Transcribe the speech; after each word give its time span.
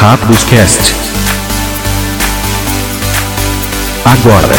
Rápidos 0.00 0.44
Cast. 0.44 0.94
Agora. 4.04 4.54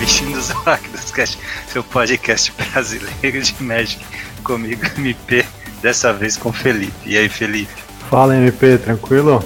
Bem-vindos 0.00 0.50
ao 0.50 0.62
Rápidos 0.62 1.10
Cast, 1.10 1.38
seu 1.68 1.84
podcast 1.84 2.52
brasileiro 2.52 3.42
de 3.42 3.62
Magic. 3.62 4.02
Comigo, 4.42 4.80
MP, 4.96 5.44
dessa 5.82 6.14
vez 6.14 6.38
com 6.38 6.50
Felipe. 6.50 6.94
E 7.04 7.18
aí, 7.18 7.28
Felipe? 7.28 7.74
Fala, 8.08 8.34
MP, 8.34 8.78
tranquilo? 8.78 9.44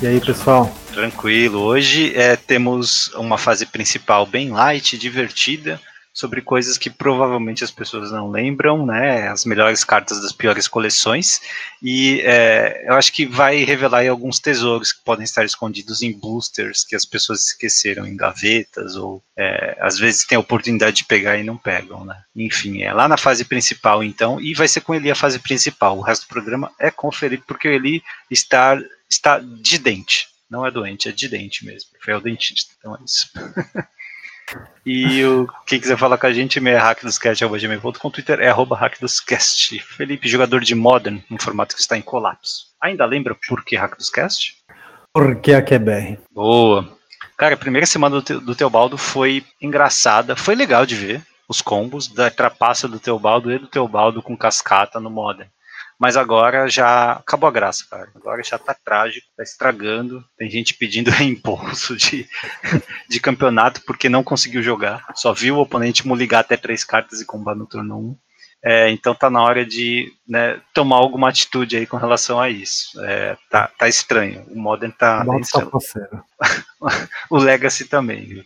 E 0.00 0.06
aí, 0.06 0.20
pessoal? 0.20 0.72
Tranquilo. 0.92 1.58
Hoje 1.62 2.12
é, 2.14 2.36
temos 2.36 3.12
uma 3.14 3.38
fase 3.38 3.66
principal 3.66 4.24
bem 4.24 4.50
light, 4.50 4.96
divertida 4.96 5.80
sobre 6.18 6.42
coisas 6.42 6.76
que 6.76 6.90
provavelmente 6.90 7.62
as 7.62 7.70
pessoas 7.70 8.10
não 8.10 8.28
lembram, 8.28 8.84
né? 8.84 9.28
As 9.28 9.44
melhores 9.44 9.84
cartas 9.84 10.20
das 10.20 10.32
piores 10.32 10.66
coleções. 10.66 11.40
E 11.80 12.20
é, 12.24 12.86
eu 12.88 12.94
acho 12.94 13.12
que 13.12 13.24
vai 13.24 13.62
revelar 13.62 14.04
alguns 14.08 14.40
tesouros 14.40 14.92
que 14.92 15.04
podem 15.04 15.22
estar 15.22 15.44
escondidos 15.44 16.02
em 16.02 16.12
boosters 16.12 16.82
que 16.82 16.96
as 16.96 17.04
pessoas 17.04 17.44
esqueceram 17.44 18.04
em 18.04 18.16
gavetas, 18.16 18.96
ou 18.96 19.22
é, 19.36 19.78
às 19.80 19.96
vezes 19.96 20.26
tem 20.26 20.34
a 20.34 20.40
oportunidade 20.40 20.96
de 20.96 21.04
pegar 21.04 21.38
e 21.38 21.44
não 21.44 21.56
pegam, 21.56 22.04
né? 22.04 22.20
Enfim, 22.34 22.82
é 22.82 22.92
lá 22.92 23.06
na 23.06 23.16
fase 23.16 23.44
principal, 23.44 24.02
então, 24.02 24.40
e 24.40 24.54
vai 24.54 24.66
ser 24.66 24.80
com 24.80 24.96
ele 24.96 25.12
a 25.12 25.14
fase 25.14 25.38
principal. 25.38 25.96
O 25.98 26.02
resto 26.02 26.24
do 26.24 26.30
programa 26.30 26.72
é 26.80 26.90
conferir, 26.90 27.44
porque 27.46 27.68
ele 27.68 28.02
está, 28.28 28.76
está 29.08 29.38
de 29.38 29.78
dente. 29.78 30.26
Não 30.50 30.66
é 30.66 30.70
doente, 30.72 31.08
é 31.08 31.12
de 31.12 31.28
dente 31.28 31.64
mesmo. 31.64 31.90
Foi 32.02 32.12
ao 32.12 32.20
dentista, 32.20 32.74
então 32.76 32.96
é 32.96 33.04
isso. 33.04 33.30
E 34.84 35.24
o, 35.24 35.46
quem 35.66 35.80
quiser 35.80 35.98
falar 35.98 36.18
com 36.18 36.26
a 36.26 36.32
gente, 36.32 36.58
é 36.58 36.76
hackdoscast.gmail.com, 36.76 38.10
Twitter 38.10 38.40
é 38.40 38.48
arroba 38.48 38.76
hackdoscast. 38.76 39.78
Felipe, 39.80 40.28
jogador 40.28 40.60
de 40.60 40.74
Modern, 40.74 41.20
um 41.30 41.38
formato 41.38 41.74
que 41.74 41.80
está 41.80 41.96
em 41.96 42.02
colapso. 42.02 42.68
Ainda 42.80 43.04
lembra 43.04 43.36
por 43.48 43.64
que 43.64 43.76
Hackdoscast? 43.76 44.56
Porque 45.12 45.52
a 45.52 45.62
QBR. 45.62 46.18
Boa. 46.32 46.96
Cara, 47.36 47.54
a 47.54 47.58
primeira 47.58 47.86
semana 47.86 48.16
do, 48.16 48.22
te, 48.22 48.34
do 48.34 48.54
Teobaldo 48.54 48.96
foi 48.96 49.44
engraçada, 49.60 50.36
foi 50.36 50.54
legal 50.54 50.86
de 50.86 50.94
ver 50.94 51.22
os 51.48 51.62
combos 51.62 52.08
da 52.08 52.30
trapaça 52.30 52.86
do 52.86 53.00
Teobaldo 53.00 53.50
e 53.50 53.58
do 53.58 53.66
Teobaldo 53.66 54.22
com 54.22 54.36
cascata 54.36 55.00
no 55.00 55.10
Modern. 55.10 55.48
Mas 55.98 56.16
agora 56.16 56.68
já 56.68 57.12
acabou 57.12 57.48
a 57.48 57.52
graça, 57.52 57.84
cara. 57.90 58.08
Agora 58.14 58.42
já 58.42 58.56
tá 58.56 58.72
trágico, 58.72 59.26
tá 59.36 59.42
estragando. 59.42 60.24
Tem 60.36 60.48
gente 60.48 60.74
pedindo 60.74 61.10
reembolso 61.10 61.96
de, 61.96 62.28
de 63.08 63.20
campeonato 63.20 63.82
porque 63.84 64.08
não 64.08 64.22
conseguiu 64.22 64.62
jogar. 64.62 65.04
Só 65.14 65.32
viu 65.32 65.56
o 65.56 65.60
oponente 65.60 66.08
ligar 66.08 66.40
até 66.40 66.56
três 66.56 66.84
cartas 66.84 67.20
e 67.20 67.26
combar 67.26 67.56
no 67.56 67.66
turno 67.66 67.98
1. 67.98 68.16
É, 68.64 68.90
então 68.90 69.14
tá 69.14 69.30
na 69.30 69.40
hora 69.40 69.64
de 69.64 70.12
né, 70.26 70.60
tomar 70.74 70.96
alguma 70.96 71.28
atitude 71.28 71.76
aí 71.76 71.86
com 71.86 71.96
relação 71.96 72.40
a 72.40 72.48
isso. 72.48 73.00
É, 73.04 73.36
tá, 73.50 73.70
tá 73.78 73.88
estranho. 73.88 74.44
O 74.48 74.58
Modern 74.58 74.92
tá. 74.92 75.24
o 77.30 77.38
Legacy 77.38 77.86
também, 77.86 78.24
viu? 78.24 78.44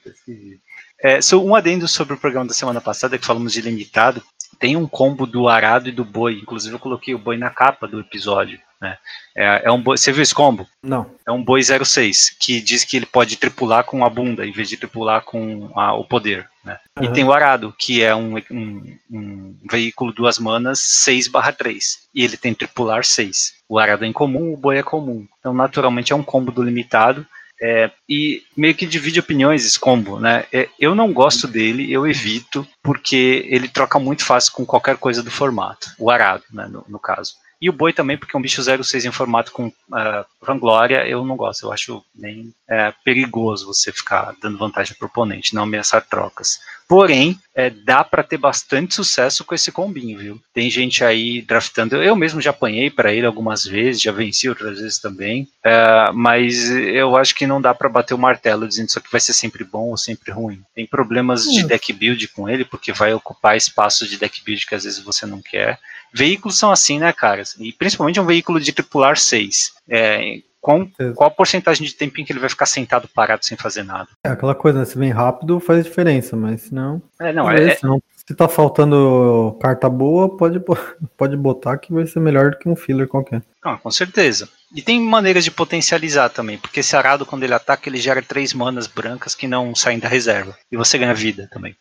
É, 1.00 1.20
so, 1.20 1.44
um 1.44 1.54
adendo 1.54 1.88
sobre 1.88 2.14
o 2.14 2.18
programa 2.18 2.46
da 2.46 2.54
semana 2.54 2.80
passada, 2.80 3.18
que 3.18 3.26
falamos 3.26 3.52
de 3.52 3.60
limitado 3.60 4.22
tem 4.58 4.76
um 4.76 4.86
combo 4.86 5.26
do 5.26 5.48
arado 5.48 5.88
e 5.88 5.92
do 5.92 6.04
boi. 6.04 6.40
Inclusive, 6.42 6.74
eu 6.74 6.78
coloquei 6.78 7.14
o 7.14 7.18
boi 7.18 7.36
na 7.36 7.50
capa 7.50 7.86
do 7.86 8.00
episódio. 8.00 8.58
Né? 8.80 8.98
É, 9.36 9.62
é 9.64 9.70
um 9.70 9.80
boi, 9.80 9.96
você 9.96 10.10
viu 10.10 10.22
esse 10.22 10.34
combo? 10.34 10.66
Não. 10.82 11.08
É 11.26 11.30
um 11.30 11.42
boi 11.42 11.62
06, 11.62 12.36
que 12.38 12.60
diz 12.60 12.84
que 12.84 12.96
ele 12.96 13.06
pode 13.06 13.36
tripular 13.36 13.84
com 13.84 14.04
a 14.04 14.10
bunda, 14.10 14.44
em 14.44 14.50
vez 14.50 14.68
de 14.68 14.76
tripular 14.76 15.22
com 15.22 15.70
a, 15.76 15.94
o 15.94 16.04
poder. 16.04 16.48
Né? 16.64 16.78
Uhum. 16.98 17.04
E 17.04 17.12
tem 17.12 17.24
o 17.24 17.32
arado, 17.32 17.72
que 17.78 18.02
é 18.02 18.14
um, 18.14 18.36
um, 18.50 18.98
um 19.10 19.56
veículo 19.70 20.12
duas 20.12 20.38
manas 20.38 20.80
6 20.80 21.30
3. 21.56 22.08
E 22.12 22.24
ele 22.24 22.36
tem 22.36 22.52
tripular 22.52 23.04
6. 23.04 23.54
O 23.68 23.78
arado 23.78 24.04
é 24.04 24.08
incomum, 24.08 24.52
o 24.52 24.56
boi 24.56 24.78
é 24.78 24.82
comum. 24.82 25.26
Então, 25.38 25.54
naturalmente, 25.54 26.12
é 26.12 26.16
um 26.16 26.22
combo 26.22 26.50
do 26.50 26.62
limitado. 26.62 27.24
É, 27.64 27.92
e 28.08 28.42
meio 28.56 28.74
que 28.74 28.84
divide 28.84 29.20
opiniões 29.20 29.64
esse 29.64 29.78
combo, 29.78 30.18
né? 30.18 30.44
É, 30.52 30.68
eu 30.80 30.96
não 30.96 31.12
gosto 31.12 31.46
dele, 31.46 31.92
eu 31.92 32.04
evito, 32.04 32.66
porque 32.82 33.46
ele 33.48 33.68
troca 33.68 34.00
muito 34.00 34.24
fácil 34.24 34.52
com 34.52 34.66
qualquer 34.66 34.96
coisa 34.96 35.22
do 35.22 35.30
formato. 35.30 35.92
O 35.96 36.10
arado, 36.10 36.42
né, 36.52 36.66
no, 36.66 36.84
no 36.88 36.98
caso. 36.98 37.34
E 37.62 37.70
o 37.70 37.72
boi 37.72 37.92
também, 37.92 38.18
porque 38.18 38.34
é 38.34 38.38
um 38.38 38.42
bicho 38.42 38.60
06 38.60 39.04
em 39.04 39.12
formato 39.12 39.52
com 39.52 39.68
uh, 39.68 40.26
vanglória, 40.44 41.06
eu 41.06 41.24
não 41.24 41.36
gosto. 41.36 41.62
Eu 41.62 41.72
acho 41.72 42.04
bem 42.12 42.52
é, 42.68 42.92
perigoso 43.04 43.66
você 43.66 43.92
ficar 43.92 44.34
dando 44.42 44.58
vantagem 44.58 44.96
para 44.96 45.06
o 45.06 45.08
oponente, 45.08 45.54
não 45.54 45.62
ameaçar 45.62 46.04
trocas. 46.04 46.58
Porém, 46.88 47.38
é, 47.54 47.70
dá 47.70 48.02
para 48.02 48.22
ter 48.22 48.36
bastante 48.36 48.94
sucesso 48.94 49.44
com 49.44 49.54
esse 49.54 49.70
combinho, 49.70 50.18
viu? 50.18 50.40
Tem 50.54 50.70
gente 50.70 51.04
aí 51.04 51.42
draftando. 51.42 51.96
Eu 51.96 52.16
mesmo 52.16 52.40
já 52.40 52.50
apanhei 52.50 52.90
para 52.90 53.12
ele 53.12 53.26
algumas 53.26 53.64
vezes, 53.64 54.02
já 54.02 54.12
venci 54.12 54.48
outras 54.48 54.78
vezes 54.78 54.98
também. 54.98 55.48
É, 55.64 56.10
mas 56.12 56.70
eu 56.70 57.16
acho 57.16 57.34
que 57.34 57.46
não 57.46 57.60
dá 57.60 57.74
para 57.74 57.88
bater 57.88 58.14
o 58.14 58.18
martelo 58.18 58.66
dizendo 58.68 58.88
isso 58.88 58.98
aqui 58.98 59.08
vai 59.10 59.20
ser 59.20 59.32
sempre 59.32 59.64
bom 59.64 59.90
ou 59.90 59.96
sempre 59.96 60.32
ruim. 60.32 60.62
Tem 60.74 60.86
problemas 60.86 61.44
de 61.44 61.64
hum. 61.64 61.66
deck 61.66 61.92
build 61.92 62.28
com 62.28 62.48
ele, 62.48 62.64
porque 62.64 62.92
vai 62.92 63.12
ocupar 63.12 63.56
espaço 63.56 64.06
de 64.06 64.18
deck 64.18 64.42
build 64.44 64.66
que 64.66 64.74
às 64.74 64.84
vezes 64.84 64.98
você 65.00 65.26
não 65.26 65.40
quer. 65.40 65.78
Veículos 66.12 66.58
são 66.58 66.70
assim, 66.70 66.98
né, 66.98 67.12
cara? 67.12 67.42
E 67.58 67.72
principalmente 67.72 68.20
um 68.20 68.26
veículo 68.26 68.60
de 68.60 68.72
tripular 68.72 69.16
6. 69.16 69.72
É, 69.88 70.40
qual, 70.62 70.86
qual 71.16 71.28
a 71.28 71.34
porcentagem 71.34 71.84
de 71.84 71.92
tempo 71.92 72.20
em 72.20 72.24
que 72.24 72.32
ele 72.32 72.38
vai 72.38 72.48
ficar 72.48 72.66
sentado 72.66 73.08
parado 73.08 73.44
sem 73.44 73.56
fazer 73.56 73.82
nada? 73.82 74.08
É 74.24 74.28
aquela 74.28 74.54
coisa, 74.54 74.78
né? 74.78 74.84
Se 74.84 74.96
vem 74.96 75.10
rápido 75.10 75.58
faz 75.58 75.82
diferença, 75.82 76.36
mas 76.36 76.62
se 76.62 76.74
não. 76.74 77.02
É, 77.20 77.32
não, 77.32 77.50
é, 77.50 77.74
se, 77.74 77.82
não 77.82 78.00
se 78.14 78.32
tá 78.32 78.48
faltando 78.48 79.58
carta 79.60 79.90
boa, 79.90 80.36
pode, 80.36 80.62
pode 81.18 81.36
botar 81.36 81.76
que 81.78 81.92
vai 81.92 82.06
ser 82.06 82.20
melhor 82.20 82.52
do 82.52 82.58
que 82.58 82.68
um 82.68 82.76
filler 82.76 83.08
qualquer. 83.08 83.42
Ah, 83.60 83.76
com 83.76 83.90
certeza. 83.90 84.48
E 84.72 84.80
tem 84.80 85.00
maneiras 85.00 85.42
de 85.42 85.50
potencializar 85.50 86.28
também, 86.28 86.56
porque 86.56 86.78
esse 86.78 86.94
arado, 86.94 87.26
quando 87.26 87.42
ele 87.42 87.54
ataca, 87.54 87.88
ele 87.88 87.98
gera 87.98 88.22
três 88.22 88.54
manas 88.54 88.86
brancas 88.86 89.34
que 89.34 89.48
não 89.48 89.74
saem 89.74 89.98
da 89.98 90.08
reserva. 90.08 90.56
E 90.70 90.76
você 90.76 90.96
ganha 90.96 91.12
vida 91.12 91.48
também. 91.52 91.76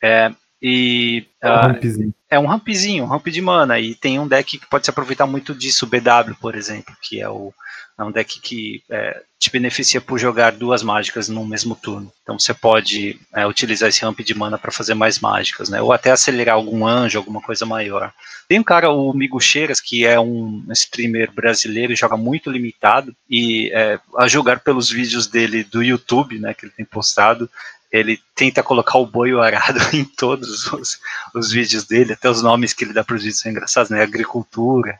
É, 0.00 0.30
e 0.62 1.26
é 1.40 1.50
um, 1.50 1.54
uh, 1.54 1.60
rampzinho. 1.60 2.14
é 2.28 2.38
um 2.38 2.46
rampzinho, 2.46 3.04
um 3.04 3.06
ramp 3.06 3.26
de 3.28 3.40
mana. 3.40 3.78
E 3.78 3.94
tem 3.94 4.18
um 4.18 4.28
deck 4.28 4.58
que 4.58 4.66
pode 4.66 4.84
se 4.84 4.90
aproveitar 4.90 5.26
muito 5.26 5.54
disso, 5.54 5.86
o 5.86 5.88
BW, 5.88 6.34
por 6.40 6.54
exemplo, 6.54 6.94
que 7.00 7.20
é, 7.20 7.28
o, 7.28 7.52
é 7.98 8.04
um 8.04 8.10
deck 8.10 8.40
que 8.40 8.82
é, 8.90 9.22
te 9.38 9.50
beneficia 9.50 10.00
por 10.00 10.18
jogar 10.18 10.52
duas 10.52 10.82
mágicas 10.82 11.28
no 11.28 11.46
mesmo 11.46 11.74
turno. 11.74 12.12
Então 12.22 12.38
você 12.38 12.52
pode 12.52 13.18
é, 13.34 13.46
utilizar 13.46 13.88
esse 13.88 14.02
ramp 14.02 14.20
de 14.20 14.34
mana 14.34 14.58
para 14.58 14.70
fazer 14.70 14.94
mais 14.94 15.18
mágicas, 15.18 15.70
né? 15.70 15.80
Ou 15.80 15.92
até 15.92 16.10
acelerar 16.10 16.56
algum 16.56 16.86
anjo, 16.86 17.16
alguma 17.16 17.40
coisa 17.40 17.64
maior. 17.64 18.12
Tem 18.46 18.58
um 18.58 18.64
cara, 18.64 18.90
o 18.90 19.14
Migo 19.14 19.40
Cheiras, 19.40 19.80
que 19.80 20.04
é 20.04 20.20
um 20.20 20.64
streamer 20.72 21.32
brasileiro, 21.32 21.94
joga 21.94 22.16
muito 22.16 22.50
limitado, 22.50 23.14
e 23.28 23.70
é, 23.72 23.98
a 24.18 24.26
jogar 24.28 24.60
pelos 24.60 24.90
vídeos 24.90 25.26
dele 25.26 25.64
do 25.64 25.82
YouTube, 25.82 26.38
né, 26.38 26.52
que 26.52 26.66
ele 26.66 26.72
tem 26.76 26.84
postado, 26.84 27.48
ele 27.92 28.20
tenta 28.34 28.62
colocar 28.62 28.98
o 28.98 29.06
boi 29.06 29.32
o 29.32 29.40
arado 29.40 29.80
em 29.92 30.04
todos 30.04 30.66
os, 30.72 31.00
os 31.34 31.50
vídeos 31.50 31.84
dele, 31.84 32.12
até 32.12 32.28
os 32.30 32.42
nomes 32.42 32.72
que 32.72 32.84
ele 32.84 32.92
dá 32.92 33.02
para 33.02 33.16
os 33.16 33.22
vídeos 33.22 33.40
são 33.40 33.50
engraçados, 33.50 33.90
né? 33.90 34.02
Agricultura, 34.02 34.98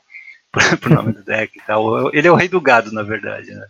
pro 0.80 0.94
nome 0.94 1.12
do 1.12 1.22
deck 1.22 1.56
e 1.56 1.62
tal. 1.62 2.14
Ele 2.14 2.26
é 2.26 2.32
o 2.32 2.36
rei 2.36 2.48
do 2.48 2.60
gado, 2.60 2.92
na 2.92 3.02
verdade, 3.02 3.50
né? 3.50 3.66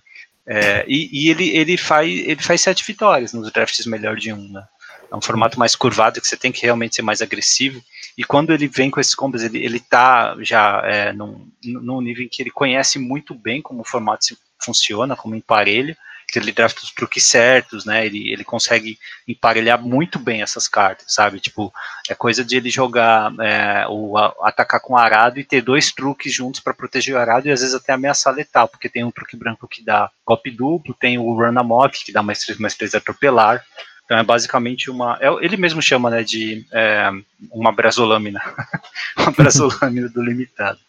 É, 0.46 0.84
e, 0.88 1.08
e 1.12 1.30
ele, 1.30 1.48
ele, 1.50 1.76
faz, 1.76 2.08
ele 2.08 2.42
faz 2.42 2.60
sete 2.60 2.84
vitórias 2.84 3.32
nos 3.32 3.52
drafts 3.52 3.86
melhor 3.86 4.16
de 4.16 4.32
um, 4.32 4.48
né? 4.50 4.64
É 5.12 5.16
um 5.16 5.20
formato 5.20 5.58
mais 5.58 5.74
curvado 5.74 6.20
que 6.20 6.26
você 6.26 6.36
tem 6.36 6.52
que 6.52 6.62
realmente 6.62 6.94
ser 6.96 7.02
mais 7.02 7.20
agressivo. 7.20 7.82
E 8.16 8.24
quando 8.24 8.52
ele 8.52 8.68
vem 8.68 8.90
com 8.90 9.00
esses 9.00 9.14
combos, 9.14 9.42
ele, 9.42 9.58
ele 9.58 9.80
tá 9.80 10.36
já 10.40 10.82
é, 10.84 11.12
num, 11.12 11.50
num 11.64 12.00
nível 12.00 12.24
em 12.24 12.28
que 12.28 12.42
ele 12.42 12.50
conhece 12.50 12.98
muito 12.98 13.34
bem 13.34 13.60
como 13.60 13.80
o 13.80 13.84
formato 13.84 14.36
funciona, 14.62 15.16
como 15.16 15.34
emparelho, 15.34 15.94
que 15.94 16.00
ele 16.38 16.52
drafta 16.52 16.82
os 16.82 16.90
truques 16.90 17.24
certos, 17.24 17.84
né? 17.84 18.06
Ele, 18.06 18.32
ele 18.32 18.44
consegue 18.44 18.98
emparelhar 19.26 19.80
muito 19.80 20.18
bem 20.18 20.42
essas 20.42 20.68
cartas, 20.68 21.06
sabe? 21.08 21.40
Tipo, 21.40 21.72
é 22.08 22.14
coisa 22.14 22.44
de 22.44 22.56
ele 22.56 22.70
jogar 22.70 23.32
é, 23.40 23.86
o 23.88 24.16
a, 24.16 24.34
atacar 24.42 24.80
com 24.80 24.96
arado 24.96 25.40
e 25.40 25.44
ter 25.44 25.60
dois 25.60 25.92
truques 25.92 26.32
juntos 26.32 26.60
para 26.60 26.74
proteger 26.74 27.14
o 27.14 27.18
arado 27.18 27.48
e 27.48 27.50
às 27.50 27.60
vezes 27.60 27.74
até 27.74 27.92
ameaçar 27.92 28.34
letal, 28.34 28.68
porque 28.68 28.88
tem 28.88 29.04
um 29.04 29.10
truque 29.10 29.36
branco 29.36 29.68
que 29.68 29.84
dá 29.84 30.10
golpe 30.26 30.50
duplo, 30.50 30.94
tem 30.94 31.18
o 31.18 31.32
run 31.34 31.58
amok 31.58 32.04
que 32.04 32.12
dá 32.12 32.22
mais 32.22 32.40
três 32.40 32.58
mais 32.58 32.74
três 32.74 32.94
atropelar. 32.94 33.64
Então 34.04 34.18
é 34.18 34.24
basicamente 34.24 34.90
uma. 34.90 35.16
É, 35.20 35.28
ele 35.40 35.56
mesmo 35.56 35.80
chama 35.80 36.10
né, 36.10 36.24
de 36.24 36.66
é, 36.72 37.10
uma 37.52 37.70
brasolâmina. 37.70 38.40
uma 39.16 39.30
brasolâmina 39.30 40.08
do 40.08 40.20
limitado. 40.20 40.80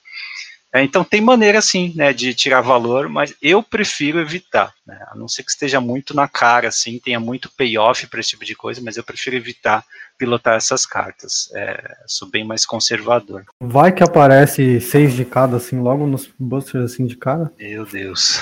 É, 0.74 0.82
então 0.84 1.04
tem 1.04 1.20
maneira 1.20 1.62
sim, 1.62 1.92
né, 1.96 2.14
de 2.14 2.34
tirar 2.34 2.62
valor, 2.62 3.10
mas 3.10 3.36
eu 3.42 3.62
prefiro 3.62 4.20
evitar, 4.20 4.74
né, 4.88 4.98
a 5.10 5.16
não 5.16 5.28
ser 5.28 5.44
que 5.44 5.52
esteja 5.52 5.82
muito 5.82 6.16
na 6.16 6.30
cara, 6.30 6.70
assim, 6.70 6.98
tenha 6.98 7.20
muito 7.20 7.52
payoff 7.52 8.08
para 8.08 8.22
esse 8.22 8.30
tipo 8.30 8.46
de 8.46 8.56
coisa, 8.56 8.82
mas 8.82 8.96
eu 8.96 9.04
prefiro 9.04 9.36
evitar 9.36 9.84
pilotar 10.18 10.56
essas 10.56 10.86
cartas. 10.86 11.50
É, 11.56 11.96
sou 12.06 12.30
bem 12.30 12.46
mais 12.46 12.64
conservador. 12.64 13.44
Vai 13.60 13.92
que 13.92 14.04
aparece 14.04 14.80
seis 14.80 15.14
de 15.14 15.26
cada, 15.26 15.58
assim, 15.58 15.80
logo 15.80 16.06
nos 16.06 16.30
busters, 16.38 16.94
assim, 16.94 17.08
de 17.08 17.18
cara? 17.18 17.52
Meu 17.58 17.86
Deus. 17.86 18.40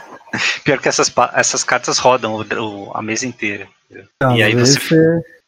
Pior 0.62 0.78
que 0.78 0.88
essas, 0.88 1.10
essas 1.32 1.64
cartas 1.64 1.98
rodam 1.98 2.34
o, 2.34 2.42
o, 2.42 2.92
a 2.94 3.00
mesa 3.00 3.26
inteira. 3.26 3.66
e 4.34 4.42
aí 4.42 4.54
você, 4.54 4.78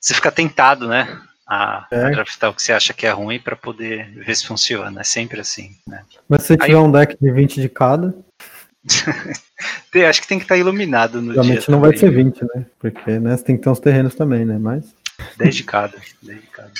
você 0.01 0.15
fica 0.15 0.33
tentado, 0.33 0.89
né? 0.89 1.21
A, 1.49 1.87
É. 1.91 2.05
a 2.05 2.11
draftar 2.11 2.51
o 2.51 2.55
que 2.55 2.63
você 2.63 2.73
acha 2.73 2.93
que 2.93 3.07
é 3.07 3.11
ruim 3.11 3.41
pra 3.41 3.57
poder 3.57 4.11
ver 4.15 4.37
se 4.37 4.47
funciona. 4.47 5.01
É 5.01 5.05
sempre 5.05 5.41
assim, 5.41 5.75
né? 5.87 6.03
Mas 6.29 6.43
se 6.43 6.49
você 6.49 6.53
Aí- 6.55 6.67
tiver 6.69 6.79
um 6.79 6.91
deck 6.93 7.17
de 7.21 7.31
20 7.33 7.61
de 7.61 7.69
cada, 7.69 8.15
acho 10.09 10.21
que 10.23 10.29
tem 10.29 10.39
que 10.39 10.45
estar 10.45 10.57
iluminado 10.57 11.21
no 11.21 11.33
dia. 11.33 11.43
realmente 11.43 11.71
não 11.71 11.81
vai 11.81 11.93
também, 11.93 12.01
ser 12.01 12.15
20, 12.15 12.43
né? 12.55 12.67
Porque 12.79 13.19
né, 13.19 13.37
você 13.37 13.45
tem 13.45 13.57
que 13.57 13.63
ter 13.63 13.71
uns 13.71 13.81
terrenos 13.81 14.15
também, 14.15 14.45
né? 14.45 14.59
Mas. 14.59 14.95
10 15.37 15.57
de 15.57 15.65
cada. 15.65 15.97
10 16.23 16.41
de 16.41 16.47
cada. 16.49 16.71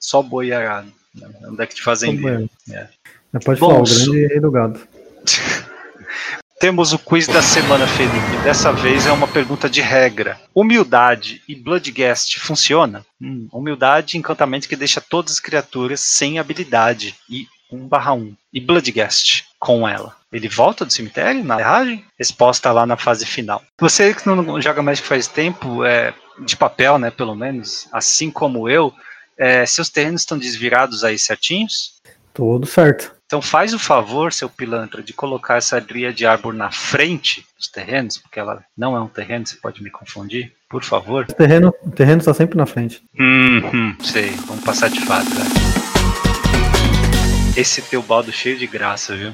Só 0.00 0.22
boi 0.22 0.48
e 0.48 0.52
arado. 0.52 0.92
né? 1.14 1.28
É 1.42 1.48
um 1.48 1.54
deck 1.54 1.74
de 1.74 1.82
fazendeiro. 1.82 2.48
É. 2.70 2.88
Mas 3.32 3.44
pode 3.44 3.60
Bom, 3.60 3.68
falar, 3.70 3.80
o 3.82 3.84
grande 3.84 4.26
rei 4.28 4.40
do 4.40 4.50
gado. 4.50 4.80
Temos 6.64 6.94
o 6.94 6.98
quiz 6.98 7.26
da 7.26 7.42
semana, 7.42 7.86
Felipe. 7.86 8.42
Dessa 8.42 8.72
vez 8.72 9.04
é 9.04 9.12
uma 9.12 9.28
pergunta 9.28 9.68
de 9.68 9.82
regra. 9.82 10.40
Humildade 10.54 11.42
e 11.46 11.54
Bloodgast 11.54 12.40
funciona? 12.40 13.04
Hum, 13.20 13.46
humildade, 13.52 14.16
encantamento 14.16 14.66
que 14.66 14.74
deixa 14.74 14.98
todas 14.98 15.32
as 15.32 15.40
criaturas 15.40 16.00
sem 16.00 16.38
habilidade. 16.38 17.16
E 17.28 17.46
1/1. 17.70 18.34
E 18.50 18.60
Bloodgast 18.62 19.44
com 19.58 19.86
ela. 19.86 20.16
Ele 20.32 20.48
volta 20.48 20.86
do 20.86 20.92
cemitério 20.92 21.44
na 21.44 21.60
erragem? 21.60 22.02
Resposta 22.18 22.72
lá 22.72 22.86
na 22.86 22.96
fase 22.96 23.26
final. 23.26 23.62
Você 23.78 24.14
que 24.14 24.26
não 24.26 24.58
joga 24.58 24.82
Magic 24.82 25.06
faz 25.06 25.28
tempo, 25.28 25.84
é, 25.84 26.14
de 26.46 26.56
papel, 26.56 26.98
né, 26.98 27.10
pelo 27.10 27.34
menos, 27.34 27.86
assim 27.92 28.30
como 28.30 28.70
eu, 28.70 28.90
é, 29.36 29.66
seus 29.66 29.90
terrenos 29.90 30.22
estão 30.22 30.38
desvirados 30.38 31.04
aí 31.04 31.18
certinhos? 31.18 32.00
Tudo 32.32 32.66
certo. 32.66 33.13
Então 33.26 33.40
faz 33.40 33.72
o 33.72 33.78
favor, 33.78 34.32
seu 34.32 34.50
pilantra, 34.50 35.02
de 35.02 35.12
colocar 35.12 35.56
essa 35.56 35.80
de 35.80 36.26
Arbor 36.26 36.52
na 36.52 36.70
frente 36.70 37.44
dos 37.56 37.68
terrenos, 37.68 38.18
porque 38.18 38.38
ela 38.38 38.62
não 38.76 38.94
é 38.96 39.00
um 39.00 39.08
terreno, 39.08 39.46
você 39.46 39.56
pode 39.56 39.82
me 39.82 39.90
confundir, 39.90 40.52
por 40.68 40.84
favor. 40.84 41.26
O 41.28 41.32
terreno, 41.32 41.74
o 41.82 41.90
terreno 41.90 42.18
está 42.18 42.34
sempre 42.34 42.56
na 42.56 42.66
frente. 42.66 43.02
Hum, 43.18 43.96
sei, 44.02 44.30
vamos 44.46 44.62
passar 44.62 44.90
de 44.90 45.00
fato. 45.00 45.28
né? 45.30 45.44
Esse 47.56 47.80
teu 47.82 48.02
baldo 48.02 48.30
cheio 48.30 48.58
de 48.58 48.66
graça, 48.66 49.16
viu? 49.16 49.32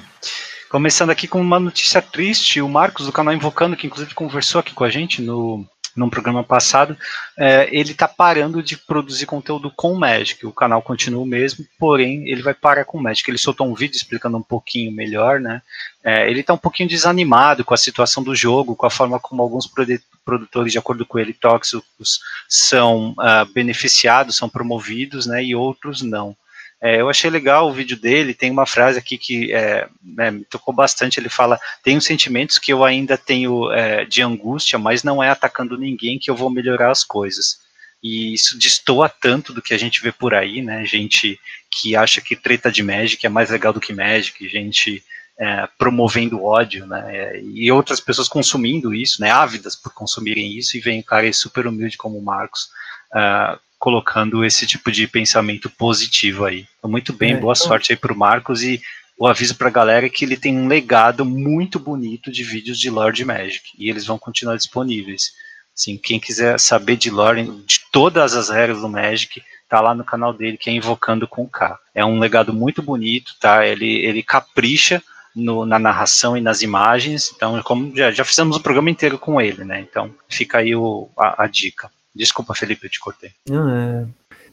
Começando 0.69 1.10
aqui 1.10 1.26
com 1.26 1.40
uma 1.40 1.58
notícia 1.58 2.00
triste, 2.00 2.60
o 2.60 2.69
Marcos 2.69 3.06
do 3.06 3.12
canal 3.12 3.34
Invocando, 3.34 3.76
que 3.76 3.88
inclusive 3.88 4.14
conversou 4.14 4.60
aqui 4.60 4.72
com 4.72 4.84
a 4.84 4.90
gente 4.90 5.20
no 5.20 5.66
num 6.00 6.11
programa 6.11 6.43
passado, 6.43 6.97
é, 7.38 7.69
ele 7.70 7.94
tá 7.94 8.08
parando 8.08 8.62
de 8.62 8.76
produzir 8.76 9.26
conteúdo 9.26 9.70
com 9.70 9.94
Magic. 9.94 10.44
O 10.47 10.52
canal 10.52 10.81
continua 10.82 11.23
o 11.23 11.26
mesmo, 11.26 11.64
porém 11.79 12.29
ele 12.29 12.43
vai 12.43 12.55
parar 12.55 12.85
com 12.85 13.00
Magic. 13.00 13.31
Ele 13.31 13.38
soltou 13.38 13.69
um 13.69 13.75
vídeo 13.75 13.97
explicando 13.97 14.38
um 14.38 14.43
pouquinho 14.43 14.91
melhor, 14.91 15.38
né? 15.38 15.62
É, 16.02 16.29
ele 16.31 16.43
tá 16.43 16.55
um 16.55 16.58
pouquinho 16.58 16.88
desanimado 16.88 17.64
com 17.64 17.75
a 17.75 17.76
situação 17.76 18.23
do 18.23 18.35
jogo, 18.35 18.75
com 18.75 18.87
a 18.87 18.91
forma 18.91 19.20
como 19.20 19.43
alguns 19.43 19.67
produ- 19.67 20.00
produtores, 20.25 20.73
de 20.73 20.79
acordo 20.79 21.05
com 21.05 21.19
ele, 21.19 21.35
tóxicos 21.35 22.20
são 22.49 23.14
ah, 23.19 23.44
beneficiados, 23.44 24.37
são 24.37 24.49
promovidos, 24.49 25.26
né? 25.26 25.44
E 25.44 25.55
outros 25.55 26.00
não. 26.02 26.35
É, 26.82 26.99
eu 27.00 27.11
achei 27.11 27.29
legal 27.29 27.69
o 27.69 27.73
vídeo 27.73 27.97
dele, 27.97 28.32
tem 28.32 28.50
uma 28.50 28.65
frase 28.65 28.99
aqui 28.99 29.19
que 29.19 29.53
é, 29.53 29.87
né, 30.03 30.31
me 30.31 30.44
tocou 30.44 30.73
bastante, 30.73 31.21
ele 31.21 31.29
fala, 31.29 31.61
tenho 31.82 32.00
sentimentos 32.00 32.59
que 32.59 32.73
eu 32.73 32.82
ainda 32.82 33.19
tenho 33.19 33.71
é, 33.71 34.06
de 34.06 34.23
angústia, 34.23 34.79
mas 34.79 35.03
não 35.03 35.23
é 35.23 35.29
atacando 35.29 35.77
ninguém 35.77 36.19
que 36.19 36.31
eu 36.31 36.35
vou 36.35 36.49
melhorar 36.49 36.91
as 36.91 37.05
coisas. 37.05 37.61
E 38.03 38.32
isso 38.32 38.59
destoa 38.59 39.11
tanto 39.11 39.53
do 39.53 39.61
que 39.61 39.75
a 39.75 39.79
gente 39.79 40.00
vê 40.00 40.11
por 40.11 40.32
aí, 40.32 40.62
né, 40.62 40.87
gente 40.87 41.38
que 41.71 41.94
acha 41.94 42.21
que 42.21 42.35
treta 42.35 42.73
de 42.73 42.83
Magic 42.83 43.25
é 43.25 43.29
mais 43.29 43.50
legal 43.50 43.75
do 43.75 43.81
que 43.81 43.93
Magic, 43.93 44.49
gente 44.49 45.05
é, 45.38 45.69
promovendo 45.76 46.43
ódio, 46.43 46.87
né, 46.87 47.05
é, 47.15 47.41
e 47.43 47.71
outras 47.71 48.00
pessoas 48.00 48.26
consumindo 48.26 48.94
isso, 48.94 49.21
né, 49.21 49.31
ávidas 49.31 49.76
por 49.76 49.93
consumirem 49.93 50.56
isso, 50.56 50.79
e 50.79 50.81
vem 50.81 51.00
um 51.00 51.03
cara 51.03 51.31
super 51.31 51.67
humilde 51.67 51.99
como 51.99 52.17
o 52.17 52.25
Marcos, 52.25 52.71
ah, 53.12 53.59
colocando 53.81 54.44
esse 54.44 54.67
tipo 54.67 54.93
de 54.93 55.09
pensamento 55.09 55.69
positivo 55.71 56.44
aí. 56.44 56.67
Então, 56.79 56.88
muito 56.91 57.12
bem, 57.15 57.32
É, 57.32 57.37
boa 57.37 57.55
então- 57.55 57.67
sorte 57.67 57.93
aí 57.93 57.97
pro 57.97 58.15
Marcos 58.17 58.62
e 58.62 58.81
o 59.19 59.27
aviso 59.27 59.56
pra 59.56 59.71
galera 59.71 60.06
é 60.06 60.11
que 60.11 60.25
ele 60.25 60.37
tem 60.37 60.56
um 60.56 60.69
legado 60.69 61.25
muito 61.25 61.79
bonito 61.81 62.31
de 62.31 62.44
vídeos 62.44 62.79
de 62.79 62.91
Lord 62.91 63.25
Magic 63.25 63.62
e 63.79 63.88
eles 63.91 64.05
vão 64.06 64.19
continuar 64.19 64.56
disponíveis. 64.56 65.32
Assim, 65.77 65.97
quem 65.97 66.21
quiser 66.21 66.61
saber 66.61 66.97
de 66.97 67.11
lore, 67.11 67.43
de 67.67 67.81
todas 67.91 68.35
as 68.37 68.50
regras 68.50 68.81
do 68.82 68.88
Magic, 68.88 69.43
tá 69.69 69.81
lá 69.81 69.94
no 69.94 70.05
canal 70.05 70.33
dele, 70.35 70.59
que 70.59 70.69
é 70.69 70.73
Invocando 70.75 71.26
com 71.26 71.49
K. 71.49 71.79
É 71.94 72.05
um 72.05 72.19
legado 72.19 72.53
muito 72.53 72.83
bonito, 72.83 73.33
tá? 73.41 73.67
Ele, 73.67 74.05
ele 74.05 74.23
capricha 74.23 75.03
no- 75.35 75.65
na 75.65 75.79
narração 75.79 76.37
e 76.37 76.41
nas 76.41 76.61
imagens, 76.61 77.33
então 77.35 77.62
como 77.62 77.97
já, 77.97 78.11
já 78.11 78.25
fizemos 78.25 78.56
um 78.59 78.61
programa 78.61 78.91
inteiro 78.91 79.17
com 79.19 79.41
ele, 79.41 79.65
né? 79.65 79.81
Então 79.81 80.12
fica 80.29 80.59
aí 80.59 80.75
o, 80.75 81.09
a, 81.17 81.44
a 81.44 81.47
dica. 81.47 81.91
Desculpa, 82.15 82.55
Felipe, 82.55 82.87
eu 82.87 82.91
te 82.91 83.01
cortei. 83.01 83.31
Não, 83.49 83.69
é... 83.69 84.07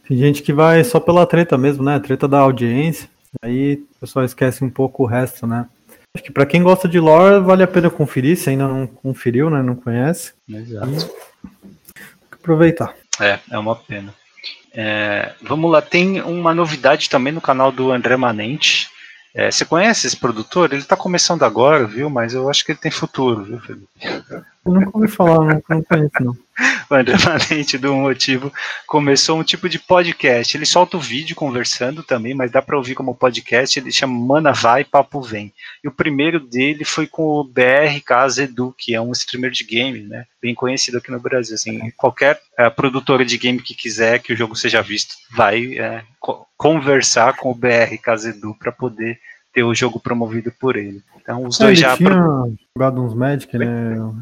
Tem 0.08 0.18
gente 0.18 0.42
que 0.42 0.54
vai 0.54 0.84
só 0.84 1.00
pela 1.00 1.26
treta 1.26 1.58
mesmo, 1.58 1.84
né? 1.84 2.00
Treta 2.00 2.28
da 2.28 2.40
audiência. 2.40 3.10
Aí 3.42 3.74
o 3.74 4.00
pessoal 4.00 4.24
esquece 4.24 4.64
um 4.64 4.70
pouco 4.70 5.04
o 5.04 5.06
resto, 5.06 5.46
né? 5.46 5.68
Acho 6.16 6.24
que 6.24 6.32
pra 6.32 6.46
quem 6.46 6.64
gosta 6.64 6.88
de 6.88 7.00
lore, 7.00 7.44
vale 7.44 7.62
a 7.62 7.68
pena 7.68 7.90
conferir, 7.90 8.38
se 8.38 8.50
ainda 8.50 8.68
não 8.68 8.88
conferiu, 8.88 9.50
né? 9.50 9.62
Não 9.62 9.76
conhece. 9.76 10.34
Exato. 10.50 11.12
Aproveitar. 12.32 12.96
É, 13.20 13.40
é 13.52 13.58
uma 13.58 13.76
pena. 13.76 14.14
É, 14.74 15.34
vamos 15.42 15.72
lá, 15.72 15.82
tem 15.82 16.22
uma 16.22 16.54
novidade 16.54 17.10
também 17.10 17.34
no 17.34 17.42
canal 17.42 17.72
do 17.72 17.92
André 17.92 18.16
Manente. 18.16 18.90
É, 19.36 19.52
você 19.52 19.66
conhece 19.66 20.08
esse 20.08 20.18
produtor? 20.18 20.72
Ele 20.72 20.82
está 20.82 20.96
começando 20.96 21.44
agora, 21.44 21.86
viu? 21.86 22.10
Mas 22.10 22.34
eu 22.34 22.50
acho 22.50 22.66
que 22.66 22.72
ele 22.72 22.80
tem 22.80 22.92
futuro, 22.92 23.44
viu, 23.44 23.60
Felipe? 23.60 23.88
Eu 24.68 24.74
nunca 24.74 24.92
ouvi 24.98 25.08
falar, 25.08 25.40
não, 25.46 25.62
não 25.70 25.84
conheço, 25.84 26.12
não. 26.22 26.38
O 26.90 26.96
André 26.96 27.16
Manente, 27.24 27.78
do 27.78 27.94
motivo, 27.94 28.52
começou 28.88 29.38
um 29.38 29.44
tipo 29.44 29.68
de 29.68 29.78
podcast. 29.78 30.56
Ele 30.56 30.66
solta 30.66 30.96
o 30.96 31.02
vídeo 31.02 31.36
conversando 31.36 32.02
também, 32.02 32.34
mas 32.34 32.50
dá 32.50 32.62
para 32.62 32.78
ouvir 32.78 32.96
como 32.96 33.14
podcast. 33.14 33.78
Ele 33.78 33.92
chama 33.92 34.18
Mana 34.18 34.54
Vai, 34.54 34.84
Papo 34.86 35.22
Vem. 35.22 35.54
E 35.84 35.88
o 35.88 35.92
primeiro 35.92 36.40
dele 36.40 36.86
foi 36.86 37.06
com 37.06 37.24
o 37.24 37.44
BRK 37.44 38.42
Edu, 38.42 38.74
que 38.78 38.96
é 38.96 39.02
um 39.02 39.12
streamer 39.12 39.52
de 39.52 39.66
game, 39.66 40.02
né? 40.04 40.26
Bem 40.42 40.56
conhecido 40.56 40.98
aqui 40.98 41.12
no 41.12 41.20
Brasil. 41.20 41.56
Assim, 41.56 41.92
qualquer 41.98 42.40
eh, 42.58 42.70
produtora 42.70 43.26
de 43.26 43.38
game 43.38 43.62
que 43.62 43.76
quiser 43.76 44.20
que 44.20 44.32
o 44.34 44.38
jogo 44.38 44.56
seja 44.56 44.82
visto, 44.82 45.14
vai 45.36 45.78
eh, 45.78 46.04
co- 46.20 46.48
conversar 46.58 47.36
com 47.36 47.52
o 47.52 47.56
BRK 47.56 48.30
Edu 48.30 48.56
para 48.58 48.72
poder 48.72 49.20
ter 49.58 49.64
o 49.64 49.74
jogo 49.74 50.00
promovido 50.00 50.52
por 50.60 50.76
ele. 50.78 51.02
Então, 51.20 51.44
os 51.48 51.60
É, 51.60 51.64
dois 51.64 51.80
ele 51.80 51.88
já. 51.90 51.98
tinha 51.98 52.10
pro- 52.12 52.54
jogado 52.76 53.02
uns 53.04 53.16
Magic, 53.16 53.58
né? 53.58 53.66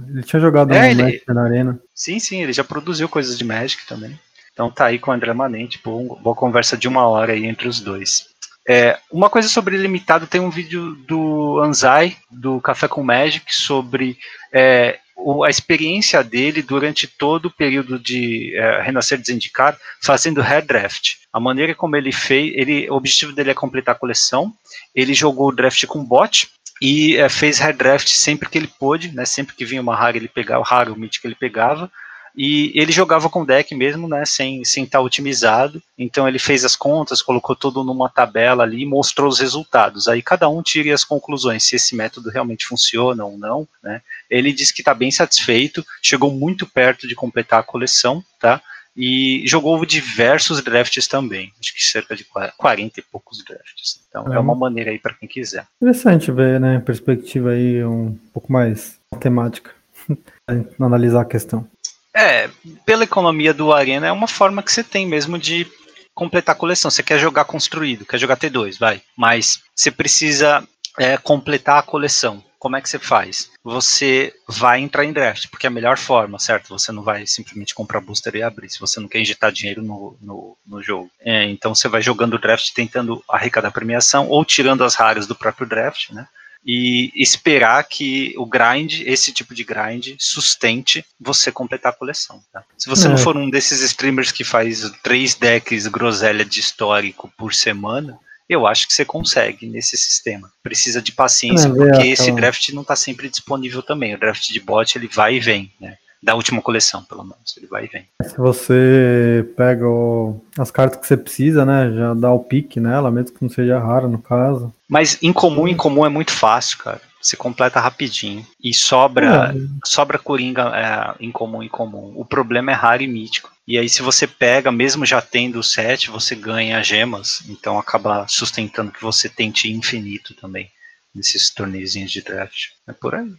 Ele 0.09 0.23
tinha 0.23 0.39
jogado 0.39 0.73
É, 0.73 0.79
um 0.79 0.83
ele- 0.85 1.03
Magic 1.03 1.23
na 1.27 1.43
arena. 1.43 1.79
Sim, 1.93 2.19
sim, 2.19 2.41
ele 2.41 2.53
já 2.53 2.63
produziu 2.63 3.09
coisas 3.09 3.37
de 3.37 3.43
Magic 3.43 3.85
também. 3.85 4.17
Então 4.53 4.71
tá 4.71 4.85
aí 4.85 4.97
com 4.97 5.11
o 5.11 5.13
André 5.13 5.33
Manente, 5.33 5.77
pô, 5.79 5.97
uma 5.97 6.15
boa 6.15 6.33
conversa 6.33 6.77
de 6.77 6.87
uma 6.87 7.05
hora 7.05 7.33
aí 7.33 7.45
entre 7.45 7.67
os 7.67 7.81
dois. 7.81 8.27
É, 8.67 8.97
uma 9.11 9.29
coisa 9.29 9.49
sobre 9.49 9.75
limitado, 9.75 10.25
tem 10.25 10.39
um 10.39 10.49
vídeo 10.49 10.95
do 11.05 11.59
Anzai, 11.61 12.15
do 12.31 12.61
Café 12.61 12.87
com 12.87 13.03
Magic, 13.03 13.53
sobre 13.53 14.17
é, 14.53 14.97
o- 15.15 15.43
a 15.43 15.49
experiência 15.49 16.23
dele 16.23 16.61
durante 16.61 17.07
todo 17.07 17.45
o 17.45 17.51
período 17.51 17.97
de 17.97 18.55
é, 18.55 18.81
Renascer 18.81 19.17
Desindicar, 19.19 19.77
fazendo 20.01 20.41
Hair 20.41 20.65
Draft. 20.65 21.15
A 21.31 21.39
maneira 21.39 21.73
como 21.75 21.95
ele 21.95 22.11
fez, 22.11 22.53
ele, 22.55 22.89
o 22.89 22.95
objetivo 22.95 23.31
dele 23.33 23.51
é 23.51 23.53
completar 23.53 23.95
a 23.95 23.97
coleção, 23.97 24.53
ele 24.93 25.13
jogou 25.13 25.49
o 25.49 25.55
draft 25.55 25.85
com 25.85 26.03
bot, 26.03 26.49
e 26.81 27.15
é, 27.15 27.29
fez 27.29 27.61
hair 27.61 27.75
draft 27.75 28.07
sempre 28.09 28.49
que 28.49 28.57
ele 28.57 28.67
pôde, 28.67 29.11
né? 29.13 29.25
Sempre 29.25 29.55
que 29.55 29.65
vinha 29.65 29.81
uma 29.81 29.95
rara 29.95 30.17
ele 30.17 30.27
pegava, 30.27 30.63
raro, 30.63 30.93
o 30.93 30.99
mítico 30.99 31.25
ele 31.27 31.35
pegava. 31.35 31.89
E 32.37 32.73
ele 32.75 32.91
jogava 32.91 33.29
com 33.29 33.45
deck 33.45 33.73
mesmo, 33.73 34.09
né? 34.09 34.25
Sem 34.25 34.61
estar 34.61 34.97
sem 34.97 35.05
otimizado. 35.05 35.81
Então 35.97 36.27
ele 36.27 36.37
fez 36.37 36.65
as 36.65 36.75
contas, 36.75 37.21
colocou 37.21 37.55
tudo 37.55 37.81
numa 37.81 38.09
tabela 38.09 38.63
ali 38.63 38.81
e 38.81 38.85
mostrou 38.85 39.29
os 39.29 39.39
resultados. 39.39 40.09
Aí 40.09 40.21
cada 40.21 40.49
um 40.49 40.61
tire 40.61 40.91
as 40.91 41.05
conclusões, 41.05 41.63
se 41.63 41.77
esse 41.77 41.95
método 41.95 42.29
realmente 42.29 42.65
funciona 42.65 43.23
ou 43.23 43.37
não, 43.37 43.65
né? 43.81 44.01
Ele 44.29 44.51
disse 44.51 44.73
que 44.73 44.81
está 44.81 44.93
bem 44.93 45.11
satisfeito, 45.11 45.85
chegou 46.01 46.31
muito 46.31 46.65
perto 46.67 47.07
de 47.07 47.15
completar 47.15 47.59
a 47.59 47.63
coleção, 47.63 48.23
tá? 48.39 48.61
E 48.97 49.43
jogou 49.45 49.85
diversos 49.85 50.61
drafts 50.63 51.05
também, 51.05 51.51
acho 51.59 51.73
que 51.73 51.83
cerca 51.83 52.15
de 52.15 52.25
40 52.57 52.99
e 52.99 53.03
poucos 53.03 53.43
drafts. 53.43 53.99
Então 54.07 54.31
é, 54.31 54.37
É. 54.37 54.39
uma 54.39 54.55
maneira 54.55 54.91
aí 54.91 54.99
para 54.99 55.13
quem 55.13 55.27
quiser. 55.27 55.67
Interessante 55.81 56.31
ver, 56.31 56.59
né? 56.61 56.79
Perspectiva 56.79 57.51
aí 57.51 57.83
um 57.83 58.17
pouco 58.33 58.51
mais 58.51 58.97
matemática. 59.11 59.71
analisar 60.79 61.21
a 61.21 61.25
questão. 61.25 61.67
É, 62.15 62.49
pela 62.85 63.03
economia 63.03 63.53
do 63.53 63.73
Arena 63.73 64.07
é 64.07 64.11
uma 64.11 64.27
forma 64.27 64.63
que 64.63 64.71
você 64.71 64.83
tem 64.83 65.05
mesmo 65.05 65.37
de 65.37 65.67
completar 66.13 66.55
a 66.55 66.57
coleção. 66.57 66.89
Você 66.89 67.03
quer 67.03 67.19
jogar 67.19 67.43
construído, 67.43 68.05
quer 68.05 68.17
jogar 68.17 68.37
T2, 68.37 68.79
vai. 68.79 69.01
Mas 69.17 69.59
você 69.75 69.91
precisa 69.91 70.65
é, 70.97 71.17
completar 71.17 71.79
a 71.79 71.83
coleção. 71.83 72.41
Como 72.65 72.77
é 72.77 72.81
que 72.81 72.89
você 72.89 72.97
faz? 72.97 73.51
Você 73.63 74.33
vai 74.47 74.79
entrar 74.79 75.05
em 75.05 75.13
draft, 75.13 75.49
porque 75.51 75.67
é 75.67 75.69
a 75.69 75.71
melhor 75.71 75.99
forma, 75.99 76.39
certo? 76.39 76.69
Você 76.69 76.91
não 76.91 77.03
vai 77.03 77.27
simplesmente 77.27 77.75
comprar 77.75 78.01
booster 78.01 78.35
e 78.35 78.41
abrir, 78.41 78.71
se 78.71 78.79
você 78.79 78.99
não 78.99 79.07
quer 79.07 79.19
injetar 79.19 79.51
dinheiro 79.51 79.83
no, 79.83 80.17
no, 80.19 80.57
no 80.65 80.81
jogo. 80.81 81.11
É, 81.19 81.43
então 81.45 81.75
você 81.75 81.87
vai 81.87 82.01
jogando 82.01 82.33
o 82.33 82.39
draft 82.39 82.73
tentando 82.73 83.23
arrecadar 83.29 83.69
premiação 83.69 84.27
ou 84.29 84.43
tirando 84.43 84.83
as 84.83 84.95
raras 84.95 85.27
do 85.27 85.35
próprio 85.35 85.67
draft, 85.67 86.09
né? 86.09 86.27
e 86.65 87.11
esperar 87.15 87.83
que 87.83 88.33
o 88.35 88.47
grind, 88.47 89.01
esse 89.01 89.31
tipo 89.31 89.53
de 89.53 89.63
grind, 89.63 90.15
sustente 90.17 91.05
você 91.21 91.51
completar 91.51 91.91
a 91.91 91.95
coleção. 91.95 92.41
Tá? 92.51 92.63
Se 92.75 92.89
você 92.89 93.05
é. 93.05 93.11
não 93.11 93.17
for 93.19 93.37
um 93.37 93.47
desses 93.47 93.81
streamers 93.81 94.31
que 94.31 94.43
faz 94.43 94.91
três 95.03 95.35
decks 95.35 95.85
groselha 95.85 96.43
de 96.43 96.59
histórico 96.59 97.31
por 97.37 97.53
semana, 97.53 98.17
eu 98.49 98.67
acho 98.67 98.87
que 98.87 98.93
você 98.93 99.05
consegue 99.05 99.67
nesse 99.67 99.97
sistema. 99.97 100.51
Precisa 100.63 101.01
de 101.01 101.11
paciência, 101.11 101.67
é, 101.67 101.71
porque 101.71 102.07
esse 102.07 102.31
draft 102.31 102.69
não 102.69 102.81
está 102.81 102.95
sempre 102.95 103.29
disponível 103.29 103.81
também. 103.81 104.15
O 104.15 104.19
draft 104.19 104.47
de 104.47 104.59
bot 104.59 104.97
ele 104.97 105.07
vai 105.07 105.35
e 105.35 105.39
vem, 105.39 105.71
né? 105.79 105.97
da 106.25 106.33
última 106.33 106.59
coleção, 106.59 107.03
pelo 107.03 107.23
menos. 107.23 107.55
Ele 107.55 107.67
vai 107.67 107.85
e 107.85 107.87
vem. 107.87 108.07
Se 108.23 108.35
você 108.37 109.47
pega 109.55 109.87
o, 109.87 110.41
as 110.57 110.71
cartas 110.71 110.99
que 110.99 111.05
você 111.05 111.15
precisa, 111.15 111.63
né? 111.63 111.91
Já 111.93 112.13
dá 112.15 112.31
o 112.31 112.39
pique 112.39 112.79
nela, 112.79 113.11
mesmo 113.11 113.37
que 113.37 113.43
não 113.43 113.49
seja 113.49 113.77
raro 113.77 114.09
no 114.09 114.17
caso. 114.17 114.73
Mas 114.89 115.21
em 115.21 115.31
comum, 115.31 115.67
em 115.67 115.77
comum 115.77 116.03
é 116.03 116.09
muito 116.09 116.31
fácil, 116.31 116.79
cara. 116.79 117.01
Você 117.21 117.37
completa 117.37 117.79
rapidinho. 117.79 118.45
E 118.63 118.73
sobra, 118.73 119.53
é. 119.53 119.87
sobra 119.87 120.17
coringa 120.17 120.71
é, 120.75 121.23
em 121.23 121.31
comum, 121.31 121.61
em 121.61 121.69
comum. 121.69 122.13
O 122.15 122.25
problema 122.25 122.71
é 122.71 122.75
raro 122.75 123.03
e 123.03 123.07
mítico. 123.07 123.51
E 123.67 123.79
aí, 123.79 123.89
se 123.89 124.01
você 124.01 124.27
pega, 124.27 124.71
mesmo 124.71 125.05
já 125.05 125.21
tendo 125.21 125.59
o 125.59 125.63
set, 125.63 126.11
você 126.11 126.35
ganha 126.35 126.83
gemas. 126.83 127.43
Então 127.49 127.79
acaba 127.79 128.27
sustentando 128.27 128.91
que 128.91 129.01
você 129.01 129.27
tente 129.27 129.71
infinito 129.71 130.35
também 130.35 130.69
nesses 131.15 131.49
torneios 131.49 131.93
de 131.93 132.21
draft. 132.21 132.71
É 132.87 132.93
por 132.93 133.15
aí. 133.15 133.31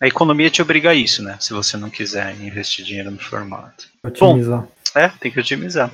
A 0.00 0.06
economia 0.06 0.48
te 0.48 0.62
obriga 0.62 0.90
a 0.90 0.94
isso, 0.94 1.22
né? 1.22 1.36
Se 1.40 1.52
você 1.52 1.76
não 1.76 1.90
quiser 1.90 2.34
investir 2.40 2.84
dinheiro 2.84 3.10
no 3.10 3.18
formato. 3.18 3.88
Otimizar. 4.02 4.62
Bom, 4.62 4.72
é, 4.94 5.08
tem 5.08 5.30
que 5.30 5.40
otimizar. 5.40 5.92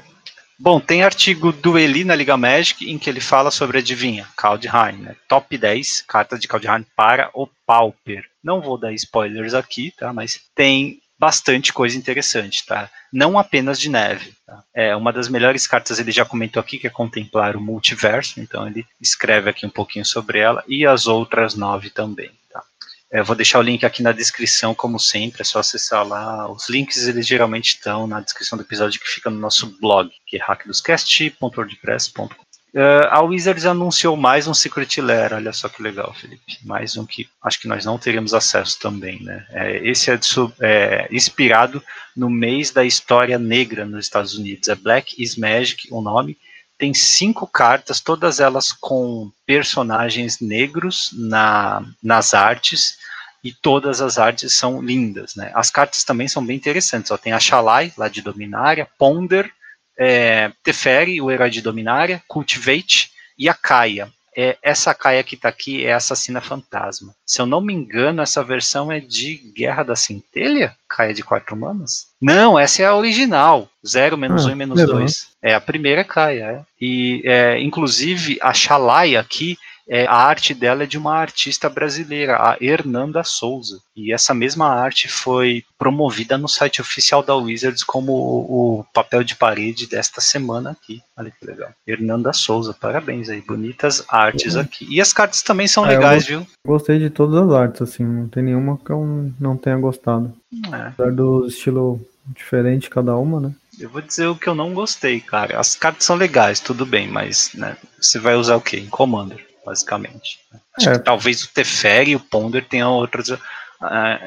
Bom, 0.63 0.79
tem 0.79 1.03
artigo 1.03 1.53
do 1.53 1.79
Eli 1.79 2.05
na 2.05 2.15
Liga 2.15 2.37
Magic 2.37 2.89
em 2.89 2.99
que 2.99 3.09
ele 3.09 3.21
fala 3.21 3.51
sobre, 3.51 3.79
adivinha, 3.79 4.29
Kaldheim, 4.37 4.99
né? 4.99 5.17
Top 5.27 5.57
10 5.57 6.03
cartas 6.03 6.39
de 6.39 6.47
Kaldheim 6.47 6.85
para 6.95 7.31
o 7.33 7.49
Pauper. 7.67 8.27
Não 8.45 8.61
vou 8.61 8.77
dar 8.77 8.93
spoilers 8.93 9.55
aqui, 9.55 9.91
tá? 9.97 10.13
Mas 10.13 10.39
tem 10.55 11.01
bastante 11.21 11.71
coisa 11.71 11.99
interessante, 11.99 12.65
tá? 12.65 12.91
Não 13.13 13.39
apenas 13.39 13.79
de 13.79 13.91
neve. 13.91 14.33
Tá? 14.47 14.65
É 14.75 14.97
uma 14.97 15.13
das 15.13 15.29
melhores 15.29 15.67
cartas 15.67 15.99
ele 15.99 16.11
já 16.11 16.25
comentou 16.25 16.59
aqui 16.59 16.79
que 16.79 16.87
é 16.87 16.91
contemplar 16.91 17.57
o 17.57 17.61
multiverso, 17.61 18.41
então 18.41 18.67
ele 18.67 18.87
escreve 18.99 19.51
aqui 19.51 19.67
um 19.67 19.71
pouquinho 19.71 20.07
sobre 20.07 20.39
ela 20.39 20.65
e 20.67 20.87
as 20.87 21.07
outras 21.07 21.55
nove 21.55 21.91
também. 21.91 22.31
Tá? 22.51 22.65
É, 23.13 23.21
eu 23.21 23.25
vou 23.25 23.37
deixar 23.37 23.59
o 23.59 23.63
link 23.63 23.85
aqui 23.85 24.03
na 24.03 24.13
descrição, 24.13 24.75
como 24.75 24.99
sempre, 24.99 25.43
é 25.43 25.45
só 25.45 25.59
acessar 25.59 26.09
lá. 26.09 26.51
Os 26.51 26.71
links 26.71 27.07
eles 27.07 27.27
geralmente 27.27 27.75
estão 27.75 28.07
na 28.07 28.21
descrição 28.21 28.57
do 28.57 28.65
episódio 28.65 28.99
que 28.99 29.11
fica 29.11 29.29
no 29.29 29.39
nosso 29.39 29.79
blog, 29.79 30.11
que 30.27 30.39
é 30.39 30.43
hackdoscast.wordpress.com. 30.43 32.50
Uh, 32.73 33.07
a 33.11 33.21
Wizards 33.23 33.67
anunciou 33.67 34.17
mais 34.17 34.47
um 34.47 34.55
Secret 34.55 35.01
Lair, 35.01 35.33
olha 35.33 35.53
só 35.53 35.69
que 35.69 35.83
legal, 35.83 36.15
Felipe. 36.15 36.59
Mais 36.63 36.97
um 36.97 37.05
que 37.05 37.29
acho 37.43 37.61
que 37.61 37.67
nós 37.67 37.85
não 37.85 37.99
teríamos 37.99 38.33
acesso 38.33 38.79
também, 38.79 39.21
né? 39.25 39.45
É, 39.51 39.89
esse 39.89 40.11
é, 40.11 40.17
de, 40.17 40.29
é, 40.61 41.09
inspirado 41.11 41.83
no 42.17 42.31
mês 42.31 42.71
da 42.71 42.85
história 42.85 43.39
negra 43.39 43.85
nos 43.85 44.05
Estados 44.05 44.35
Unidos. 44.35 44.69
É 44.69 44.77
Black 44.77 45.21
is 45.21 45.37
Magic, 45.37 45.89
o 45.91 46.01
nome. 46.01 46.39
Tem 46.79 46.95
cinco 46.95 47.45
cartas, 47.47 48.01
todas 48.01 48.39
elas 48.39 48.73
com 48.73 49.31
personagens 49.45 50.41
negros 50.41 51.11
na, 51.13 51.83
nas 52.01 52.35
artes 52.35 52.99
e 53.43 53.53
todas 53.53 54.01
as 54.01 54.17
artes 54.17 54.57
são 54.57 54.81
lindas, 54.81 55.35
né? 55.35 55.51
As 55.55 55.71
cartas 55.71 56.05
também 56.05 56.29
são 56.29 56.45
bem 56.45 56.57
interessantes. 56.57 57.11
Ó, 57.11 57.17
tem 57.17 57.33
a 57.33 57.41
Shalai, 57.41 57.93
lá 57.99 58.07
de 58.07 58.23
Dominária, 58.23 58.89
Ponder, 58.97 59.53
é, 60.01 60.51
Teferi, 60.65 61.21
o 61.21 61.31
herói 61.31 61.51
de 61.51 61.61
Dominária, 61.61 62.23
Cultivate 62.27 63.11
e 63.39 63.51
a 63.51 63.55
Kaia. 63.55 64.11
É, 64.35 64.57
essa 64.63 64.95
Kaia 64.95 65.23
que 65.23 65.35
está 65.35 65.51
aqui 65.51 65.85
é 65.85 65.93
Assassina 65.93 66.41
Fantasma. 66.41 67.15
Se 67.27 67.43
eu 67.43 67.47
não 67.47 67.61
me 67.61 67.75
engano, 67.75 68.23
essa 68.23 68.43
versão 68.43 68.91
é 68.91 68.99
de 68.99 69.35
Guerra 69.55 69.83
da 69.83 69.95
Centelha? 69.95 70.75
Kaia 70.89 71.13
de 71.13 71.23
quatro 71.23 71.55
manas? 71.55 72.07
Não, 72.19 72.59
essa 72.59 72.83
é 72.83 72.87
a 72.87 72.95
original. 72.95 73.69
0, 73.87 74.17
menos 74.17 74.47
1 74.47 74.49
ah, 74.49 74.51
um 74.51 74.53
e 74.53 74.55
menos 74.55 74.87
2. 74.87 75.29
É 75.43 75.53
a 75.53 75.61
primeira 75.61 76.03
Kaia. 76.03 76.45
É. 76.45 76.63
E, 76.81 77.23
é, 77.27 77.61
inclusive, 77.61 78.39
a 78.41 78.55
Shalai 78.55 79.17
aqui 79.17 79.59
é, 79.93 80.07
a 80.07 80.15
arte 80.15 80.55
dela 80.55 80.85
é 80.85 80.87
de 80.87 80.97
uma 80.97 81.17
artista 81.17 81.69
brasileira, 81.69 82.37
a 82.37 82.57
Hernanda 82.61 83.25
Souza. 83.25 83.81
E 83.97 84.13
essa 84.13 84.33
mesma 84.33 84.69
arte 84.69 85.09
foi 85.09 85.65
promovida 85.77 86.39
no 86.39 86.47
site 86.47 86.81
oficial 86.81 87.25
da 87.25 87.35
Wizards 87.35 87.83
como 87.83 88.13
o, 88.13 88.79
o 88.79 88.85
papel 88.95 89.25
de 89.25 89.35
parede 89.35 89.89
desta 89.89 90.21
semana 90.21 90.71
aqui. 90.71 91.03
Olha 91.19 91.33
que 91.33 91.45
legal. 91.45 91.71
Hernanda 91.85 92.33
Souza, 92.33 92.73
parabéns 92.73 93.29
aí. 93.29 93.41
Bonitas 93.41 94.05
artes 94.09 94.55
uhum. 94.55 94.61
aqui. 94.61 94.87
E 94.89 95.01
as 95.01 95.13
cartas 95.13 95.43
também 95.43 95.67
são 95.67 95.85
é, 95.85 95.89
legais, 95.89 96.25
viu? 96.25 96.47
Gostei 96.65 97.01
de 97.01 97.11
todas 97.11 97.43
as 97.43 97.53
artes, 97.53 97.83
assim. 97.83 98.05
Não 98.05 98.29
tem 98.29 98.45
nenhuma 98.45 98.79
que 98.79 98.91
eu 98.93 99.33
não 99.41 99.57
tenha 99.57 99.77
gostado. 99.77 100.33
É. 100.73 100.77
Apesar 100.87 101.11
do 101.11 101.49
estilo 101.49 102.01
diferente 102.29 102.89
cada 102.89 103.17
uma, 103.17 103.41
né? 103.41 103.53
Eu 103.77 103.89
vou 103.89 104.03
dizer 104.03 104.29
o 104.29 104.37
que 104.37 104.49
eu 104.49 104.55
não 104.55 104.73
gostei, 104.73 105.21
cara. 105.21 105.59
As 105.59 105.75
cartas 105.75 106.05
são 106.05 106.15
legais, 106.15 106.61
tudo 106.61 106.87
bem, 106.87 107.09
mas 107.09 107.51
né, 107.55 107.77
você 108.01 108.21
vai 108.21 108.37
usar 108.37 108.55
o 108.55 108.61
quê? 108.61 108.77
Em 108.77 108.87
Commander 108.87 109.50
basicamente. 109.65 110.41
É. 110.81 110.99
talvez 110.99 111.43
o 111.45 111.53
Teferi 111.53 112.13
e 112.13 112.17
o 112.17 112.21
Ponder 112.21 112.65
tenham 112.65 112.93
outras 112.93 113.29
uh, 113.29 113.39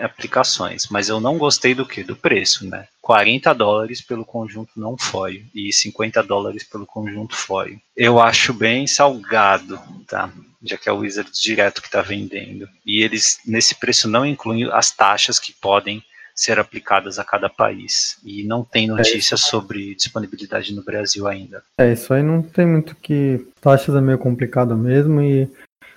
aplicações, 0.03 0.87
mas 0.89 1.09
eu 1.09 1.19
não 1.19 1.37
gostei 1.37 1.73
do 1.73 1.85
que? 1.85 2.03
Do 2.03 2.15
preço, 2.15 2.67
né? 2.67 2.87
40 3.01 3.53
dólares 3.53 4.01
pelo 4.01 4.25
conjunto 4.25 4.71
não 4.77 4.97
foil 4.97 5.43
e 5.53 5.71
50 5.71 6.23
dólares 6.23 6.63
pelo 6.63 6.85
conjunto 6.85 7.35
foil. 7.35 7.79
Eu 7.95 8.19
acho 8.19 8.53
bem 8.53 8.87
salgado, 8.87 9.79
tá? 10.07 10.31
Já 10.61 10.77
que 10.77 10.87
é 10.87 10.91
o 10.91 10.99
Wizards 10.99 11.41
direto 11.41 11.81
que 11.81 11.87
está 11.87 12.01
vendendo. 12.01 12.67
E 12.85 13.03
eles, 13.03 13.39
nesse 13.45 13.75
preço, 13.75 14.07
não 14.07 14.25
incluem 14.25 14.69
as 14.71 14.91
taxas 14.91 15.37
que 15.37 15.51
podem 15.51 16.01
ser 16.35 16.59
aplicadas 16.59 17.19
a 17.19 17.23
cada 17.23 17.49
país. 17.49 18.17
E 18.23 18.43
não 18.43 18.63
tem 18.63 18.87
notícia 18.87 19.35
é 19.35 19.37
sobre 19.37 19.95
disponibilidade 19.95 20.73
no 20.73 20.83
Brasil 20.83 21.27
ainda. 21.27 21.63
É, 21.77 21.93
isso 21.93 22.13
aí 22.13 22.23
não 22.23 22.41
tem 22.41 22.65
muito 22.65 22.95
que. 22.95 23.45
Taxas 23.61 23.95
é 23.95 24.01
meio 24.01 24.17
complicado 24.17 24.75
mesmo, 24.75 25.21
e 25.21 25.49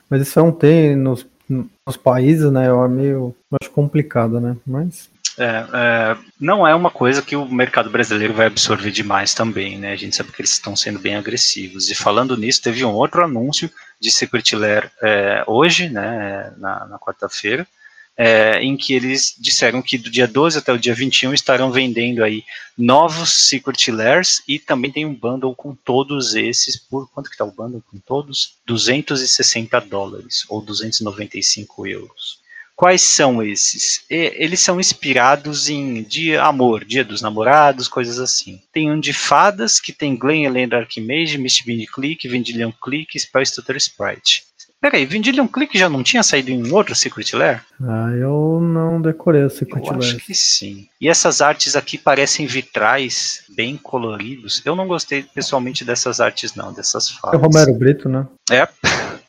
mas 0.09 0.23
isso 0.23 0.38
não 0.38 0.52
tem 0.52 0.95
nos, 0.95 1.26
nos 1.49 1.97
países, 1.97 2.50
né? 2.50 2.66
É 2.66 2.88
meio. 2.88 3.35
Acho 3.61 3.71
complicado, 3.71 4.40
né? 4.40 4.57
Mas. 4.66 5.09
É, 5.38 5.66
é, 5.75 6.16
não 6.40 6.66
é 6.66 6.75
uma 6.75 6.90
coisa 6.90 7.21
que 7.21 7.37
o 7.37 7.47
mercado 7.47 7.90
brasileiro 7.90 8.33
vai 8.33 8.47
absorver 8.47 8.90
demais 8.90 9.35
também, 9.35 9.78
né? 9.78 9.93
A 9.93 9.97
gente 9.97 10.16
sabe 10.16 10.33
que 10.33 10.40
eles 10.40 10.52
estão 10.52 10.75
sendo 10.75 10.99
bem 10.99 11.14
agressivos. 11.14 11.90
E 11.90 11.95
falando 11.95 12.37
nisso, 12.37 12.62
teve 12.62 12.85
um 12.85 12.93
outro 12.93 13.23
anúncio 13.23 13.71
de 14.00 14.11
Secret 14.11 14.55
Lair 14.55 14.90
é, 15.02 15.45
hoje, 15.47 15.90
né? 15.90 16.55
Na, 16.57 16.87
na 16.87 16.99
quarta-feira, 16.99 17.66
é, 18.16 18.62
em 18.62 18.76
que 18.76 18.94
eles 18.94 19.35
disseram 19.38 19.82
que 19.82 19.99
do 19.99 20.11
dia 20.11 20.26
12 20.26 20.58
até 20.58 20.73
o 20.73 20.78
dia 20.78 20.94
21 20.94 21.35
estarão 21.35 21.70
vendendo 21.70 22.25
aí 22.25 22.42
novos 22.76 23.49
Secret 23.49 23.90
Lairs 23.90 24.42
e 24.49 24.58
também 24.58 24.90
tem 24.90 25.04
um 25.04 25.14
bundle 25.14 25.54
com 25.54 25.75
todos 25.75 26.35
esses 26.35 26.76
por 26.76 27.08
quanto 27.11 27.30
que 27.30 27.37
tá 27.37 27.44
o 27.44 27.52
bundle 27.52 27.82
com 27.90 27.99
todos? 27.99 28.54
260 28.66 29.80
dólares 29.82 30.44
ou 30.49 30.62
295 30.62 31.87
euros. 31.87 32.46
Quais 32.75 33.00
são 33.00 33.42
esses? 33.42 34.04
Eles 34.11 34.61
são 34.61 34.78
inspirados 34.78 35.70
em 35.70 36.02
dia 36.02 36.42
amor, 36.42 36.85
dia 36.85 37.02
dos 37.02 37.23
namorados, 37.23 37.88
coisas 37.88 38.18
assim. 38.18 38.61
Tem 38.70 38.90
um 38.92 39.00
de 39.00 39.14
fadas 39.14 39.80
que 39.80 39.94
tem 39.94 40.14
Glen 40.14 40.44
Elendar 40.44 40.82
Archimage, 40.82 41.38
Mistbind 41.38 41.87
Click, 41.87 42.28
Vendilion 42.28 42.70
Click, 42.70 43.18
Spell 43.18 43.46
Stutter 43.46 43.76
Sprite. 43.76 44.44
Peraí, 44.87 45.05
Vendilion 45.05 45.49
Click 45.49 45.76
já 45.76 45.88
não 45.88 46.00
tinha 46.00 46.23
saído 46.23 46.49
em 46.52 46.71
outro 46.71 46.95
Secret 46.95 47.35
Lair? 47.35 47.61
Ah, 47.83 48.12
eu 48.12 48.61
não 48.62 49.02
decorei 49.02 49.43
o 49.43 49.50
Secret 49.50 49.85
eu 49.85 49.90
Lair. 49.90 49.99
acho 49.99 50.19
que 50.19 50.33
sim. 50.33 50.87
E 51.00 51.09
essas 51.09 51.40
artes 51.40 51.75
aqui 51.75 51.99
parecem 51.99 52.47
vitrais, 52.47 53.43
bem 53.49 53.76
coloridos. 53.76 54.62
Eu 54.64 54.76
não 54.76 54.87
gostei 54.87 55.25
pessoalmente 55.25 55.85
dessas 55.85 56.21
artes 56.21 56.55
não, 56.55 56.73
dessas 56.73 57.11
falas. 57.11 57.35
É 57.35 57.37
o 57.37 57.40
Romero 57.40 57.75
Brito, 57.75 58.09
né? 58.09 58.28
É. 58.49 58.69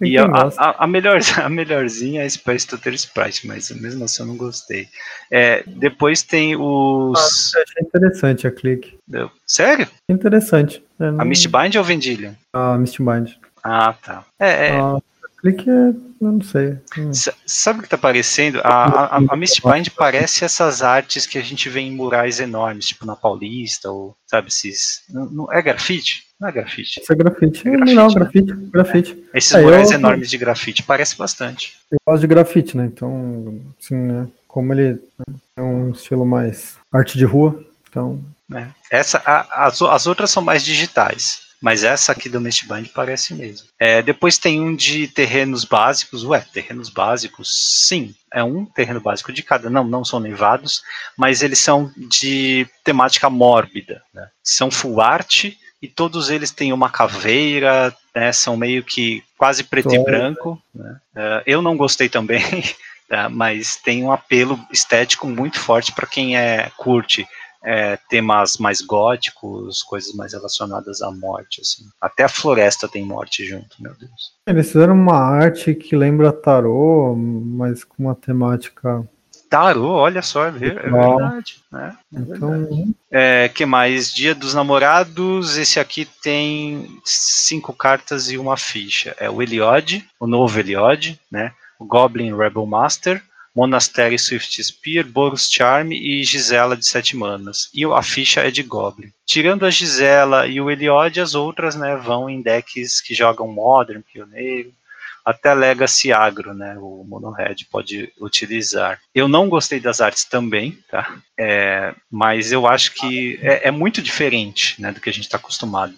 E 0.00 0.18
a, 0.18 0.24
a, 0.24 0.84
a, 0.84 0.86
melhor, 0.88 1.20
a 1.40 1.48
melhorzinha 1.48 2.24
é 2.24 2.28
Space 2.28 2.66
Tutor 2.66 2.92
Sprite, 2.94 3.46
mas 3.46 3.70
mesmo 3.70 4.04
assim 4.04 4.22
eu 4.22 4.26
não 4.26 4.36
gostei. 4.36 4.88
É, 5.30 5.62
depois 5.68 6.20
tem 6.20 6.56
os. 6.56 7.54
Ah, 7.54 7.62
achei 7.62 7.86
interessante 7.86 8.44
a 8.44 8.50
clique. 8.50 8.98
Sério? 9.46 9.86
Interessante. 10.08 10.82
É, 10.98 11.12
não... 11.12 11.20
A 11.20 11.24
Mistbind 11.24 11.76
ou 11.76 11.84
Vendilion? 11.84 12.32
A 12.52 12.76
Mistbind. 12.76 13.36
Ah, 13.64 13.94
tá. 13.94 14.24
É, 14.38 14.68
é... 14.68 14.78
Ah, 14.78 14.98
clique 15.40 15.68
é. 15.68 15.94
Eu 16.24 16.32
não 16.32 16.40
sei. 16.40 16.78
Hum. 16.96 17.10
Sabe 17.46 17.80
o 17.80 17.82
que 17.82 17.88
tá 17.88 17.98
parecendo? 17.98 18.58
A, 18.64 19.16
a, 19.16 19.22
a 19.28 19.36
Mistbind 19.36 19.88
parece 19.90 20.42
essas 20.42 20.82
artes 20.82 21.26
que 21.26 21.36
a 21.36 21.42
gente 21.42 21.68
vê 21.68 21.80
em 21.80 21.92
murais 21.92 22.40
enormes, 22.40 22.86
tipo 22.86 23.04
na 23.04 23.14
Paulista, 23.14 23.90
ou 23.90 24.16
sabe, 24.26 24.48
esses. 24.48 25.02
Não, 25.10 25.26
não, 25.26 25.52
é 25.52 25.60
grafite? 25.60 26.24
Não 26.40 26.48
é 26.48 26.52
grafite. 26.52 27.00
Isso 27.00 27.12
é 27.12 27.16
grafite. 27.16 27.68
É 27.68 27.70
grafite 27.72 27.94
não, 27.94 28.08
né? 28.08 28.14
grafite. 28.14 28.52
grafite. 28.72 29.24
É, 29.34 29.38
esses 29.38 29.52
é, 29.52 29.60
murais 29.60 29.90
eu, 29.90 29.98
enormes 29.98 30.30
de 30.30 30.38
grafite, 30.38 30.82
parece 30.82 31.16
bastante. 31.16 31.76
Eu 31.90 31.98
gosto 32.06 32.20
de 32.22 32.26
grafite, 32.26 32.76
né? 32.76 32.86
Então, 32.86 33.60
assim, 33.78 33.96
né? 33.96 34.26
Como 34.48 34.72
ele 34.72 34.98
é 35.56 35.60
um 35.62 35.90
estilo 35.90 36.24
mais 36.24 36.76
arte 36.90 37.18
de 37.18 37.24
rua, 37.26 37.62
então. 37.90 38.24
É. 38.54 38.68
Essa, 38.90 39.20
a, 39.26 39.66
as, 39.66 39.82
as 39.82 40.06
outras 40.06 40.30
são 40.30 40.42
mais 40.42 40.64
digitais. 40.64 41.40
Mas 41.60 41.82
essa 41.82 42.12
aqui 42.12 42.28
do 42.28 42.40
Mistbind 42.40 42.88
parece 42.94 43.34
mesmo. 43.34 43.68
É, 43.78 44.02
depois 44.02 44.36
tem 44.36 44.60
um 44.60 44.74
de 44.74 45.08
terrenos 45.08 45.64
básicos. 45.64 46.24
Ué, 46.24 46.44
terrenos 46.52 46.90
básicos? 46.90 47.50
Sim, 47.88 48.14
é 48.32 48.44
um 48.44 48.64
terreno 48.66 49.00
básico 49.00 49.32
de 49.32 49.42
cada. 49.42 49.70
Não, 49.70 49.84
não 49.84 50.04
são 50.04 50.20
nevados, 50.20 50.82
mas 51.16 51.42
eles 51.42 51.58
são 51.58 51.90
de 51.96 52.66
temática 52.84 53.30
mórbida. 53.30 54.02
Né? 54.12 54.28
São 54.42 54.70
full 54.70 55.00
art 55.00 55.44
e 55.80 55.88
todos 55.88 56.30
eles 56.30 56.50
têm 56.50 56.72
uma 56.72 56.90
caveira, 56.90 57.96
né? 58.14 58.32
são 58.32 58.56
meio 58.56 58.82
que 58.82 59.22
quase 59.38 59.64
preto 59.64 59.94
e 59.94 59.98
branco. 59.98 60.62
Né? 60.74 60.96
Uh, 61.14 61.42
eu 61.46 61.62
não 61.62 61.76
gostei 61.76 62.08
também, 62.08 62.42
tá? 63.08 63.28
mas 63.32 63.76
tem 63.76 64.02
um 64.02 64.12
apelo 64.12 64.58
estético 64.70 65.26
muito 65.26 65.58
forte 65.58 65.92
para 65.92 66.06
quem 66.06 66.36
é 66.36 66.70
curte 66.76 67.26
é, 67.64 67.98
temas 68.08 68.58
mais 68.58 68.82
góticos, 68.82 69.82
coisas 69.82 70.14
mais 70.14 70.34
relacionadas 70.34 71.00
à 71.00 71.10
morte, 71.10 71.62
assim. 71.62 71.84
Até 72.00 72.24
a 72.24 72.28
floresta 72.28 72.86
tem 72.86 73.04
morte 73.04 73.44
junto, 73.44 73.82
meu 73.82 73.94
Deus. 73.94 74.34
Eles 74.46 74.70
fizeram 74.70 74.94
uma 74.94 75.18
arte 75.18 75.74
que 75.74 75.96
lembra 75.96 76.30
tarô, 76.30 77.16
mas 77.16 77.82
com 77.82 78.04
uma 78.04 78.14
temática 78.14 79.02
tarô, 79.54 79.90
olha 79.90 80.20
só, 80.20 80.46
é, 80.46 80.50
verdade. 80.50 81.60
Né? 81.70 81.96
É 82.12 82.18
então... 82.18 82.94
É, 83.08 83.48
que 83.48 83.64
mais? 83.64 84.12
Dia 84.12 84.34
dos 84.34 84.52
Namorados, 84.52 85.56
esse 85.56 85.78
aqui 85.78 86.08
tem 86.20 87.00
cinco 87.04 87.72
cartas 87.72 88.30
e 88.30 88.36
uma 88.36 88.56
ficha. 88.56 89.14
É 89.16 89.30
o 89.30 89.40
Eliod, 89.40 90.04
o 90.18 90.26
novo 90.26 90.58
Eliod, 90.58 91.20
né? 91.30 91.52
O 91.78 91.84
Goblin 91.84 92.36
Rebel 92.36 92.66
Master, 92.66 93.22
Monastério 93.54 94.18
Swift 94.18 94.62
Spear, 94.62 95.06
Boros 95.06 95.48
Charm 95.50 95.92
e 95.92 96.24
Gisela 96.24 96.76
de 96.76 96.86
Sete 96.86 97.16
Manas. 97.16 97.70
E 97.72 97.84
a 97.84 98.02
ficha 98.02 98.40
é 98.40 98.50
de 98.50 98.62
Goblin. 98.62 99.12
Tirando 99.24 99.64
a 99.64 99.70
Gisela 99.70 100.46
e 100.46 100.60
o 100.60 100.70
Eliod, 100.70 101.20
as 101.20 101.34
outras 101.34 101.76
né, 101.76 101.96
vão 101.96 102.28
em 102.28 102.42
decks 102.42 103.00
que 103.00 103.14
jogam 103.14 103.46
Modern, 103.46 104.02
Pioneiro, 104.02 104.72
até 105.24 105.54
Legacy 105.54 106.12
Agro, 106.12 106.52
né, 106.52 106.76
o 106.78 107.02
Monohead 107.08 107.64
pode 107.70 108.12
utilizar. 108.20 109.00
Eu 109.14 109.26
não 109.26 109.48
gostei 109.48 109.80
das 109.80 110.00
artes 110.00 110.24
também, 110.24 110.78
tá? 110.90 111.16
É, 111.38 111.94
mas 112.10 112.52
eu 112.52 112.66
acho 112.66 112.92
que 112.92 113.38
é, 113.40 113.68
é, 113.68 113.70
muito 113.70 114.02
diferente 114.02 114.80
né, 114.80 114.92
do 114.92 115.00
que 115.00 115.08
a 115.08 115.12
gente 115.12 115.24
está 115.24 115.38
acostumado. 115.38 115.94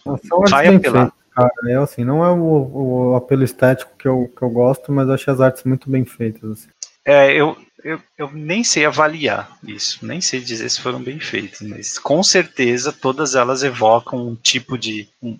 Vai 0.49 0.69
apelar. 0.69 1.13
Cara, 1.35 1.51
é 1.69 1.75
assim, 1.75 2.03
não 2.03 2.25
é 2.25 2.31
o, 2.31 3.11
o, 3.11 3.15
apelo 3.15 3.45
estético 3.45 3.93
que 3.99 4.09
eu, 4.09 4.33
que 4.35 4.43
eu 4.43 4.49
gosto, 4.49 4.91
mas 4.91 5.11
achei 5.11 5.31
as 5.31 5.39
artes 5.39 5.65
muito 5.65 5.91
bem 5.91 6.03
feitas. 6.03 6.51
Assim. 6.51 6.69
É, 7.07 7.33
eu, 7.33 7.57
eu, 7.85 8.01
eu 8.19 8.31
nem 8.33 8.65
sei 8.65 8.85
avaliar 8.85 9.57
isso, 9.65 10.05
nem 10.05 10.21
sei 10.21 10.41
dizer 10.41 10.69
se 10.69 10.81
foram 10.81 11.01
bem 11.01 11.21
feitas, 11.21 11.61
mas 11.61 12.01
com 12.01 12.21
certeza 12.21 12.93
todas 12.93 13.37
elas 13.37 13.63
evocam 13.63 14.27
um 14.27 14.35
tipo 14.35 14.77
de. 14.77 15.09
Um, 15.23 15.39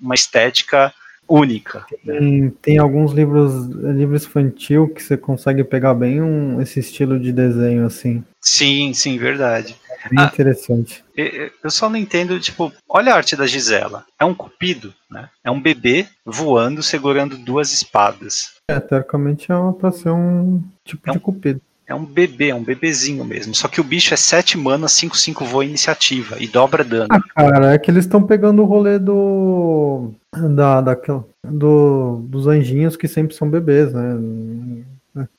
uma 0.00 0.14
estética 0.14 0.94
única. 1.28 1.84
Tem, 2.04 2.42
né? 2.42 2.52
tem, 2.62 2.78
alguns 2.78 3.12
livros, 3.12 3.66
livros 3.68 4.24
infantil 4.24 4.88
que 4.88 5.02
você 5.02 5.16
consegue 5.16 5.64
pegar 5.64 5.94
bem 5.94 6.22
um, 6.22 6.60
esse 6.60 6.78
estilo 6.78 7.18
de 7.18 7.32
desenho 7.32 7.86
assim. 7.86 8.24
Sim, 8.40 8.92
sim, 8.94 9.18
verdade. 9.18 9.76
Bem 10.08 10.24
ah, 10.24 10.30
interessante. 10.32 11.04
Eu 11.16 11.70
só 11.70 11.88
não 11.88 11.96
entendo, 11.96 12.38
tipo, 12.40 12.72
olha 12.88 13.12
a 13.12 13.16
arte 13.16 13.36
da 13.36 13.46
Gisela. 13.46 14.04
É 14.18 14.24
um 14.24 14.34
cupido, 14.34 14.94
né? 15.10 15.28
É 15.44 15.50
um 15.50 15.60
bebê 15.60 16.06
voando, 16.24 16.82
segurando 16.82 17.36
duas 17.36 17.72
espadas. 17.72 18.52
É, 18.68 18.80
teoricamente 18.80 19.50
é 19.52 19.54
pra 19.78 19.90
ser 19.90 20.10
um 20.10 20.62
tipo 20.84 21.08
é 21.08 21.12
um, 21.12 21.14
de 21.14 21.20
cupido. 21.20 21.60
É 21.86 21.94
um 21.94 22.04
bebê, 22.04 22.48
é 22.48 22.54
um 22.54 22.62
bebezinho 22.62 23.24
mesmo. 23.24 23.54
Só 23.54 23.68
que 23.68 23.80
o 23.80 23.84
bicho 23.84 24.14
é 24.14 24.16
7 24.16 24.56
mana, 24.56 24.86
5-5 24.86 25.44
voa 25.44 25.64
iniciativa 25.64 26.36
e 26.38 26.46
dobra 26.46 26.84
dano. 26.84 27.08
Ah, 27.10 27.20
cara, 27.34 27.74
é 27.74 27.78
que 27.78 27.90
eles 27.90 28.04
estão 28.04 28.22
pegando 28.22 28.62
o 28.62 28.66
rolê 28.66 28.98
do. 28.98 30.12
Da, 30.54 30.80
daquela, 30.80 31.26
do, 31.44 32.22
dos 32.28 32.46
anjinhos 32.46 32.96
que 32.96 33.08
sempre 33.08 33.34
são 33.34 33.50
bebês, 33.50 33.92
né? 33.92 34.16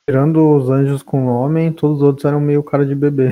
Tirando 0.06 0.56
os 0.56 0.70
anjos 0.70 1.02
com 1.02 1.26
homem, 1.26 1.72
todos 1.72 1.98
os 1.98 2.02
outros 2.02 2.24
eram 2.24 2.40
meio 2.40 2.62
cara 2.62 2.84
de 2.84 2.94
bebê. 2.94 3.30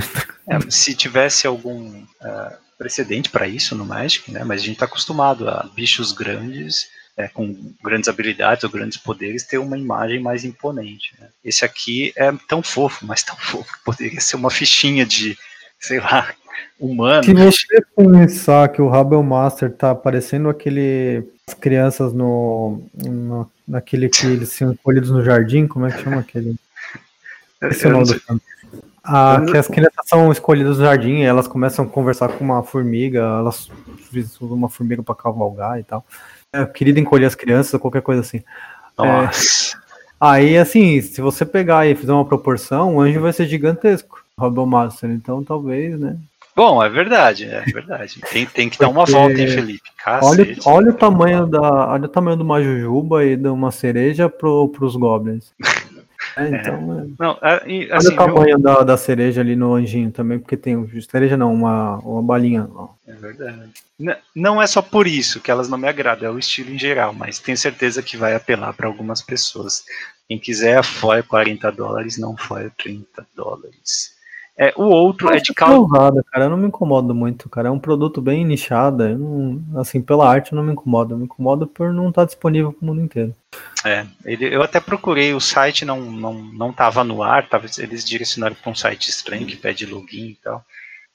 É, 0.49 0.59
se 0.69 0.95
tivesse 0.95 1.47
algum 1.47 1.89
uh, 1.89 2.55
precedente 2.79 3.29
para 3.29 3.47
isso 3.47 3.77
no 3.77 3.85
Magic, 3.85 4.31
né? 4.33 4.43
Mas 4.43 4.63
a 4.63 4.65
gente 4.65 4.75
está 4.75 4.87
acostumado 4.87 5.49
a 5.49 5.69
bichos 5.75 6.13
grandes, 6.13 6.89
é, 7.17 7.29
com 7.29 7.55
grandes 7.83 8.09
habilidades 8.09 8.65
ou 8.65 8.71
grandes 8.71 8.97
poderes, 8.97 9.47
ter 9.47 9.59
uma 9.59 9.79
imagem 9.79 10.21
mais 10.21 10.45
imponente. 10.45 11.15
Né? 11.21 11.29
Esse 11.45 11.65
aqui 11.65 12.13
é 12.17 12.33
tão 12.49 12.63
fofo, 12.63 13.07
mas 13.07 13.23
tão 13.23 13.37
fofo 13.37 13.73
que 13.73 13.85
poderia 13.85 14.21
ser 14.21 14.37
uma 14.37 14.51
fichinha 14.51 15.05
de, 15.05 15.37
sei 15.79 16.01
lá, 16.01 16.33
humano. 16.79 17.25
Se 17.25 17.35
você 17.35 17.83
pensar 17.95 18.69
que 18.71 18.81
o 18.81 18.89
Rabel 18.89 19.23
Master 19.23 19.71
tá 19.71 19.95
parecendo 19.95 20.49
aquele 20.49 21.23
as 21.51 21.55
crianças 21.55 22.13
no, 22.13 22.81
no 22.95 23.51
naquele 23.67 24.09
que 24.09 24.27
eles 24.27 24.51
são 24.51 24.75
colhidos 24.83 25.11
no 25.11 25.25
jardim, 25.25 25.67
como 25.67 25.87
é 25.87 25.93
que 25.93 26.03
chama 26.03 26.21
aquele? 26.21 26.57
Esse 27.63 27.87
é 27.87 27.89
o 27.89 27.93
nome 27.93 28.07
do 28.07 28.19
filme. 28.19 28.41
Ah, 29.03 29.45
que 29.51 29.57
as 29.57 29.67
crianças 29.67 30.07
são 30.07 30.31
escolhidas 30.31 30.79
no 30.79 30.85
jardim 30.85 31.19
e 31.19 31.25
elas 31.25 31.49
começam 31.49 31.85
a 31.85 31.89
conversar 31.89 32.29
com 32.29 32.45
uma 32.45 32.63
formiga, 32.63 33.19
elas 33.19 33.71
usam 34.41 34.57
uma 34.57 34.69
formiga 34.69 35.03
para 35.03 35.15
cavalgar 35.15 35.79
e 35.79 35.83
tal. 35.83 36.05
É, 36.53 36.65
querido 36.65 37.01
encolher 37.01 37.27
as 37.27 37.35
crianças, 37.35 37.75
ou 37.75 37.81
qualquer 37.81 38.03
coisa 38.03 38.21
assim. 38.21 38.43
Nossa. 38.97 39.77
É, 39.77 39.81
aí, 40.21 40.59
assim, 40.59 41.01
se 41.01 41.21
você 41.21 41.45
pegar 41.45 41.87
e 41.87 41.95
fizer 41.95 42.13
uma 42.13 42.25
proporção, 42.25 42.97
o 42.97 43.01
anjo 43.01 43.21
vai 43.21 43.33
ser 43.33 43.47
gigantesco, 43.47 44.23
Robin 44.39 44.67
Master, 44.67 45.11
então 45.11 45.43
talvez, 45.43 45.99
né? 45.99 46.17
Bom, 46.61 46.85
é 46.85 46.91
verdade, 46.91 47.47
é 47.47 47.63
verdade. 47.63 48.21
Tem, 48.31 48.45
tem 48.45 48.69
que 48.69 48.77
Porque... 48.77 48.85
dar 48.85 48.91
uma 48.91 49.07
volta, 49.07 49.41
hein, 49.41 49.49
Felipe? 49.49 49.89
Olha, 50.21 50.57
olha 50.67 50.91
o 50.91 50.93
tamanho 50.93 51.47
da, 51.47 51.89
olha 51.89 52.05
o 52.05 52.09
tamanho 52.09 52.37
de 52.37 52.43
uma 52.43 52.63
jujuba 52.63 53.25
e 53.25 53.35
de 53.35 53.49
uma 53.49 53.71
cereja 53.71 54.29
pro, 54.29 54.69
pros 54.69 54.95
goblins. 54.95 55.53
É, 56.37 56.47
então, 56.49 57.01
é. 57.01 57.07
Não, 57.19 57.39
é, 57.43 57.55
assim, 57.57 57.89
olha 57.91 58.13
o 58.13 58.15
tamanho 58.15 58.51
eu... 58.51 58.59
da, 58.59 58.83
da 58.83 58.97
cereja 58.97 59.41
ali 59.41 59.57
no 59.57 59.75
anjinho 59.75 60.13
também, 60.13 60.39
porque 60.39 60.57
tem 60.57 60.87
cereja 61.01 61.37
não, 61.37 61.53
uma, 61.53 61.97
uma 61.99 62.23
balinha. 62.23 62.69
Ó. 62.73 62.91
É 63.09 63.15
verdade. 63.15 63.73
Não 64.37 64.63
é 64.63 64.67
só 64.67 64.81
por 64.81 65.09
isso 65.09 65.41
que 65.41 65.51
elas 65.51 65.69
não 65.69 65.79
me 65.79 65.89
agradam, 65.89 66.29
é 66.29 66.33
o 66.33 66.39
estilo 66.39 66.71
em 66.71 66.79
geral, 66.79 67.13
mas 67.15 67.41
tenho 67.41 67.59
certeza 67.59 68.03
que 68.03 68.17
vai 68.17 68.35
apelar 68.35 68.75
para 68.75 68.87
algumas 68.87 69.23
pessoas. 69.23 69.83
Quem 70.29 70.39
quiser, 70.39 70.85
foi 70.85 71.23
40 71.23 71.73
dólares, 71.73 72.17
não 72.17 72.37
foi 72.37 72.71
30 72.79 73.27
dólares. 73.35 74.20
É, 74.61 74.75
o 74.77 74.83
outro 74.83 75.33
é 75.33 75.39
de 75.39 75.55
caldo. 75.55 75.89
cara, 76.25 76.45
eu 76.45 76.51
não 76.51 76.59
me 76.59 76.67
incomodo 76.67 77.15
muito, 77.15 77.49
cara. 77.49 77.69
É 77.69 77.71
um 77.71 77.79
produto 77.79 78.21
bem 78.21 78.45
nichado. 78.45 79.09
Não, 79.17 79.81
assim, 79.81 80.03
pela 80.03 80.29
arte 80.29 80.55
não 80.55 80.63
me 80.63 80.73
incomoda. 80.73 81.17
Me 81.17 81.25
incomoda 81.25 81.67
por 81.67 81.95
não 81.95 82.11
estar 82.11 82.27
disponível 82.27 82.71
para 82.71 82.85
o 82.85 82.87
mundo 82.87 83.01
inteiro. 83.01 83.35
É, 83.87 84.05
ele, 84.23 84.55
eu 84.55 84.63
até 84.63 84.79
procurei, 84.79 85.33
o 85.33 85.41
site 85.41 85.87
não 85.87 85.99
não 86.03 86.35
não 86.35 86.71
estava 86.71 87.03
no 87.03 87.23
ar, 87.23 87.49
tava, 87.49 87.65
eles 87.79 88.05
direcionaram 88.05 88.55
para 88.55 88.71
um 88.71 88.75
site 88.75 89.09
estranho 89.09 89.47
que 89.47 89.57
pede 89.57 89.87
login 89.87 90.27
e 90.27 90.39
tal. 90.45 90.63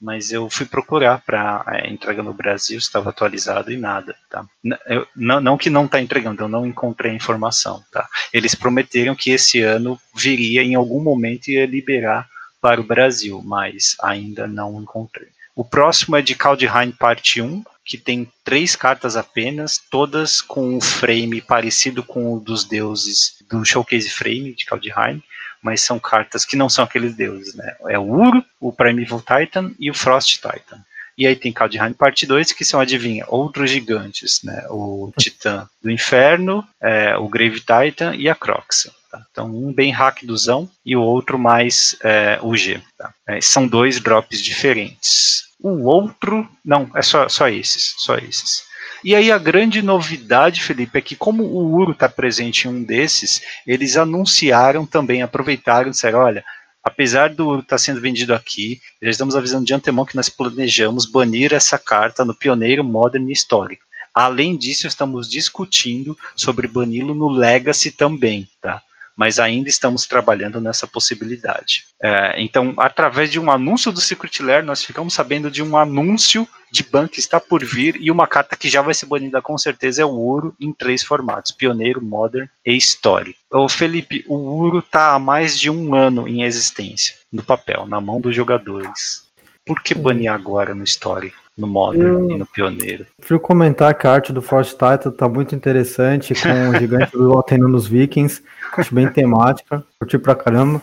Mas 0.02 0.32
eu 0.32 0.50
fui 0.50 0.66
procurar 0.66 1.22
para 1.24 1.64
é, 1.68 1.88
entrega 1.88 2.24
no 2.24 2.34
Brasil, 2.34 2.76
estava 2.76 3.10
atualizado 3.10 3.70
e 3.70 3.76
nada, 3.76 4.16
tá? 4.28 4.44
Eu, 4.88 5.06
não, 5.14 5.40
não 5.40 5.56
que 5.56 5.70
não 5.70 5.84
está 5.84 6.00
entregando, 6.00 6.42
eu 6.42 6.48
não 6.48 6.66
encontrei 6.66 7.12
a 7.12 7.14
informação, 7.14 7.80
tá? 7.92 8.08
Eles 8.32 8.56
prometeram 8.56 9.14
que 9.14 9.30
esse 9.30 9.62
ano 9.62 9.96
viria 10.14 10.64
em 10.64 10.74
algum 10.74 11.00
momento 11.00 11.46
e 11.46 11.54
ia 11.54 11.64
liberar 11.64 12.28
para 12.60 12.80
o 12.80 12.84
Brasil, 12.84 13.42
mas 13.44 13.96
ainda 14.02 14.46
não 14.46 14.80
encontrei. 14.80 15.28
O 15.54 15.64
próximo 15.64 16.16
é 16.16 16.22
de 16.22 16.34
Kaldheim 16.34 16.90
Parte 16.92 17.40
1, 17.40 17.64
que 17.84 17.96
tem 17.96 18.30
três 18.44 18.76
cartas 18.76 19.16
apenas, 19.16 19.80
todas 19.90 20.40
com 20.40 20.76
um 20.76 20.80
frame 20.80 21.40
parecido 21.40 22.02
com 22.02 22.34
o 22.34 22.40
dos 22.40 22.64
deuses 22.64 23.36
do 23.48 23.64
Showcase 23.64 24.10
Frame 24.10 24.54
de 24.54 24.66
Kaldheim, 24.66 25.22
mas 25.62 25.80
são 25.80 25.98
cartas 25.98 26.44
que 26.44 26.56
não 26.56 26.68
são 26.68 26.84
aqueles 26.84 27.14
deuses, 27.14 27.54
né? 27.54 27.74
É 27.88 27.98
o 27.98 28.02
Uro, 28.02 28.44
o 28.60 28.72
Primeval 28.72 29.20
Titan 29.22 29.72
e 29.78 29.90
o 29.90 29.94
Frost 29.94 30.34
Titan. 30.34 30.84
E 31.16 31.26
aí 31.26 31.34
tem 31.34 31.52
Kaldheim 31.52 31.94
Parte 31.94 32.26
2, 32.26 32.52
que 32.52 32.64
são, 32.64 32.78
adivinha, 32.78 33.24
outros 33.28 33.70
gigantes, 33.70 34.42
né? 34.42 34.66
O 34.68 35.10
Titã 35.18 35.66
do 35.82 35.90
Inferno, 35.90 36.66
é, 36.80 37.16
o 37.16 37.28
Grave 37.28 37.60
Titan 37.60 38.14
e 38.14 38.28
a 38.28 38.34
Croxa. 38.34 38.92
Tá? 39.10 39.24
Então, 39.30 39.46
um 39.46 39.72
bem 39.72 39.90
hackdozão 39.90 40.68
e 40.84 40.96
o 40.96 41.02
outro 41.02 41.38
mais 41.38 41.96
é, 42.02 42.38
UG. 42.42 42.82
Tá? 42.98 43.12
É, 43.26 43.40
são 43.40 43.66
dois 43.66 44.00
drops 44.00 44.40
diferentes. 44.40 45.46
O 45.60 45.84
outro, 45.84 46.48
não, 46.64 46.90
é 46.94 47.02
só, 47.02 47.28
só 47.28 47.48
esses, 47.48 47.94
só 47.98 48.16
esses. 48.16 48.64
E 49.04 49.14
aí 49.14 49.30
a 49.30 49.38
grande 49.38 49.82
novidade, 49.82 50.62
Felipe, 50.62 50.98
é 50.98 51.02
que 51.02 51.16
como 51.16 51.44
o 51.44 51.74
Uro 51.74 51.92
está 51.92 52.08
presente 52.08 52.66
em 52.66 52.70
um 52.70 52.82
desses, 52.82 53.42
eles 53.66 53.96
anunciaram 53.96 54.84
também, 54.84 55.22
aproveitaram 55.22 55.88
e 55.88 55.90
disseram, 55.92 56.20
olha, 56.20 56.44
apesar 56.82 57.32
do 57.32 57.46
Uro 57.46 57.60
estar 57.60 57.76
tá 57.76 57.78
sendo 57.78 58.00
vendido 58.00 58.34
aqui, 58.34 58.80
já 59.02 59.10
estamos 59.10 59.36
avisando 59.36 59.64
de 59.64 59.74
antemão 59.74 60.04
que 60.04 60.16
nós 60.16 60.28
planejamos 60.28 61.06
banir 61.06 61.52
essa 61.52 61.78
carta 61.78 62.24
no 62.24 62.34
Pioneiro 62.34 62.82
Modern 62.82 63.28
Histórico. 63.30 63.84
Além 64.14 64.56
disso, 64.56 64.86
estamos 64.86 65.28
discutindo 65.28 66.16
sobre 66.34 66.66
bani-lo 66.66 67.14
no 67.14 67.28
Legacy 67.28 67.90
também, 67.90 68.48
tá? 68.62 68.82
Mas 69.16 69.38
ainda 69.38 69.68
estamos 69.68 70.06
trabalhando 70.06 70.60
nessa 70.60 70.86
possibilidade. 70.86 71.84
É, 72.02 72.40
então, 72.40 72.74
através 72.76 73.30
de 73.30 73.40
um 73.40 73.50
anúncio 73.50 73.90
do 73.90 74.00
Secret 74.00 74.42
Lair, 74.42 74.64
nós 74.64 74.84
ficamos 74.84 75.14
sabendo 75.14 75.50
de 75.50 75.62
um 75.62 75.76
anúncio 75.76 76.46
de 76.70 76.82
ban 76.82 77.08
que 77.08 77.20
está 77.20 77.40
por 77.40 77.64
vir 77.64 77.96
e 78.00 78.10
uma 78.10 78.26
carta 78.26 78.56
que 78.56 78.68
já 78.68 78.82
vai 78.82 78.92
ser 78.92 79.06
banida 79.06 79.40
com 79.40 79.56
certeza 79.56 80.02
é 80.02 80.04
o 80.04 80.10
Uro 80.10 80.54
em 80.60 80.72
três 80.72 81.02
formatos: 81.02 81.52
Pioneiro, 81.52 82.02
Modern 82.02 82.48
e 82.64 82.76
Story. 82.76 83.34
Ô 83.50 83.68
Felipe, 83.68 84.24
o 84.28 84.34
Uro 84.34 84.80
está 84.80 85.14
há 85.14 85.18
mais 85.18 85.58
de 85.58 85.70
um 85.70 85.94
ano 85.94 86.28
em 86.28 86.42
existência, 86.42 87.14
no 87.32 87.42
papel, 87.42 87.86
na 87.86 88.00
mão 88.00 88.20
dos 88.20 88.34
jogadores. 88.34 89.24
Por 89.64 89.82
que 89.82 89.94
banir 89.94 90.30
agora 90.30 90.74
no 90.74 90.84
Story? 90.84 91.32
No 91.56 91.66
Modern 91.66 92.06
eu, 92.06 92.30
e 92.30 92.38
no 92.38 92.46
Pioneiro. 92.46 93.06
Prefiro 93.16 93.40
comentar 93.40 93.94
que 93.94 94.06
a 94.06 94.12
arte 94.12 94.32
do 94.32 94.42
Force 94.42 94.72
Titan 94.72 95.10
tá 95.10 95.28
muito 95.28 95.54
interessante, 95.54 96.34
com 96.34 96.70
o 96.70 96.76
gigante 96.78 97.12
do 97.12 97.22
Loteno 97.22 97.68
nos 97.68 97.86
Vikings, 97.86 98.42
acho 98.76 98.94
bem 98.94 99.08
temática, 99.08 99.84
curti 99.98 100.18
pra 100.18 100.34
caramba. 100.34 100.82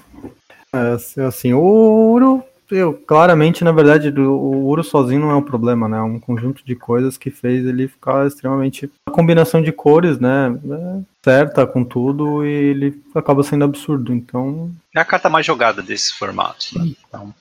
É, 0.73 1.21
assim, 1.23 1.53
o 1.53 1.62
Uro, 1.62 2.43
eu, 2.71 2.93
claramente, 2.93 3.63
na 3.63 3.71
verdade, 3.71 4.09
o 4.09 4.65
Uro 4.65 4.83
sozinho 4.83 5.21
não 5.21 5.31
é 5.31 5.36
um 5.36 5.43
problema, 5.43 5.88
né? 5.88 5.97
É 5.97 6.01
um 6.01 6.19
conjunto 6.19 6.65
de 6.65 6.75
coisas 6.75 7.17
que 7.17 7.29
fez 7.29 7.63
ele 7.65 7.88
ficar 7.88 8.25
extremamente. 8.25 8.89
A 9.05 9.12
combinação 9.12 9.62
de 9.62 9.71
cores, 9.71 10.19
né? 10.19 10.57
É 10.71 11.13
certa 11.23 11.67
com 11.67 11.83
tudo 11.83 12.45
e 12.45 12.49
ele 12.49 13.01
acaba 13.13 13.43
sendo 13.43 13.63
absurdo, 13.63 14.12
então. 14.12 14.71
É 14.95 14.99
a 14.99 15.05
carta 15.05 15.29
mais 15.29 15.45
jogada 15.45 15.83
desses 15.83 16.12
formatos, 16.12 16.73
né? 16.73 16.93
Então 17.07 17.33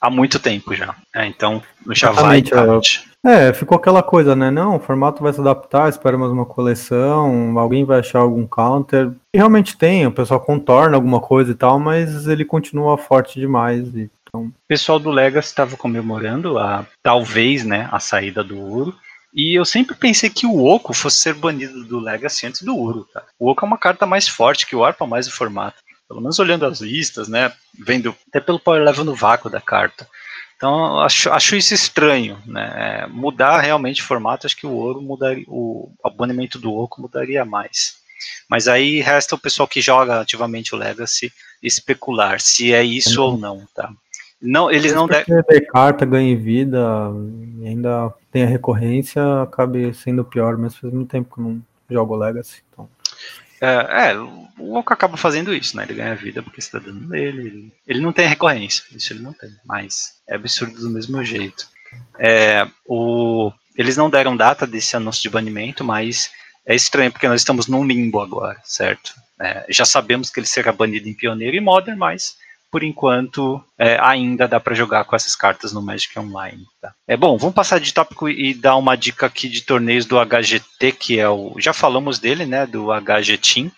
há 0.00 0.10
muito 0.10 0.38
tempo 0.38 0.74
já. 0.74 0.94
É, 1.14 1.26
então 1.26 1.62
já 1.90 2.10
Exatamente, 2.10 2.54
vai 2.54 2.66
tarde. 2.66 3.04
É, 3.24 3.52
ficou 3.52 3.76
aquela 3.76 4.04
coisa, 4.04 4.36
né? 4.36 4.52
Não, 4.52 4.76
o 4.76 4.80
formato 4.80 5.22
vai 5.22 5.32
se 5.32 5.40
adaptar, 5.40 5.88
espera 5.88 6.16
mais 6.16 6.30
uma 6.30 6.46
coleção, 6.46 7.58
alguém 7.58 7.84
vai 7.84 7.98
achar 7.98 8.20
algum 8.20 8.46
counter. 8.46 9.10
E 9.34 9.38
realmente 9.38 9.76
tem, 9.76 10.06
o 10.06 10.12
pessoal 10.12 10.38
contorna 10.38 10.96
alguma 10.96 11.20
coisa 11.20 11.50
e 11.50 11.54
tal, 11.54 11.80
mas 11.80 12.28
ele 12.28 12.44
continua 12.44 12.96
forte 12.96 13.40
demais. 13.40 13.88
Então... 13.88 14.42
O 14.44 14.52
pessoal 14.68 15.00
do 15.00 15.10
Legacy 15.10 15.48
estava 15.48 15.76
comemorando 15.76 16.56
a 16.56 16.86
talvez, 17.02 17.64
né, 17.64 17.88
a 17.90 17.98
saída 17.98 18.44
do 18.44 18.56
Uro. 18.58 18.94
E 19.34 19.58
eu 19.58 19.64
sempre 19.64 19.94
pensei 19.96 20.30
que 20.30 20.46
o 20.46 20.64
Oco 20.64 20.94
fosse 20.94 21.18
ser 21.18 21.34
banido 21.34 21.84
do 21.84 21.98
Legacy 21.98 22.46
antes 22.46 22.62
do 22.62 22.74
Uro, 22.74 23.06
tá? 23.12 23.22
O 23.38 23.50
Oco 23.50 23.66
é 23.66 23.68
uma 23.68 23.76
carta 23.76 24.06
mais 24.06 24.28
forte 24.28 24.66
que 24.66 24.74
o 24.74 24.84
Arpa 24.84 25.06
mais 25.06 25.26
o 25.26 25.32
formato 25.32 25.76
pelo 26.08 26.20
menos 26.20 26.38
olhando 26.38 26.66
as 26.66 26.80
listas, 26.80 27.28
né, 27.28 27.52
vendo 27.78 28.14
até 28.28 28.40
pelo 28.40 28.60
power 28.60 28.82
level 28.82 29.04
no 29.04 29.14
vácuo 29.14 29.50
da 29.50 29.60
carta. 29.60 30.08
Então 30.56 31.00
acho, 31.00 31.30
acho 31.30 31.54
isso 31.54 31.74
estranho, 31.74 32.38
né? 32.46 32.72
É, 32.76 33.06
mudar 33.06 33.60
realmente 33.60 34.00
o 34.00 34.04
formato, 34.04 34.46
acho 34.46 34.56
que 34.56 34.66
o 34.66 34.72
ouro 34.72 35.02
mudaria, 35.02 35.44
o 35.48 35.92
abonamento 36.02 36.58
do 36.58 36.72
oco 36.72 37.00
mudaria 37.00 37.44
mais. 37.44 37.96
Mas 38.48 38.66
aí 38.66 39.00
resta 39.00 39.34
o 39.34 39.38
pessoal 39.38 39.68
que 39.68 39.82
joga 39.82 40.20
ativamente 40.20 40.74
o 40.74 40.78
Legacy 40.78 41.30
especular 41.62 42.40
se 42.40 42.72
é 42.72 42.82
isso 42.82 43.22
ou 43.22 43.36
não, 43.36 43.66
tá? 43.74 43.92
Não, 44.40 44.70
eles 44.70 44.94
não 44.94 45.06
devem. 45.06 45.42
carta 45.72 46.06
ganha 46.06 46.36
vida 46.36 47.10
e 47.60 47.68
ainda 47.68 48.12
tem 48.30 48.44
a 48.44 48.46
recorrência, 48.46 49.42
acabe 49.42 49.92
sendo 49.94 50.24
pior, 50.24 50.56
mas 50.56 50.76
faz 50.76 50.92
muito 50.92 51.10
tempo 51.10 51.34
que 51.34 51.40
eu 51.40 51.44
não 51.44 51.62
jogo 51.90 52.16
Legacy, 52.16 52.62
então. 52.72 52.88
É, 53.60 54.10
é, 54.10 54.18
o 54.58 54.74
Oco 54.76 54.92
acaba 54.92 55.16
fazendo 55.16 55.54
isso, 55.54 55.76
né? 55.76 55.84
Ele 55.84 55.94
ganha 55.94 56.14
vida 56.14 56.42
porque 56.42 56.60
você 56.60 56.70
tá 56.70 56.78
dando 56.78 57.08
nele. 57.08 57.46
Ele, 57.46 57.72
ele 57.86 58.00
não 58.00 58.12
tem 58.12 58.26
recorrência, 58.26 58.84
isso 58.92 59.12
ele 59.12 59.22
não 59.22 59.32
tem, 59.32 59.50
mas 59.64 60.14
é 60.28 60.34
absurdo 60.34 60.78
do 60.78 60.90
mesmo 60.90 61.22
jeito. 61.24 61.68
É, 62.18 62.66
o, 62.86 63.52
eles 63.76 63.96
não 63.96 64.10
deram 64.10 64.36
data 64.36 64.66
desse 64.66 64.96
anúncio 64.96 65.22
de 65.22 65.30
banimento, 65.30 65.84
mas 65.84 66.30
é 66.64 66.74
estranho 66.74 67.12
porque 67.12 67.28
nós 67.28 67.40
estamos 67.40 67.66
num 67.66 67.84
limbo 67.84 68.20
agora, 68.20 68.60
certo? 68.64 69.14
É, 69.40 69.66
já 69.68 69.84
sabemos 69.84 70.30
que 70.30 70.40
ele 70.40 70.46
será 70.46 70.72
banido 70.72 71.08
em 71.08 71.14
Pioneiro 71.14 71.56
e 71.56 71.60
Modern, 71.60 71.98
mas 71.98 72.36
por 72.70 72.82
enquanto, 72.82 73.62
é, 73.78 73.98
ainda 74.00 74.48
dá 74.48 74.60
para 74.60 74.74
jogar 74.74 75.04
com 75.04 75.16
essas 75.16 75.34
cartas 75.34 75.72
no 75.72 75.82
Magic 75.82 76.18
Online. 76.18 76.64
Tá? 76.80 76.92
É 77.06 77.16
bom, 77.16 77.36
vamos 77.36 77.54
passar 77.54 77.78
de 77.80 77.92
tópico 77.92 78.28
e 78.28 78.52
dar 78.54 78.76
uma 78.76 78.96
dica 78.96 79.26
aqui 79.26 79.48
de 79.48 79.62
torneios 79.62 80.04
do 80.04 80.16
HGT, 80.18 80.92
que 80.92 81.18
é 81.18 81.28
o. 81.28 81.54
Já 81.58 81.72
falamos 81.72 82.18
dele, 82.18 82.44
né? 82.44 82.66
Do 82.66 82.88
HG 82.92 83.38
Team. 83.38 83.72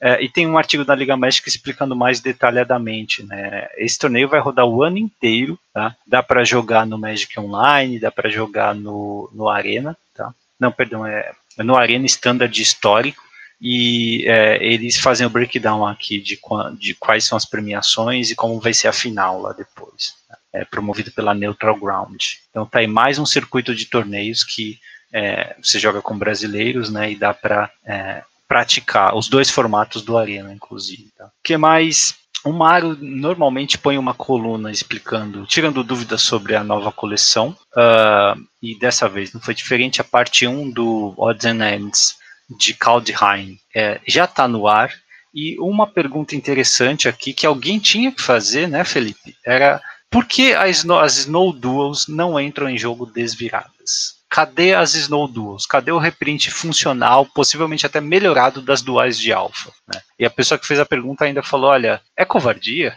É, 0.00 0.22
e 0.22 0.28
tem 0.28 0.46
um 0.46 0.58
artigo 0.58 0.84
da 0.84 0.94
Liga 0.94 1.16
Magic 1.16 1.48
explicando 1.48 1.96
mais 1.96 2.20
detalhadamente. 2.20 3.22
Né? 3.22 3.68
Esse 3.78 3.98
torneio 3.98 4.28
vai 4.28 4.38
rodar 4.38 4.66
o 4.66 4.82
ano 4.82 4.98
inteiro, 4.98 5.58
tá? 5.72 5.96
Dá 6.06 6.22
para 6.22 6.44
jogar 6.44 6.84
no 6.84 6.98
Magic 6.98 7.38
Online, 7.40 7.98
dá 7.98 8.10
para 8.10 8.28
jogar 8.28 8.74
no, 8.74 9.30
no 9.32 9.48
Arena, 9.48 9.96
tá? 10.14 10.34
Não, 10.60 10.70
perdão, 10.70 11.06
é 11.06 11.32
no 11.58 11.76
Arena 11.76 12.04
Standard 12.06 12.60
histórico 12.60 13.22
e 13.66 14.28
é, 14.28 14.62
eles 14.62 15.00
fazem 15.00 15.26
o 15.26 15.30
breakdown 15.30 15.86
aqui 15.86 16.20
de, 16.20 16.38
de, 16.78 16.94
quais 16.96 17.24
são 17.24 17.34
as 17.34 17.46
premiações 17.46 18.30
e 18.30 18.34
como 18.34 18.60
vai 18.60 18.74
ser 18.74 18.88
a 18.88 18.92
final 18.92 19.40
lá 19.40 19.54
depois. 19.54 20.12
Né? 20.28 20.36
É 20.52 20.64
promovido 20.66 21.10
pela 21.10 21.32
Neutral 21.32 21.80
Ground. 21.80 22.22
Então 22.50 22.66
tá 22.66 22.80
aí 22.80 22.86
mais 22.86 23.18
um 23.18 23.24
circuito 23.24 23.74
de 23.74 23.86
torneios 23.86 24.44
que 24.44 24.78
é, 25.10 25.56
você 25.62 25.78
joga 25.78 26.02
com 26.02 26.18
brasileiros, 26.18 26.90
né, 26.90 27.12
e 27.12 27.16
dá 27.16 27.32
para 27.32 27.70
é, 27.86 28.22
praticar 28.46 29.16
os 29.16 29.30
dois 29.30 29.48
formatos 29.48 30.02
do 30.02 30.18
Arena, 30.18 30.52
inclusive. 30.52 31.10
Tá? 31.16 31.24
O 31.24 31.42
que 31.42 31.56
mais? 31.56 32.16
O 32.44 32.52
Mário 32.52 32.98
normalmente 33.00 33.78
põe 33.78 33.96
uma 33.96 34.12
coluna 34.12 34.70
explicando, 34.70 35.46
tirando 35.46 35.82
dúvidas 35.82 36.20
sobre 36.20 36.54
a 36.54 36.62
nova 36.62 36.92
coleção, 36.92 37.56
uh, 37.74 38.38
e 38.62 38.78
dessa 38.78 39.08
vez 39.08 39.32
não 39.32 39.40
foi 39.40 39.54
diferente. 39.54 40.02
A 40.02 40.04
parte 40.04 40.46
1 40.46 40.70
do 40.70 41.14
Odds 41.16 41.46
and 41.46 41.66
Ends 41.66 42.22
de 42.58 42.74
Kaldheim 42.74 43.58
é, 43.74 44.00
já 44.06 44.24
está 44.24 44.46
no 44.48 44.66
ar. 44.66 44.92
E 45.34 45.58
uma 45.58 45.86
pergunta 45.86 46.36
interessante 46.36 47.08
aqui 47.08 47.32
que 47.32 47.44
alguém 47.44 47.78
tinha 47.80 48.12
que 48.12 48.22
fazer, 48.22 48.68
né, 48.68 48.84
Felipe? 48.84 49.36
Era 49.44 49.80
por 50.08 50.26
que 50.26 50.54
as, 50.54 50.88
as 50.88 51.16
Snow 51.18 51.52
Duels 51.52 52.06
não 52.06 52.38
entram 52.38 52.68
em 52.68 52.78
jogo 52.78 53.04
desviradas? 53.04 54.14
Cadê 54.30 54.72
as 54.72 54.94
Snow 54.94 55.26
Duels? 55.26 55.66
Cadê 55.66 55.90
o 55.90 55.98
reprint 55.98 56.52
funcional, 56.52 57.26
possivelmente 57.26 57.84
até 57.84 58.00
melhorado 58.00 58.62
das 58.62 58.80
duais 58.80 59.18
de 59.18 59.32
alfa? 59.32 59.72
Né? 59.92 60.00
E 60.18 60.24
a 60.24 60.30
pessoa 60.30 60.56
que 60.56 60.66
fez 60.66 60.78
a 60.78 60.86
pergunta 60.86 61.24
ainda 61.24 61.42
falou: 61.42 61.70
olha, 61.70 62.00
é 62.16 62.24
covardia? 62.24 62.96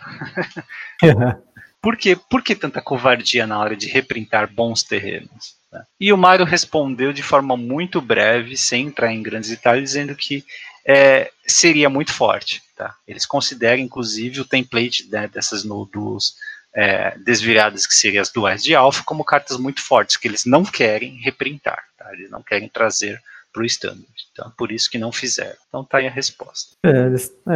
Por, 1.88 1.96
que, 1.96 2.18
por 2.18 2.44
que 2.44 2.54
tanta 2.54 2.82
covardia 2.82 3.48
na 3.48 3.58
hora 3.58 3.74
de 3.74 3.88
reprintar 3.88 4.54
bons 4.54 4.84
terrenos? 4.84 5.56
Né? 5.72 5.86
E 5.98 6.12
o 6.12 6.18
Mário 6.18 6.44
respondeu 6.44 7.14
de 7.14 7.24
forma 7.24 7.56
muito 7.56 8.02
breve, 8.02 8.58
sem 8.58 8.88
entrar 8.88 9.14
em 9.14 9.24
grandes 9.24 9.50
detalhes, 9.50 9.92
dizendo 9.92 10.14
que 10.14 10.44
é, 10.86 11.32
seria 11.46 11.90
muito 11.90 12.12
forte. 12.12 12.62
Tá? 12.76 12.94
Eles 13.08 13.26
consideram, 13.26 13.82
inclusive, 13.82 14.42
o 14.42 14.46
template 14.46 15.08
né, 15.10 15.30
dessas 15.30 15.64
nodules 15.64 16.36
é, 16.76 17.18
desviradas, 17.20 17.88
que 17.88 17.96
seriam 17.96 18.22
as 18.22 18.34
duais 18.34 18.62
de 18.62 18.76
alfa, 18.76 19.06
como 19.06 19.24
cartas 19.24 19.58
muito 19.58 19.82
fortes, 19.82 20.18
que 20.18 20.28
eles 20.28 20.44
não 20.44 20.66
querem 20.66 21.16
reprintar, 21.22 21.82
tá? 21.98 22.12
eles 22.12 22.30
não 22.30 22.44
querem 22.44 22.68
trazer 22.68 23.18
para 23.54 23.64
o 23.64 23.66
standard. 23.66 24.06
Então, 24.34 24.52
por 24.58 24.74
isso 24.74 24.92
que 24.92 24.98
não 24.98 25.14
fizeram. 25.14 25.56
Então 25.70 25.86
tá 25.86 26.00
aí 26.00 26.08
a 26.08 26.12
resposta. 26.12 26.76
É, 26.84 26.90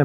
é, 0.00 0.04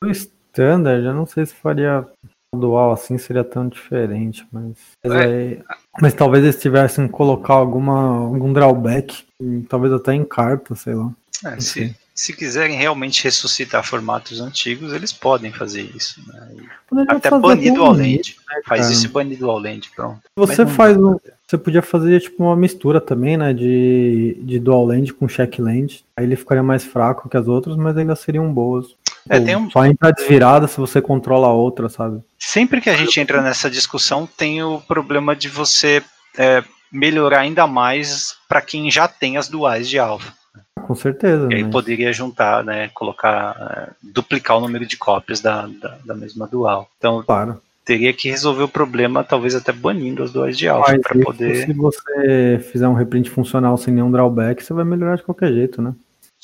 o 0.00 0.10
standard, 0.12 1.04
eu 1.04 1.12
não 1.12 1.26
sei 1.26 1.44
se 1.44 1.54
faria 1.56 2.06
dual 2.54 2.92
assim 2.92 3.18
seria 3.18 3.44
tão 3.44 3.68
diferente, 3.68 4.46
mas. 4.52 4.72
Mas, 5.02 5.12
é. 5.12 5.24
aí, 5.24 5.62
mas 6.00 6.14
talvez 6.14 6.44
eles 6.44 6.60
tivessem 6.60 7.06
colocar 7.08 7.54
alguma, 7.54 8.26
algum 8.26 8.52
drawback, 8.52 9.24
talvez 9.68 9.92
até 9.92 10.14
em 10.14 10.24
carta, 10.24 10.74
sei 10.74 10.94
lá. 10.94 11.12
É, 11.44 11.60
se, 11.60 11.94
se 12.14 12.32
quiserem 12.32 12.76
realmente 12.76 13.24
ressuscitar 13.24 13.84
formatos 13.84 14.40
antigos, 14.40 14.92
eles 14.92 15.12
podem 15.12 15.52
fazer 15.52 15.82
isso. 15.94 16.22
Né? 16.28 17.04
Até 17.08 17.28
banir 17.30 17.74
do 17.74 17.84
Land. 17.84 18.36
Né, 18.48 18.60
faz 18.64 18.88
isso 18.88 19.06
e 19.06 19.08
banir 19.08 19.38
do 19.38 19.50
Land, 19.50 19.90
pronto. 19.96 20.20
Você 20.36 20.64
faz 20.64 20.96
um, 20.96 21.18
Você 21.46 21.58
podia 21.58 21.82
fazer 21.82 22.20
tipo 22.20 22.44
uma 22.44 22.56
mistura 22.56 23.00
também, 23.00 23.36
né? 23.36 23.52
De, 23.52 24.38
de 24.42 24.60
Dual 24.60 24.86
Land 24.86 25.12
com 25.12 25.26
Check 25.26 25.58
Land. 25.58 26.04
Aí 26.16 26.24
ele 26.24 26.36
ficaria 26.36 26.62
mais 26.62 26.84
fraco 26.84 27.28
que 27.28 27.36
as 27.36 27.48
outras, 27.48 27.76
mas 27.76 27.96
ainda 27.96 28.14
seriam 28.14 28.52
boas. 28.52 28.94
É, 29.28 29.40
tem 29.40 29.56
um... 29.56 29.70
Só 29.70 29.84
entra 29.84 30.12
desvirada 30.12 30.66
se 30.66 30.76
você 30.78 31.00
controla 31.00 31.48
a 31.48 31.52
outra, 31.52 31.88
sabe? 31.88 32.20
Sempre 32.38 32.80
que 32.80 32.90
a 32.90 32.96
gente 32.96 33.18
entra 33.18 33.40
nessa 33.40 33.70
discussão, 33.70 34.28
tem 34.36 34.62
o 34.62 34.80
problema 34.80 35.34
de 35.34 35.48
você 35.48 36.02
é, 36.36 36.62
melhorar 36.92 37.40
ainda 37.40 37.66
mais 37.66 38.36
para 38.48 38.60
quem 38.60 38.90
já 38.90 39.08
tem 39.08 39.36
as 39.36 39.48
duais 39.48 39.88
de 39.88 39.98
alfa. 39.98 40.32
Com 40.86 40.94
certeza. 40.94 41.48
E 41.50 41.54
aí 41.54 41.64
poderia 41.64 42.12
juntar, 42.12 42.62
né, 42.62 42.90
colocar, 42.92 43.56
é, 43.58 43.90
duplicar 44.02 44.58
o 44.58 44.60
número 44.60 44.84
de 44.84 44.98
cópias 44.98 45.40
da, 45.40 45.66
da, 45.66 45.96
da 46.04 46.14
mesma 46.14 46.46
dual. 46.46 46.90
Então, 46.98 47.22
claro. 47.22 47.60
teria 47.84 48.12
que 48.12 48.28
resolver 48.28 48.64
o 48.64 48.68
problema, 48.68 49.24
talvez 49.24 49.54
até 49.54 49.72
banindo 49.72 50.22
as 50.22 50.30
duais 50.30 50.58
de 50.58 50.68
alfa 50.68 50.98
para 50.98 51.18
poder. 51.20 51.64
Se 51.64 51.72
você 51.72 52.60
fizer 52.70 52.86
um 52.86 52.92
reprint 52.92 53.30
funcional 53.30 53.78
sem 53.78 53.94
nenhum 53.94 54.10
drawback, 54.10 54.62
você 54.62 54.74
vai 54.74 54.84
melhorar 54.84 55.16
de 55.16 55.22
qualquer 55.22 55.52
jeito, 55.52 55.80
né? 55.80 55.94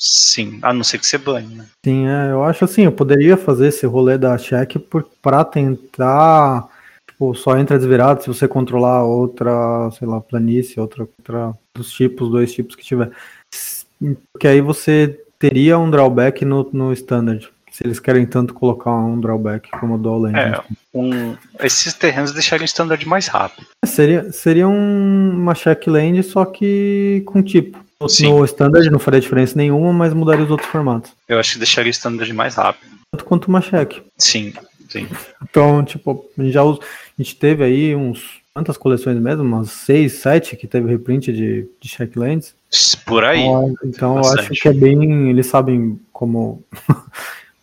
Sim, 0.03 0.57
a 0.63 0.73
não 0.73 0.83
ser 0.83 0.97
que 0.97 1.05
você 1.05 1.15
bane, 1.15 1.53
né? 1.53 1.67
Sim, 1.85 2.07
é, 2.07 2.31
eu 2.31 2.43
acho 2.43 2.65
assim, 2.65 2.85
eu 2.85 2.91
poderia 2.91 3.37
fazer 3.37 3.67
esse 3.67 3.85
rolê 3.85 4.17
da 4.17 4.35
check 4.35 4.77
para 5.21 5.45
tentar, 5.45 6.67
tipo, 7.07 7.35
só 7.35 7.55
entra 7.55 7.77
desvirado 7.77 8.23
se 8.23 8.27
você 8.27 8.47
controlar 8.47 9.03
outra, 9.03 9.91
sei 9.91 10.07
lá, 10.07 10.19
planície, 10.19 10.79
outra, 10.79 11.03
outra 11.03 11.53
dos 11.75 11.91
tipos, 11.91 12.31
dois 12.31 12.51
tipos 12.51 12.75
que 12.75 12.83
tiver. 12.83 13.11
Porque 14.33 14.47
aí 14.47 14.59
você 14.59 15.23
teria 15.37 15.77
um 15.77 15.91
drawback 15.91 16.43
no, 16.45 16.67
no 16.73 16.91
standard, 16.93 17.47
se 17.71 17.85
eles 17.85 17.99
querem 17.99 18.25
tanto 18.25 18.53
colocar 18.53 18.91
um 18.91 19.19
drawback 19.19 19.71
como 19.71 19.95
o 19.95 19.97
do 19.97 20.09
All 20.09 20.27
É, 20.27 20.61
um, 20.93 21.35
esses 21.61 21.93
terrenos 21.93 22.33
deixariam 22.33 22.63
o 22.63 22.65
standard 22.65 23.07
mais 23.07 23.27
rápido. 23.27 23.65
Seria, 23.85 24.31
seria 24.31 24.67
um, 24.67 25.31
uma 25.31 25.55
checkland, 25.55 26.21
só 26.21 26.45
que 26.45 27.23
com 27.25 27.41
tipo. 27.41 27.79
Sim. 28.07 28.29
No 28.29 28.43
standard 28.45 28.89
não 28.89 28.99
faria 28.99 29.21
diferença 29.21 29.55
nenhuma, 29.55 29.93
mas 29.93 30.13
mudaria 30.13 30.43
os 30.43 30.51
outros 30.51 30.69
formatos. 30.69 31.11
Eu 31.29 31.39
acho 31.39 31.53
que 31.53 31.59
deixaria 31.59 31.89
o 31.89 31.91
standard 31.91 32.33
mais 32.33 32.55
rápido. 32.55 32.89
Tanto 33.11 33.25
quanto 33.25 33.47
uma 33.47 33.61
check. 33.61 34.01
Sim, 34.17 34.53
sim. 34.89 35.07
Então, 35.43 35.83
tipo, 35.85 36.25
a 36.37 36.41
gente 36.41 36.53
já 36.53 36.63
usa, 36.63 36.79
a 36.81 37.21
gente 37.21 37.35
teve 37.35 37.63
aí 37.63 37.95
uns 37.95 38.41
quantas 38.53 38.75
coleções 38.75 39.19
mesmo? 39.19 39.43
Umas 39.43 39.71
seis, 39.71 40.13
sete 40.13 40.55
que 40.55 40.67
teve 40.67 40.89
reprint 40.89 41.31
de, 41.31 41.67
de 41.79 41.89
checklands. 41.89 42.55
Por 43.05 43.23
aí. 43.23 43.41
Então, 43.41 43.75
então 43.83 44.17
eu 44.17 44.25
acho 44.33 44.49
que 44.49 44.67
é 44.67 44.73
bem. 44.73 45.29
Eles 45.29 45.45
sabem 45.45 45.99
como, 46.11 46.63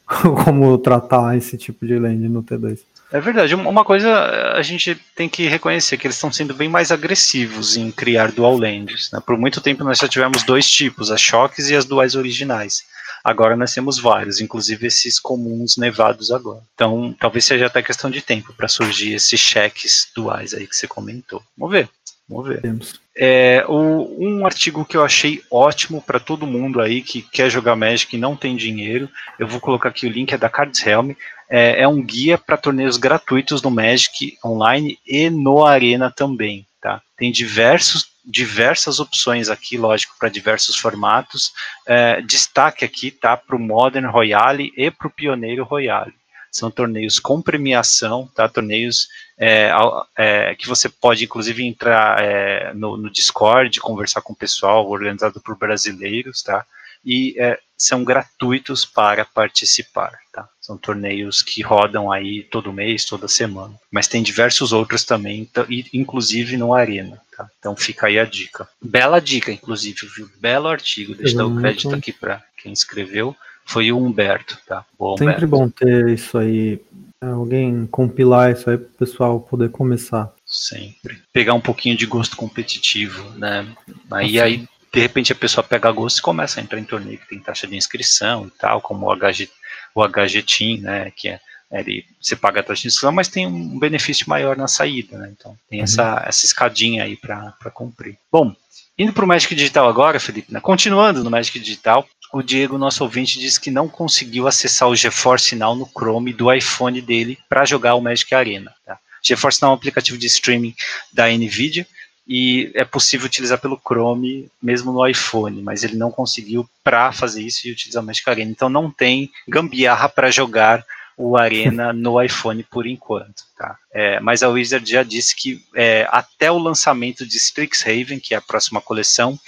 como 0.44 0.79
tratar 0.79 1.37
esse 1.37 1.57
tipo 1.59 1.87
de 1.87 1.99
land 1.99 2.29
no 2.29 2.42
T2. 2.42 2.79
É 3.11 3.21
verdade. 3.21 3.55
Um- 3.55 3.68
Uma 3.68 3.85
coisa 3.85 4.12
a 4.55 4.62
gente 4.62 4.94
tem 5.14 5.29
que 5.29 5.47
reconhecer 5.47 5.97
que 5.97 6.07
eles 6.07 6.16
estão 6.16 6.33
sendo 6.33 6.55
bem 6.55 6.68
mais 6.68 6.90
agressivos 6.92 7.77
em 7.77 7.90
criar 7.90 8.33
dual 8.33 8.57
lands. 8.59 9.11
né? 9.12 9.21
Por 9.25 9.37
muito 9.38 9.61
tempo 9.61 9.85
nós 9.85 9.99
só 9.99 10.09
tivemos 10.09 10.42
dois 10.42 10.71
tipos, 10.71 11.11
as 11.11 11.21
choques 11.21 11.71
e 11.71 11.75
as 11.77 11.85
duais 11.85 12.14
originais. 12.14 12.83
Agora 13.25 13.57
nós 13.57 13.73
temos 13.75 13.99
vários, 13.99 14.40
inclusive 14.40 14.87
esses 14.87 15.18
comuns 15.18 15.77
nevados 15.77 16.31
agora. 16.31 16.61
Então 16.75 17.14
talvez 17.18 17.44
seja 17.44 17.66
até 17.66 17.83
questão 17.83 18.11
de 18.11 18.21
tempo 18.23 18.53
para 18.55 18.68
surgir 18.68 19.14
esses 19.14 19.40
cheques 19.40 20.09
duais 20.14 20.53
aí 20.55 20.66
que 20.66 20.77
você 20.77 20.87
comentou. 20.87 21.42
Vamos 21.57 21.73
ver. 21.73 21.88
Vamos 22.28 22.48
ver. 22.48 22.60
Temos. 22.60 23.00
É, 23.16 23.64
o- 23.66 24.16
um 24.20 24.46
artigo 24.46 24.84
que 24.84 24.96
eu 24.96 25.04
achei 25.04 25.42
ótimo 25.50 26.02
para 26.02 26.20
todo 26.20 26.46
mundo 26.46 26.80
aí 26.80 27.02
que 27.02 27.22
quer 27.22 27.50
jogar 27.50 27.74
Magic 27.74 28.14
e 28.14 28.18
não 28.18 28.36
tem 28.36 28.54
dinheiro, 28.54 29.08
eu 29.38 29.46
vou 29.46 29.60
colocar 29.60 29.88
aqui 29.88 30.06
o 30.06 30.10
link, 30.10 30.32
é 30.32 30.38
da 30.38 30.48
Cards 30.48 30.86
Helm. 30.86 31.12
É, 31.50 31.82
é 31.82 31.88
um 31.88 32.02
guia 32.02 32.36
para 32.36 32.58
torneios 32.58 32.98
gratuitos 32.98 33.62
no 33.62 33.70
Magic 33.70 34.36
online 34.44 34.98
e 35.06 35.30
no 35.30 35.64
Arena 35.64 36.10
também. 36.14 36.66
Tá? 36.80 37.00
Tem 37.16 37.32
diversos, 37.32 38.06
diversas 38.24 39.00
opções 39.00 39.48
aqui, 39.48 39.76
lógico, 39.78 40.14
para 40.20 40.28
diversos 40.28 40.76
formatos. 40.76 41.52
É, 41.86 42.20
destaque 42.20 42.84
aqui 42.84 43.10
tá, 43.10 43.36
para 43.36 43.56
o 43.56 43.58
Modern 43.58 44.06
Royale 44.06 44.70
e 44.76 44.90
para 44.90 45.08
o 45.08 45.10
Pioneiro 45.10 45.64
Royale. 45.64 46.12
São 46.50 46.70
torneios 46.70 47.18
com 47.18 47.42
premiação, 47.42 48.30
tá? 48.34 48.48
torneios 48.48 49.08
é, 49.38 49.70
é, 50.16 50.54
que 50.54 50.66
você 50.66 50.88
pode 50.88 51.24
inclusive 51.24 51.64
entrar 51.64 52.22
é, 52.22 52.72
no, 52.74 52.96
no 52.96 53.11
Discord, 53.11 53.80
conversar 53.80 54.20
com 54.22 54.32
o 54.32 54.37
pessoal, 54.37 54.88
organizado 54.88 55.40
por 55.40 55.56
brasileiros, 55.56 56.42
tá? 56.42 56.64
E 57.04 57.34
é, 57.38 57.58
são 57.76 58.02
gratuitos 58.02 58.84
para 58.84 59.24
participar, 59.24 60.18
tá? 60.32 60.48
São 60.61 60.76
torneios 60.76 61.40
que 61.40 61.62
rodam 61.62 62.11
aí 62.11 62.42
todo 62.42 62.72
mês, 62.72 63.04
toda 63.04 63.28
semana. 63.28 63.74
Mas 63.90 64.08
tem 64.08 64.22
diversos 64.22 64.72
outros 64.72 65.04
também, 65.04 65.48
inclusive 65.94 66.56
no 66.56 66.74
Arena, 66.74 67.20
tá? 67.37 67.48
Então 67.58 67.76
fica 67.76 68.08
aí 68.08 68.18
a 68.18 68.24
dica. 68.24 68.68
Bela 68.82 69.20
dica, 69.20 69.52
inclusive, 69.52 70.06
viu? 70.14 70.28
Belo 70.40 70.68
artigo. 70.68 71.14
Deixa 71.14 71.34
eu 71.34 71.38
dar 71.38 71.46
o 71.46 71.56
crédito 71.61 71.94
aqui 71.94 72.12
para 72.12 72.42
quem 72.56 72.72
escreveu. 72.72 73.34
Foi 73.68 73.92
o 73.92 73.98
Humberto, 73.98 74.59
tá? 74.66 74.85
Sempre 75.18 75.44
Humberto. 75.44 75.46
bom 75.46 75.68
ter 75.68 76.09
isso 76.09 76.38
aí. 76.38 76.81
Alguém 77.20 77.87
compilar 77.87 78.52
isso 78.52 78.70
aí 78.70 78.78
pro 78.78 78.88
pessoal 78.90 79.40
poder 79.40 79.70
começar. 79.70 80.33
Sempre. 80.46 81.20
Pegar 81.33 81.52
um 81.54 81.61
pouquinho 81.61 81.96
de 81.96 82.07
gosto 82.07 82.37
competitivo, 82.37 83.31
né? 83.33 83.66
Aí, 84.11 84.40
aí 84.40 84.68
de 84.92 85.00
repente 85.00 85.33
a 85.33 85.37
pessoa 85.37 85.62
pega 85.62 85.90
gosto 85.92 86.18
e 86.18 86.22
começa 86.22 86.59
a 86.61 86.62
entrar 86.62 86.78
em 86.78 86.85
torneio 86.85 87.18
que 87.18 87.28
tem 87.28 87.40
taxa 87.40 87.66
de 87.66 87.76
inscrição 87.76 88.46
e 88.46 88.50
tal, 88.59 88.81
como 88.81 89.07
o 89.07 89.14
HG, 89.14 89.48
o 89.94 90.02
HG 90.07 90.42
Team, 90.42 90.78
né? 90.81 91.11
Que 91.14 91.28
é 91.28 91.40
ele, 91.70 92.07
você 92.18 92.35
paga 92.35 92.61
a 92.61 92.62
taxa 92.62 92.83
de 92.83 92.88
inscrição, 92.88 93.12
mas 93.12 93.28
tem 93.28 93.46
um 93.46 93.78
benefício 93.78 94.24
maior 94.28 94.57
na 94.57 94.66
saída, 94.68 95.18
né? 95.18 95.35
Então 95.38 95.54
tem 95.68 95.81
Uhum. 95.81 95.85
essa, 95.85 96.24
essa 96.26 96.46
escadinha 96.46 97.04
aí 97.04 97.16
para 97.16 97.52
cumprir. 97.74 98.16
Bom, 98.33 98.54
indo 98.98 99.12
para 99.12 99.24
o 99.24 99.28
Magic 99.28 99.54
Digital 99.54 99.87
agora, 99.88 100.18
Felipe, 100.18 100.52
né? 100.52 100.61
continuando 100.61 101.22
no 101.22 101.31
Magic 101.31 101.59
Digital, 101.59 102.07
o 102.32 102.42
Diego, 102.42 102.76
nosso 102.76 103.02
ouvinte, 103.02 103.38
disse 103.38 103.60
que 103.60 103.70
não 103.70 103.88
conseguiu 103.88 104.46
acessar 104.46 104.88
o 104.88 104.96
GeForce 104.96 105.56
Now 105.56 105.74
no 105.74 105.86
Chrome 105.86 106.32
do 106.32 106.52
iPhone 106.52 107.00
dele 107.00 107.38
para 107.48 107.64
jogar 107.64 107.94
o 107.94 108.00
Magic 108.00 108.34
Arena. 108.34 108.74
Tá? 108.84 108.98
GeForce 109.22 109.62
Now 109.62 109.70
é 109.70 109.72
um 109.72 109.76
aplicativo 109.76 110.18
de 110.18 110.26
streaming 110.26 110.74
da 111.12 111.28
NVIDIA 111.28 111.86
e 112.26 112.70
é 112.74 112.84
possível 112.84 113.26
utilizar 113.26 113.58
pelo 113.58 113.80
Chrome 113.80 114.50
mesmo 114.62 114.92
no 114.92 115.06
iPhone, 115.06 115.62
mas 115.62 115.82
ele 115.82 115.96
não 115.96 116.10
conseguiu 116.10 116.68
para 116.84 117.10
fazer 117.10 117.42
isso 117.42 117.66
e 117.66 117.72
utilizar 117.72 118.02
o 118.02 118.06
Magic 118.06 118.28
Arena. 118.28 118.50
Então 118.50 118.68
não 118.68 118.90
tem 118.90 119.30
gambiarra 119.48 120.08
para 120.08 120.30
jogar 120.30 120.84
o 121.16 121.36
Arena 121.36 121.92
no 121.94 122.22
iPhone 122.22 122.62
por 122.62 122.86
enquanto. 122.86 123.44
Tá? 123.56 123.76
É, 123.92 124.20
mas 124.20 124.42
a 124.42 124.48
Wizard 124.48 124.88
já 124.88 125.02
disse 125.02 125.34
que 125.34 125.64
é, 125.74 126.06
até 126.10 126.52
o 126.52 126.58
lançamento 126.58 127.26
de 127.26 127.38
Strixhaven, 127.38 128.20
que 128.20 128.34
é 128.34 128.36
a 128.36 128.42
próxima 128.42 128.80
coleção, 128.80 129.38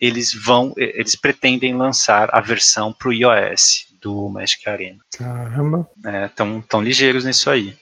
eles 0.00 0.32
vão, 0.32 0.72
eles 0.76 1.14
pretendem 1.14 1.76
lançar 1.76 2.28
a 2.32 2.40
versão 2.40 2.92
para 2.92 3.08
o 3.08 3.12
iOS 3.12 3.86
do 4.00 4.28
Magic 4.28 4.68
Arena. 4.68 4.98
Caramba. 5.16 5.88
É, 6.04 6.28
tão, 6.28 6.60
tão 6.62 6.82
ligeiros 6.82 7.24
nisso 7.24 7.50
aí. 7.50 7.76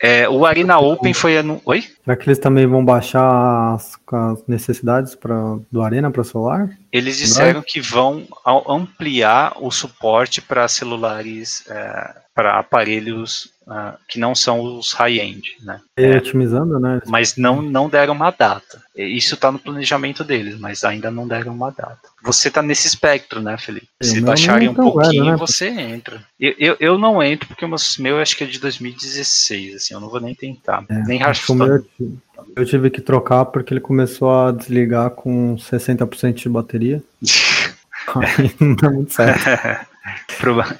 É, 0.00 0.28
o 0.28 0.46
Arena 0.46 0.78
Open 0.78 1.12
foi 1.12 1.38
anu... 1.38 1.60
Oi? 1.64 1.84
Será 2.04 2.16
que 2.16 2.28
eles 2.28 2.38
também 2.38 2.66
vão 2.66 2.84
baixar 2.84 3.74
as, 3.74 3.98
as 4.12 4.46
necessidades 4.46 5.14
pra, 5.14 5.56
do 5.72 5.80
Arena 5.80 6.10
para 6.10 6.22
celular? 6.22 6.68
Eles 6.92 7.16
disseram 7.16 7.62
que 7.62 7.80
vão 7.80 8.26
ampliar 8.68 9.54
o 9.58 9.70
suporte 9.70 10.42
para 10.42 10.68
celulares, 10.68 11.64
é, 11.66 12.14
para 12.34 12.58
aparelhos 12.58 13.54
ah, 13.66 13.96
que 14.06 14.18
não 14.18 14.34
são 14.34 14.60
os 14.60 14.92
high-end, 14.92 15.56
né? 15.62 15.80
E 15.96 16.16
otimizando, 16.16 16.78
né? 16.78 17.00
Mas 17.06 17.36
não, 17.36 17.62
não 17.62 17.88
deram 17.88 18.12
uma 18.12 18.30
data. 18.30 18.82
Isso 18.94 19.34
está 19.36 19.50
no 19.50 19.58
planejamento 19.58 20.22
deles, 20.22 20.58
mas 20.58 20.84
ainda 20.84 21.10
não 21.10 21.26
deram 21.26 21.54
uma 21.54 21.70
data. 21.70 22.00
Você 22.22 22.48
está 22.48 22.60
nesse 22.60 22.86
espectro, 22.86 23.40
né, 23.40 23.56
Felipe? 23.56 23.88
É, 24.02 24.04
Se 24.04 24.20
baixarem 24.20 24.68
um 24.68 24.72
é 24.72 24.74
tão 24.74 24.90
pouquinho, 24.90 25.24
velho, 25.24 25.32
né? 25.32 25.36
você 25.36 25.68
entra. 25.68 26.22
Eu, 26.38 26.54
eu, 26.58 26.76
eu 26.78 26.98
não 26.98 27.22
entro 27.22 27.48
porque 27.48 27.64
o 27.64 27.68
meu, 27.68 27.78
meu 28.00 28.18
acho 28.18 28.36
que 28.36 28.44
é 28.44 28.46
de 28.46 28.58
2016, 28.58 29.76
assim, 29.76 29.94
eu 29.94 30.00
não 30.00 30.10
vou 30.10 30.20
nem 30.20 30.34
tentar. 30.34 30.84
É, 30.90 31.02
nem 31.04 31.22
acho 31.22 31.46
eu 32.56 32.64
tive- 32.64 32.90
que 32.90 33.00
trocar 33.00 33.44
porque 33.46 33.72
ele 33.74 33.80
começou 33.80 34.30
a 34.30 34.52
desligar 34.52 35.10
com 35.10 35.56
60% 35.56 36.34
de 36.34 36.48
bateria. 36.48 37.02
Aí 38.16 38.54
não 38.60 38.74
dá 38.74 38.90
muito 38.90 39.12
certo. 39.12 39.40
Proba- 40.38 40.78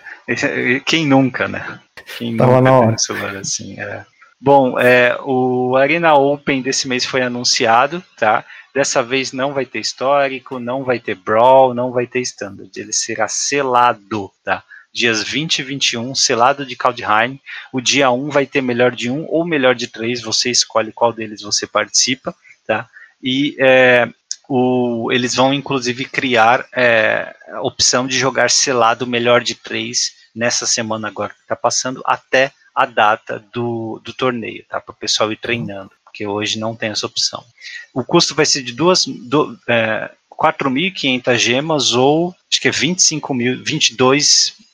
Quem 0.85 1.07
nunca, 1.07 1.48
né? 1.48 1.81
Quem 2.18 2.37
Tava 2.37 2.61
nunca 2.61 2.62
na 2.62 2.72
hora. 2.79 3.40
assim, 3.40 3.79
é. 3.81 4.05
Bom, 4.40 4.79
é, 4.79 5.16
o 5.24 5.74
Arena 5.77 6.14
Open 6.14 6.61
desse 6.61 6.87
mês 6.87 7.05
foi 7.07 7.22
anunciado, 7.22 8.03
tá? 8.18 8.44
Dessa 8.74 9.03
vez 9.03 9.33
não 9.33 9.55
vai 9.55 9.64
ter 9.64 9.79
histórico, 9.79 10.59
não 10.59 10.85
vai 10.85 10.98
ter 10.98 11.14
Brawl, 11.14 11.72
não 11.72 11.92
vai 11.92 12.07
ter 12.07 12.20
Standard. 12.20 12.70
Ele 12.77 12.92
será 12.92 13.27
selado, 13.29 14.31
tá? 14.44 14.62
Dias 14.94 15.24
20 15.24 15.59
e 15.59 15.62
21, 15.64 16.14
selado 16.14 16.64
de 16.64 16.76
Kaldheim. 16.76 17.40
O 17.72 17.80
dia 17.80 18.12
1 18.12 18.30
vai 18.30 18.46
ter 18.46 18.62
melhor 18.62 18.92
de 18.92 19.11
um 19.11 19.26
ou 19.28 19.44
melhor 19.44 19.74
de 19.74 19.88
três, 19.88 20.22
você 20.22 20.52
escolhe 20.52 20.92
qual 20.92 21.12
deles 21.12 21.42
você 21.42 21.66
participa, 21.66 22.33
tá? 22.64 22.88
E 23.20 23.57
é, 23.59 24.09
o, 24.48 25.11
eles 25.11 25.35
vão 25.35 25.52
inclusive 25.52 26.04
criar 26.04 26.64
é, 26.72 27.35
a 27.48 27.61
opção 27.62 28.07
de 28.07 28.16
jogar 28.16 28.50
selado 28.50 29.04
melhor 29.04 29.42
de 29.42 29.57
três 29.57 30.12
nessa 30.33 30.64
semana 30.64 31.09
agora 31.09 31.35
que 31.35 31.40
está 31.40 31.57
passando 31.57 32.00
até 32.04 32.52
a 32.72 32.87
data 32.87 33.44
do, 33.52 34.00
do 34.04 34.12
torneio, 34.12 34.64
tá? 34.68 34.80
Para 34.80 34.92
o 34.92 34.96
pessoal 34.96 35.33
ir 35.33 35.38
treinando, 35.38 35.90
porque 36.04 36.24
hoje 36.24 36.57
não 36.57 36.76
tem 36.76 36.90
essa 36.90 37.07
opção. 37.07 37.44
O 37.92 38.04
custo 38.04 38.33
vai 38.33 38.46
ser 38.46 38.62
de 38.62 38.72
duas, 38.72 39.07
do, 39.07 39.59
é, 39.68 40.09
4.500 40.30 41.37
gemas 41.37 41.94
ou 41.94 42.33
acho 42.50 42.61
que 42.61 42.68
é 42.68 42.70
25 42.70 43.35
mil, 43.35 43.62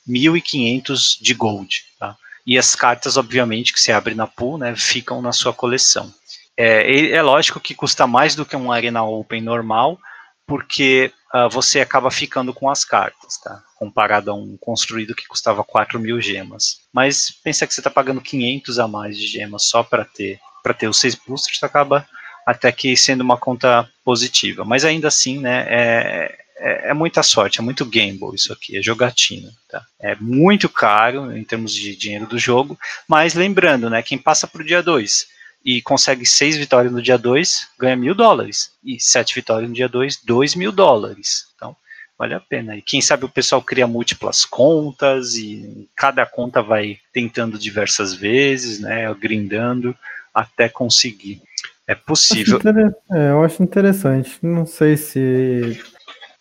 22.500 0.07 1.21
de 1.21 1.33
gold, 1.33 1.83
tá? 1.99 2.15
E 2.45 2.57
as 2.57 2.75
cartas, 2.75 3.17
obviamente, 3.17 3.71
que 3.71 3.79
você 3.79 3.91
abre 3.91 4.15
na 4.15 4.25
pool, 4.25 4.57
né, 4.57 4.75
ficam 4.75 5.21
na 5.21 5.31
sua 5.31 5.53
coleção. 5.53 6.11
É, 6.57 7.11
é 7.11 7.21
lógico 7.21 7.59
que 7.59 7.75
custa 7.75 8.05
mais 8.07 8.35
do 8.35 8.45
que 8.45 8.55
um 8.55 8.71
Arena 8.71 9.03
Open 9.03 9.41
normal, 9.41 9.99
porque 10.45 11.13
ah, 11.31 11.47
você 11.47 11.79
acaba 11.79 12.11
ficando 12.11 12.53
com 12.53 12.69
as 12.69 12.83
cartas, 12.83 13.37
tá? 13.37 13.63
Comparado 13.77 14.31
a 14.31 14.33
um 14.33 14.57
construído 14.59 15.15
que 15.15 15.27
custava 15.27 15.63
4 15.63 15.97
mil 15.99 16.19
gemas. 16.19 16.81
Mas 16.93 17.31
pensa 17.43 17.65
que 17.65 17.73
você 17.73 17.79
está 17.79 17.89
pagando 17.89 18.19
500 18.19 18.77
a 18.77 18.87
mais 18.87 19.17
de 19.17 19.27
gemas 19.27 19.63
só 19.69 19.81
para 19.81 20.03
ter 20.03 20.39
para 20.61 20.73
ter 20.75 20.87
os 20.87 20.99
seis 20.99 21.15
boosters, 21.15 21.63
acaba 21.63 22.07
até 22.45 22.71
que 22.71 22.95
sendo 22.95 23.21
uma 23.21 23.37
conta 23.37 23.89
positiva. 24.03 24.63
Mas 24.63 24.85
ainda 24.85 25.07
assim, 25.07 25.39
né, 25.39 25.65
é, 25.67 26.37
é, 26.61 26.89
é 26.89 26.93
muita 26.93 27.23
sorte, 27.23 27.59
é 27.59 27.63
muito 27.63 27.83
gamble 27.83 28.35
isso 28.35 28.53
aqui, 28.53 28.77
é 28.77 28.81
jogatina. 28.81 29.51
Tá? 29.67 29.83
É 29.99 30.15
muito 30.15 30.69
caro 30.69 31.35
em 31.35 31.43
termos 31.43 31.73
de 31.73 31.95
dinheiro 31.95 32.27
do 32.27 32.37
jogo, 32.37 32.77
mas 33.07 33.33
lembrando, 33.33 33.89
né, 33.89 34.01
quem 34.03 34.17
passa 34.17 34.47
para 34.47 34.61
o 34.61 34.65
dia 34.65 34.81
2 34.83 35.27
e 35.65 35.81
consegue 35.81 36.25
seis 36.25 36.55
vitórias 36.55 36.91
no 36.91 37.01
dia 37.01 37.17
2, 37.17 37.67
ganha 37.79 37.95
mil 37.95 38.15
dólares. 38.15 38.71
E 38.83 38.99
sete 38.99 39.35
vitórias 39.35 39.69
no 39.69 39.75
dia 39.75 39.89
2, 39.89 40.21
dois 40.23 40.55
mil 40.55 40.71
dólares. 40.71 41.47
Então, 41.55 41.75
vale 42.17 42.33
a 42.33 42.39
pena. 42.39 42.75
E 42.75 42.81
quem 42.81 43.01
sabe 43.01 43.25
o 43.25 43.29
pessoal 43.29 43.61
cria 43.61 43.85
múltiplas 43.85 44.43
contas 44.43 45.35
e 45.35 45.87
cada 45.95 46.25
conta 46.25 46.61
vai 46.61 46.97
tentando 47.13 47.59
diversas 47.59 48.13
vezes, 48.13 48.79
né, 48.79 49.13
grindando 49.13 49.95
até 50.33 50.67
conseguir. 50.67 51.41
É 51.87 51.95
possível. 51.95 52.57
Acho 52.57 53.15
é, 53.15 53.31
eu 53.31 53.43
acho 53.43 53.61
interessante. 53.61 54.39
Não 54.41 54.65
sei 54.65 54.95
se 54.95 55.79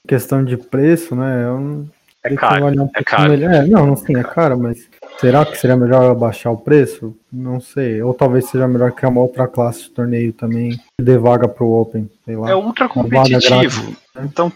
questão 0.07 0.45
de 0.45 0.57
preço, 0.57 1.15
né? 1.15 1.45
Eu 1.45 1.87
é 2.23 2.35
caro. 2.35 2.67
Um 2.67 2.91
é 2.95 3.03
caro. 3.03 3.33
É, 3.33 3.67
não, 3.67 3.97
sim, 3.97 4.17
é 4.17 4.23
caro, 4.23 4.59
mas 4.59 4.89
será 5.19 5.45
que 5.45 5.57
seria 5.57 5.77
melhor 5.77 6.11
abaixar 6.11 6.53
o 6.53 6.59
preço? 6.59 7.17
Não 7.33 7.61
sei. 7.61 8.03
Ou 8.03 8.13
talvez 8.13 8.47
seja 8.47 8.69
melhor 8.69 8.93
criar 8.93 9.09
uma 9.09 9.23
outra 9.23 9.49
classe 9.49 9.85
de 9.85 9.91
torneio 9.91 10.33
também 10.33 10.73
que 10.73 11.03
dê 11.03 11.17
vaga 11.17 11.49
pro 11.49 11.71
Open. 11.71 12.11
Sei 12.25 12.37
lá. 12.37 12.51
É 12.51 12.55
ultra 12.55 12.89
competitivo. 12.89 13.97
Né? 14.15 14.23
Então 14.25 14.53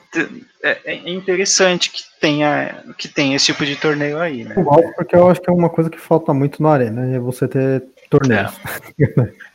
é, 0.63 0.79
é, 0.85 1.11
interessante 1.11 1.91
que 1.91 2.03
tenha, 2.21 2.85
que 2.99 3.09
tenha 3.09 3.37
esse 3.37 3.47
tipo 3.47 3.65
de 3.65 3.77
torneio 3.77 4.19
aí, 4.19 4.45
né? 4.45 4.55
Eu 4.57 4.65
gosto 4.65 4.93
porque 4.95 5.17
eu 5.17 5.31
acho 5.31 5.41
que 5.41 5.49
é 5.49 5.53
uma 5.53 5.71
coisa 5.71 5.89
que 5.89 5.99
falta 5.99 6.35
muito 6.35 6.63
na 6.63 6.71
arena, 6.71 7.17
é 7.17 7.19
você 7.19 7.49
ter 7.49 7.83
torneios. 8.09 8.53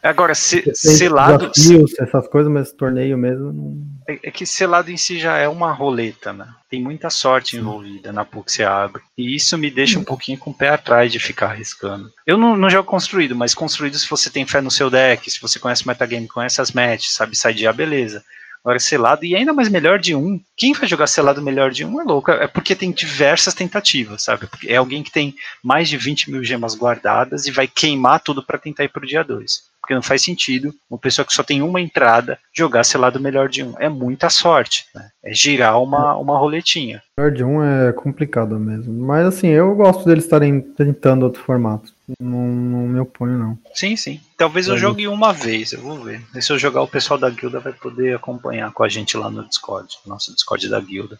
É. 0.02 0.10
Agora, 0.10 0.36
se, 0.36 0.64
selado. 0.76 1.50
Desafios, 1.50 1.98
essas 1.98 2.28
coisas, 2.28 2.52
mas 2.52 2.72
torneio 2.72 3.18
mesmo. 3.18 3.54
Não... 3.54 3.82
É, 4.08 4.20
é, 4.24 4.32
que 4.32 4.46
selado 4.46 4.92
em 4.92 4.98
si 4.98 5.18
já 5.18 5.38
é 5.38 5.48
uma 5.48 5.72
roleta, 5.72 6.34
né? 6.34 6.48
Tem 6.70 6.82
muita 6.82 7.10
sorte 7.10 7.56
envolvida 7.56 8.12
na 8.12 8.26
PUC 8.26 8.52
se 8.52 8.64
abre. 8.64 9.02
E 9.18 9.36
isso 9.36 9.58
me 9.58 9.72
deixa 9.72 9.98
um 9.98 10.04
pouquinho 10.04 10.38
com 10.38 10.52
o 10.52 10.54
pé 10.54 10.70
atrás 10.70 11.12
de 11.12 11.20
ficar 11.20 11.52
arriscando. 11.52 12.12
Eu 12.26 12.38
não, 12.38 12.56
não 12.56 12.70
jogo 12.70 12.90
construído, 12.90 13.36
mas 13.36 13.54
construído 13.54 13.98
se 13.98 14.10
você 14.10 14.30
tem 14.30 14.46
fé 14.46 14.62
no 14.62 14.72
seu 14.72 14.90
deck, 14.90 15.30
se 15.30 15.42
você 15.42 15.58
conhece 15.58 15.86
o 15.86 15.88
metagame, 15.88 16.28
conhece 16.28 16.60
as 16.60 16.72
matches, 16.72 17.14
sabe 17.14 17.38
sidear, 17.38 17.74
beleza. 17.74 18.24
Agora, 18.64 18.80
selado, 18.80 19.26
e 19.26 19.36
ainda 19.36 19.54
mais 19.54 19.70
melhor 19.70 20.00
de 20.00 20.14
um. 20.14 20.40
Quem 20.58 20.74
vai 20.74 20.88
jogar 20.88 21.08
selado 21.08 21.42
melhor 21.42 21.72
de 21.72 21.86
um 21.86 22.02
é 22.02 22.04
louco. 22.04 22.30
É 22.32 22.48
porque 22.48 22.76
tem 22.76 22.92
diversas 22.92 23.54
tentativas, 23.54 24.24
sabe? 24.24 24.50
É 24.66 24.76
alguém 24.76 25.02
que 25.02 25.12
tem 25.12 25.34
mais 25.64 25.88
de 25.88 25.98
20 25.98 26.30
mil 26.30 26.44
gemas 26.44 26.76
guardadas 26.76 27.46
e 27.46 27.52
vai 27.52 27.68
queimar 27.68 28.20
tudo 28.20 28.46
para 28.46 28.60
tentar 28.60 28.84
ir 28.84 28.90
pro 28.90 29.08
dia 29.08 29.24
2. 29.24 29.69
Porque 29.82 29.96
não 29.96 30.02
faz 30.02 30.22
sentido 30.22 30.74
uma 30.90 31.00
pessoa 31.00 31.26
que 31.26 31.34
só 31.34 31.42
tem 31.42 31.62
uma 31.62 31.82
entrada 31.82 32.38
jogar 32.54 32.84
selado 32.84 33.20
melhor 33.20 33.50
de 33.50 33.64
um. 33.64 33.74
É 33.80 33.90
muita 33.90 34.30
sorte, 34.30 34.86
né? 34.94 35.10
É 35.24 35.34
girar 35.34 35.82
uma, 35.82 36.16
uma 36.16 36.38
roletinha. 36.38 37.02
Melhor 37.18 37.32
de 37.32 37.44
um 37.44 37.64
é 37.64 37.92
complicado 37.94 38.60
mesmo. 38.60 38.94
Mas 38.94 39.26
assim, 39.26 39.48
eu 39.48 39.74
gosto 39.76 40.06
deles 40.06 40.26
estarem 40.26 40.62
tentando 40.62 41.24
outro 41.24 41.42
formato. 41.42 41.94
Não, 42.20 42.46
não 42.46 42.88
me 42.88 43.00
oponho, 43.00 43.38
não. 43.38 43.58
Sim, 43.74 43.96
sim. 43.96 44.20
Talvez 44.38 44.68
eu 44.68 44.78
jogue 44.78 45.08
uma 45.08 45.34
vez, 45.34 45.74
eu 45.74 45.82
vou 45.82 46.02
ver. 46.04 46.22
E 46.36 46.42
se 46.42 46.52
eu 46.52 46.58
jogar, 46.58 46.82
o 46.82 46.88
pessoal 46.88 47.20
da 47.20 47.30
guilda 47.30 47.60
vai 47.60 47.74
poder 47.74 48.16
acompanhar 48.16 48.72
com 48.72 48.84
a 48.84 48.90
gente 48.90 49.18
lá 49.18 49.30
no 49.30 49.48
Discord, 49.48 49.96
nosso 50.06 50.34
Discord 50.34 50.68
da 50.70 50.80
guilda. 50.80 51.20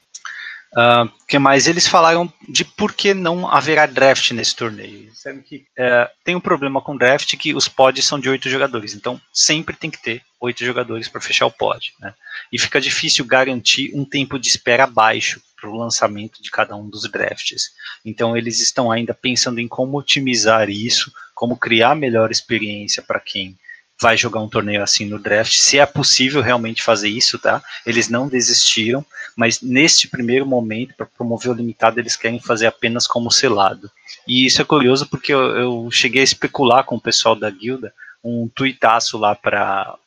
Uh, 0.72 1.10
que 1.28 1.40
mais? 1.40 1.68
Eles 1.68 1.88
falaram 1.88 2.32
de 2.48 2.64
por 2.64 2.94
que 2.94 3.14
não 3.14 3.48
haverá 3.48 3.86
draft 3.88 4.32
nesse 4.32 4.56
torneio. 4.56 5.10
Sabe 5.16 5.42
que 5.42 5.58
uh, 5.58 6.08
tem 6.24 6.36
um 6.36 6.40
problema 6.40 6.80
com 6.80 6.96
draft 6.96 7.36
que 7.38 7.56
os 7.56 7.68
pods 7.68 8.06
são 8.06 8.20
de 8.20 8.30
oito 8.30 8.50
jogadores, 8.50 8.94
então 8.94 9.20
sempre 9.34 9.76
tem 9.76 9.90
que 9.90 10.02
ter 10.02 10.22
oito 10.40 10.64
jogadores 10.64 11.08
para 11.08 11.22
fechar 11.22 11.48
o 11.48 11.52
pod. 11.52 11.94
Né? 12.00 12.14
E 12.52 12.60
fica 12.60 12.80
difícil 12.80 13.26
garantir 13.26 13.92
um 13.96 14.06
tempo 14.06 14.38
de 14.38 14.48
espera 14.48 14.86
baixo 14.86 15.42
para 15.60 15.70
o 15.70 15.78
lançamento 15.78 16.42
de 16.42 16.52
cada 16.52 16.76
um 16.76 16.88
dos 16.88 17.10
drafts. 17.10 17.72
Então 18.06 18.38
eles 18.38 18.60
estão 18.60 18.92
ainda 18.92 19.14
pensando 19.14 19.60
em 19.60 19.68
como 19.68 19.98
otimizar 19.98 20.70
isso, 20.70 21.12
como 21.34 21.58
criar 21.58 21.96
melhor 21.96 22.32
experiência 22.32 23.02
para 23.02 23.20
quem 23.20 23.58
vai 24.02 24.16
jogar 24.16 24.42
um 24.42 24.48
torneio 24.48 24.82
assim 24.82 25.06
no 25.06 25.20
draft, 25.20 25.54
se 25.54 25.78
é 25.78 25.86
possível 25.86 26.42
realmente 26.42 26.82
fazer 26.82 27.10
isso, 27.10 27.38
tá? 27.38 27.62
Eles 27.86 28.08
não 28.08 28.28
desistiram, 28.28 29.06
mas 29.36 29.62
neste 29.62 30.08
primeiro 30.08 30.46
momento, 30.46 30.96
para 30.96 31.06
promover 31.06 31.52
o 31.52 31.56
limitado, 31.56 32.00
eles 32.00 32.16
querem 32.16 32.40
fazer 32.40 32.68
apenas 32.68 33.06
como 33.06 33.32
selado. 33.32 33.92
E 34.28 34.46
isso 34.46 34.62
é 34.62 34.66
curioso 34.66 35.08
porque 35.08 35.34
eu, 35.34 35.40
eu 35.58 35.90
cheguei 35.92 36.22
a 36.22 36.24
especular 36.24 36.84
com 36.84 36.96
o 36.96 37.02
pessoal 37.02 37.36
da 37.36 37.50
guilda 37.50 37.94
um 38.24 38.50
tuitaço 38.54 39.18
lá 39.18 39.36
para 39.36 39.98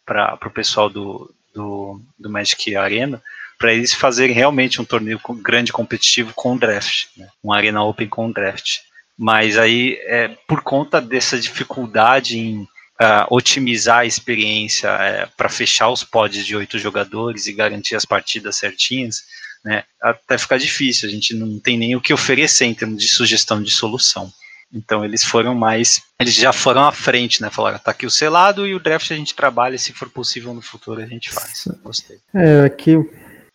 o 0.44 0.50
pessoal 0.50 0.88
do, 0.88 1.32
do, 1.54 2.00
do 2.18 2.30
Magic 2.30 2.76
Arena, 2.76 3.22
para 3.58 3.72
eles 3.72 3.94
fazerem 3.94 4.34
realmente 4.34 4.80
um 4.80 4.84
torneio 4.84 5.20
grande 5.40 5.72
competitivo 5.72 6.32
com 6.34 6.56
draft, 6.56 7.06
né? 7.16 7.28
um 7.42 7.52
Arena 7.52 7.82
Open 7.82 8.08
com 8.08 8.30
draft. 8.30 8.78
Mas 9.16 9.56
aí, 9.56 9.98
é, 10.02 10.28
por 10.48 10.62
conta 10.62 11.00
dessa 11.00 11.38
dificuldade 11.38 12.38
em 12.38 12.66
uh, 13.02 13.26
otimizar 13.34 13.98
a 13.98 14.06
experiência 14.06 14.90
uh, 14.90 15.30
para 15.36 15.48
fechar 15.48 15.88
os 15.90 16.04
pods 16.04 16.46
de 16.46 16.54
oito 16.54 16.78
jogadores 16.78 17.46
e 17.46 17.52
garantir 17.52 17.96
as 17.96 18.04
partidas 18.04 18.56
certinhas, 18.56 19.22
né, 19.64 19.82
até 20.00 20.38
ficar 20.38 20.58
difícil. 20.58 21.08
A 21.08 21.12
gente 21.12 21.34
não 21.34 21.58
tem 21.58 21.76
nem 21.76 21.96
o 21.96 22.00
que 22.00 22.14
oferecer 22.14 22.66
em 22.66 22.74
termos 22.74 23.02
de 23.02 23.08
sugestão 23.08 23.62
de 23.62 23.70
solução. 23.70 24.32
Então 24.72 25.04
eles 25.04 25.22
foram 25.22 25.54
mais, 25.54 26.00
eles 26.18 26.34
já 26.34 26.50
foram 26.50 26.86
à 26.86 26.92
frente, 26.92 27.42
né? 27.42 27.50
Falaram, 27.50 27.78
tá 27.78 27.90
aqui 27.90 28.06
o 28.06 28.10
selado 28.10 28.66
e 28.66 28.74
o 28.74 28.80
draft 28.80 29.10
a 29.10 29.14
gente 29.14 29.34
trabalha, 29.34 29.76
se 29.76 29.92
for 29.92 30.08
possível 30.08 30.54
no 30.54 30.62
futuro 30.62 31.02
a 31.02 31.06
gente 31.06 31.30
faz. 31.30 31.68
Gostei. 31.84 32.16
É, 32.34 32.64
aqui 32.64 32.96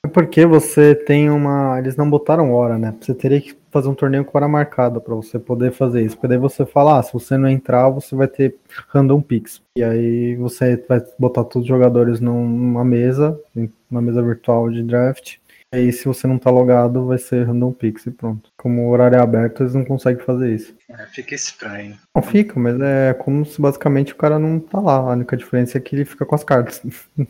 é 0.06 0.08
porque 0.08 0.46
você 0.46 0.94
tem 0.94 1.30
uma. 1.32 1.80
Eles 1.80 1.96
não 1.96 2.08
botaram 2.08 2.54
hora, 2.54 2.78
né? 2.78 2.94
Você 3.02 3.16
teria 3.16 3.42
que 3.42 3.56
fazer 3.78 3.90
um 3.90 3.96
torneio 3.96 4.26
com 4.26 4.38
hora 4.38 4.48
marcada 4.48 5.00
para 5.00 5.14
você 5.14 5.38
poder 5.38 5.72
fazer 5.72 6.04
isso. 6.04 6.16
Porque 6.16 6.28
daí 6.28 6.38
você 6.38 6.66
fala, 6.66 7.00
ah, 7.00 7.04
se 7.04 7.14
você 7.14 7.38
não 7.38 7.48
entrar, 7.48 7.90
você 7.90 8.16
vai 8.16 8.28
ter 8.28 8.56
random 8.90 9.22
picks. 9.22 9.62
E 9.76 9.84
aí 9.84 10.36
você 10.36 10.84
vai 10.90 11.02
botar 11.20 11.44
todos 11.44 11.66
os 11.66 11.68
jogadores 11.68 12.20
numa 12.20 12.84
mesa, 12.84 13.40
uma 13.90 14.02
mesa 14.02 14.22
virtual 14.22 14.70
de 14.72 14.82
draft. 14.82 15.36
E 15.74 15.78
aí, 15.78 15.92
se 15.92 16.06
você 16.06 16.26
não 16.26 16.40
tá 16.40 16.50
logado, 16.50 17.06
vai 17.06 17.18
ser 17.18 17.46
random 17.46 17.74
picks 17.74 18.06
e 18.06 18.12
pronto. 18.12 18.50
Como 18.56 18.84
o 18.84 18.90
horário 18.90 19.18
é 19.18 19.22
aberto, 19.22 19.62
eles 19.62 19.74
não 19.74 19.84
conseguem 19.84 20.24
fazer 20.24 20.56
isso. 20.56 20.74
É, 20.90 21.06
fica 21.08 21.36
estranho. 21.36 21.98
Não 22.16 22.24
fica, 22.24 22.58
mas 22.58 22.80
é 22.80 23.14
como 23.14 23.46
se 23.46 23.62
basicamente 23.62 24.14
o 24.14 24.16
cara 24.16 24.40
não 24.40 24.60
tá 24.60 24.80
lá. 24.80 24.96
A 24.96 25.12
única 25.12 25.36
diferença 25.36 25.78
é 25.78 25.82
que 25.82 25.94
ele 25.94 26.06
fica 26.06 26.26
com 26.26 26.36
as 26.36 26.44
cartas. 26.44 26.82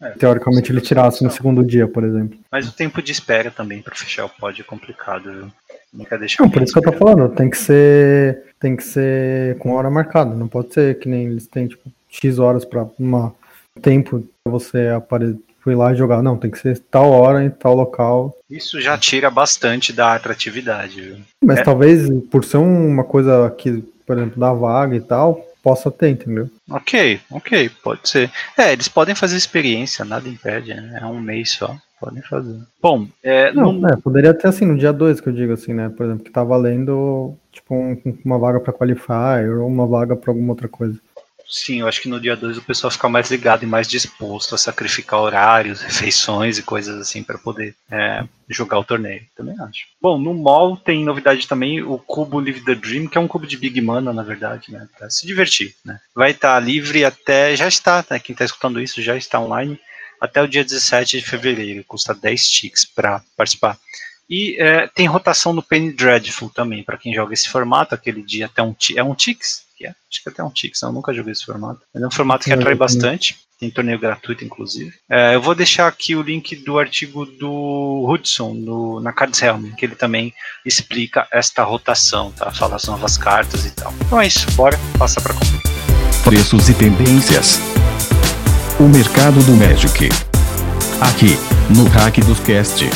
É, 0.00 0.10
Teoricamente 0.16 0.72
ele 0.72 0.80
tirasse 0.80 1.22
no 1.22 1.30
segundo 1.30 1.62
dia, 1.62 1.86
por 1.86 2.02
exemplo. 2.04 2.38
Mas 2.50 2.66
o 2.66 2.72
tempo 2.72 3.02
de 3.02 3.12
espera 3.12 3.50
também 3.50 3.82
para 3.82 3.94
fechar 3.94 4.24
o 4.24 4.30
pod 4.30 4.58
é 4.60 4.64
complicado, 4.64 5.30
viu? 5.30 5.52
Nunca 5.92 6.18
deixa 6.18 6.42
Não, 6.42 6.50
por 6.50 6.62
isso 6.62 6.72
que 6.72 6.78
eu 6.78 6.92
tô 6.92 6.92
falando, 6.92 7.34
tem 7.34 7.50
que 7.50 7.58
ser. 7.58 8.44
Tem 8.60 8.76
que 8.76 8.84
ser 8.84 9.58
com 9.58 9.72
hora 9.72 9.90
marcada. 9.90 10.34
Não 10.34 10.46
pode 10.46 10.74
ser 10.74 10.98
que 10.98 11.08
nem 11.08 11.26
eles 11.26 11.46
têm, 11.46 11.66
tipo, 11.66 11.90
X 12.08 12.38
horas 12.38 12.64
para 12.64 12.86
uma 12.98 13.34
tempo 13.80 14.22
pra 14.44 14.52
você 14.52 14.88
aparecer. 14.88 15.38
Fui 15.60 15.74
lá 15.74 15.94
jogar. 15.94 16.22
Não, 16.22 16.38
tem 16.38 16.50
que 16.50 16.58
ser 16.58 16.78
tal 16.90 17.10
hora 17.10 17.44
em 17.44 17.50
tal 17.50 17.74
local. 17.74 18.34
Isso 18.48 18.80
já 18.80 18.96
tira 18.96 19.30
bastante 19.30 19.92
da 19.92 20.14
atratividade, 20.14 21.00
viu? 21.00 21.16
Mas 21.42 21.58
é. 21.58 21.62
talvez 21.62 22.08
por 22.30 22.44
ser 22.44 22.56
uma 22.56 23.04
coisa 23.04 23.50
que, 23.58 23.82
por 24.06 24.16
exemplo, 24.16 24.40
da 24.40 24.52
vaga 24.54 24.96
e 24.96 25.00
tal, 25.00 25.46
possa 25.62 25.90
ter, 25.90 26.10
entendeu? 26.10 26.48
Ok, 26.70 27.20
ok, 27.30 27.70
pode 27.82 28.08
ser. 28.08 28.30
É, 28.56 28.72
eles 28.72 28.88
podem 28.88 29.14
fazer 29.14 29.36
experiência, 29.36 30.04
nada 30.04 30.28
impede, 30.28 30.74
né? 30.74 31.00
É 31.02 31.06
um 31.06 31.20
mês 31.20 31.52
só. 31.52 31.76
Podem 32.00 32.22
fazer. 32.22 32.58
Bom, 32.80 33.06
é, 33.22 33.52
não, 33.52 33.72
no... 33.72 33.86
é, 33.86 33.96
poderia 33.96 34.32
ter 34.32 34.48
assim 34.48 34.64
no 34.64 34.78
dia 34.78 34.90
2 34.90 35.20
que 35.20 35.28
eu 35.28 35.32
digo 35.34 35.52
assim, 35.52 35.74
né? 35.74 35.90
Por 35.90 36.06
exemplo, 36.06 36.24
que 36.24 36.30
tá 36.30 36.42
valendo 36.42 37.36
tipo 37.52 37.74
um, 37.74 38.00
uma 38.24 38.38
vaga 38.38 38.58
para 38.58 38.72
qualifier 38.72 39.50
ou 39.58 39.68
uma 39.68 39.86
vaga 39.86 40.16
para 40.16 40.30
alguma 40.30 40.52
outra 40.52 40.66
coisa. 40.66 40.98
Sim, 41.46 41.80
eu 41.80 41.88
acho 41.88 42.00
que 42.00 42.08
no 42.08 42.20
dia 42.20 42.36
2 42.36 42.58
o 42.58 42.62
pessoal 42.62 42.92
fica 42.92 43.08
mais 43.08 43.28
ligado 43.28 43.64
e 43.64 43.66
mais 43.66 43.88
disposto 43.88 44.54
a 44.54 44.58
sacrificar 44.58 45.20
horários, 45.20 45.82
refeições 45.82 46.56
e 46.56 46.62
coisas 46.62 46.98
assim 46.98 47.24
para 47.24 47.36
poder 47.36 47.74
é, 47.90 48.24
jogar 48.48 48.78
o 48.78 48.84
torneio. 48.84 49.22
Também 49.36 49.54
acho. 49.60 49.86
Bom, 50.00 50.16
no 50.16 50.32
mall 50.32 50.76
tem 50.76 51.04
novidade 51.04 51.48
também 51.48 51.82
o 51.82 51.98
cubo 51.98 52.38
Live 52.38 52.64
the 52.64 52.76
Dream, 52.76 53.08
que 53.08 53.18
é 53.18 53.20
um 53.20 53.28
cubo 53.28 53.46
de 53.46 53.56
Big 53.56 53.78
Mana, 53.80 54.12
na 54.12 54.22
verdade, 54.22 54.72
né? 54.72 54.88
Pra 54.96 55.10
se 55.10 55.26
divertir, 55.26 55.74
né? 55.84 55.98
Vai 56.14 56.30
estar 56.30 56.54
tá 56.54 56.60
livre 56.60 57.04
até. 57.04 57.54
Já 57.56 57.66
está, 57.66 58.04
né? 58.08 58.18
Quem 58.20 58.32
está 58.32 58.44
escutando 58.44 58.80
isso 58.80 59.02
já 59.02 59.16
está 59.16 59.40
online 59.40 59.78
até 60.20 60.42
o 60.42 60.48
dia 60.48 60.64
17 60.64 61.18
de 61.18 61.24
fevereiro. 61.24 61.84
Custa 61.84 62.14
10 62.14 62.48
ticks 62.48 62.84
para 62.84 63.22
participar. 63.36 63.78
E 64.28 64.56
é, 64.60 64.86
tem 64.86 65.08
rotação 65.08 65.52
no 65.52 65.62
Penny 65.62 65.92
Dreadful 65.92 66.50
também, 66.50 66.84
para 66.84 66.96
quem 66.96 67.12
joga 67.12 67.34
esse 67.34 67.48
formato, 67.48 67.96
aquele 67.96 68.22
dia 68.22 68.46
até 68.46 68.62
um 68.62 68.74
é 68.94 69.02
um 69.02 69.12
Tix, 69.12 69.64
é, 69.82 69.88
acho 69.88 70.22
que 70.22 70.28
até 70.28 70.44
um 70.44 70.50
Tix, 70.50 70.82
eu 70.82 70.92
nunca 70.92 71.12
joguei 71.12 71.32
esse 71.32 71.44
formato. 71.44 71.80
Mas 71.92 72.02
é 72.02 72.06
um 72.06 72.10
formato 72.10 72.44
que 72.44 72.52
atrai 72.52 72.74
bastante, 72.74 73.38
tem 73.58 73.70
torneio 73.70 73.98
gratuito, 73.98 74.44
inclusive. 74.44 74.92
É, 75.08 75.34
eu 75.34 75.42
vou 75.42 75.54
deixar 75.54 75.88
aqui 75.88 76.14
o 76.14 76.22
link 76.22 76.54
do 76.56 76.78
artigo 76.78 77.26
do 77.26 78.06
Hudson 78.08 78.54
no, 78.54 79.00
na 79.00 79.12
Cards 79.12 79.42
Helm, 79.42 79.72
que 79.72 79.84
ele 79.84 79.96
também 79.96 80.32
explica 80.64 81.26
esta 81.32 81.64
rotação, 81.64 82.30
tá? 82.30 82.52
Fala 82.52 82.76
as 82.76 82.84
novas 82.84 83.18
cartas 83.18 83.66
e 83.66 83.70
tal. 83.72 83.92
Então 84.06 84.20
é 84.20 84.26
isso, 84.26 84.50
bora, 84.52 84.78
passa 84.98 85.20
para 85.20 85.34
comprar. 85.34 85.60
Preços 86.24 86.68
e 86.68 86.74
tendências. 86.74 87.79
O 88.80 88.88
mercado 88.88 89.42
do 89.42 89.52
Magic. 89.52 90.08
Aqui, 91.02 91.36
no 91.68 91.86
Hack 91.88 92.16
dos 92.24 92.40
Cast. 92.40 92.88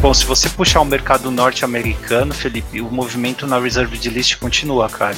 Bom, 0.00 0.12
se 0.12 0.26
você 0.26 0.48
puxar 0.48 0.80
o 0.80 0.84
mercado 0.84 1.30
norte-americano, 1.30 2.34
Felipe, 2.34 2.80
o 2.80 2.90
movimento 2.90 3.46
na 3.46 3.56
Reserved 3.56 4.10
List 4.10 4.36
continua, 4.38 4.88
cara. 4.88 5.14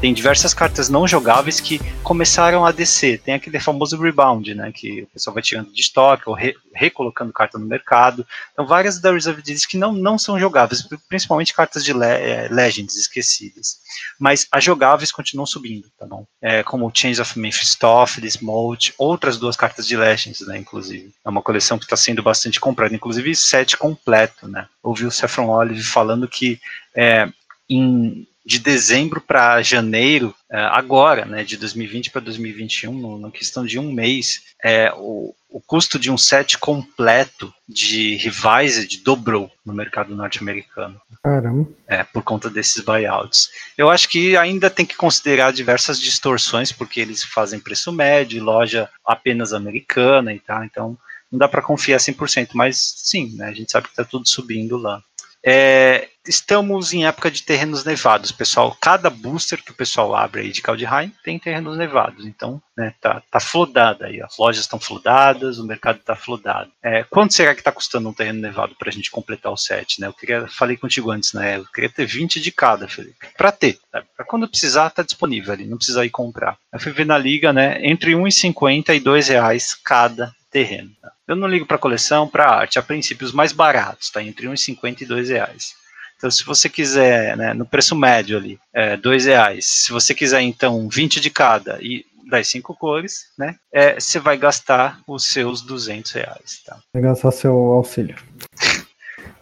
Tem 0.00 0.12
diversas 0.12 0.52
cartas 0.52 0.88
não 0.88 1.06
jogáveis 1.06 1.60
que 1.60 1.80
começaram 2.02 2.64
a 2.64 2.72
descer. 2.72 3.20
Tem 3.20 3.34
aquele 3.34 3.60
famoso 3.60 4.00
rebound, 4.00 4.54
né? 4.54 4.72
Que 4.72 5.02
o 5.02 5.06
pessoal 5.06 5.34
vai 5.34 5.42
tirando 5.42 5.72
de 5.72 5.80
estoque 5.80 6.28
ou 6.28 6.34
re, 6.34 6.54
recolocando 6.74 7.32
carta 7.32 7.58
no 7.58 7.66
mercado. 7.66 8.26
Então, 8.52 8.66
várias 8.66 9.00
da 9.00 9.12
Reserve 9.12 9.42
Deals 9.42 9.64
que 9.64 9.76
não, 9.76 9.92
não 9.92 10.18
são 10.18 10.38
jogáveis, 10.38 10.86
principalmente 11.08 11.54
cartas 11.54 11.84
de 11.84 11.92
le, 11.92 12.04
é, 12.04 12.48
Legends 12.50 12.96
esquecidas. 12.96 13.78
Mas 14.18 14.46
as 14.50 14.64
jogáveis 14.64 15.12
continuam 15.12 15.46
subindo, 15.46 15.88
tá 15.98 16.06
bom? 16.06 16.26
É, 16.40 16.62
como 16.62 16.90
Chains 16.92 17.18
of 17.18 17.38
Mephistopheles, 17.38 18.38
Molt, 18.38 18.94
outras 18.98 19.38
duas 19.38 19.56
cartas 19.56 19.86
de 19.86 19.96
Legends, 19.96 20.40
né? 20.46 20.58
Inclusive. 20.58 21.12
É 21.24 21.28
uma 21.28 21.42
coleção 21.42 21.78
que 21.78 21.84
está 21.84 21.96
sendo 21.96 22.22
bastante 22.22 22.58
comprada, 22.58 22.94
inclusive 22.94 23.34
set 23.34 23.76
completo, 23.76 24.48
né? 24.48 24.66
Ouvi 24.82 25.06
o 25.06 25.10
Saffron 25.10 25.48
Olive 25.48 25.82
falando 25.82 26.26
que 26.26 26.60
é, 26.94 27.28
em 27.68 28.26
de 28.44 28.58
dezembro 28.58 29.20
para 29.20 29.62
janeiro, 29.62 30.34
é, 30.50 30.58
agora, 30.58 31.24
né, 31.24 31.44
de 31.44 31.56
2020 31.56 32.10
para 32.10 32.20
2021, 32.20 33.18
na 33.18 33.30
questão 33.30 33.64
de 33.64 33.78
um 33.78 33.92
mês, 33.92 34.42
é, 34.62 34.92
o, 34.96 35.34
o 35.48 35.60
custo 35.60 35.98
de 35.98 36.10
um 36.10 36.18
set 36.18 36.58
completo 36.58 37.52
de 37.68 38.16
Revised 38.16 39.02
dobrou 39.04 39.50
no 39.64 39.72
mercado 39.72 40.14
norte-americano. 40.14 41.00
Caramba. 41.22 41.68
É, 41.86 42.02
por 42.02 42.22
conta 42.22 42.50
desses 42.50 42.82
buyouts. 42.82 43.48
Eu 43.78 43.88
acho 43.88 44.08
que 44.08 44.36
ainda 44.36 44.68
tem 44.68 44.84
que 44.84 44.96
considerar 44.96 45.52
diversas 45.52 46.00
distorções, 46.00 46.72
porque 46.72 47.00
eles 47.00 47.22
fazem 47.22 47.60
preço 47.60 47.92
médio, 47.92 48.42
loja 48.42 48.88
apenas 49.06 49.52
americana 49.52 50.34
e 50.34 50.40
tal, 50.40 50.64
então 50.64 50.98
não 51.30 51.38
dá 51.38 51.48
para 51.48 51.62
confiar 51.62 51.98
100%, 51.98 52.50
mas 52.52 52.94
sim, 52.96 53.34
né, 53.36 53.46
a 53.46 53.54
gente 53.54 53.72
sabe 53.72 53.86
que 53.86 53.92
está 53.92 54.04
tudo 54.04 54.28
subindo 54.28 54.76
lá. 54.76 55.02
É, 55.44 56.08
estamos 56.26 56.92
em 56.92 57.04
época 57.04 57.30
de 57.30 57.42
terrenos 57.42 57.84
nevados, 57.84 58.30
pessoal. 58.30 58.76
Cada 58.80 59.10
booster 59.10 59.62
que 59.62 59.72
o 59.72 59.76
pessoal 59.76 60.14
abre 60.14 60.42
aí 60.42 60.52
de 60.52 60.62
Kaldheim 60.62 61.12
tem 61.24 61.38
terrenos 61.38 61.76
nevados. 61.76 62.24
Então, 62.24 62.62
né, 62.76 62.94
tá, 63.00 63.22
tá 63.30 63.40
flodada 63.40 64.06
aí. 64.06 64.22
As 64.22 64.38
lojas 64.38 64.62
estão 64.62 64.78
flodadas, 64.78 65.58
o 65.58 65.66
mercado 65.66 65.98
está 65.98 66.14
flodado. 66.14 66.70
É, 66.82 67.04
quanto 67.04 67.34
será 67.34 67.54
que 67.54 67.60
está 67.60 67.72
custando 67.72 68.08
um 68.08 68.14
terreno 68.14 68.40
nevado 68.40 68.74
para 68.76 68.88
a 68.88 68.92
gente 68.92 69.10
completar 69.10 69.52
o 69.52 69.56
set? 69.56 70.00
Né? 70.00 70.06
Eu 70.06 70.12
queria, 70.12 70.46
falei 70.48 70.76
contigo 70.76 71.10
antes, 71.10 71.32
né? 71.32 71.56
Eu 71.56 71.64
queria 71.66 71.90
ter 71.90 72.06
20 72.06 72.40
de 72.40 72.52
cada, 72.52 72.86
Felipe. 72.86 73.28
Para 73.36 73.50
ter, 73.50 73.78
para 73.90 74.24
quando 74.26 74.48
precisar, 74.48 74.90
tá 74.90 75.02
disponível 75.02 75.52
ali, 75.52 75.66
não 75.66 75.76
precisa 75.76 76.04
ir 76.04 76.10
comprar. 76.10 76.56
Eu 76.72 76.78
fui 76.78 76.92
ver 76.92 77.06
na 77.06 77.18
liga, 77.18 77.52
né? 77.52 77.84
Entre 77.84 78.12
1,50 78.12 78.94
e 78.94 79.00
2 79.00 79.28
reais 79.28 79.74
cada 79.74 80.32
terreno. 80.52 80.90
Tá? 81.00 81.10
Eu 81.26 81.34
não 81.34 81.48
ligo 81.48 81.66
para 81.66 81.78
coleção, 81.78 82.28
para 82.28 82.48
arte. 82.48 82.78
A 82.78 82.82
princípio, 82.82 83.26
os 83.26 83.32
mais 83.32 83.52
baratos, 83.52 84.10
tá? 84.10 84.22
Entre 84.22 84.46
1,50 84.46 85.00
e 85.00 85.06
2 85.06 85.30
reais. 85.30 85.74
Então, 86.22 86.30
se 86.30 86.44
você 86.44 86.68
quiser, 86.68 87.36
né, 87.36 87.52
no 87.52 87.66
preço 87.66 87.96
médio 87.96 88.36
ali, 88.38 88.56
é, 88.72 88.96
dois 88.96 89.24
reais. 89.24 89.66
Se 89.66 89.90
você 89.90 90.14
quiser, 90.14 90.40
então, 90.40 90.88
20 90.88 91.20
de 91.20 91.28
cada 91.30 91.78
e 91.82 92.06
das 92.30 92.46
cinco 92.46 92.76
cores, 92.76 93.26
né, 93.36 93.56
é, 93.72 93.98
você 93.98 94.20
vai 94.20 94.36
gastar 94.36 95.00
os 95.08 95.26
seus 95.26 95.62
200 95.62 96.12
reais, 96.12 96.62
tá? 96.64 96.78
Vai 96.94 97.02
gastar 97.02 97.32
seu 97.32 97.52
auxílio. 97.52 98.16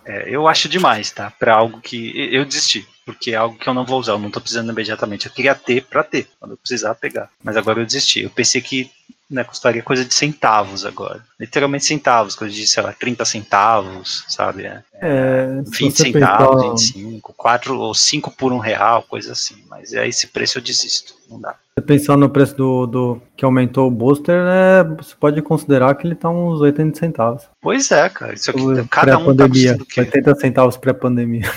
É, 0.02 0.28
eu 0.28 0.48
acho 0.48 0.68
demais, 0.68 1.10
tá? 1.12 1.30
Para 1.30 1.54
algo 1.54 1.80
que 1.80 2.34
eu 2.34 2.44
desisti, 2.44 2.88
porque 3.04 3.32
é 3.32 3.36
algo 3.36 3.56
que 3.56 3.68
eu 3.68 3.74
não 3.74 3.84
vou 3.84 4.00
usar, 4.00 4.12
eu 4.12 4.18
não 4.18 4.30
tô 4.30 4.40
precisando 4.40 4.72
imediatamente. 4.72 5.26
Eu 5.26 5.32
queria 5.32 5.54
ter 5.54 5.84
para 5.84 6.02
ter, 6.02 6.26
quando 6.40 6.52
eu 6.52 6.56
precisar 6.56 6.94
pegar. 6.94 7.28
Mas 7.44 7.56
agora 7.56 7.80
eu 7.80 7.86
desisti. 7.86 8.22
Eu 8.22 8.30
pensei 8.30 8.60
que 8.60 8.90
né, 9.30 9.44
custaria 9.44 9.82
coisa 9.82 10.04
de 10.04 10.12
centavos 10.12 10.84
agora. 10.84 11.22
Literalmente 11.38 11.84
centavos, 11.84 12.34
coisa 12.34 12.52
de, 12.52 12.66
sei 12.66 12.82
lá, 12.82 12.92
30 12.92 13.24
centavos, 13.24 14.24
sabe? 14.28 14.64
É, 14.64 14.82
é 14.94 15.62
20 15.66 15.96
centavos, 15.96 16.62
pensar... 16.62 16.98
25, 16.98 17.32
4 17.34 17.78
ou 17.78 17.94
5 17.94 18.30
por 18.32 18.52
um 18.52 18.58
real, 18.58 19.04
coisa 19.04 19.32
assim. 19.32 19.56
Mas 19.68 19.92
é 19.92 20.08
esse 20.08 20.26
preço 20.26 20.58
eu 20.58 20.62
desisto, 20.62 21.14
não 21.30 21.40
dá. 21.40 21.54
Pensando 21.86 22.20
no 22.20 22.28
preço 22.28 22.54
do, 22.56 22.86
do 22.86 23.22
que 23.36 23.44
aumentou 23.44 23.86
o 23.86 23.90
booster, 23.90 24.44
né, 24.44 24.84
você 24.98 25.14
pode 25.18 25.40
considerar 25.40 25.94
que 25.94 26.06
ele 26.06 26.14
tá 26.14 26.28
uns 26.28 26.60
80 26.60 26.98
centavos. 26.98 27.44
Pois 27.60 27.90
é, 27.90 28.08
cara. 28.08 28.34
Isso 28.34 28.50
aqui, 28.50 28.60
cada 28.90 29.16
um 29.16 29.34
tá 29.34 29.44
80 29.44 30.34
centavos 30.34 30.76
pré-pandemia 30.76 31.50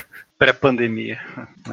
pré-pandemia. 0.44 1.20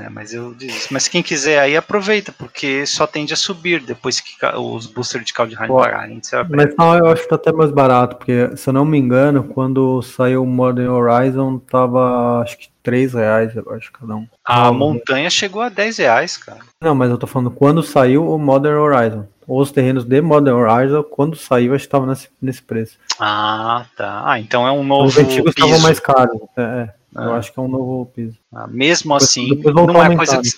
É, 0.00 0.08
mas 0.08 0.32
eu 0.32 0.54
desisto. 0.54 0.94
Mas 0.94 1.08
quem 1.08 1.22
quiser 1.22 1.58
aí 1.58 1.76
aproveita, 1.76 2.32
porque 2.32 2.86
só 2.86 3.04
tende 3.04 3.32
a 3.32 3.36
subir 3.36 3.80
depois 3.80 4.20
que 4.20 4.34
os 4.56 4.86
boosters 4.86 5.24
de 5.24 5.32
Kaldheim 5.32 5.66
pararem. 5.66 6.20
Mas 6.48 6.76
não, 6.76 6.96
eu 6.96 7.06
acho 7.06 7.22
que 7.22 7.28
tá 7.28 7.34
até 7.34 7.52
mais 7.52 7.72
barato, 7.72 8.16
porque 8.16 8.56
se 8.56 8.68
eu 8.68 8.72
não 8.72 8.84
me 8.84 8.96
engano, 8.96 9.42
quando 9.42 10.00
saiu 10.02 10.44
o 10.44 10.46
Modern 10.46 10.88
Horizon, 10.88 11.58
tava 11.58 12.40
acho 12.42 12.58
que 12.58 12.68
3 12.82 13.14
reais, 13.14 13.56
eu 13.56 13.68
acho, 13.72 13.90
cada 13.92 14.14
um. 14.14 14.26
A 14.44 14.72
montanha 14.72 15.28
chegou 15.28 15.62
a 15.62 15.68
10 15.68 15.98
reais, 15.98 16.36
cara. 16.36 16.60
Não, 16.82 16.94
mas 16.94 17.10
eu 17.10 17.18
tô 17.18 17.26
falando 17.26 17.50
quando 17.50 17.82
saiu 17.82 18.28
o 18.28 18.38
Modern 18.38 18.78
Horizon. 18.78 19.26
Os 19.46 19.72
terrenos 19.72 20.04
de 20.04 20.20
Modern 20.20 20.56
Horizon, 20.56 21.02
quando 21.02 21.36
saiu, 21.36 21.74
acho 21.74 21.84
que 21.84 21.90
tava 21.90 22.06
nesse, 22.06 22.28
nesse 22.40 22.62
preço. 22.62 22.96
Ah, 23.18 23.84
tá. 23.96 24.22
Ah, 24.24 24.38
então 24.38 24.64
é 24.66 24.70
um 24.70 24.84
novo. 24.84 25.08
Os 25.08 25.18
antigos 25.18 25.50
estavam 25.50 25.80
mais 25.80 25.98
caros. 25.98 26.40
É, 26.56 26.62
é. 26.62 26.99
Eu 27.14 27.34
ah. 27.34 27.36
acho 27.36 27.52
que 27.52 27.58
é 27.58 27.62
um 27.62 27.68
novo 27.68 28.06
piso. 28.06 28.36
Ah, 28.52 28.66
mesmo 28.66 29.12
depois, 29.12 29.24
assim, 29.24 29.48
depois 29.48 29.74
não, 29.74 30.02
é 30.02 30.16
coisa 30.16 30.40
que, 30.40 30.48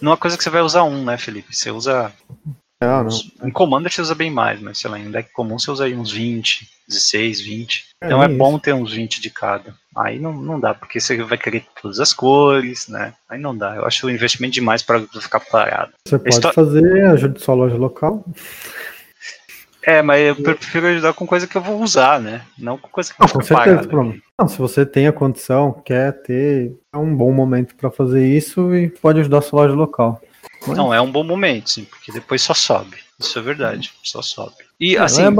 não 0.00 0.12
é 0.12 0.16
coisa 0.16 0.36
que 0.36 0.44
você 0.44 0.50
vai 0.50 0.62
usar 0.62 0.84
um, 0.84 1.04
né, 1.04 1.18
Felipe? 1.18 1.54
Você 1.54 1.70
usa. 1.70 2.12
Ah, 2.80 3.02
não. 3.02 3.48
Em 3.48 3.50
Commander 3.50 3.92
você 3.92 4.00
usa 4.00 4.14
bem 4.14 4.30
mais, 4.30 4.60
mas 4.60 4.78
sei 4.78 4.90
lá, 4.90 4.98
em 4.98 5.10
deck 5.10 5.32
comum 5.32 5.58
você 5.58 5.70
usa 5.70 5.84
aí 5.84 5.96
uns 5.96 6.12
20, 6.12 6.68
16, 6.88 7.40
20. 7.40 7.84
É 8.00 8.06
então 8.06 8.22
é, 8.22 8.28
bom 8.28 8.58
ter 8.58 8.72
uns 8.72 8.92
20 8.92 9.20
de 9.20 9.30
cada. 9.30 9.74
Aí 9.96 10.20
não, 10.20 10.32
não 10.32 10.60
dá, 10.60 10.72
porque 10.72 11.00
você 11.00 11.20
vai 11.24 11.36
querer 11.36 11.66
todas 11.82 11.98
as 11.98 12.12
cores, 12.12 12.86
né? 12.86 13.14
Aí 13.28 13.38
não 13.38 13.56
dá. 13.56 13.74
Eu 13.74 13.84
acho 13.84 14.06
o 14.06 14.10
investimento 14.10 14.54
demais 14.54 14.82
para 14.82 15.00
ficar 15.00 15.40
parado. 15.40 15.92
Você 16.06 16.18
pode 16.18 16.52
fazer, 16.52 17.06
ajude 17.06 17.42
sua 17.42 17.56
loja 17.56 17.76
local. 17.76 18.24
É, 19.82 20.02
mas 20.02 20.26
eu 20.26 20.36
prefiro 20.36 20.86
ajudar 20.88 21.14
com 21.14 21.26
coisa 21.26 21.46
que 21.46 21.56
eu 21.56 21.62
vou 21.62 21.80
usar, 21.80 22.20
né? 22.20 22.42
Não 22.58 22.76
com 22.76 22.88
coisa 22.88 23.12
que 23.12 23.22
eu 23.22 23.26
vou 23.26 23.40
Com 23.40 23.46
certeza, 23.46 23.88
Não, 24.38 24.48
se 24.48 24.58
você 24.58 24.84
tem 24.84 25.06
a 25.06 25.12
condição, 25.12 25.72
quer 25.84 26.12
ter, 26.22 26.72
é 26.92 26.98
um 26.98 27.14
bom 27.14 27.32
momento 27.32 27.74
para 27.76 27.90
fazer 27.90 28.26
isso 28.26 28.74
e 28.74 28.90
pode 28.90 29.20
ajudar 29.20 29.38
a 29.38 29.42
sua 29.42 29.62
loja 29.62 29.74
local. 29.74 30.20
Mas... 30.66 30.76
Não, 30.76 30.92
é 30.92 31.00
um 31.00 31.10
bom 31.10 31.22
momento, 31.22 31.70
sim, 31.70 31.84
porque 31.84 32.12
depois 32.12 32.42
só 32.42 32.54
sobe. 32.54 32.96
Isso 33.18 33.38
é 33.38 33.42
verdade, 33.42 33.92
só 34.02 34.20
sobe. 34.20 34.56
E 34.78 34.96
é, 34.96 35.00
assim, 35.00 35.22
é, 35.22 35.30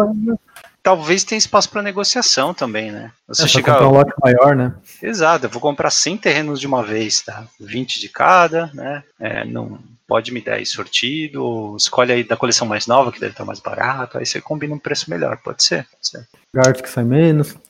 talvez 0.82 1.24
tenha 1.24 1.38
espaço 1.38 1.68
para 1.70 1.82
negociação 1.82 2.54
também, 2.54 2.90
né? 2.90 3.12
Você 3.26 3.44
é, 3.44 3.48
chegar 3.48 3.82
um 3.86 3.90
lote 3.90 4.12
maior, 4.22 4.54
né? 4.54 4.74
Exato, 5.02 5.46
eu 5.46 5.50
vou 5.50 5.60
comprar 5.60 5.90
100 5.90 6.16
terrenos 6.16 6.60
de 6.60 6.66
uma 6.66 6.82
vez, 6.82 7.20
tá? 7.20 7.44
20 7.60 8.00
de 8.00 8.08
cada, 8.08 8.70
né? 8.72 9.02
É, 9.20 9.44
não 9.44 9.78
pode 10.08 10.32
me 10.32 10.40
dar 10.40 10.54
aí 10.54 10.64
sortido, 10.64 11.76
escolhe 11.76 12.12
aí 12.12 12.24
da 12.24 12.36
coleção 12.36 12.66
mais 12.66 12.86
nova, 12.86 13.12
que 13.12 13.20
deve 13.20 13.32
estar 13.32 13.44
mais 13.44 13.60
barato, 13.60 14.16
aí 14.16 14.24
você 14.24 14.40
combina 14.40 14.74
um 14.74 14.78
preço 14.78 15.10
melhor, 15.10 15.36
pode 15.36 15.62
ser. 15.62 15.84
Pode 15.84 16.08
ser. 16.08 16.26
arte 16.56 16.82
que 16.82 16.88
sai 16.88 17.04
menos. 17.04 17.54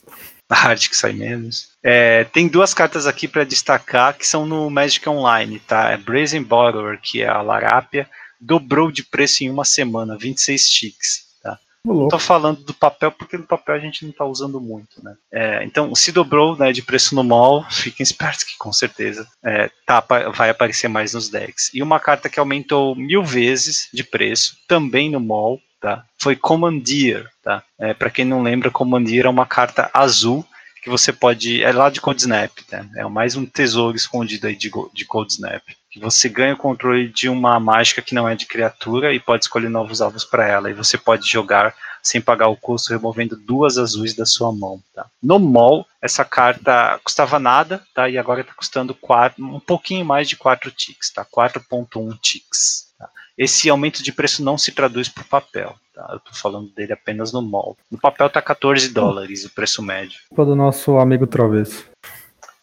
Arte 0.50 0.88
que 0.88 0.96
sai 0.96 1.12
menos. 1.12 1.72
É, 1.82 2.24
tem 2.24 2.48
duas 2.48 2.72
cartas 2.72 3.06
aqui 3.06 3.28
para 3.28 3.44
destacar 3.44 4.16
que 4.16 4.26
são 4.26 4.46
no 4.46 4.70
Magic 4.70 5.06
Online, 5.06 5.58
tá? 5.58 5.90
É 5.90 5.98
Brazen 5.98 6.42
Borrower, 6.42 6.98
que 7.02 7.20
é 7.20 7.28
a 7.28 7.42
Larápia, 7.42 8.08
dobrou 8.40 8.90
de 8.90 9.02
preço 9.02 9.44
em 9.44 9.50
uma 9.50 9.66
semana, 9.66 10.16
26 10.16 10.70
ticks. 10.70 11.27
Estou 12.04 12.18
falando 12.18 12.62
do 12.62 12.74
papel 12.74 13.10
porque 13.12 13.36
no 13.36 13.44
papel 13.44 13.74
a 13.74 13.78
gente 13.78 14.02
não 14.04 14.10
está 14.10 14.24
usando 14.24 14.60
muito, 14.60 15.02
né? 15.02 15.16
É, 15.32 15.64
então, 15.64 15.94
se 15.94 16.12
dobrou 16.12 16.56
né, 16.56 16.72
de 16.72 16.82
preço 16.82 17.14
no 17.14 17.24
mall, 17.24 17.64
fiquem 17.70 18.02
espertos 18.02 18.44
que 18.44 18.56
com 18.58 18.72
certeza 18.72 19.26
é, 19.44 19.70
tá, 19.86 20.04
vai 20.34 20.50
aparecer 20.50 20.88
mais 20.88 21.14
nos 21.14 21.28
decks. 21.28 21.70
E 21.72 21.82
uma 21.82 22.00
carta 22.00 22.28
que 22.28 22.40
aumentou 22.40 22.94
mil 22.94 23.22
vezes 23.22 23.88
de 23.92 24.04
preço, 24.04 24.56
também 24.66 25.10
no 25.10 25.20
mall, 25.20 25.60
tá? 25.80 26.04
Foi 26.18 26.36
Commandeer, 26.36 27.28
tá? 27.42 27.62
É, 27.78 27.94
Para 27.94 28.10
quem 28.10 28.24
não 28.24 28.42
lembra, 28.42 28.70
Commandeer 28.70 29.26
é 29.26 29.30
uma 29.30 29.46
carta 29.46 29.90
azul 29.92 30.44
que 30.82 30.90
você 30.90 31.12
pode. 31.12 31.62
É 31.62 31.72
lá 31.72 31.90
de 31.90 32.00
Code 32.00 32.22
Snap, 32.22 32.52
né? 32.70 32.88
É 32.96 33.04
mais 33.04 33.36
um 33.36 33.44
tesouro 33.44 33.96
escondido 33.96 34.46
aí 34.46 34.56
de, 34.56 34.70
de 34.70 35.06
Snap 35.28 35.62
você 35.98 36.28
ganha 36.28 36.54
o 36.54 36.58
controle 36.58 37.08
de 37.08 37.28
uma 37.28 37.58
mágica 37.60 38.02
que 38.02 38.14
não 38.14 38.28
é 38.28 38.34
de 38.34 38.46
criatura 38.46 39.12
e 39.12 39.20
pode 39.20 39.44
escolher 39.44 39.68
novos 39.68 40.00
alvos 40.00 40.24
para 40.24 40.46
ela. 40.46 40.70
E 40.70 40.74
você 40.74 40.96
pode 40.96 41.28
jogar 41.28 41.74
sem 42.02 42.20
pagar 42.20 42.48
o 42.48 42.56
custo, 42.56 42.92
removendo 42.92 43.36
duas 43.36 43.76
azuis 43.76 44.14
da 44.14 44.24
sua 44.24 44.52
mão. 44.52 44.80
Tá? 44.94 45.06
No 45.22 45.38
mall, 45.38 45.86
essa 46.00 46.24
carta 46.24 46.98
custava 47.04 47.38
nada, 47.38 47.82
tá? 47.94 48.08
E 48.08 48.16
agora 48.16 48.40
está 48.40 48.54
custando 48.54 48.94
quatro, 48.94 49.44
um 49.44 49.60
pouquinho 49.60 50.04
mais 50.04 50.28
de 50.28 50.36
4 50.36 50.70
ticks, 50.70 51.10
tá? 51.12 51.24
4.1 51.24 52.18
ticks. 52.20 52.88
Tá? 52.98 53.08
Esse 53.36 53.68
aumento 53.68 54.02
de 54.02 54.12
preço 54.12 54.42
não 54.42 54.56
se 54.56 54.72
traduz 54.72 55.08
por 55.08 55.24
papel. 55.24 55.74
Tá? 55.94 56.06
Eu 56.10 56.18
estou 56.18 56.34
falando 56.34 56.72
dele 56.74 56.92
apenas 56.92 57.32
no 57.32 57.42
mall. 57.42 57.76
No 57.90 57.98
papel 57.98 58.28
está 58.28 58.40
14 58.40 58.88
dólares 58.90 59.44
o 59.44 59.50
preço 59.50 59.82
médio. 59.82 60.20
do 60.46 60.56
nosso 60.56 60.96
amigo 60.98 61.26
Trovesso. 61.26 61.84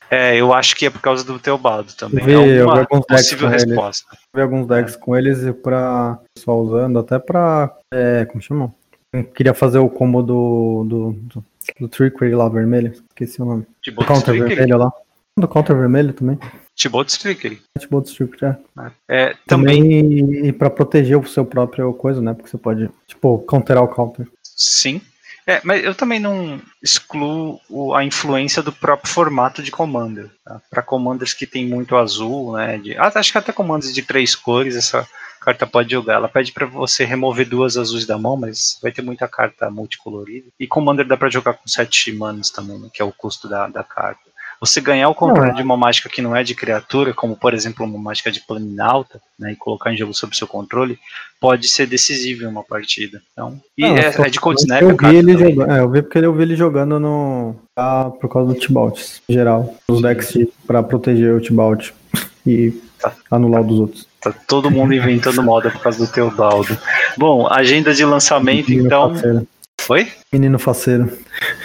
É, 0.09 0.35
eu 0.35 0.53
acho 0.53 0.75
que 0.75 0.85
é 0.85 0.89
por 0.89 1.01
causa 1.01 1.23
do 1.23 1.39
Teobaldo 1.39 1.93
também. 1.93 2.23
Vi, 2.23 2.33
é 2.33 2.63
uma 2.63 2.79
alguns 2.79 3.05
possível 3.05 3.49
resposta. 3.49 4.05
Ele. 4.11 4.21
Vi 4.35 4.41
alguns 4.41 4.67
decks 4.67 4.95
com 4.95 5.15
eles 5.15 5.43
e 5.43 5.51
pra 5.51 6.19
só 6.37 6.55
usando, 6.57 6.99
até 6.99 7.19
pra. 7.19 7.75
É, 7.93 8.25
como 8.25 8.41
chama? 8.41 8.73
Eu 9.11 9.23
queria 9.23 9.53
fazer 9.53 9.79
o 9.79 9.89
combo 9.89 10.21
do. 10.21 10.85
do, 10.87 11.11
do, 11.13 11.45
do 11.79 11.87
Trickery 11.87 12.35
lá 12.35 12.47
vermelho. 12.49 12.91
Esqueci 12.91 13.41
o 13.41 13.45
nome. 13.45 13.65
Tipo, 13.81 14.01
do 14.01 14.07
counter 14.07 14.33
vermelho 14.33 14.77
lá. 14.77 14.91
Do 15.37 15.47
counter 15.47 15.75
vermelho 15.75 16.13
também. 16.13 16.39
Tibalt 16.75 17.09
Stricker. 17.09 17.59
Tibalt 17.79 18.07
Stricker, 18.07 18.57
é. 18.77 18.91
é 19.09 19.35
também... 19.47 19.81
também 19.81 20.45
e 20.47 20.51
para 20.53 20.69
proteger 20.69 21.17
o 21.17 21.25
seu 21.25 21.45
próprio 21.45 21.93
coisa, 21.93 22.21
né? 22.21 22.33
Porque 22.33 22.49
você 22.49 22.57
pode, 22.57 22.89
tipo, 23.07 23.39
counterar 23.39 23.83
o 23.83 23.87
counter. 23.87 24.27
Sim. 24.43 25.01
É, 25.47 25.61
mas 25.63 25.83
eu 25.83 25.93
também 25.93 26.19
não 26.19 26.59
excluo 26.81 27.59
a 27.95 28.03
influência 28.03 28.63
do 28.63 28.71
próprio 28.71 29.11
formato 29.11 29.61
de 29.61 29.69
Commander. 29.69 30.29
Tá? 30.43 30.59
Para 30.69 30.81
Commanders 30.81 31.33
que 31.33 31.45
tem 31.45 31.67
muito 31.67 31.95
azul, 31.95 32.53
né? 32.53 32.77
De, 32.79 32.97
ah, 32.97 33.11
acho 33.13 33.31
que 33.31 33.37
até 33.37 33.51
Commanders 33.51 33.93
de 33.93 34.01
três 34.01 34.35
cores, 34.35 34.75
essa 34.75 35.07
carta 35.39 35.67
pode 35.67 35.91
jogar. 35.91 36.15
Ela 36.15 36.27
pede 36.27 36.51
para 36.51 36.65
você 36.65 37.05
remover 37.05 37.47
duas 37.47 37.77
azuis 37.77 38.07
da 38.07 38.17
mão, 38.17 38.35
mas 38.35 38.79
vai 38.81 38.91
ter 38.91 39.03
muita 39.03 39.27
carta 39.27 39.69
multicolorida. 39.69 40.47
E 40.59 40.65
Commander 40.65 41.05
dá 41.05 41.15
para 41.15 41.29
jogar 41.29 41.53
com 41.53 41.67
sete 41.67 42.11
manas 42.11 42.49
também, 42.49 42.79
né, 42.79 42.89
que 42.91 43.01
é 43.01 43.05
o 43.05 43.11
custo 43.11 43.47
da, 43.47 43.67
da 43.67 43.83
carta. 43.83 44.21
Você 44.65 44.81
ganhar 44.81 45.09
o 45.09 45.15
controle 45.15 45.49
não, 45.49 45.55
de 45.55 45.61
uma 45.61 45.77
mágica 45.77 46.09
que 46.09 46.21
não 46.21 46.35
é 46.35 46.43
de 46.43 46.55
criatura, 46.55 47.13
como 47.13 47.35
por 47.35 47.53
exemplo 47.53 47.85
uma 47.85 47.99
mágica 47.99 48.31
de 48.31 48.41
alta, 48.79 49.21
né, 49.37 49.51
e 49.51 49.55
colocar 49.55 49.93
em 49.93 49.97
jogo 49.97 50.13
sob 50.13 50.35
seu 50.35 50.47
controle, 50.47 50.97
pode 51.39 51.67
ser 51.67 51.85
decisivo 51.85 52.43
em 52.43 52.47
uma 52.47 52.63
partida. 52.63 53.21
Então, 53.31 53.61
e 53.77 53.81
não, 53.81 53.95
é, 53.95 54.07
é, 54.07 54.29
de 54.29 54.39
Cold 54.39 54.59
Snap. 54.59 54.81
Eu 54.81 54.97
vi, 54.97 55.15
ele 55.15 55.37
jogando, 55.37 55.71
é, 55.71 55.79
eu 55.79 55.89
vi 55.89 56.01
porque 56.01 56.17
eu 56.17 56.33
vi 56.33 56.41
ele 56.41 56.55
jogando 56.55 56.99
no. 56.99 57.55
Ah, 57.75 58.09
por 58.19 58.29
causa 58.29 58.53
do 58.53 58.59
Tibalt, 58.59 58.99
em 59.29 59.33
geral. 59.33 59.75
Os 59.87 60.01
decks 60.01 60.47
para 60.65 60.81
proteger 60.81 61.35
o 61.35 61.41
Tibalt 61.41 61.91
e 62.45 62.71
tá. 62.99 63.13
anular 63.29 63.61
o 63.61 63.65
dos 63.65 63.79
outros. 63.79 64.07
Tá 64.21 64.33
todo 64.47 64.71
mundo 64.71 64.93
inventando 64.93 65.43
moda 65.43 65.69
por 65.69 65.81
causa 65.81 66.03
do 66.03 66.11
Teobaldo. 66.11 66.75
Bom, 67.15 67.47
agenda 67.47 67.93
de 67.93 68.03
lançamento, 68.03 68.69
Menino 68.69 68.87
então. 68.87 69.13
Faceiro. 69.13 69.47
Foi? 69.81 70.11
Menino 70.33 70.57
faceiro. 70.57 71.15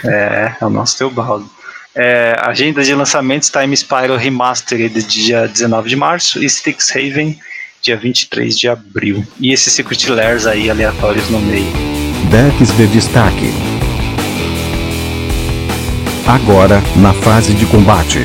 É, 0.05 0.55
é 0.61 0.65
o 0.65 0.69
nosso 0.69 0.95
Teobaldo. 0.97 1.49
É, 1.93 2.35
agenda 2.39 2.81
de 2.83 2.95
lançamentos 2.95 3.49
Time 3.49 3.75
Spiral 3.75 4.15
Remastered 4.15 5.03
dia 5.03 5.45
19 5.45 5.89
de 5.89 5.95
março 5.97 6.41
e 6.41 6.45
Strixhaven 6.45 7.37
dia 7.81 7.97
23 7.97 8.57
de 8.57 8.69
abril. 8.69 9.25
E 9.39 9.51
esses 9.51 9.73
Secret 9.73 10.07
Lairs 10.07 10.45
aí 10.45 10.69
aleatórios 10.69 11.29
no 11.29 11.39
meio. 11.39 11.65
Decks 12.29 12.71
de 12.77 12.87
destaque. 12.87 13.51
Agora, 16.25 16.81
na 16.95 17.13
fase 17.13 17.53
de 17.53 17.65
combate. 17.65 18.19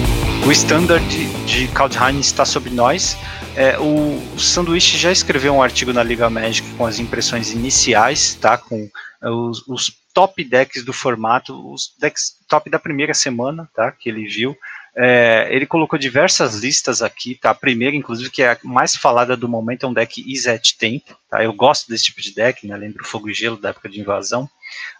O 0.47 0.53
standard 0.53 1.05
de 1.47 1.67
Kaldheim 1.69 2.21
está 2.21 2.45
sob 2.45 2.71
nós. 2.71 3.17
É, 3.57 3.79
o 3.81 4.21
Sanduíche 4.39 4.97
já 4.97 5.11
escreveu 5.11 5.55
um 5.55 5.63
artigo 5.63 5.93
na 5.93 6.05
Liga 6.05 6.31
Magic 6.31 6.69
com 6.77 6.87
as 6.87 7.01
impressões 7.01 7.51
iniciais, 7.51 8.35
tá? 8.35 8.57
Com 8.59 8.89
é, 9.23 9.29
os, 9.29 9.67
os 9.67 9.91
top 10.17 10.43
decks 10.43 10.83
do 10.83 10.95
formato, 10.95 11.53
os 11.71 11.93
decks 12.01 12.39
top 12.49 12.71
da 12.71 12.79
primeira 12.79 13.13
semana, 13.13 13.69
tá? 13.75 13.93
Que 13.93 14.09
ele 14.09 14.27
viu. 14.27 14.57
É, 14.97 15.47
ele 15.51 15.67
colocou 15.67 15.99
diversas 15.99 16.55
listas 16.55 17.03
aqui, 17.03 17.35
tá? 17.35 17.51
A 17.51 17.55
primeira, 17.55 17.95
inclusive, 17.95 18.31
que 18.31 18.43
é 18.43 18.53
a 18.53 18.59
mais 18.65 18.97
falada 18.97 19.37
do 19.37 19.47
momento, 19.47 19.85
é 19.85 19.89
um 19.91 19.93
deck 19.93 20.25
Iset 20.27 20.79
Tempo, 20.79 21.15
tá? 21.29 21.45
Eu 21.45 21.53
gosto 21.53 21.87
desse 21.91 22.05
tipo 22.05 22.23
de 22.23 22.35
deck, 22.35 22.67
né? 22.67 22.75
Lembro 22.75 23.05
Fogo 23.05 23.29
e 23.29 23.35
Gelo 23.35 23.59
da 23.59 23.69
época 23.69 23.91
de 23.91 24.01
invasão. 24.01 24.45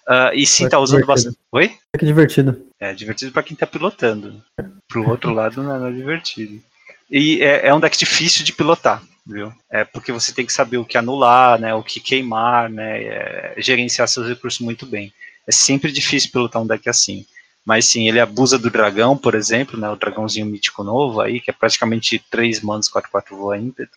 Uh, 0.07 0.35
e 0.35 0.47
sim, 0.47 0.69
tá 0.69 0.79
usando 0.79 1.07
bastante. 1.07 1.39
Oi? 1.51 1.73
É 1.95 1.99
que 1.99 2.05
divertido. 2.05 2.63
É 2.79 2.93
divertido 2.93 3.33
para 3.33 3.43
quem 3.43 3.57
tá 3.57 3.67
pilotando. 3.67 4.45
Pro 4.87 5.09
outro 5.09 5.33
lado 5.33 5.63
não 5.63 5.87
é 5.87 5.91
divertido. 5.91 6.63
E 7.11 7.43
é, 7.43 7.69
é 7.69 7.75
um 7.75 7.81
deck 7.81 7.97
difícil 7.97 8.45
de 8.45 8.53
pilotar, 8.53 9.03
viu? 9.27 9.53
É 9.69 9.85
porque 9.85 10.13
você 10.13 10.33
tem 10.33 10.47
que 10.47 10.53
saber 10.53 10.79
o 10.79 10.85
que 10.85 10.97
anular, 10.97 11.59
né, 11.61 11.75
o 11.75 11.83
que 11.83 11.99
queimar, 11.99 12.71
né, 12.71 13.03
é, 13.03 13.55
gerenciar 13.59 14.07
seus 14.09 14.29
recursos 14.29 14.61
muito 14.61 14.87
bem. 14.87 15.13
É 15.47 15.53
sempre 15.53 15.91
difícil 15.91 16.31
pilotar 16.31 16.63
um 16.63 16.67
deck 16.67 16.89
assim. 16.89 17.27
Mas 17.65 17.87
sim, 17.87 18.09
ele 18.09 18.21
abusa 18.21 18.57
do 18.59 18.71
dragão, 18.71 19.17
por 19.17 19.35
exemplo, 19.35 19.79
né, 19.79 19.91
o 19.91 19.97
dragãozinho 19.97 20.47
mítico 20.47 20.85
novo 20.85 21.21
aí, 21.21 21.41
que 21.41 21.51
é 21.51 21.55
praticamente 21.55 22.23
3 22.31 22.61
manos, 22.61 22.89
4, 22.89 23.11
4 23.11 23.37
voa 23.37 23.59
ímpeto. 23.59 23.91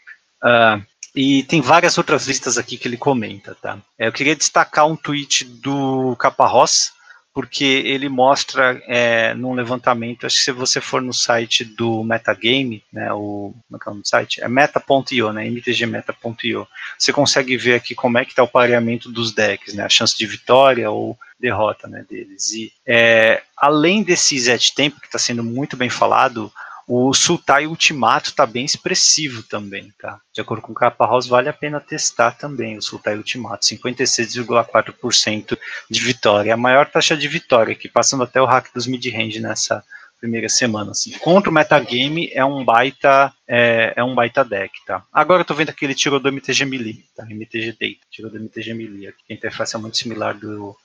Uh, 0.43 0.83
e 1.15 1.43
tem 1.43 1.61
várias 1.61 1.97
outras 1.97 2.25
listas 2.27 2.57
aqui 2.57 2.77
que 2.77 2.87
ele 2.87 2.97
comenta, 2.97 3.55
tá? 3.61 3.77
É, 3.97 4.07
eu 4.07 4.11
queria 4.11 4.35
destacar 4.35 4.87
um 4.87 4.95
tweet 4.95 5.45
do 5.45 6.15
Caparrós, 6.17 6.91
porque 7.39 7.63
ele 7.63 8.09
mostra 8.09 8.83
é, 8.85 9.33
num 9.33 9.53
levantamento, 9.53 10.25
acho 10.25 10.35
que 10.35 10.43
se 10.43 10.51
você 10.51 10.81
for 10.81 11.01
no 11.01 11.13
site 11.13 11.63
do 11.63 12.03
Metagame, 12.03 12.83
né, 12.91 13.13
o, 13.13 13.53
como 13.65 13.75
é 13.75 13.79
que 13.79 13.87
é 13.87 13.91
o 13.93 14.01
site? 14.03 14.43
É 14.43 14.47
meta.io, 14.49 15.31
né, 15.31 15.47
mtgmeta.io, 15.49 16.67
você 16.97 17.13
consegue 17.13 17.55
ver 17.55 17.75
aqui 17.75 17.95
como 17.95 18.17
é 18.17 18.25
que 18.25 18.31
está 18.31 18.43
o 18.43 18.47
pareamento 18.47 19.09
dos 19.09 19.31
decks, 19.31 19.73
né, 19.73 19.85
a 19.85 19.89
chance 19.89 20.17
de 20.17 20.25
vitória 20.25 20.91
ou 20.91 21.17
derrota 21.39 21.87
né, 21.87 22.05
deles. 22.09 22.51
E 22.51 22.73
é, 22.85 23.41
além 23.55 24.03
desse 24.03 24.37
Zet 24.37 24.75
Tempo, 24.75 24.99
que 24.99 25.07
está 25.07 25.17
sendo 25.17 25.41
muito 25.41 25.77
bem 25.77 25.89
falado, 25.89 26.51
o 26.91 27.13
Sultai 27.13 27.67
Ultimato 27.67 28.29
está 28.29 28.47
bem 28.47 28.65
expressivo 28.65 29.43
também, 29.43 29.93
tá? 29.99 30.19
De 30.33 30.41
acordo 30.41 30.63
com 30.63 30.71
o 30.71 30.75
Caparrós, 30.75 31.27
vale 31.27 31.47
a 31.47 31.53
pena 31.53 31.79
testar 31.79 32.31
também 32.31 32.79
o 32.79 32.81
Sultai 32.81 33.15
Ultimato, 33.15 33.63
56,4% 33.63 35.55
de 35.87 35.99
vitória, 36.01 36.51
a 36.51 36.57
maior 36.57 36.89
taxa 36.89 37.15
de 37.15 37.27
vitória, 37.27 37.73
aqui, 37.73 37.87
passando 37.87 38.23
até 38.23 38.41
o 38.41 38.45
hack 38.45 38.73
dos 38.73 38.87
mid-range 38.87 39.39
nessa 39.39 39.83
primeira 40.19 40.49
semana. 40.49 40.89
Assim. 40.89 41.11
Contra 41.19 41.51
o 41.51 41.53
metagame 41.53 42.31
é 42.33 42.43
um 42.43 42.65
baita 42.65 43.31
é, 43.47 43.93
é 43.95 44.03
um 44.03 44.15
baita 44.15 44.43
deck, 44.43 44.73
tá? 44.87 45.03
Agora 45.13 45.41
eu 45.41 45.45
tô 45.45 45.53
vendo 45.53 45.71
que 45.71 45.85
ele 45.85 45.93
tirou 45.93 46.19
do 46.19 46.29
MTG 46.29 46.65
Melee, 46.65 47.05
tá? 47.15 47.23
MTG 47.29 47.73
Data, 47.73 48.07
tirou 48.09 48.31
do 48.31 48.37
MTG 48.37 48.73
Melee, 48.73 49.09
a 49.09 49.13
interface 49.29 49.75
é 49.75 49.79
muito 49.79 49.95
similar 49.95 50.35
do 50.35 50.75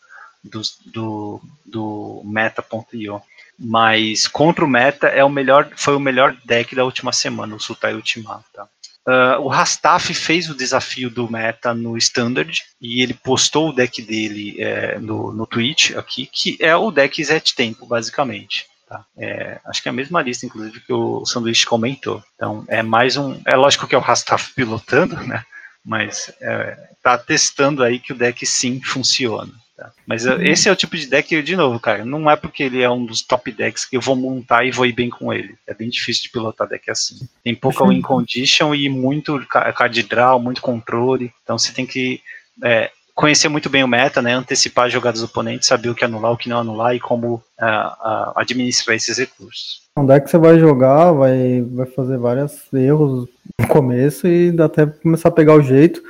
do, 0.45 0.63
do, 0.87 1.41
do 1.65 2.23
meta.io 2.25 3.23
mas 3.59 4.27
contra 4.27 4.65
o 4.65 4.69
meta 4.69 5.07
é 5.07 5.23
o 5.25 5.29
melhor, 5.29 5.71
foi 5.77 5.95
o 5.95 6.01
melhor 6.01 6.37
deck 6.45 6.75
da 6.75 6.85
última 6.85 7.13
semana, 7.13 7.55
o 7.55 7.61
Sultai 7.61 7.95
Ultimato. 7.95 8.45
Tá? 8.53 8.69
Uh, 9.07 9.41
o 9.43 9.49
Rastaf 9.49 10.13
fez 10.15 10.49
o 10.49 10.57
desafio 10.57 11.11
do 11.11 11.31
meta 11.31 11.75
no 11.75 11.97
Standard 11.97 12.63
e 12.81 13.03
ele 13.03 13.15
postou 13.15 13.69
o 13.69 13.73
deck 13.73 14.03
dele 14.03 14.57
é, 14.59 14.99
no, 14.99 15.33
no 15.33 15.47
Twitch 15.47 15.93
aqui, 15.93 16.27
que 16.27 16.57
é 16.59 16.75
o 16.75 16.91
deck 16.91 17.23
Zet 17.23 17.55
Tempo, 17.55 17.87
basicamente. 17.87 18.67
Tá? 18.89 19.05
É, 19.17 19.61
acho 19.67 19.83
que 19.83 19.89
é 19.89 19.91
a 19.91 19.95
mesma 19.95 20.23
lista, 20.23 20.47
inclusive, 20.47 20.81
que 20.81 20.93
o 20.93 21.25
Sanduíche 21.25 21.67
comentou. 21.67 22.23
Então, 22.35 22.65
é 22.69 22.83
mais 22.83 23.17
um. 23.17 23.41
É 23.47 23.57
lógico 23.57 23.87
que 23.87 23.95
é 23.95 23.99
o 23.99 24.01
Rastaf 24.01 24.53
pilotando, 24.55 25.17
né? 25.23 25.45
Mas 25.85 26.33
é, 26.41 26.77
tá 27.03 27.19
testando 27.19 27.83
aí 27.83 27.99
que 27.99 28.13
o 28.13 28.17
deck 28.17 28.45
sim 28.47 28.81
funciona. 28.83 29.53
Tá? 29.77 29.91
Mas 30.07 30.25
uhum. 30.25 30.41
esse 30.41 30.69
é 30.69 30.73
o 30.73 30.77
tipo 30.77 30.97
de 30.97 31.07
deck, 31.07 31.43
de 31.43 31.57
novo, 31.57 31.81
cara, 31.81 32.05
não 32.05 32.31
é 32.31 32.37
porque 32.37 32.63
ele 32.63 32.81
é 32.81 32.89
um 32.89 33.05
dos 33.05 33.23
top 33.23 33.51
decks 33.51 33.85
que 33.85 33.97
eu 33.97 34.01
vou 34.01 34.15
montar 34.15 34.65
e 34.65 34.71
vou 34.71 34.87
ir 34.87 34.93
bem 34.93 35.11
com 35.11 35.33
ele. 35.33 35.57
É 35.67 35.75
bem 35.75 35.89
difícil 35.89 36.25
de 36.25 36.31
pilotar 36.31 36.69
deck 36.69 36.89
assim. 36.91 37.29
Tem 37.43 37.55
pouca 37.55 37.85
win 37.85 38.01
condition 38.01 38.73
e 38.75 38.89
muito 38.89 39.45
card 39.49 40.03
draw, 40.05 40.39
muito 40.39 40.63
controle. 40.63 41.33
Então 41.43 41.59
você 41.59 41.73
tem 41.73 41.85
que 41.85 42.21
é, 42.63 42.89
conhecer 43.17 43.49
muito 43.49 43.69
bem 43.69 43.83
o 43.83 43.89
meta, 43.89 44.23
né, 44.23 44.35
antecipar 44.35 44.87
as 44.87 44.93
jogadas 44.93 45.21
dos 45.21 45.31
oponentes, 45.31 45.67
saber 45.67 45.89
o 45.89 45.95
que 45.95 46.05
anular, 46.05 46.31
o 46.31 46.37
que 46.37 46.49
não 46.49 46.59
anular 46.61 46.95
e 46.95 47.01
como 47.01 47.35
uh, 47.35 47.41
uh, 47.65 48.33
administrar 48.37 48.95
esses 48.97 49.19
recursos. 49.19 49.83
Um 49.99 50.07
deck 50.07 50.25
que 50.25 50.31
você 50.31 50.39
vai 50.39 50.59
jogar, 50.59 51.11
vai, 51.13 51.63
vai 51.63 51.87
fazer 51.87 52.17
vários 52.17 52.73
erros 52.73 53.29
no 53.61 53.67
começo 53.67 54.29
e 54.29 54.55
até 54.61 54.87
começar 54.87 55.31
a 55.31 55.33
pegar 55.33 55.55
o 55.55 55.63
jeito, 55.63 56.01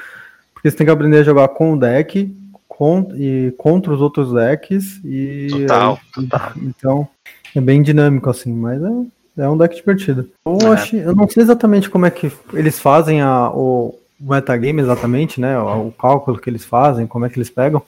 porque 0.53 0.71
você 0.71 0.77
tem 0.77 0.87
que 0.87 0.93
aprender 0.93 1.19
a 1.19 1.25
jogar 1.25 1.49
com 1.49 1.73
o 1.73 1.79
deck 1.79 2.44
contra, 2.77 3.17
e 3.17 3.53
contra 3.57 3.93
os 3.93 4.01
outros 4.01 4.33
decks. 4.33 5.01
E 5.05 5.47
total, 5.51 5.99
total. 6.13 6.53
Então, 6.57 7.09
é 7.55 7.61
bem 7.61 7.83
dinâmico 7.83 8.29
assim, 8.29 8.53
mas 8.53 8.83
é, 8.83 9.43
é 9.43 9.49
um 9.49 9.57
deck 9.57 9.77
divertido. 9.77 10.29
Eu, 10.45 10.59
é. 10.61 10.75
achei, 10.75 11.05
eu 11.05 11.15
não 11.15 11.29
sei 11.29 11.43
exatamente 11.43 11.89
como 11.89 12.07
é 12.07 12.11
que 12.11 12.31
eles 12.53 12.79
fazem 12.79 13.21
a, 13.21 13.51
o, 13.51 13.95
metagame 14.21 14.83
exatamente, 14.83 15.41
né? 15.41 15.59
O, 15.59 15.89
o, 15.89 15.93
cálculo 15.93 16.39
que 16.39 16.51
eles 16.51 16.65
fazem, 16.65 17.07
como 17.07 17.25
é 17.25 17.29
que 17.29 17.39
eles 17.39 17.51
pegam. 17.51 17.83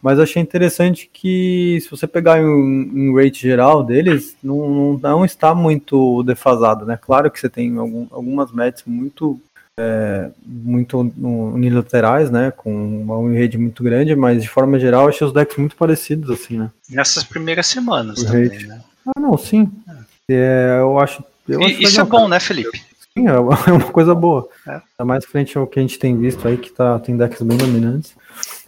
Mas 0.00 0.18
achei 0.18 0.40
interessante 0.40 1.10
que 1.12 1.78
se 1.82 1.90
você 1.90 2.06
pegar 2.06 2.40
em, 2.40 3.14
rate 3.14 3.42
geral 3.42 3.84
deles, 3.84 4.34
não, 4.42 4.68
não, 4.70 4.98
não, 4.98 5.24
está 5.24 5.54
muito 5.54 6.22
defasado, 6.22 6.86
né? 6.86 6.98
Claro 7.00 7.30
que 7.30 7.38
você 7.38 7.48
tem 7.48 7.76
algum, 7.76 8.06
algumas 8.10 8.50
metas 8.50 8.82
muito 8.86 9.38
é, 9.78 10.30
muito 10.42 10.98
unilaterais, 10.98 12.30
né? 12.30 12.50
Com 12.50 13.02
uma 13.02 13.30
rede 13.30 13.58
muito 13.58 13.82
grande, 13.82 14.16
mas 14.16 14.42
de 14.42 14.48
forma 14.48 14.78
geral 14.78 15.08
achei 15.08 15.26
os 15.26 15.34
decks 15.34 15.56
muito 15.58 15.76
parecidos, 15.76 16.30
assim, 16.30 16.56
né? 16.56 16.70
Nessas 16.88 17.24
primeiras 17.24 17.66
semanas 17.66 18.22
o 18.22 18.26
também, 18.26 18.66
né? 18.66 18.80
Ah, 19.06 19.20
não, 19.20 19.36
sim. 19.36 19.70
É, 20.28 20.78
eu 20.80 20.98
acho. 20.98 21.22
Eu 21.46 21.60
e, 21.60 21.64
acho 21.64 21.82
isso 21.82 22.00
é 22.00 22.04
bom, 22.04 22.26
né, 22.26 22.40
Felipe? 22.40 22.82
Sim, 23.16 23.28
é, 23.28 23.32
é 23.68 23.72
uma 23.72 23.92
coisa 23.92 24.14
boa. 24.14 24.48
É. 24.66 25.04
Mais 25.04 25.26
frente 25.26 25.56
ao 25.58 25.66
que 25.66 25.78
a 25.78 25.82
gente 25.82 25.98
tem 25.98 26.18
visto 26.18 26.48
aí, 26.48 26.56
que 26.56 26.70
tá, 26.70 26.98
tem 26.98 27.16
decks 27.16 27.42
bem 27.42 27.58
dominantes. 27.58 28.14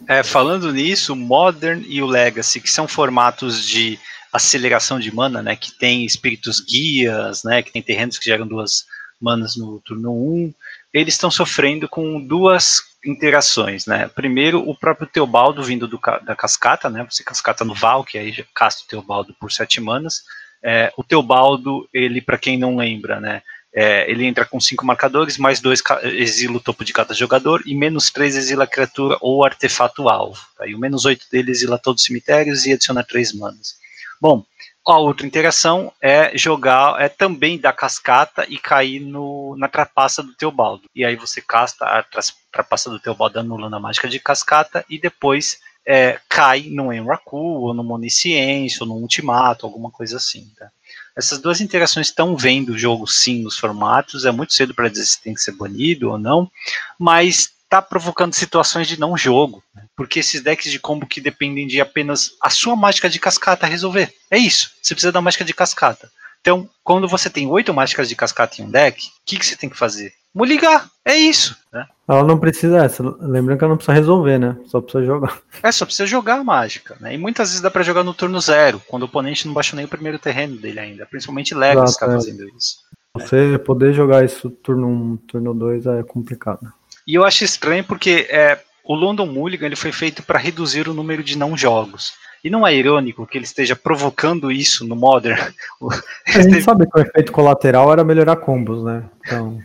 É, 0.07 0.21
falando 0.21 0.71
nisso, 0.71 1.13
o 1.13 1.15
Modern 1.15 1.83
e 1.87 2.01
o 2.03 2.05
Legacy, 2.05 2.61
que 2.61 2.69
são 2.69 2.87
formatos 2.87 3.65
de 3.65 3.99
aceleração 4.31 4.99
de 4.99 5.13
mana, 5.13 5.41
né? 5.41 5.55
Que 5.55 5.71
tem 5.71 6.05
espíritos 6.05 6.59
guias, 6.59 7.43
né? 7.43 7.63
Que 7.63 7.71
tem 7.71 7.81
terrenos 7.81 8.19
que 8.19 8.25
geram 8.25 8.47
duas 8.47 8.85
manas 9.19 9.55
no 9.55 9.79
turno 9.79 10.11
1 10.11 10.53
eles 10.93 11.13
estão 11.13 11.31
sofrendo 11.31 11.87
com 11.87 12.19
duas 12.19 12.81
interações, 13.05 13.85
né? 13.85 14.09
Primeiro, 14.09 14.67
o 14.67 14.75
próprio 14.75 15.07
Teobaldo 15.07 15.63
vindo 15.63 15.87
do, 15.87 15.99
da 16.23 16.35
cascata, 16.35 16.89
né? 16.89 17.05
Você 17.09 17.23
cascata 17.23 17.63
no 17.63 17.73
Val, 17.73 18.03
que 18.03 18.17
aí 18.17 18.45
casta 18.53 18.83
o 18.83 18.87
Teobaldo 18.87 19.33
por 19.39 19.51
sete 19.51 19.79
manas, 19.79 20.23
É, 20.61 20.91
o 20.97 21.03
Teobaldo, 21.03 21.87
ele, 21.93 22.21
para 22.21 22.37
quem 22.37 22.57
não 22.57 22.75
lembra, 22.75 23.19
né? 23.19 23.41
É, 23.73 24.09
ele 24.11 24.25
entra 24.25 24.45
com 24.45 24.59
cinco 24.59 24.85
marcadores, 24.85 25.37
mais 25.37 25.61
dois 25.61 25.81
exila 26.03 26.57
o 26.57 26.59
topo 26.59 26.83
de 26.83 26.91
cada 26.91 27.13
jogador 27.13 27.61
e 27.65 27.75
menos 27.75 28.09
três 28.09 28.35
exila 28.35 28.63
a 28.63 28.67
criatura 28.67 29.15
ou 29.21 29.45
artefato 29.45 30.09
alvo. 30.09 30.41
Tá? 30.57 30.67
E 30.67 30.73
o 30.73 30.79
menos 30.79 31.05
oito 31.05 31.27
dele 31.31 31.51
exila 31.51 31.77
todos 31.77 32.01
os 32.01 32.07
cemitérios 32.07 32.65
e 32.65 32.73
adiciona 32.73 33.03
três 33.03 33.31
manas. 33.31 33.75
Bom, 34.19 34.43
a 34.91 34.97
outra 34.97 35.25
interação 35.25 35.91
é 36.01 36.35
jogar, 36.37 36.99
é 37.01 37.07
também 37.09 37.59
dar 37.59 37.73
cascata 37.73 38.45
e 38.49 38.57
cair 38.57 38.99
no, 38.99 39.55
na 39.57 39.67
trapaça 39.67 40.23
do 40.23 40.33
Teobaldo. 40.33 40.83
E 40.95 41.05
aí 41.05 41.15
você 41.15 41.41
casta 41.41 41.85
a 41.85 42.03
trapaça 42.51 42.89
do 42.89 42.99
Teobaldo 42.99 43.39
anulando 43.39 43.75
a 43.75 43.79
mágica 43.79 44.07
de 44.07 44.19
cascata 44.19 44.83
e 44.89 44.99
depois 44.99 45.59
é, 45.85 46.19
cai 46.27 46.67
no 46.69 46.93
Enraku, 46.93 47.37
ou 47.37 47.73
no 47.73 47.83
Monisciência, 47.83 48.83
ou 48.83 48.87
no 48.87 48.95
Ultimato, 48.95 49.65
alguma 49.65 49.89
coisa 49.89 50.17
assim. 50.17 50.47
Tá? 50.57 50.69
Essas 51.15 51.39
duas 51.39 51.61
interações 51.61 52.07
estão 52.07 52.35
vendo 52.35 52.69
o 52.69 52.77
jogo 52.77 53.07
sim 53.07 53.43
nos 53.43 53.57
formatos, 53.57 54.25
é 54.25 54.31
muito 54.31 54.53
cedo 54.53 54.73
para 54.73 54.89
dizer 54.89 55.05
se 55.05 55.21
tem 55.21 55.33
que 55.33 55.41
ser 55.41 55.53
banido 55.53 56.11
ou 56.11 56.17
não, 56.17 56.49
mas 56.97 57.51
está 57.69 57.83
provocando 57.83 58.33
situações 58.33 58.87
de 58.87 58.99
não 58.99 59.15
jogo, 59.15 59.63
né? 59.75 59.83
porque 59.95 60.19
esses 60.19 60.41
decks 60.41 60.71
de 60.71 60.79
combo 60.79 61.05
que 61.05 61.21
dependem 61.21 61.67
de 61.67 61.79
apenas 61.79 62.31
a 62.41 62.49
sua 62.49 62.75
mágica 62.75 63.07
de 63.07 63.19
cascata 63.19 63.67
resolver. 63.67 64.11
É 64.31 64.37
isso, 64.39 64.71
você 64.81 64.95
precisa 64.95 65.11
da 65.11 65.21
mágica 65.21 65.45
de 65.45 65.53
cascata. 65.53 66.09
Então, 66.41 66.67
quando 66.83 67.07
você 67.07 67.29
tem 67.29 67.47
oito 67.47 67.73
mágicas 67.73 68.09
de 68.09 68.15
cascata 68.15 68.59
em 68.59 68.65
um 68.65 68.71
deck, 68.71 69.05
o 69.05 69.11
que, 69.25 69.37
que 69.37 69.45
você 69.45 69.55
tem 69.55 69.69
que 69.69 69.77
fazer? 69.77 70.13
Ligar, 70.35 70.89
é 71.03 71.15
isso. 71.15 71.55
Né? 71.71 71.85
Ela 72.07 72.23
não 72.23 72.39
precisa, 72.39 72.83
essa. 72.85 73.03
lembrando 73.03 73.57
que 73.57 73.63
ela 73.63 73.71
não 73.71 73.77
precisa 73.77 73.93
resolver, 73.93 74.39
né? 74.39 74.57
Só 74.65 74.79
precisa 74.79 75.05
jogar. 75.05 75.37
É, 75.61 75.71
só 75.71 75.85
precisa 75.85 76.07
jogar 76.07 76.35
a 76.35 76.43
mágica, 76.43 76.95
né? 77.01 77.13
E 77.13 77.17
muitas 77.17 77.49
vezes 77.49 77.61
dá 77.61 77.69
pra 77.69 77.83
jogar 77.83 78.03
no 78.03 78.13
turno 78.13 78.39
zero, 78.39 78.81
quando 78.87 79.03
o 79.03 79.05
oponente 79.05 79.45
não 79.45 79.53
baixou 79.53 79.75
nem 79.75 79.85
o 79.85 79.89
primeiro 79.89 80.17
terreno 80.17 80.55
dele 80.55 80.79
ainda. 80.79 81.05
Principalmente 81.05 81.53
Legos 81.53 81.91
está 81.91 82.05
é. 82.05 82.11
fazendo 82.11 82.47
isso. 82.55 82.77
Você 83.17 83.57
poder 83.59 83.91
jogar 83.93 84.23
isso 84.23 84.49
turno 84.49 84.87
1, 84.87 84.91
um, 84.91 85.17
turno 85.17 85.53
2 85.53 85.85
é 85.87 86.03
complicado. 86.03 86.71
E 87.09 87.15
eu 87.15 87.25
acho 87.25 87.43
estranho 87.43 87.83
porque 87.83 88.27
é, 88.29 88.59
o 88.83 88.93
London 88.93 89.25
Mulligan 89.25 89.65
ele 89.65 89.75
foi 89.75 89.91
feito 89.91 90.21
para 90.21 90.37
reduzir 90.37 90.87
o 90.87 90.93
número 90.93 91.23
de 91.23 91.35
não 91.35 91.57
jogos. 91.57 92.13
E 92.43 92.51
não 92.51 92.67
é 92.67 92.75
irônico 92.75 93.25
que 93.25 93.35
ele 93.35 93.45
esteja 93.45 93.75
provocando 93.75 94.51
isso 94.51 94.87
no 94.87 94.95
Modern? 94.95 95.41
A 96.27 96.39
gente 96.39 96.61
sabe 96.61 96.85
que 96.87 96.99
o 96.99 97.01
efeito 97.01 97.31
colateral 97.31 97.91
era 97.91 98.03
melhorar 98.03 98.35
combos, 98.35 98.83
né? 98.83 99.03
Então... 99.25 99.59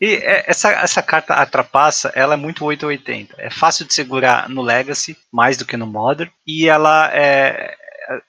E 0.00 0.14
é, 0.14 0.44
essa, 0.46 0.70
essa 0.70 1.02
carta 1.02 1.34
atrapassa, 1.34 2.10
ela 2.14 2.32
é 2.32 2.36
muito 2.38 2.64
880. 2.64 3.34
É 3.42 3.50
fácil 3.50 3.84
de 3.84 3.92
segurar 3.92 4.48
no 4.48 4.62
Legacy, 4.62 5.18
mais 5.30 5.58
do 5.58 5.66
que 5.66 5.76
no 5.76 5.86
Modern. 5.86 6.30
E 6.46 6.66
ela 6.66 7.10
é. 7.12 7.74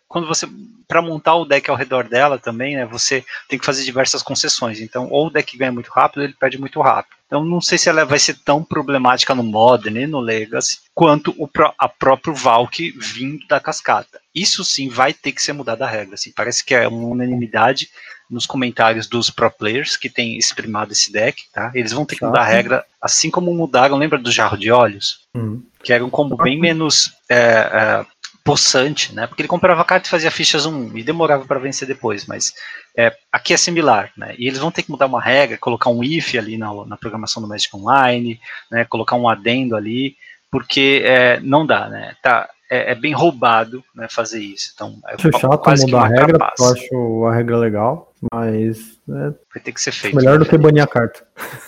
Quando 0.08 0.28
você. 0.28 0.48
Para 0.88 1.02
montar 1.02 1.36
o 1.36 1.44
deck 1.44 1.70
ao 1.70 1.76
redor 1.76 2.08
dela 2.08 2.40
também, 2.40 2.78
né, 2.78 2.86
você 2.86 3.24
tem 3.50 3.60
que 3.60 3.66
fazer 3.66 3.84
diversas 3.84 4.24
concessões. 4.24 4.80
Então, 4.80 5.10
ou 5.10 5.28
o 5.28 5.30
deck 5.30 5.58
ganha 5.58 5.72
muito 5.72 5.90
rápido, 5.90 6.20
ou 6.20 6.24
ele 6.24 6.34
perde 6.40 6.58
muito 6.58 6.80
rápido. 6.82 7.18
Então, 7.26 7.44
não 7.44 7.60
sei 7.60 7.78
se 7.78 7.90
ela 7.90 8.06
vai 8.06 8.18
ser 8.18 8.36
tão 8.36 8.64
problemática 8.64 9.36
no 9.36 9.44
Modern 9.44 9.98
e 9.98 10.08
no 10.08 10.22
Legacy 10.22 10.80
quanto 10.96 11.36
o 11.38 11.50
a 11.78 11.90
próprio 11.90 12.34
Valk 12.34 12.92
vindo 12.98 13.46
da 13.48 13.60
cascata. 13.60 14.20
Isso 14.34 14.64
sim 14.64 14.88
vai 14.88 15.14
ter 15.14 15.34
que 15.34 15.44
ser 15.44 15.52
mudada 15.52 15.84
a 15.84 15.90
regra. 15.90 16.16
Assim, 16.16 16.32
parece 16.32 16.64
que 16.64 16.74
é 16.74 16.88
uma 16.88 17.08
unanimidade 17.08 17.90
nos 18.30 18.46
comentários 18.46 19.08
dos 19.08 19.30
pro 19.30 19.50
players 19.50 19.96
que 19.96 20.10
têm 20.10 20.38
exprimado 20.38 20.92
esse 20.92 21.12
deck, 21.12 21.44
tá? 21.52 21.72
Eles 21.74 21.94
vão 21.94 22.06
ter 22.06 22.18
que 22.18 22.26
mudar 22.26 22.42
a 22.42 22.46
regra, 22.46 22.86
assim 23.02 23.30
como 23.30 23.54
mudaram, 23.54 23.98
lembra 23.98 24.20
do 24.20 24.32
Jarro 24.32 24.58
de 24.58 24.72
Olhos? 24.72 25.22
Uhum. 25.34 25.64
Que 25.82 25.94
era 25.94 26.06
um 26.06 26.10
combo 26.10 26.36
bem 26.36 26.60
menos 26.60 27.14
é, 27.30 27.36
é, 27.38 28.06
possante, 28.48 29.14
né? 29.14 29.28
Porque 29.28 29.42
ele 29.42 29.50
comprava 29.50 29.84
carta 29.84 30.08
e 30.08 30.10
fazia 30.10 30.32
fichas 30.32 30.66
1 30.66 30.98
e 30.98 31.04
demorava 31.04 31.44
para 31.44 31.60
vencer 31.60 31.86
depois, 31.86 32.26
mas 32.26 32.54
é, 32.98 33.14
aqui 33.30 33.54
é 33.54 33.58
similar, 33.58 34.10
né? 34.16 34.34
E 34.38 34.48
eles 34.48 34.60
vão 34.60 34.72
ter 34.72 34.84
que 34.84 34.90
mudar 34.90 35.06
uma 35.06 35.22
regra, 35.22 35.58
colocar 35.58 35.90
um 35.90 36.02
if 36.02 36.34
ali 36.34 36.58
na, 36.58 36.74
na 36.86 36.96
programação 36.96 37.44
do 37.44 37.50
Magic 37.50 37.76
Online, 37.76 38.40
né? 38.72 38.86
Colocar 38.86 39.18
um 39.18 39.28
adendo 39.28 39.76
ali, 39.76 40.16
porque 40.50 41.02
é, 41.04 41.42
não 41.42 41.66
dá, 41.66 41.90
né? 41.90 42.16
Tá, 42.24 42.50
é, 42.72 42.94
é, 42.94 42.96
bem 42.96 43.14
roubado 43.14 43.84
né, 43.94 44.08
fazer 44.10 44.40
isso. 44.40 44.72
Então, 44.74 44.98
é 45.08 45.16
acho 45.16 45.30
chato 45.40 45.82
mudar 45.82 46.04
a 46.04 46.08
regra, 46.08 46.54
eu 46.58 46.66
acho 46.72 47.26
a 47.26 47.36
regra 47.36 47.58
legal, 47.58 48.14
mas 48.34 48.98
é, 49.10 49.34
vai 49.54 49.62
ter 49.62 49.74
que 49.74 49.82
ser 49.82 49.92
feito. 49.92 50.16
Melhor 50.16 50.40
do 50.40 50.46
que 50.46 50.58
banir 50.58 50.84
a 50.84 50.88
carta. 50.88 51.22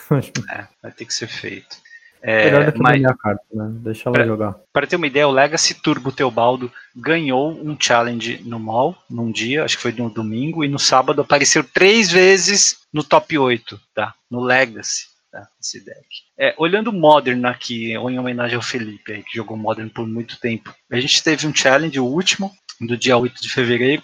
é, 0.50 0.66
vai 0.82 0.94
ter 0.94 1.04
que 1.04 1.14
ser 1.14 1.28
feito. 1.28 1.89
É, 2.22 2.46
melhor 2.46 2.66
do 2.66 2.72
que 2.74 2.80
mas, 2.80 3.06
a 3.06 3.14
carta, 3.14 3.44
né? 3.54 3.70
Deixa 3.82 4.10
ela 4.10 4.14
pra, 4.14 4.26
jogar. 4.26 4.56
Para 4.74 4.88
ter 4.88 4.96
uma 4.96 5.08
ideia, 5.08 5.28
o 5.28 5.32
Legacy 5.32 5.74
Turbo 5.76 6.12
Teobaldo 6.12 6.72
ganhou 6.96 7.52
um 7.52 7.78
challenge 7.80 8.42
no 8.44 8.60
mall 8.60 8.98
num 9.10 9.32
dia, 9.32 9.64
acho 9.64 9.78
que 9.78 9.84
foi 9.84 9.94
no 9.94 10.10
domingo, 10.10 10.64
e 10.64 10.68
no 10.68 10.80
sábado 10.80 11.22
apareceu 11.22 11.64
três 11.64 12.12
vezes 12.12 12.80
no 12.92 13.04
top 13.04 13.38
8, 13.38 13.80
tá? 13.94 14.14
No 14.30 14.42
Legacy 14.42 15.10
tá? 15.32 15.48
esse 15.62 15.84
deck. 15.84 16.06
É, 16.38 16.54
olhando 16.58 16.92
Modern 16.92 17.46
aqui, 17.46 17.94
em 17.94 18.20
homenagem 18.20 18.56
ao 18.56 18.62
Felipe, 18.62 19.14
aí, 19.14 19.24
que 19.24 19.38
jogou 19.38 19.58
Modern 19.58 19.90
por 19.90 20.08
muito 20.08 20.40
tempo, 20.40 20.74
a 20.92 21.00
gente 21.00 21.24
teve 21.24 21.48
um 21.48 21.56
challenge, 21.56 22.00
o 22.00 22.06
último, 22.06 22.52
do 22.82 22.98
dia 22.98 23.18
8 23.18 23.42
de 23.42 23.50
fevereiro. 23.50 24.04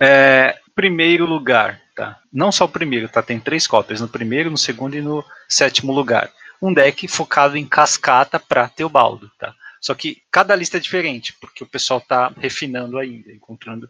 É, 0.00 0.56
primeiro 0.74 1.26
lugar, 1.26 1.80
tá? 1.94 2.18
Não 2.32 2.52
só 2.52 2.64
o 2.64 2.68
primeiro, 2.68 3.08
tá? 3.08 3.22
Tem 3.22 3.40
três 3.40 3.66
cópias, 3.66 4.00
no 4.00 4.08
primeiro, 4.08 4.50
no 4.50 4.58
segundo 4.58 4.96
e 4.96 5.00
no 5.00 5.24
sétimo 5.48 5.92
lugar. 5.92 6.30
Um 6.60 6.72
deck 6.72 7.06
focado 7.08 7.56
em 7.56 7.66
cascata 7.66 8.38
para 8.38 8.68
Teobaldo, 8.68 9.30
tá? 9.38 9.54
Só 9.80 9.94
que 9.94 10.22
cada 10.30 10.56
lista 10.56 10.76
é 10.76 10.80
diferente, 10.80 11.34
porque 11.40 11.62
o 11.62 11.66
pessoal 11.66 12.00
tá 12.00 12.32
refinando 12.36 12.98
ainda, 12.98 13.32
encontrando 13.32 13.88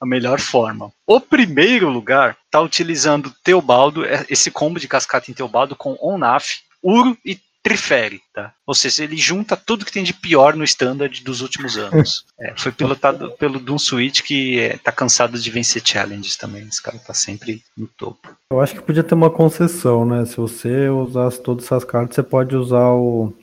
a 0.00 0.06
melhor 0.06 0.40
forma. 0.40 0.92
O 1.06 1.20
primeiro 1.20 1.88
lugar 1.88 2.36
está 2.46 2.60
utilizando 2.60 3.34
Teobaldo, 3.44 4.04
é, 4.04 4.24
esse 4.28 4.50
combo 4.50 4.80
de 4.80 4.88
cascata 4.88 5.30
em 5.30 5.34
Teobaldo 5.34 5.76
com 5.76 5.96
Onaf, 6.00 6.60
Uro 6.82 7.16
e 7.24 7.38
Trifere, 7.62 8.20
tá? 8.32 8.54
Ou 8.66 8.74
seja, 8.74 9.04
ele 9.04 9.16
junta 9.16 9.56
tudo 9.56 9.84
que 9.84 9.92
tem 9.92 10.02
de 10.02 10.14
pior 10.14 10.56
no 10.56 10.64
standard 10.64 11.22
dos 11.22 11.40
últimos 11.40 11.76
anos. 11.76 12.24
É, 12.42 12.54
foi 12.56 12.72
pilotado 12.72 13.32
pelo 13.32 13.60
Doom 13.60 13.78
Switch 13.78 14.22
que 14.22 14.58
é, 14.58 14.78
tá 14.78 14.90
cansado 14.90 15.38
de 15.38 15.50
vencer 15.50 15.82
challenges 15.84 16.36
também. 16.36 16.66
Esse 16.66 16.82
cara 16.82 16.98
tá 16.98 17.12
sempre 17.12 17.62
no 17.76 17.86
topo. 17.86 18.34
Eu 18.50 18.62
acho 18.62 18.76
que 18.76 18.80
podia 18.80 19.04
ter 19.04 19.12
uma 19.12 19.28
concessão, 19.28 20.06
né? 20.06 20.24
Se 20.24 20.38
você 20.38 20.88
usasse 20.88 21.42
todas 21.42 21.66
essas 21.66 21.84
cartas, 21.84 22.14
você 22.14 22.22
pode 22.22 22.56
usar 22.56 22.92
o, 22.92 23.34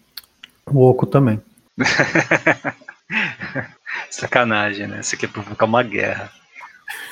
o 0.66 0.82
Oco 0.82 1.06
também. 1.06 1.40
Sacanagem, 4.10 4.88
né? 4.88 5.04
Você 5.04 5.16
quer 5.16 5.30
provocar 5.30 5.66
uma 5.66 5.84
guerra. 5.84 6.32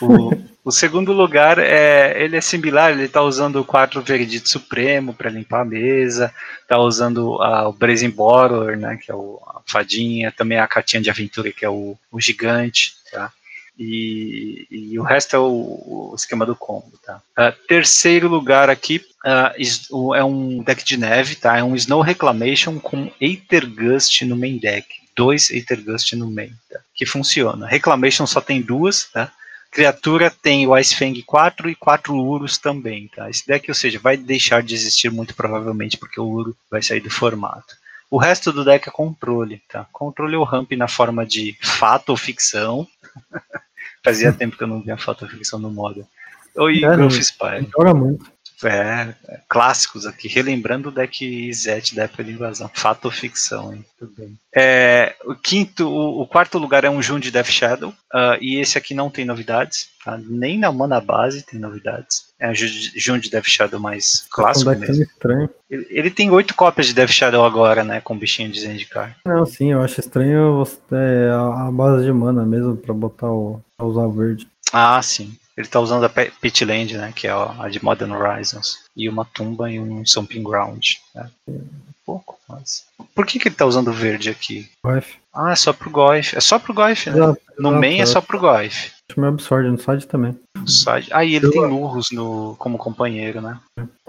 O, 0.01 0.31
o, 0.65 0.71
segundo 0.71 1.13
lugar 1.13 1.59
é 1.59 2.21
ele 2.21 2.35
é 2.35 2.41
similar, 2.41 2.91
ele 2.91 3.05
está 3.05 3.21
usando 3.21 3.61
o 3.61 3.65
4 3.65 4.01
Veredito 4.01 4.49
Supremo 4.49 5.13
para 5.13 5.29
limpar 5.29 5.61
a 5.61 5.65
mesa, 5.65 6.33
está 6.61 6.77
usando 6.77 7.41
a, 7.41 7.69
o 7.69 7.73
Brazen 7.73 8.09
Borrower, 8.09 8.77
né, 8.77 8.97
que 8.97 9.11
é 9.11 9.15
o, 9.15 9.39
a 9.47 9.61
fadinha, 9.65 10.31
também 10.31 10.59
a 10.59 10.67
cartinha 10.67 11.01
de 11.01 11.09
aventura, 11.09 11.51
que 11.51 11.63
é 11.63 11.69
o, 11.69 11.97
o 12.11 12.19
gigante, 12.19 12.95
tá? 13.11 13.31
E, 13.77 14.67
e, 14.71 14.99
o 14.99 15.03
resto 15.03 15.35
é 15.35 15.39
o, 15.39 15.43
o, 15.43 16.13
esquema 16.15 16.45
do 16.45 16.55
combo, 16.55 16.93
tá? 17.03 17.21
Uh, 17.37 17.51
terceiro 17.67 18.29
lugar 18.29 18.69
aqui 18.69 19.05
uh, 19.25 20.15
é 20.15 20.23
um 20.23 20.63
deck 20.63 20.83
de 20.83 20.95
neve, 20.95 21.35
tá? 21.35 21.57
É 21.57 21.63
um 21.63 21.75
Snow 21.75 22.01
Reclamation 22.01 22.79
com 22.79 23.11
Aether 23.21 23.69
Gust 23.69 24.21
no 24.21 24.37
main 24.37 24.57
deck. 24.57 24.87
Dois 25.13 25.51
Aether 25.51 25.83
Gust 25.83 26.13
no 26.13 26.31
main, 26.31 26.53
tá? 26.69 26.79
Que 26.93 27.05
funciona. 27.05 27.67
Reclamation 27.67 28.25
só 28.25 28.39
tem 28.39 28.61
duas, 28.61 29.09
tá? 29.11 29.29
Criatura 29.75 30.31
tem 30.31 30.65
o 30.65 30.77
Ice 30.77 30.95
Fang 30.95 31.21
4 31.21 31.69
e 31.69 31.75
4 31.75 32.15
Urus 32.15 32.57
também, 32.57 33.09
tá? 33.13 33.29
Esse 33.29 33.45
deck, 33.45 33.69
ou 33.69 33.75
seja, 33.75 33.99
vai 33.99 34.15
deixar 34.15 34.63
de 34.63 34.73
existir 34.73 35.11
muito 35.11 35.35
provavelmente, 35.35 35.97
porque 35.97 36.17
o 36.17 36.25
Uro 36.25 36.55
vai 36.71 36.81
sair 36.81 37.01
do 37.01 37.09
formato. 37.09 37.75
O 38.09 38.17
resto 38.17 38.53
do 38.53 38.63
deck 38.63 38.87
é 38.87 38.91
controle, 38.91 39.61
tá? 39.67 39.85
Controle 39.91 40.37
ou 40.37 40.45
ramp 40.45 40.71
na 40.71 40.87
forma 40.87 41.25
de 41.25 41.57
fato 41.61 42.09
ou 42.11 42.17
ficção. 42.17 42.87
Fazia 44.01 44.31
tempo 44.31 44.55
que 44.55 44.63
eu 44.63 44.67
não 44.67 44.81
via 44.81 44.97
fato 44.97 45.25
ou 45.25 45.29
ficção 45.29 45.59
no 45.59 45.69
modo. 45.69 46.07
Oi, 46.55 46.77
é, 46.77 46.95
Growth 46.95 47.21
Spire. 47.21 47.67
Joga 47.77 47.93
muito. 47.93 48.31
É, 48.63 49.13
é, 49.27 49.39
clássicos 49.49 50.05
aqui, 50.05 50.27
relembrando 50.27 50.89
o 50.89 50.91
deck 50.91 51.51
Zet 51.53 51.95
da 51.95 52.03
época 52.03 52.23
de 52.23 52.31
invasão. 52.31 52.69
Fato 52.73 53.05
ou 53.05 53.11
ficção, 53.11 53.73
hein? 53.73 53.85
Tudo 53.99 54.13
bem. 54.17 54.37
É, 54.55 55.15
o 55.25 55.35
quinto, 55.35 55.87
o, 55.87 56.21
o, 56.21 56.27
quarto 56.27 56.57
lugar 56.57 56.83
é 56.83 56.89
um 56.89 57.01
Jun 57.01 57.19
de 57.19 57.31
Death 57.31 57.49
Shadow, 57.49 57.89
uh, 57.89 58.37
e 58.39 58.59
esse 58.59 58.77
aqui 58.77 58.93
não 58.93 59.09
tem 59.09 59.25
novidades, 59.25 59.89
tá? 60.03 60.17
Nem 60.17 60.57
na 60.57 60.71
mana 60.71 61.01
base 61.01 61.43
tem 61.43 61.59
novidades. 61.59 62.33
É 62.39 62.49
um 62.49 62.53
Jun 62.55 63.19
de 63.19 63.29
Death 63.29 63.47
Shadow 63.47 63.79
mais 63.79 64.25
clássico 64.31 64.71
um 64.71 64.79
mesmo. 64.79 65.03
Estranho. 65.03 65.49
Ele, 65.69 65.87
ele, 65.89 66.11
tem 66.11 66.31
oito 66.31 66.55
cópias 66.55 66.87
de 66.87 66.93
Death 66.93 67.09
Shadow 67.09 67.45
agora, 67.45 67.83
né? 67.83 67.99
Com 68.01 68.17
bichinho 68.17 68.49
de 68.49 68.61
Zendikar. 68.61 69.17
Não, 69.25 69.45
sim, 69.45 69.71
eu 69.71 69.81
acho 69.81 69.99
estranho 69.99 70.63
é, 70.91 71.29
a, 71.31 71.67
a 71.67 71.71
base 71.71 72.05
de 72.05 72.13
mana 72.13 72.45
mesmo, 72.45 72.77
pra 72.77 72.93
botar 72.93 73.29
o. 73.29 73.59
Pra 73.77 73.85
usar 73.85 74.07
verde. 74.07 74.47
Ah, 74.71 75.01
sim. 75.01 75.35
Ele 75.57 75.67
tá 75.67 75.79
usando 75.79 76.03
a 76.03 76.09
Pitland, 76.09 76.97
né? 76.97 77.13
Que 77.15 77.27
é 77.27 77.31
a 77.31 77.69
de 77.69 77.83
Modern 77.83 78.11
Horizons. 78.11 78.79
E 78.95 79.07
uma 79.07 79.23
tumba 79.23 79.71
e 79.71 79.79
um 79.79 80.01
Stomping 80.01 80.43
Ground. 80.43 80.95
Né? 81.13 81.29
Um 81.47 81.61
pouco, 82.05 82.37
mas. 82.47 82.85
Por 83.13 83.25
que, 83.25 83.39
que 83.39 83.47
ele 83.47 83.55
tá 83.55 83.65
usando 83.65 83.91
verde 83.91 84.29
aqui? 84.29 84.69
Goif. 84.83 85.15
Ah, 85.33 85.51
é 85.51 85.55
só 85.55 85.71
pro 85.71 85.89
Goif. 85.89 86.35
É 86.35 86.41
só 86.41 86.59
pro 86.59 86.73
Goif, 86.73 87.09
né? 87.09 87.17
Exato, 87.17 87.41
no 87.57 87.71
main 87.71 88.01
é 88.01 88.05
só 88.05 88.19
pro 88.19 88.39
Goif. 88.39 88.91
Acho 89.09 89.19
meio 89.19 89.33
absurdo 89.33 89.71
no 89.71 89.79
site 89.79 90.07
também. 90.07 90.37
Side. 90.65 91.09
Ah, 91.11 91.23
e 91.23 91.35
ele 91.35 91.49
tem 91.49 91.61
Lurros 91.61 92.09
no, 92.11 92.55
como 92.57 92.77
companheiro, 92.77 93.39
né? 93.39 93.59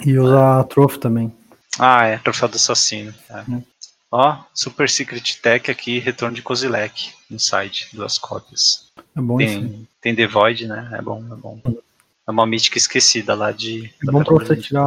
E 0.04 0.18
usa 0.18 0.60
a 0.60 0.64
Trophy 0.64 0.98
também. 0.98 1.32
Ah, 1.78 2.06
é, 2.06 2.18
Troféu 2.18 2.48
do 2.48 2.56
Assassino. 2.56 3.14
É. 3.28 3.44
Ó, 4.18 4.38
Super 4.54 4.88
Secret 4.88 5.38
Tech 5.42 5.70
aqui, 5.70 5.98
retorno 5.98 6.34
de 6.34 6.40
Kozilek 6.40 7.12
no 7.28 7.38
site, 7.38 7.90
duas 7.92 8.16
cópias. 8.16 8.90
É 9.14 9.20
bom 9.20 9.38
isso. 9.38 9.60
Tem, 9.60 9.88
tem 10.00 10.14
The 10.16 10.26
Void, 10.26 10.66
né? 10.66 10.88
É 10.94 11.02
bom, 11.02 11.22
é 11.30 11.36
bom. 11.36 11.60
É 12.26 12.30
uma 12.30 12.46
mítica 12.46 12.78
esquecida 12.78 13.34
lá 13.34 13.52
de. 13.52 13.92
É 14.02 14.10
bom 14.10 14.24
pra 14.24 14.32
você 14.32 14.56
tirar, 14.56 14.86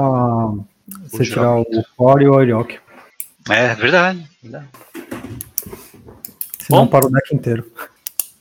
você 1.11 1.23
jogo. 1.23 1.63
tirar 1.63 1.79
o 1.79 1.85
Core 1.95 2.23
e 2.23 2.27
o 2.27 2.33
Oriok. 2.33 2.79
É 3.51 3.75
verdade. 3.75 4.27
verdade. 4.41 4.67
Não 6.67 6.85
Bom. 6.85 6.87
para 6.87 7.05
o 7.05 7.11
deck 7.11 7.35
inteiro. 7.35 7.71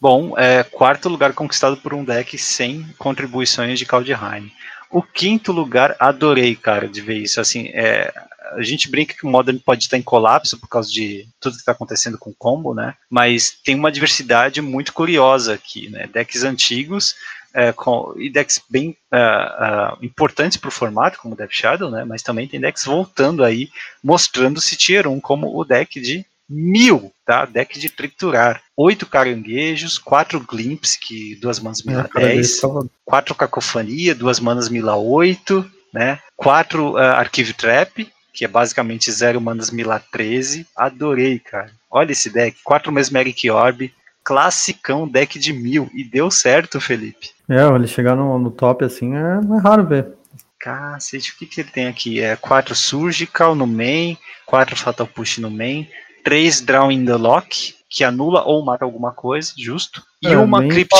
Bom, 0.00 0.38
é, 0.38 0.62
quarto 0.62 1.10
lugar 1.10 1.34
conquistado 1.34 1.76
por 1.76 1.92
um 1.92 2.02
deck 2.02 2.38
sem 2.38 2.86
contribuições 2.96 3.78
de 3.78 3.84
Kaldheim. 3.84 4.50
O 4.90 5.02
quinto 5.02 5.52
lugar, 5.52 5.94
adorei, 6.00 6.56
cara, 6.56 6.88
de 6.88 7.02
ver 7.02 7.18
isso. 7.18 7.42
Assim, 7.42 7.68
é, 7.74 8.10
a 8.56 8.62
gente 8.62 8.90
brinca 8.90 9.14
que 9.14 9.26
o 9.26 9.28
Modern 9.28 9.58
pode 9.58 9.84
estar 9.84 9.96
em 9.96 10.02
colapso 10.02 10.58
por 10.58 10.68
causa 10.68 10.90
de 10.90 11.28
tudo 11.40 11.54
que 11.54 11.60
está 11.60 11.72
acontecendo 11.72 12.18
com 12.18 12.30
o 12.30 12.34
combo, 12.36 12.74
né? 12.74 12.94
Mas 13.10 13.58
tem 13.64 13.74
uma 13.74 13.92
diversidade 13.92 14.60
muito 14.60 14.92
curiosa 14.92 15.54
aqui, 15.54 15.88
né? 15.88 16.08
Decks 16.12 16.44
antigos 16.44 17.14
é, 17.54 17.72
com, 17.72 18.14
e 18.16 18.30
decks 18.30 18.60
bem 18.68 18.96
ah, 19.10 19.18
ah, 19.18 19.98
importantes 20.02 20.56
para 20.56 20.68
o 20.68 20.72
formato, 20.72 21.18
como 21.18 21.34
o 21.34 21.36
Death 21.36 21.52
Shadow, 21.52 21.90
né? 21.90 22.04
Mas 22.04 22.22
também 22.22 22.46
tem 22.46 22.60
decks 22.60 22.84
voltando 22.84 23.44
aí, 23.44 23.68
mostrando-se 24.02 24.76
Tier 24.76 25.06
1 25.06 25.20
como 25.20 25.56
o 25.56 25.64
deck 25.64 26.00
de 26.00 26.24
mil, 26.48 27.12
tá? 27.26 27.44
Deck 27.44 27.78
de 27.78 27.90
triturar. 27.90 28.62
Oito 28.76 29.06
caranguejos, 29.06 29.98
quatro 29.98 30.40
glimpse, 30.40 30.98
que 30.98 31.34
duas 31.36 31.58
manas 31.58 31.82
mila 31.82 32.08
ele 32.14 32.34
10, 32.36 32.60
tava- 32.60 32.86
quatro 33.04 33.34
cacofonia, 33.34 34.14
duas 34.14 34.40
manas 34.40 34.68
mila 34.68 34.96
8, 34.96 35.68
né? 35.92 36.20
Quatro 36.36 36.96
ah, 36.96 37.18
arquivo 37.18 37.52
trap, 37.54 38.10
que 38.38 38.44
é 38.44 38.48
basicamente 38.48 39.10
zero 39.10 39.40
manas 39.40 39.68
mila 39.68 40.00
13. 40.12 40.64
Adorei, 40.76 41.40
cara. 41.40 41.72
Olha 41.90 42.12
esse 42.12 42.30
deck, 42.30 42.56
quatro 42.62 42.92
Mesmeric 42.92 43.50
Orb, 43.50 43.92
classicão 44.22 45.08
deck 45.08 45.40
de 45.40 45.52
mil. 45.52 45.90
E 45.92 46.04
deu 46.04 46.30
certo, 46.30 46.80
Felipe. 46.80 47.30
É, 47.48 47.66
ele 47.66 47.88
chegar 47.88 48.14
no, 48.14 48.38
no 48.38 48.52
top 48.52 48.84
assim 48.84 49.16
é, 49.16 49.40
é 49.56 49.60
raro 49.60 49.84
ver. 49.84 50.12
Cacete, 50.56 51.32
o 51.32 51.36
que, 51.36 51.46
que 51.46 51.62
ele 51.62 51.70
tem 51.70 51.88
aqui? 51.88 52.20
É 52.20 52.36
4 52.36 52.76
Surgical 52.76 53.56
no 53.56 53.66
main, 53.66 54.16
4 54.46 54.76
Fatal 54.76 55.06
Push 55.08 55.38
no 55.38 55.50
main, 55.50 55.88
3 56.22 56.60
Draw 56.60 56.92
in 56.92 57.04
the 57.04 57.16
Lock, 57.16 57.74
que 57.90 58.04
anula 58.04 58.44
ou 58.44 58.64
mata 58.64 58.84
alguma 58.84 59.10
coisa, 59.10 59.52
justo. 59.58 60.00
E 60.22 60.28
é, 60.28 60.38
uma 60.38 60.62
Crypt, 60.62 60.94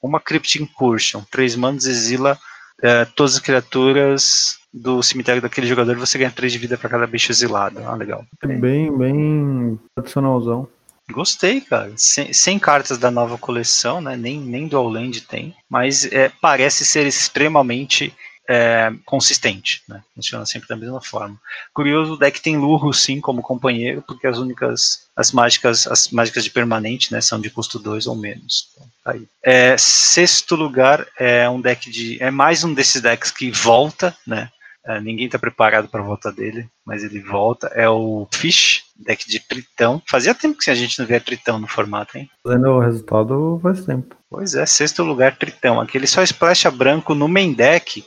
uma 0.00 0.20
Crypt 0.20 0.62
Incursion. 0.62 1.22
3 1.28 1.56
manas 1.56 1.86
exila 1.86 2.38
é, 2.82 3.04
todas 3.04 3.34
as 3.34 3.40
criaturas 3.40 4.58
do 4.72 5.02
cemitério 5.02 5.40
daquele 5.40 5.66
jogador 5.66 5.96
você 5.96 6.18
ganha 6.18 6.30
3 6.30 6.52
de 6.52 6.58
vida 6.58 6.76
para 6.76 6.90
cada 6.90 7.06
bicho 7.06 7.32
exilado. 7.32 7.80
Ah, 7.84 7.94
legal. 7.94 8.24
Bem, 8.44 8.96
bem 8.96 9.80
tradicionalzão. 9.94 10.68
Gostei, 11.10 11.60
cara. 11.60 11.92
Sem, 11.96 12.32
sem 12.32 12.58
cartas 12.58 12.98
da 12.98 13.10
nova 13.10 13.38
coleção, 13.38 14.00
né? 14.00 14.16
Nem, 14.16 14.40
nem 14.40 14.66
Dual 14.66 14.88
Land 14.88 15.22
tem. 15.22 15.54
Mas 15.70 16.04
é, 16.12 16.30
parece 16.40 16.84
ser 16.84 17.06
extremamente 17.06 18.12
é, 18.48 18.92
consistente, 19.04 19.82
né? 19.88 20.02
Funciona 20.14 20.46
sempre 20.46 20.68
da 20.68 20.76
mesma 20.76 21.00
forma. 21.00 21.38
Curioso, 21.74 22.14
o 22.14 22.16
deck 22.16 22.40
tem 22.40 22.56
Lurro 22.56 22.92
sim 22.92 23.20
como 23.20 23.42
companheiro, 23.42 24.02
porque 24.06 24.26
as 24.26 24.38
únicas 24.38 25.06
as 25.16 25.32
mágicas, 25.32 25.86
as 25.86 26.08
mágicas 26.10 26.44
de 26.44 26.50
permanente, 26.50 27.10
né, 27.10 27.22
são 27.22 27.40
de 27.40 27.48
custo 27.48 27.78
2 27.78 28.06
ou 28.06 28.14
menos. 28.14 28.68
Então, 28.72 28.86
tá 29.02 29.12
aí. 29.12 29.26
É, 29.42 29.76
sexto 29.78 30.54
lugar 30.54 31.06
é 31.18 31.48
um 31.48 31.60
deck 31.60 31.90
de 31.90 32.22
é 32.22 32.30
mais 32.30 32.62
um 32.62 32.74
desses 32.74 33.00
decks 33.00 33.30
que 33.30 33.50
volta, 33.50 34.14
né? 34.26 34.50
É, 34.88 35.00
ninguém 35.00 35.26
está 35.26 35.36
preparado 35.36 35.88
para 35.88 36.00
a 36.00 36.04
volta 36.04 36.30
dele, 36.30 36.68
mas 36.84 37.02
ele 37.02 37.20
volta. 37.20 37.66
É 37.74 37.88
o 37.88 38.28
Fish, 38.32 38.84
deck 38.94 39.28
de 39.28 39.40
Tritão. 39.40 40.00
Fazia 40.08 40.32
tempo 40.32 40.58
que 40.58 40.70
a 40.70 40.76
gente 40.76 40.96
não 41.00 41.06
via 41.06 41.20
Tritão 41.20 41.58
no 41.58 41.66
formato, 41.66 42.16
hein? 42.16 42.30
Fazendo 42.44 42.68
o 42.68 42.78
resultado 42.78 43.58
faz 43.60 43.84
tempo. 43.84 44.14
Pois 44.30 44.54
é, 44.54 44.64
sexto 44.64 45.02
lugar 45.02 45.36
Tritão. 45.36 45.80
Aqui 45.80 45.98
ele 45.98 46.06
só 46.06 46.22
splasha 46.22 46.70
branco 46.70 47.16
no 47.16 47.26
main 47.26 47.52
deck 47.52 48.04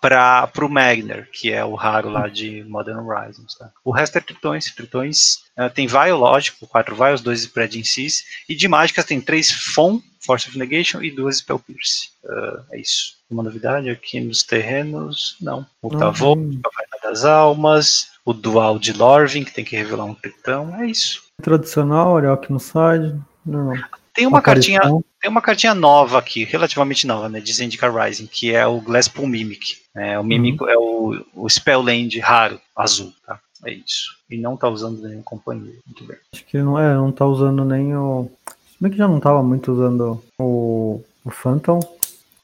para 0.00 0.50
o 0.62 0.68
Magner, 0.68 1.28
que 1.30 1.52
é 1.52 1.64
o 1.64 1.74
raro 1.74 2.08
lá 2.08 2.26
de 2.28 2.64
Modern 2.64 3.06
Horizons. 3.06 3.54
Tá? 3.54 3.70
O 3.84 3.90
resto 3.90 4.16
é 4.18 4.20
Tritões. 4.20 4.72
Tritões 4.74 5.42
uh, 5.58 5.68
tem 5.72 5.86
Vial, 5.86 6.18
lógico, 6.18 6.66
quatro 6.66 6.96
Vials, 6.96 7.20
dois 7.20 7.40
Spread 7.42 7.78
in 7.78 7.84
Seas. 7.84 8.24
E 8.48 8.54
de 8.54 8.66
mágicas 8.66 9.04
tem 9.04 9.20
três 9.20 9.50
Fon, 9.50 10.00
Force 10.20 10.48
of 10.48 10.58
Negation 10.58 11.02
e 11.02 11.10
duas 11.10 11.38
Spell 11.38 11.58
Pierce. 11.58 12.10
Uh, 12.24 12.62
é 12.72 12.80
isso. 12.80 13.16
Uma 13.30 13.42
novidade 13.42 13.88
aqui 13.90 14.20
nos 14.20 14.42
terrenos? 14.42 15.36
Não. 15.40 15.66
O 15.82 15.96
Tavô, 15.96 16.34
Uhum. 16.34 16.60
a 16.64 17.08
das 17.08 17.24
Almas, 17.24 18.08
o 18.24 18.32
Dual 18.32 18.78
de 18.78 18.92
Lorvin, 18.92 19.44
que 19.44 19.52
tem 19.52 19.64
que 19.64 19.76
revelar 19.76 20.04
um 20.04 20.14
Tritão. 20.14 20.74
É 20.80 20.86
isso. 20.86 21.22
Tradicional, 21.42 22.12
Oriok 22.12 22.50
no 22.52 22.60
side. 22.60 23.18
Normal. 23.44 23.76
Tem 24.14 24.26
uma 24.26 24.42
cartinha. 24.42 24.80
Tem 25.20 25.30
uma 25.30 25.42
cartinha 25.42 25.74
nova 25.74 26.18
aqui, 26.18 26.44
relativamente 26.44 27.06
nova, 27.06 27.28
né, 27.28 27.40
de 27.40 27.52
Zendikar 27.52 27.94
Rising, 27.94 28.26
que 28.26 28.54
é 28.54 28.66
o 28.66 28.80
Glasspool 28.80 29.26
Mimic. 29.26 29.76
É, 29.94 30.18
o 30.18 30.24
Mimic 30.24 30.62
é 30.64 30.76
o, 30.76 31.24
o 31.34 31.48
Spellland 31.48 32.18
raro, 32.20 32.58
azul, 32.74 33.12
tá? 33.26 33.38
É 33.66 33.72
isso. 33.72 34.16
E 34.30 34.38
não 34.38 34.56
tá 34.56 34.68
usando 34.68 35.02
nenhum 35.02 35.22
companheiro. 35.22 35.78
Muito 35.86 36.04
bem. 36.04 36.16
Acho 36.32 36.44
que 36.46 36.58
não 36.58 36.78
é, 36.78 36.94
não 36.94 37.12
tá 37.12 37.26
usando 37.26 37.64
nem 37.64 37.94
o. 37.94 38.30
Se 38.46 38.76
bem 38.80 38.90
que 38.90 38.96
já 38.96 39.06
não 39.06 39.20
tava 39.20 39.42
muito 39.42 39.70
usando 39.72 40.22
o, 40.38 41.02
o 41.24 41.30
Phantom, 41.30 41.80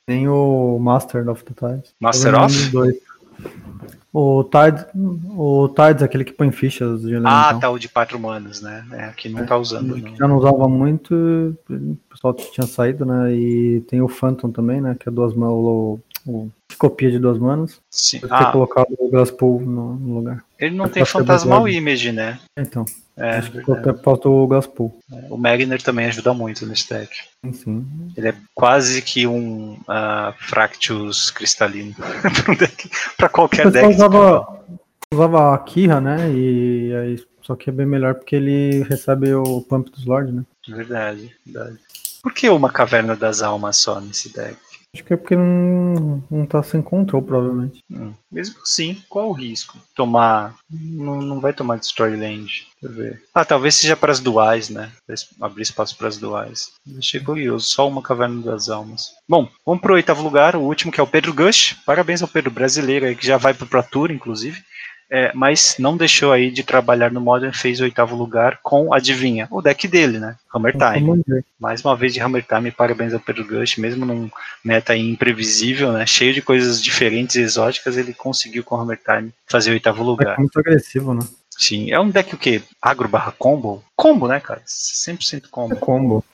nem 0.07 0.29
o 0.29 0.79
Master 0.79 1.29
of 1.31 1.43
the 1.45 1.55
Tides. 1.55 1.95
Master 1.99 2.35
of? 2.39 2.69
dois. 2.71 2.97
O 4.12 4.45
Tides, 4.45 4.87
o 4.95 5.68
Tides, 5.68 6.03
aquele 6.03 6.24
que 6.24 6.32
põe 6.32 6.51
fichas 6.51 7.03
de 7.03 7.09
Ah, 7.09 7.16
elemental. 7.16 7.61
tá 7.61 7.70
o 7.70 7.78
de 7.78 7.89
quatro 7.89 8.18
manos, 8.18 8.62
né? 8.62 8.84
É, 8.93 9.05
aqui 9.05 9.28
não 9.28 9.45
tá 9.45 9.57
usando. 9.59 9.95
Que 9.95 10.01
Não. 10.11 10.16
já 10.16 10.26
não 10.28 10.37
usava 10.39 10.68
muito, 10.68 11.14
o 11.68 11.97
pessoal 12.09 12.32
tinha 12.34 12.66
saído, 12.66 13.05
né? 13.05 13.34
E 13.34 13.80
tem 13.89 14.01
o 14.01 14.09
Phantom 14.09 14.51
também, 14.51 14.80
né? 14.80 14.97
Que 14.99 15.09
é 15.09 15.12
duas 15.12 15.34
mãos, 15.34 16.01
o, 16.27 16.47
o 16.47 16.53
copia 16.79 17.11
de 17.11 17.18
duas 17.18 17.39
manos. 17.39 17.81
Sim. 17.91 18.18
Deve 18.20 18.35
ter 18.37 18.45
Ah, 18.45 18.53
colocado 18.53 18.89
o 18.99 19.09
Gaspool 19.11 19.61
no, 19.61 19.95
no 19.95 20.14
lugar. 20.16 20.45
ele 20.59 20.74
não 20.77 20.89
tem 20.89 21.03
é 21.03 21.07
Fantasmal. 21.07 21.68
Image, 21.68 22.12
né? 22.12 22.39
Então, 22.59 22.85
É, 23.16 23.37
acho 23.39 23.51
que 23.53 23.61
verdade. 23.62 24.03
falta 24.03 24.29
o 24.29 24.47
Gaspool. 24.47 24.99
o 25.31 25.37
Magner 25.37 25.81
também 25.83 26.07
ajuda 26.07 26.35
muito 26.35 26.66
nesse 26.66 26.89
deck. 26.89 27.11
Sim. 27.53 27.87
Ele 28.16 28.29
é 28.29 28.35
quase 28.55 29.01
que 29.03 29.27
um 29.27 29.79
ah, 29.89 30.35
Fractus 30.39 31.31
cristalino 31.31 31.95
O 33.22 33.29
qualquer 33.31 33.70
deck. 33.70 33.87
usava, 33.89 34.47
usava 35.12 35.55
a 35.55 35.59
Kira, 35.59 36.01
né? 36.01 36.31
E 36.33 36.95
aí, 36.95 37.24
só 37.43 37.55
que 37.55 37.70
é 37.70 37.72
bem 37.72 37.87
melhor 37.87 38.14
porque 38.16 38.37
ele 38.37 38.83
recebe 38.89 39.33
o 39.35 39.61
Pump 39.62 39.89
dos 39.91 40.05
Lords, 40.05 40.35
né? 40.35 40.43
Verdade, 40.68 41.35
verdade. 41.47 41.79
Por 42.22 42.33
que 42.35 42.49
uma 42.49 42.70
caverna 42.72 43.14
das 43.14 43.41
almas 43.41 43.77
só 43.77 44.01
nesse 44.01 44.33
deck? 44.35 44.57
Acho 44.97 45.05
que 45.05 45.12
é 45.12 45.16
porque 45.16 45.36
não, 45.36 46.24
não 46.30 46.47
tá 46.47 46.62
sem 46.62 46.80
control, 46.80 47.20
provavelmente. 47.20 47.84
Hum, 47.90 48.14
Mesmo 48.32 48.57
assim, 48.62 49.03
qual 49.11 49.28
o 49.28 49.32
risco? 49.32 49.76
Tomar. 49.94 50.55
Não, 50.70 51.20
não 51.20 51.38
vai 51.38 51.53
tomar 51.53 51.76
Destroy 51.76 52.16
Land. 52.16 52.47
Deixa 52.47 52.66
eu 52.82 52.92
ver. 52.92 53.22
Ah, 53.34 53.44
talvez 53.44 53.74
seja 53.74 53.94
para 53.94 54.11
as 54.11 54.20
duais, 54.20 54.70
né? 54.70 54.90
Abrir 55.38 55.62
espaço 55.62 55.99
para 55.99 56.09
as 56.09 56.16
duais. 56.16 56.70
Achei 56.97 57.20
curioso, 57.20 57.66
só 57.66 57.86
uma 57.86 58.01
caverna 58.01 58.40
das 58.40 58.70
almas. 58.70 59.11
Bom, 59.28 59.51
vamos 59.66 59.82
pro 59.82 59.92
oitavo 59.94 60.22
lugar, 60.22 60.57
o 60.57 60.61
último 60.62 60.90
que 60.90 60.99
é 60.99 61.03
o 61.03 61.07
Pedro 61.07 61.34
Gush. 61.34 61.76
Parabéns 61.84 62.22
ao 62.22 62.28
Pedro 62.28 62.51
brasileiro 62.51 63.05
aí, 63.05 63.14
que 63.14 63.26
já 63.26 63.36
vai 63.36 63.53
pro 63.53 63.66
Pro 63.66 63.82
Tour, 63.82 64.11
inclusive. 64.11 64.59
É, 65.09 65.30
mas 65.34 65.76
não 65.78 65.96
deixou 65.96 66.32
aí 66.32 66.50
de 66.50 66.64
trabalhar 66.64 67.12
no 67.12 67.20
Modern, 67.20 67.52
fez 67.52 67.80
o 67.80 67.84
oitavo 67.84 68.16
lugar 68.16 68.59
com, 68.62 68.92
adivinha, 68.92 69.46
o 69.52 69.62
deck 69.62 69.86
dele, 69.86 70.18
né? 70.18 70.34
Hammer 70.52 70.74
Time. 70.76 71.22
Mais 71.61 71.84
uma 71.84 71.94
vez 71.94 72.12
de 72.12 72.20
Hammer 72.20 72.44
Time, 72.44 72.70
parabéns 72.72 73.14
ao 73.14 73.20
Pedro 73.20 73.46
Gush, 73.46 73.76
mesmo 73.76 74.04
num 74.04 74.28
meta 74.64 74.96
imprevisível, 74.96 75.92
né? 75.92 76.04
Cheio 76.07 76.34
de 76.34 76.42
coisas 76.42 76.82
diferentes 76.82 77.36
e 77.36 77.40
exóticas, 77.40 77.96
ele 77.96 78.12
conseguiu 78.12 78.64
com 78.64 78.74
o 78.74 78.80
Hammer 78.80 78.98
Time 79.04 79.32
fazer 79.46 79.70
o 79.70 79.74
oitavo 79.74 80.02
É 80.02 80.04
lugar. 80.04 80.38
muito 80.38 80.59
agressivo, 80.59 81.14
né? 81.14 81.20
Sim, 81.59 81.90
é 81.90 81.98
um 81.98 82.11
deck 82.11 82.34
o 82.34 82.38
quê? 82.38 82.61
Agro 82.82 83.09
barra 83.09 83.32
combo? 83.32 83.82
Combo, 83.94 84.26
né, 84.28 84.40
cara? 84.40 84.61
100% 84.66 85.44
É 85.44 85.48
combo. 85.48 85.76
combo. 85.76 86.24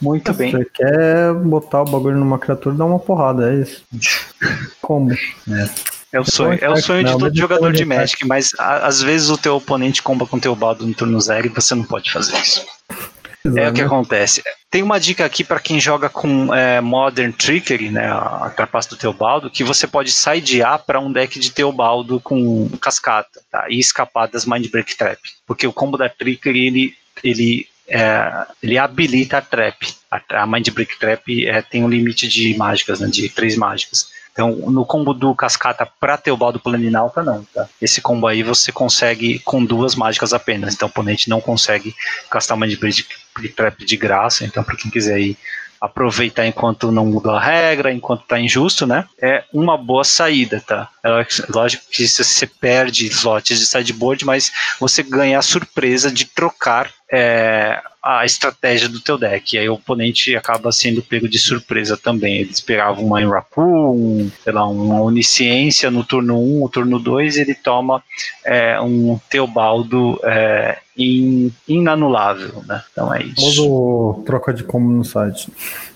Muito 0.00 0.32
bem. 0.32 0.50
Você 0.52 0.64
quer 0.64 1.34
botar 1.34 1.82
o 1.82 1.86
bagulho 1.86 2.16
numa 2.16 2.38
criatura 2.38 2.74
e 2.74 2.78
dar 2.78 2.84
uma 2.84 2.98
porrada, 2.98 3.50
é 3.52 3.56
isso. 3.62 3.84
Combo. 4.80 5.12
É 5.14 5.95
o 6.20 6.24
sonho, 6.24 6.58
é 6.60 6.68
o 6.70 6.76
sonho 6.76 7.04
de 7.04 7.18
todo 7.18 7.36
jogador 7.36 7.72
de 7.72 7.84
Magic, 7.84 8.24
mas 8.26 8.52
a- 8.58 8.86
às 8.86 9.02
vezes 9.02 9.28
o 9.28 9.36
teu 9.36 9.56
oponente 9.56 10.02
comba 10.02 10.26
com 10.26 10.36
o 10.36 10.40
teu 10.40 10.54
baldo 10.54 10.86
no 10.86 10.94
turno 10.94 11.20
zero 11.20 11.46
e 11.46 11.50
você 11.50 11.74
não 11.74 11.84
pode 11.84 12.10
fazer 12.10 12.36
isso. 12.40 12.64
É 13.56 13.68
o 13.68 13.72
que 13.72 13.80
acontece. 13.80 14.42
Tem 14.70 14.82
uma 14.82 14.98
dica 14.98 15.24
aqui 15.24 15.44
para 15.44 15.60
quem 15.60 15.78
joga 15.78 16.08
com 16.08 16.52
é, 16.52 16.80
Modern 16.80 17.30
Trickery, 17.32 17.90
né, 17.90 18.06
a 18.10 18.52
trapaça 18.54 18.88
do 18.90 18.96
Teobaldo, 18.96 19.48
que 19.50 19.62
você 19.62 19.86
pode 19.86 20.10
sidear 20.10 20.82
para 20.84 20.98
um 20.98 21.12
deck 21.12 21.38
de 21.38 21.52
Teobaldo 21.52 22.18
com 22.20 22.68
cascata, 22.80 23.40
tá? 23.50 23.66
E 23.68 23.78
escapar 23.78 24.26
das 24.26 24.44
Mindbreak 24.44 24.96
Trap. 24.96 25.20
Porque 25.46 25.66
o 25.66 25.72
combo 25.72 25.96
da 25.96 26.08
Trickery, 26.08 26.66
ele, 26.66 26.94
ele 27.22 27.68
é, 27.88 28.46
ele 28.62 28.76
habilita 28.76 29.38
a 29.38 29.40
trap. 29.40 29.94
A, 30.10 30.42
a 30.42 30.46
Mind 30.46 30.68
Break 30.70 30.98
Trap 30.98 31.46
é, 31.46 31.62
tem 31.62 31.84
um 31.84 31.88
limite 31.88 32.26
de 32.26 32.56
mágicas, 32.56 32.98
né, 33.00 33.06
de 33.08 33.28
três 33.28 33.56
mágicas. 33.56 34.08
Então, 34.36 34.50
no 34.50 34.84
combo 34.84 35.14
do 35.14 35.34
Cascata 35.34 35.88
pra 35.98 36.18
Teobaldo 36.18 36.60
Planinalta, 36.60 37.22
não, 37.22 37.42
tá? 37.54 37.66
Esse 37.80 38.02
combo 38.02 38.26
aí 38.26 38.42
você 38.42 38.70
consegue 38.70 39.38
com 39.38 39.64
duas 39.64 39.94
mágicas 39.94 40.34
apenas. 40.34 40.74
Então, 40.74 40.88
o 40.88 40.90
oponente 40.90 41.30
não 41.30 41.40
consegue 41.40 41.96
gastar 42.30 42.54
uma 42.54 42.68
de 42.68 42.76
Trap 42.76 43.82
de 43.82 43.96
graça. 43.96 44.44
Então, 44.44 44.62
para 44.62 44.76
quem 44.76 44.90
quiser 44.90 45.14
aí 45.14 45.38
aproveitar 45.80 46.46
enquanto 46.46 46.92
não 46.92 47.06
mudou 47.06 47.32
a 47.32 47.40
regra, 47.40 47.92
enquanto 47.92 48.26
tá 48.26 48.38
injusto, 48.38 48.86
né? 48.86 49.06
É 49.20 49.44
uma 49.52 49.78
boa 49.78 50.04
saída, 50.04 50.62
tá? 50.66 50.88
É 51.02 51.08
lógico 51.48 51.84
que 51.90 52.06
você 52.06 52.46
perde 52.46 53.06
slots 53.06 53.58
de 53.58 53.66
sideboard, 53.66 54.24
mas 54.24 54.52
você 54.78 55.02
ganha 55.02 55.38
a 55.38 55.42
surpresa 55.42 56.10
de 56.10 56.26
trocar 56.26 56.90
é, 57.10 57.80
a 58.06 58.24
estratégia 58.24 58.88
do 58.88 59.00
teu 59.00 59.18
deck. 59.18 59.56
E 59.56 59.58
aí 59.58 59.68
o 59.68 59.74
oponente 59.74 60.36
acaba 60.36 60.70
sendo 60.70 61.02
pego 61.02 61.28
de 61.28 61.40
surpresa 61.40 61.96
também. 61.96 62.36
Ele 62.36 62.50
esperava 62.50 63.00
uma 63.00 63.20
Enraku, 63.20 63.60
um, 63.60 64.30
sei 64.44 64.52
lá, 64.52 64.64
uma 64.64 65.00
Onisciência 65.00 65.90
no 65.90 66.04
turno 66.04 66.38
1, 66.40 66.60
no 66.60 66.68
turno 66.68 66.98
2, 67.00 67.36
ele 67.38 67.54
toma 67.54 68.00
é, 68.44 68.80
um 68.80 69.18
Teobaldo 69.28 70.20
é, 70.22 70.78
in, 70.96 71.50
inanulável, 71.68 72.64
né? 72.66 72.82
Então 72.92 73.14
é 73.14 73.22
isso. 73.22 73.62
Modo 73.62 74.22
troca 74.24 74.52
de 74.52 74.64
como 74.64 74.90
no 74.90 75.04
site. 75.04 75.48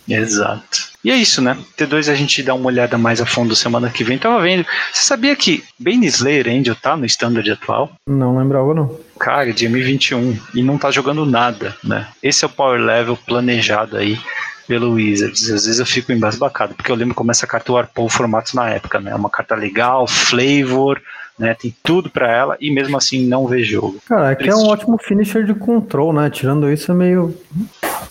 Exato. 0.08 0.90
E 1.02 1.10
é 1.10 1.16
isso, 1.16 1.40
né? 1.40 1.56
T2 1.78 2.10
a 2.10 2.14
gente 2.14 2.42
dá 2.42 2.54
uma 2.54 2.66
olhada 2.66 2.98
mais 2.98 3.20
a 3.20 3.26
fundo 3.26 3.56
semana 3.56 3.88
que 3.88 4.04
vem. 4.04 4.18
Tava 4.18 4.42
vendo. 4.42 4.66
Você 4.92 5.02
sabia 5.02 5.34
que 5.34 5.64
Bane 5.78 6.06
Slayer 6.06 6.48
Angel 6.48 6.74
tá 6.74 6.96
no 6.96 7.06
standard 7.06 7.48
atual? 7.50 7.92
Não 8.06 8.36
lembrava, 8.36 8.74
não. 8.74 8.98
Cara, 9.18 9.52
de 9.52 9.66
M21. 9.66 10.38
E 10.54 10.62
não 10.62 10.76
tá 10.76 10.90
jogando 10.90 11.24
nada, 11.24 11.74
né? 11.82 12.08
Esse 12.22 12.44
é 12.44 12.46
o 12.46 12.50
power 12.50 12.80
level 12.80 13.16
planejado 13.16 13.96
aí 13.96 14.18
pelo 14.66 14.92
Wizards. 14.92 15.50
Às 15.50 15.64
vezes 15.64 15.80
eu 15.80 15.86
fico 15.86 16.12
embasbacado, 16.12 16.74
porque 16.74 16.92
eu 16.92 16.96
lembro 16.96 17.14
como 17.14 17.30
essa 17.30 17.46
carta 17.46 17.72
warpou 17.72 18.04
o 18.04 18.10
formato 18.10 18.54
na 18.54 18.68
época, 18.68 19.00
né? 19.00 19.10
É 19.12 19.14
uma 19.14 19.30
carta 19.30 19.54
legal, 19.54 20.06
flavor, 20.06 21.00
né? 21.40 21.54
Tem 21.54 21.74
tudo 21.82 22.10
para 22.10 22.30
ela 22.30 22.56
e 22.60 22.70
mesmo 22.70 22.96
assim 22.96 23.26
não 23.26 23.46
vê 23.46 23.64
jogo. 23.64 23.98
Cara, 24.06 24.30
é 24.30 24.34
que 24.36 24.48
é 24.48 24.54
um 24.54 24.66
ótimo 24.66 24.98
finisher 24.98 25.44
de 25.44 25.54
control, 25.54 26.12
né? 26.12 26.28
Tirando 26.30 26.70
isso 26.70 26.92
é 26.92 26.94
meio. 26.94 27.34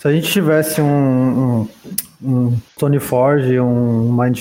Se 0.00 0.08
a 0.08 0.12
gente 0.12 0.30
tivesse 0.30 0.80
um, 0.82 0.88
um, 0.90 1.68
um 2.22 2.58
Tony 2.76 2.98
Forge, 2.98 3.58
um 3.60 4.12
Mind. 4.12 4.40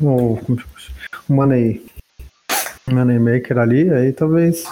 Um, 0.00 0.38
um 0.40 0.56
Money. 1.28 1.84
Money 2.90 3.18
Maker 3.18 3.58
ali, 3.58 3.92
aí 3.92 4.12
talvez 4.12 4.64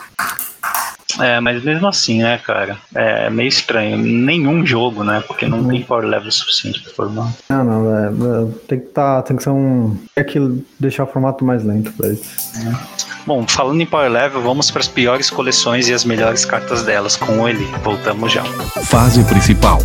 é, 1.19 1.41
mas 1.41 1.63
mesmo 1.63 1.87
assim, 1.87 2.23
né, 2.23 2.39
cara? 2.39 2.79
É 2.95 3.29
meio 3.31 3.49
estranho. 3.49 3.97
Nenhum 3.99 4.65
jogo, 4.65 5.03
né? 5.03 5.23
Porque 5.27 5.47
não 5.47 5.67
tem 5.67 5.83
power 5.83 6.05
level 6.05 6.31
suficiente 6.31 6.81
pra 6.83 6.93
formar. 6.93 7.33
Não, 7.49 7.65
não, 7.65 7.97
é, 7.97 8.07
é, 8.09 8.53
tem 8.69 8.81
que 8.81 8.87
tá, 8.87 9.23
tem 9.23 9.37
que 9.37 9.43
ser 9.43 9.51
um. 9.51 9.97
É 10.15 10.23
que 10.23 10.39
deixar 10.79 11.05
o 11.05 11.07
formato 11.07 11.45
mais 11.45 11.65
lento 11.65 11.93
pra 11.93 12.09
isso. 12.09 12.31
É. 12.59 13.10
Bom, 13.27 13.47
falando 13.47 13.81
em 13.81 13.87
power 13.87 14.11
level, 14.11 14.43
vamos 14.43 14.71
para 14.71 14.81
as 14.81 14.89
piores 14.89 15.31
coleções 15.31 15.89
e 15.89 15.93
as 15.93 16.05
melhores 16.05 16.45
cartas 16.45 16.83
delas 16.83 17.17
com 17.17 17.49
ele. 17.49 17.67
Voltamos 17.83 18.33
já. 18.33 18.43
Fase 18.85 19.23
principal. 19.25 19.79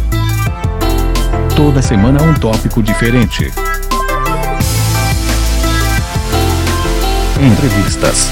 Toda 1.56 1.82
semana 1.82 2.22
um 2.24 2.34
tópico 2.34 2.82
diferente. 2.82 3.52
Entrevistas. 7.42 8.30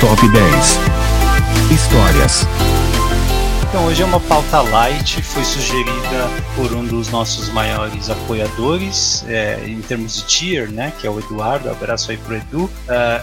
Top 0.00 0.28
10. 0.28 0.78
Histórias. 1.70 2.46
Então, 3.70 3.86
hoje 3.86 4.02
é 4.02 4.04
uma 4.04 4.18
pauta 4.18 4.62
light, 4.62 5.22
foi 5.22 5.44
sugerida 5.44 6.28
por 6.56 6.72
um 6.72 6.84
dos 6.84 7.08
nossos 7.08 7.50
maiores 7.50 8.10
apoiadores, 8.10 9.24
é, 9.28 9.64
em 9.64 9.80
termos 9.80 10.16
de 10.16 10.26
tier, 10.26 10.68
né, 10.68 10.92
que 11.00 11.06
é 11.06 11.10
o 11.10 11.20
Eduardo, 11.20 11.70
abraço 11.70 12.10
aí 12.10 12.16
pro 12.16 12.34
Edu. 12.34 12.64
Uh, 12.64 12.70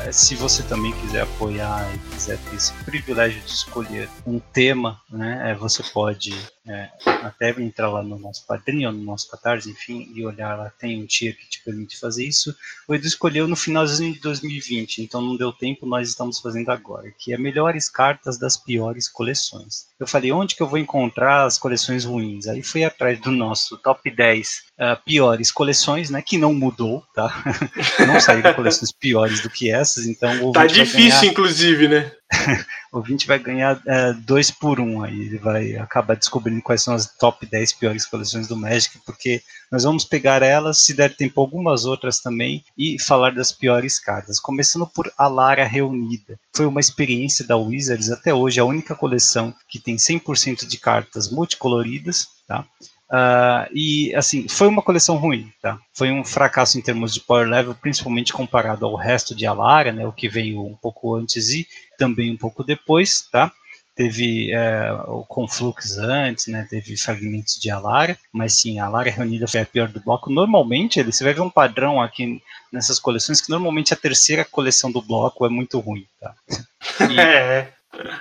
se 0.09 0.35
você 0.35 0.63
também 0.63 0.93
quiser 0.93 1.23
apoiar 1.23 1.85
e 1.93 1.97
quiser 2.15 2.37
ter 2.37 2.55
esse 2.55 2.71
privilégio 2.85 3.41
de 3.41 3.51
escolher 3.51 4.07
um 4.25 4.39
tema, 4.39 5.01
né, 5.11 5.51
é, 5.51 5.53
você 5.53 5.83
pode 5.83 6.33
é, 6.67 6.89
até 7.23 7.49
entrar 7.61 7.89
lá 7.89 8.03
no 8.03 8.19
nosso 8.19 8.45
Patreon, 8.45 8.91
no 8.91 9.03
nosso 9.03 9.29
Catarse, 9.29 9.69
enfim, 9.69 10.11
e 10.13 10.25
olhar 10.25 10.57
lá, 10.57 10.69
tem 10.69 11.01
um 11.01 11.05
tier 11.05 11.35
que 11.35 11.47
te 11.47 11.63
permite 11.63 11.99
fazer 11.99 12.25
isso. 12.25 12.55
O 12.87 12.93
Edu 12.93 13.07
escolheu 13.07 13.47
no 13.47 13.55
finalzinho 13.55 14.13
de 14.13 14.19
2020, 14.19 14.99
então 14.99 15.21
não 15.21 15.37
deu 15.37 15.51
tempo, 15.51 15.85
nós 15.85 16.09
estamos 16.09 16.39
fazendo 16.39 16.69
agora, 16.69 17.11
que 17.17 17.33
é 17.33 17.37
melhores 17.37 17.89
cartas 17.89 18.37
das 18.37 18.57
piores 18.57 19.07
coleções. 19.07 19.87
Eu 19.99 20.05
falei, 20.05 20.31
onde 20.31 20.55
que 20.55 20.61
eu 20.61 20.67
vou 20.67 20.77
encontrar 20.77 21.45
as 21.45 21.57
coleções 21.57 22.05
ruins? 22.05 22.47
Aí 22.47 22.61
fui 22.61 22.83
atrás 22.83 23.19
do 23.19 23.31
nosso 23.31 23.77
top 23.77 24.11
10 24.11 24.47
uh, 24.47 24.83
ah, 24.83 24.95
piores 24.95 25.51
coleções, 25.51 26.09
né, 26.09 26.21
que 26.21 26.37
não 26.37 26.53
mudou, 26.53 27.03
tá? 27.15 27.43
não 28.05 28.19
saíram 28.19 28.53
coleções 28.53 28.91
piores 28.91 29.41
do 29.41 29.49
que 29.49 29.71
essas, 29.71 30.05
então... 30.05 30.51
Tá 30.51 30.67
difícil, 30.67 31.29
inclusive, 31.29 31.87
né? 31.87 32.11
o 32.91 33.01
20 33.01 33.27
vai 33.27 33.39
ganhar 33.39 33.81
é, 33.85 34.13
dois 34.13 34.49
por 34.51 34.79
um 34.79 35.03
aí. 35.03 35.21
Ele 35.21 35.37
vai 35.37 35.75
acabar 35.75 36.15
descobrindo 36.15 36.61
quais 36.61 36.81
são 36.81 36.93
as 36.93 37.05
top 37.17 37.45
10 37.45 37.73
piores 37.73 38.05
coleções 38.05 38.47
do 38.47 38.55
Magic, 38.55 38.99
porque 39.05 39.41
nós 39.71 39.83
vamos 39.83 40.05
pegar 40.05 40.41
elas, 40.41 40.79
se 40.79 40.93
der 40.93 41.15
tempo, 41.15 41.41
algumas 41.41 41.85
outras 41.85 42.19
também, 42.19 42.63
e 42.77 42.99
falar 42.99 43.33
das 43.33 43.51
piores 43.51 43.99
cartas. 43.99 44.39
Começando 44.39 44.87
por 44.87 45.11
Alara 45.17 45.65
Reunida. 45.65 46.39
Foi 46.55 46.65
uma 46.65 46.79
experiência 46.79 47.45
da 47.45 47.57
Wizards 47.57 48.09
até 48.09 48.33
hoje, 48.33 48.59
a 48.59 48.65
única 48.65 48.95
coleção 48.95 49.53
que 49.69 49.79
tem 49.79 49.95
100% 49.95 50.65
de 50.65 50.77
cartas 50.77 51.29
multicoloridas. 51.29 52.27
Tá? 52.47 52.65
Uh, 53.09 53.63
e 53.71 54.13
assim, 54.15 54.49
foi 54.49 54.67
uma 54.67 54.81
coleção 54.81 55.15
ruim, 55.15 55.49
tá? 55.61 55.79
Foi 55.93 56.11
um 56.11 56.25
fracasso 56.25 56.77
em 56.77 56.81
termos 56.81 57.13
de 57.13 57.21
power 57.21 57.47
level, 57.47 57.73
principalmente 57.73 58.33
comparado 58.33 58.85
ao 58.85 58.95
resto 58.95 59.33
de 59.33 59.45
Alara, 59.45 59.93
né? 59.93 60.05
O 60.05 60.11
que 60.11 60.27
veio 60.27 60.61
um 60.61 60.75
pouco 60.75 61.15
antes 61.15 61.49
e 61.49 61.65
também 61.97 62.31
um 62.31 62.37
pouco 62.37 62.63
depois, 62.63 63.21
tá? 63.31 63.51
Teve 63.95 64.51
é, 64.51 64.91
o 65.07 65.23
Conflux 65.23 65.97
antes, 65.97 66.47
né? 66.47 66.67
Teve 66.69 66.95
fragmentos 66.95 67.59
de 67.59 67.71
Alara, 67.71 68.15
mas 68.31 68.53
sim, 68.53 68.79
a 68.79 68.85
Alara 68.85 69.09
reunida 69.09 69.47
foi 69.47 69.61
a 69.61 69.65
pior 69.65 69.87
do 69.87 69.99
bloco. 69.99 70.31
Normalmente, 70.31 71.01
você 71.01 71.23
vai 71.23 71.33
ver 71.33 71.41
um 71.41 71.49
padrão 71.49 71.99
aqui 71.99 72.41
nessas 72.71 72.99
coleções 72.99 73.41
que 73.41 73.49
normalmente 73.49 73.93
a 73.93 73.97
terceira 73.97 74.45
coleção 74.45 74.91
do 74.91 75.01
bloco 75.01 75.45
é 75.45 75.49
muito 75.49 75.79
ruim, 75.79 76.05
tá? 76.21 76.33
E, 77.11 77.19
é. 77.19 77.73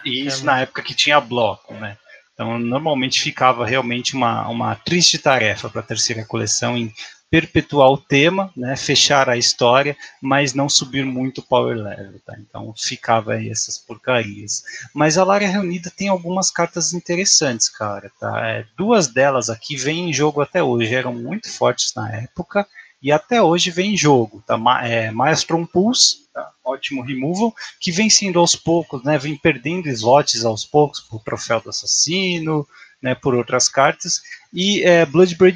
e 0.05 0.27
isso 0.27 0.45
na 0.45 0.61
época 0.61 0.83
que 0.83 0.95
tinha 0.95 1.21
bloco, 1.21 1.73
né? 1.75 1.97
Então, 2.37 2.59
normalmente 2.59 3.23
ficava 3.23 3.65
realmente 3.65 4.15
uma, 4.15 4.47
uma 4.49 4.75
triste 4.75 5.19
tarefa 5.19 5.71
para 5.71 5.81
a 5.81 5.85
terceira 5.85 6.25
coleção 6.25 6.77
em 6.77 6.93
perpetuar 7.31 7.91
o 7.91 7.99
tema, 7.99 8.53
né, 8.57 8.77
fechar 8.77 9.29
a 9.29 9.37
história, 9.37 9.97
mas 10.23 10.55
não 10.55 10.69
subir 10.69 11.05
muito 11.05 11.39
o 11.39 11.43
power 11.43 11.77
level, 11.77 12.21
tá? 12.25 12.37
Então 12.39 12.73
ficava 12.77 13.35
aí 13.35 13.51
essas 13.51 13.79
porcarias. 13.79 14.63
Mas 14.95 15.19
a 15.19 15.25
Lara 15.25 15.47
Reunida 15.47 15.91
tem 15.91 16.09
algumas 16.09 16.51
cartas 16.51 16.93
interessantes, 16.93 17.69
cara, 17.69 18.11
tá? 18.21 18.47
É, 18.47 18.67
duas 18.77 19.09
delas 19.09 19.51
aqui 19.51 19.77
vêm 19.77 20.11
em 20.11 20.13
jogo 20.13 20.41
até 20.41 20.63
hoje, 20.63 20.95
eram 20.95 21.15
muito 21.15 21.51
fortes 21.51 21.93
na 21.95 22.11
época 22.11 22.67
e 23.03 23.13
até 23.13 23.43
hoje 23.43 23.71
vem 23.71 23.95
em 23.95 23.97
jogo, 23.97 24.43
tá? 24.47 24.57
É, 24.85 25.11
Maelstrom 25.11 25.67
Pulse, 25.67 26.29
tá? 26.33 26.51
ótimo 26.65 27.03
removal, 27.03 27.55
que 27.81 27.93
vem 27.93 28.09
sendo 28.09 28.39
aos 28.39 28.57
poucos, 28.57 29.03
né? 29.05 29.19
Vem 29.19 29.37
perdendo 29.37 29.89
slots 29.89 30.45
aos 30.45 30.65
poucos 30.65 31.01
por 31.01 31.23
Troféu 31.23 31.61
do 31.61 31.71
Assassino, 31.71 32.67
né? 33.07 33.15
Por 33.15 33.37
outras 33.37 33.69
cartas 33.69 34.21
e 34.53 34.83
é, 34.83 35.07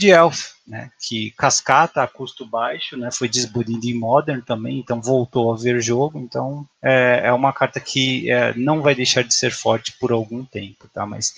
Elf, 0.09 0.53
né? 0.65 0.89
Que 1.01 1.33
cascata 1.33 2.01
a 2.01 2.07
custo 2.07 2.47
baixo, 2.47 2.97
né? 2.97 3.11
Foi 3.11 3.29
desbanido 3.29 3.85
em 3.89 3.95
Modern 3.95 4.41
também, 4.41 4.79
então 4.79 5.01
voltou 5.01 5.53
a 5.53 5.57
ver 5.57 5.83
jogo, 5.83 6.21
então 6.21 6.65
é, 6.81 7.23
é 7.25 7.33
uma 7.33 7.53
carta 7.53 7.81
que 7.81 8.31
é, 8.31 8.55
não 8.55 8.81
vai 8.81 8.95
deixar 8.95 9.25
de 9.25 9.35
ser 9.35 9.51
forte 9.51 9.93
por 9.99 10.13
algum 10.13 10.45
tempo, 10.45 10.89
tá? 10.95 11.05
Mas 11.05 11.35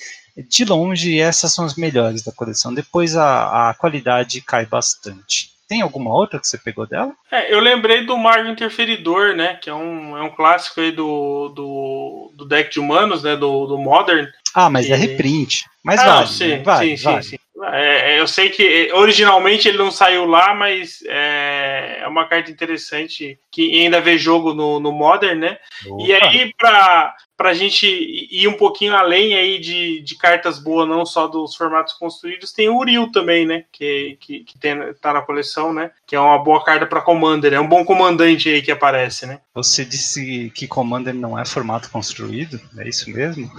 de 0.48 0.66
longe 0.66 1.18
essas 1.18 1.54
são 1.54 1.64
as 1.64 1.76
melhores 1.76 2.22
da 2.22 2.32
coleção. 2.32 2.74
Depois 2.74 3.16
a, 3.16 3.70
a 3.70 3.74
qualidade 3.74 4.42
cai 4.42 4.66
bastante. 4.66 5.51
Tem 5.72 5.80
alguma 5.80 6.12
outra 6.12 6.38
que 6.38 6.46
você 6.46 6.58
pegou 6.58 6.86
dela? 6.86 7.14
É, 7.30 7.50
eu 7.50 7.58
lembrei 7.58 8.04
do 8.04 8.14
Mago 8.18 8.46
Interferidor, 8.46 9.34
né? 9.34 9.54
Que 9.54 9.70
é 9.70 9.74
um, 9.74 10.14
é 10.18 10.22
um 10.22 10.28
clássico 10.28 10.82
aí 10.82 10.92
do, 10.92 11.48
do, 11.48 12.30
do 12.34 12.44
deck 12.44 12.70
de 12.70 12.78
humanos, 12.78 13.22
né? 13.22 13.36
Do, 13.36 13.64
do 13.64 13.78
Modern. 13.78 14.26
Ah, 14.54 14.68
mas 14.68 14.84
é 14.84 14.90
e... 14.90 14.92
é 14.92 14.96
reprint. 14.96 15.64
Mas 15.82 15.98
ah, 15.98 16.16
vale, 16.16 16.26
sim, 16.26 16.62
vale, 16.62 16.96
sim, 16.98 17.02
vale. 17.02 17.22
sim, 17.22 17.30
sim. 17.30 17.36
É, 17.72 18.12
é, 18.12 18.20
eu 18.20 18.26
sei 18.26 18.50
que 18.50 18.92
originalmente 18.92 19.66
ele 19.66 19.78
não 19.78 19.90
saiu 19.90 20.26
lá, 20.26 20.54
mas 20.54 21.02
é, 21.06 22.00
é 22.02 22.06
uma 22.06 22.26
carta 22.26 22.50
interessante 22.50 23.38
que 23.50 23.80
ainda 23.80 23.98
vê 23.98 24.18
jogo 24.18 24.52
no, 24.52 24.78
no 24.78 24.92
Modern, 24.92 25.38
né? 25.38 25.56
Opa. 25.86 26.02
E 26.02 26.12
aí, 26.12 26.52
para 26.58 27.14
para 27.42 27.50
a 27.50 27.54
gente 27.54 27.88
ir 28.30 28.46
um 28.46 28.56
pouquinho 28.56 28.94
além 28.94 29.34
aí 29.34 29.58
de, 29.58 30.00
de 30.00 30.14
cartas 30.14 30.60
boas, 30.60 30.88
não 30.88 31.04
só 31.04 31.26
dos 31.26 31.56
formatos 31.56 31.92
construídos, 31.92 32.52
tem 32.52 32.68
o 32.68 32.76
Uriel 32.76 33.10
também, 33.10 33.44
né? 33.44 33.64
Que, 33.72 34.16
que, 34.20 34.44
que 34.44 34.56
tem, 34.56 34.76
tá 35.00 35.12
na 35.12 35.22
coleção, 35.22 35.72
né? 35.72 35.90
Que 36.06 36.14
é 36.14 36.20
uma 36.20 36.38
boa 36.38 36.62
carta 36.62 36.86
para 36.86 37.00
Commander, 37.00 37.52
é 37.52 37.58
um 37.58 37.66
bom 37.66 37.84
comandante 37.84 38.48
aí 38.48 38.62
que 38.62 38.70
aparece, 38.70 39.26
né? 39.26 39.40
Você 39.52 39.84
disse 39.84 40.52
que 40.54 40.68
Commander 40.68 41.12
não 41.12 41.36
é 41.36 41.44
formato 41.44 41.90
construído? 41.90 42.60
É 42.78 42.88
isso 42.88 43.10
mesmo? 43.10 43.50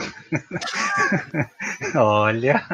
Olha. 1.94 2.66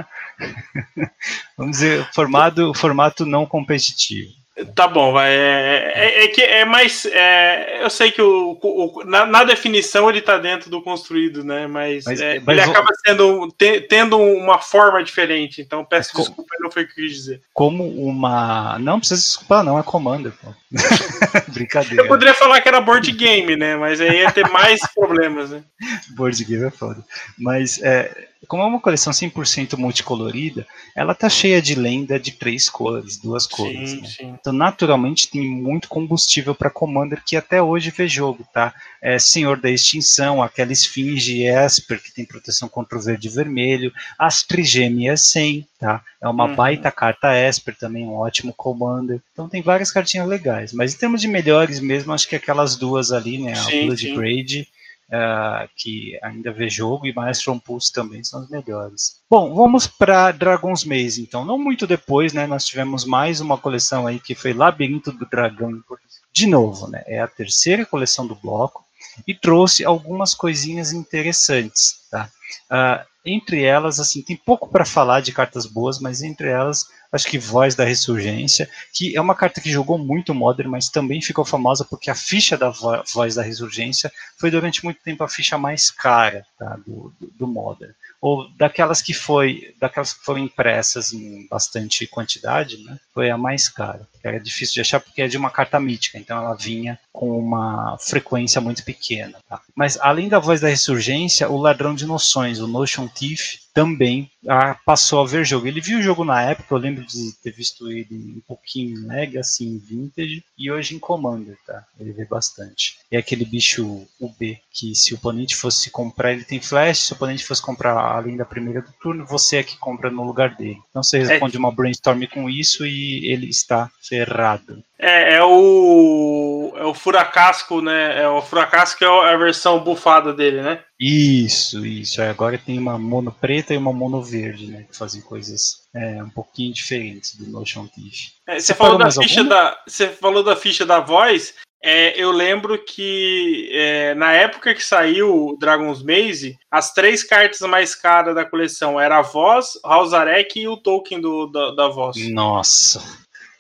Vamos 1.57 1.71
dizer, 1.79 2.07
formato, 2.13 2.71
formato 2.75 3.25
não 3.25 3.47
competitivo. 3.47 4.29
Tá 4.75 4.87
bom, 4.87 5.13
vai. 5.13 5.31
É, 5.31 5.91
é, 5.95 6.23
é, 6.23 6.27
que 6.27 6.41
é 6.41 6.65
mais. 6.65 7.05
É, 7.05 7.83
eu 7.83 7.89
sei 7.89 8.11
que 8.11 8.21
o, 8.21 8.57
o 8.61 9.03
na, 9.05 9.25
na, 9.25 9.43
definição 9.43 10.09
ele 10.09 10.21
tá 10.21 10.37
dentro 10.37 10.69
do 10.69 10.81
construído, 10.81 11.43
né? 11.43 11.67
Mas, 11.67 12.05
mas, 12.05 12.19
é, 12.19 12.39
mas 12.39 12.57
ele 12.57 12.69
acaba 12.69 12.89
sendo 13.05 13.47
te, 13.57 13.81
tendo 13.81 14.17
uma 14.17 14.59
forma 14.59 15.03
diferente. 15.03 15.61
Então 15.61 15.85
peço 15.85 16.11
mas 16.13 16.27
desculpa, 16.27 16.55
não 16.59 16.71
foi 16.71 16.83
o 16.83 16.87
que 16.87 16.91
eu 16.91 17.05
quis 17.05 17.15
dizer. 17.15 17.41
Como 17.53 17.87
uma. 17.87 18.77
Não 18.79 18.99
precisa 18.99 19.21
desculpar, 19.21 19.63
não, 19.63 19.79
é 19.79 19.83
Commander, 19.83 20.33
pô. 20.33 20.53
Brincadeira. 21.53 22.03
Eu 22.03 22.07
poderia 22.07 22.33
falar 22.33 22.61
que 22.61 22.67
era 22.67 22.81
board 22.81 23.11
game, 23.11 23.55
né? 23.55 23.75
Mas 23.75 24.01
aí 24.01 24.21
ia 24.21 24.31
ter 24.31 24.47
mais 24.49 24.81
problemas, 24.93 25.51
né? 25.51 25.63
Board 26.15 26.43
game 26.43 26.65
é 26.65 26.71
foda. 26.71 27.03
Mas 27.37 27.81
é, 27.81 28.29
como 28.47 28.63
é 28.63 28.65
uma 28.65 28.79
coleção 28.79 29.11
100% 29.11 29.77
multicolorida, 29.77 30.65
ela 30.95 31.13
tá 31.13 31.27
cheia 31.27 31.61
de 31.61 31.75
lenda 31.75 32.17
de 32.17 32.31
três 32.31 32.69
cores, 32.69 33.17
duas 33.17 33.45
cores. 33.45 33.89
Sim, 33.89 34.01
né? 34.01 34.07
sim. 34.07 34.35
Então, 34.39 34.53
naturalmente, 34.53 35.29
tem 35.29 35.41
muito 35.41 35.89
combustível 35.89 36.55
para 36.55 36.69
Commander 36.69 37.21
que 37.23 37.35
até 37.35 37.61
hoje 37.61 37.91
vê 37.91 38.07
jogo, 38.07 38.47
tá? 38.53 38.73
É 39.01 39.19
Senhor 39.19 39.59
da 39.59 39.69
Extinção, 39.69 40.41
aquela 40.41 40.71
Esfinge 40.71 41.43
Esper, 41.43 42.01
que 42.01 42.13
tem 42.13 42.25
proteção 42.25 42.69
contra 42.69 42.97
o 42.97 43.01
verde 43.01 43.27
e 43.27 43.31
vermelho, 43.31 43.91
as 44.17 44.41
Trigêmeas 44.41 45.23
100, 45.23 45.67
tá? 45.77 46.01
É 46.21 46.27
uma 46.27 46.45
uhum. 46.45 46.55
baita 46.55 46.91
carta 46.91 47.35
Esper 47.35 47.75
também, 47.77 48.05
um 48.05 48.15
ótimo 48.15 48.53
Commander. 48.53 49.21
Então, 49.33 49.49
tem 49.49 49.61
várias 49.61 49.91
cartinhas 49.91 50.27
legais. 50.27 50.71
Mas 50.71 50.93
em 50.93 50.97
termos 50.97 51.19
de 51.19 51.27
melhores 51.27 51.81
mesmo, 51.81 52.13
acho 52.13 52.27
que 52.27 52.37
aquelas 52.37 52.77
duas 52.77 53.11
ali, 53.11 53.37
né? 53.37 53.53
Sim, 53.55 53.83
a 53.83 53.85
Blood 53.85 54.13
Braid 54.15 54.67
uh, 55.09 55.69
que 55.75 56.17
ainda 56.21 56.51
vê 56.51 56.69
jogo, 56.69 57.07
e 57.07 57.13
Maelstrom 57.13 57.59
Pulse 57.59 57.91
também 57.91 58.23
são 58.23 58.41
os 58.41 58.49
melhores. 58.49 59.19
Bom, 59.29 59.53
vamos 59.53 59.87
para 59.87 60.31
Dragon's 60.31 60.83
Maze, 60.83 61.21
então. 61.21 61.43
Não 61.43 61.57
muito 61.57 61.85
depois, 61.85 62.33
né, 62.33 62.47
nós 62.47 62.65
tivemos 62.65 63.05
mais 63.05 63.41
uma 63.41 63.57
coleção 63.57 64.07
aí 64.07 64.19
que 64.19 64.35
foi 64.35 64.53
Labirinto 64.53 65.11
do 65.11 65.25
Dragão. 65.25 65.83
De 66.31 66.47
novo, 66.47 66.87
né, 66.87 67.03
é 67.05 67.19
a 67.19 67.27
terceira 67.27 67.85
coleção 67.85 68.25
do 68.25 68.35
bloco 68.35 68.85
e 69.27 69.33
trouxe 69.33 69.83
algumas 69.83 70.33
coisinhas 70.33 70.93
interessantes, 70.93 72.07
tá? 72.09 72.29
Uh, 72.71 73.07
entre 73.25 73.63
elas, 73.63 73.99
assim, 73.99 74.21
tem 74.21 74.35
pouco 74.35 74.69
para 74.69 74.85
falar 74.85 75.21
de 75.21 75.31
cartas 75.31 75.65
boas, 75.65 75.99
mas 75.99 76.21
entre 76.21 76.49
elas 76.49 76.85
acho 77.11 77.27
que 77.27 77.37
Voz 77.37 77.75
da 77.75 77.83
Ressurgência, 77.83 78.69
que 78.93 79.15
é 79.15 79.21
uma 79.21 79.35
carta 79.35 79.61
que 79.61 79.71
jogou 79.71 79.97
muito 79.97 80.33
Modern, 80.33 80.69
mas 80.69 80.89
também 80.89 81.21
ficou 81.21 81.45
famosa 81.45 81.83
porque 81.83 82.09
a 82.09 82.15
ficha 82.15 82.57
da 82.57 82.69
Voz 82.69 83.35
da 83.35 83.41
Ressurgência 83.41 84.11
foi 84.37 84.51
durante 84.51 84.83
muito 84.83 85.01
tempo 85.01 85.23
a 85.23 85.29
ficha 85.29 85.57
mais 85.57 85.89
cara 85.89 86.45
tá, 86.57 86.77
do, 86.85 87.13
do, 87.19 87.27
do 87.31 87.47
Modern 87.47 87.93
ou 88.21 88.49
daquelas 88.57 89.01
que 89.01 89.13
foi, 89.13 89.73
daquelas 89.79 90.13
que 90.13 90.23
foram 90.23 90.39
impressas 90.39 91.13
em 91.13 91.47
bastante 91.47 92.05
quantidade, 92.05 92.77
né, 92.83 92.99
foi 93.13 93.29
a 93.29 93.37
mais 93.37 93.69
cara. 93.69 94.07
Era 94.21 94.39
difícil 94.39 94.73
de 94.75 94.81
achar 94.81 94.99
porque 94.99 95.21
é 95.21 95.27
de 95.27 95.37
uma 95.37 95.49
carta 95.49 95.79
mítica, 95.79 96.17
então 96.17 96.37
ela 96.37 96.53
vinha 96.53 96.99
com 97.13 97.39
uma 97.39 97.97
frequência 97.97 98.59
muito 98.59 98.83
pequena. 98.83 99.39
Tá? 99.47 99.61
Mas 99.73 99.97
além 100.01 100.27
da 100.27 100.39
voz 100.39 100.59
da 100.59 100.67
ressurgência, 100.67 101.49
o 101.49 101.57
ladrão 101.57 101.95
de 101.95 102.05
noções, 102.05 102.59
o 102.59 102.67
Notion 102.67 103.07
Thief, 103.07 103.59
também 103.79 104.29
ah, 104.45 104.75
passou 104.85 105.21
a 105.21 105.25
ver 105.25 105.45
jogo. 105.45 105.65
Ele 105.65 105.79
viu 105.79 105.99
o 105.99 106.01
jogo 106.01 106.25
na 106.25 106.41
época, 106.41 106.75
eu 106.75 106.77
lembro 106.77 107.05
de 107.05 107.31
ter 107.41 107.51
visto 107.51 107.89
ele 107.89 108.35
um 108.35 108.41
pouquinho 108.45 108.99
em 108.99 109.07
Legacy, 109.07 109.65
em 109.65 109.77
Vintage, 109.77 110.43
e 110.57 110.69
hoje 110.69 110.95
em 110.95 110.99
Commander, 110.99 111.57
tá? 111.65 111.85
Ele 111.97 112.11
vê 112.11 112.25
bastante. 112.25 112.97
É 113.09 113.17
aquele 113.17 113.45
bicho 113.45 114.05
UB, 114.19 114.59
que 114.69 114.93
se 114.93 115.13
o 115.13 115.17
oponente 115.17 115.55
fosse 115.55 115.89
comprar, 115.89 116.33
ele 116.33 116.43
tem 116.43 116.59
flash, 116.59 116.99
se 116.99 117.13
o 117.13 117.15
oponente 117.15 117.45
fosse 117.45 117.61
comprar 117.61 117.97
além 117.97 118.35
da 118.35 118.43
primeira 118.43 118.81
do 118.81 118.91
turno, 119.01 119.25
você 119.25 119.57
é 119.57 119.63
que 119.63 119.77
compra 119.77 120.11
no 120.11 120.25
lugar 120.25 120.57
dele. 120.57 120.79
Então 120.89 121.01
você 121.01 121.19
responde 121.19 121.55
é. 121.55 121.59
uma 121.59 121.71
brainstorm 121.71 122.25
com 122.25 122.49
isso 122.49 122.85
e 122.85 123.31
ele 123.31 123.47
está 123.47 123.89
ferrado. 124.01 124.83
É, 124.99 125.35
é 125.35 125.43
o. 125.43 126.73
É 126.75 126.83
o 126.83 126.93
Furacasco, 126.93 127.81
né? 127.81 128.21
É 128.21 128.27
o 128.27 128.41
Furacasco 128.41 129.03
é 129.03 129.33
a 129.33 129.37
versão 129.37 129.79
bufada 129.79 130.33
dele, 130.33 130.61
né? 130.61 130.83
Isso, 130.99 131.85
isso. 131.85 132.21
Agora 132.21 132.57
tem 132.57 132.77
uma 132.77 132.97
mono 132.99 133.31
preta 133.31 133.73
e 133.73 133.77
uma 133.77 133.93
mono 133.93 134.21
verde, 134.21 134.67
né? 134.67 134.85
Que 134.89 134.97
fazem 134.97 135.21
coisas 135.21 135.87
é, 135.95 136.21
um 136.21 136.29
pouquinho 136.29 136.73
diferentes 136.73 137.35
do 137.35 137.49
Notion 137.49 137.87
Thief. 137.87 138.31
É, 138.47 138.59
você, 138.59 138.73
falou 138.73 138.97
da 138.97 139.09
ficha 139.11 139.43
da, 139.43 139.77
você 139.87 140.09
falou 140.09 140.43
da 140.43 140.55
ficha 140.55 140.85
da 140.85 140.99
voz. 140.99 141.53
É, 141.81 142.21
eu 142.21 142.31
lembro 142.31 142.77
que 142.83 143.69
é, 143.71 144.13
na 144.15 144.33
época 144.33 144.75
que 144.75 144.83
saiu 144.83 145.55
Dragon's 145.57 146.03
Maze, 146.03 146.57
as 146.69 146.93
três 146.93 147.23
cartas 147.23 147.61
mais 147.61 147.95
caras 147.95 148.35
da 148.35 148.43
coleção 148.43 148.99
eram 148.99 149.15
a 149.15 149.21
voz, 149.21 149.79
Halzarek 149.81 150.59
e 150.59 150.67
o 150.67 150.75
token 150.75 151.21
do, 151.21 151.47
da, 151.47 151.71
da 151.71 151.87
voz. 151.87 152.17
Nossa. 152.29 153.01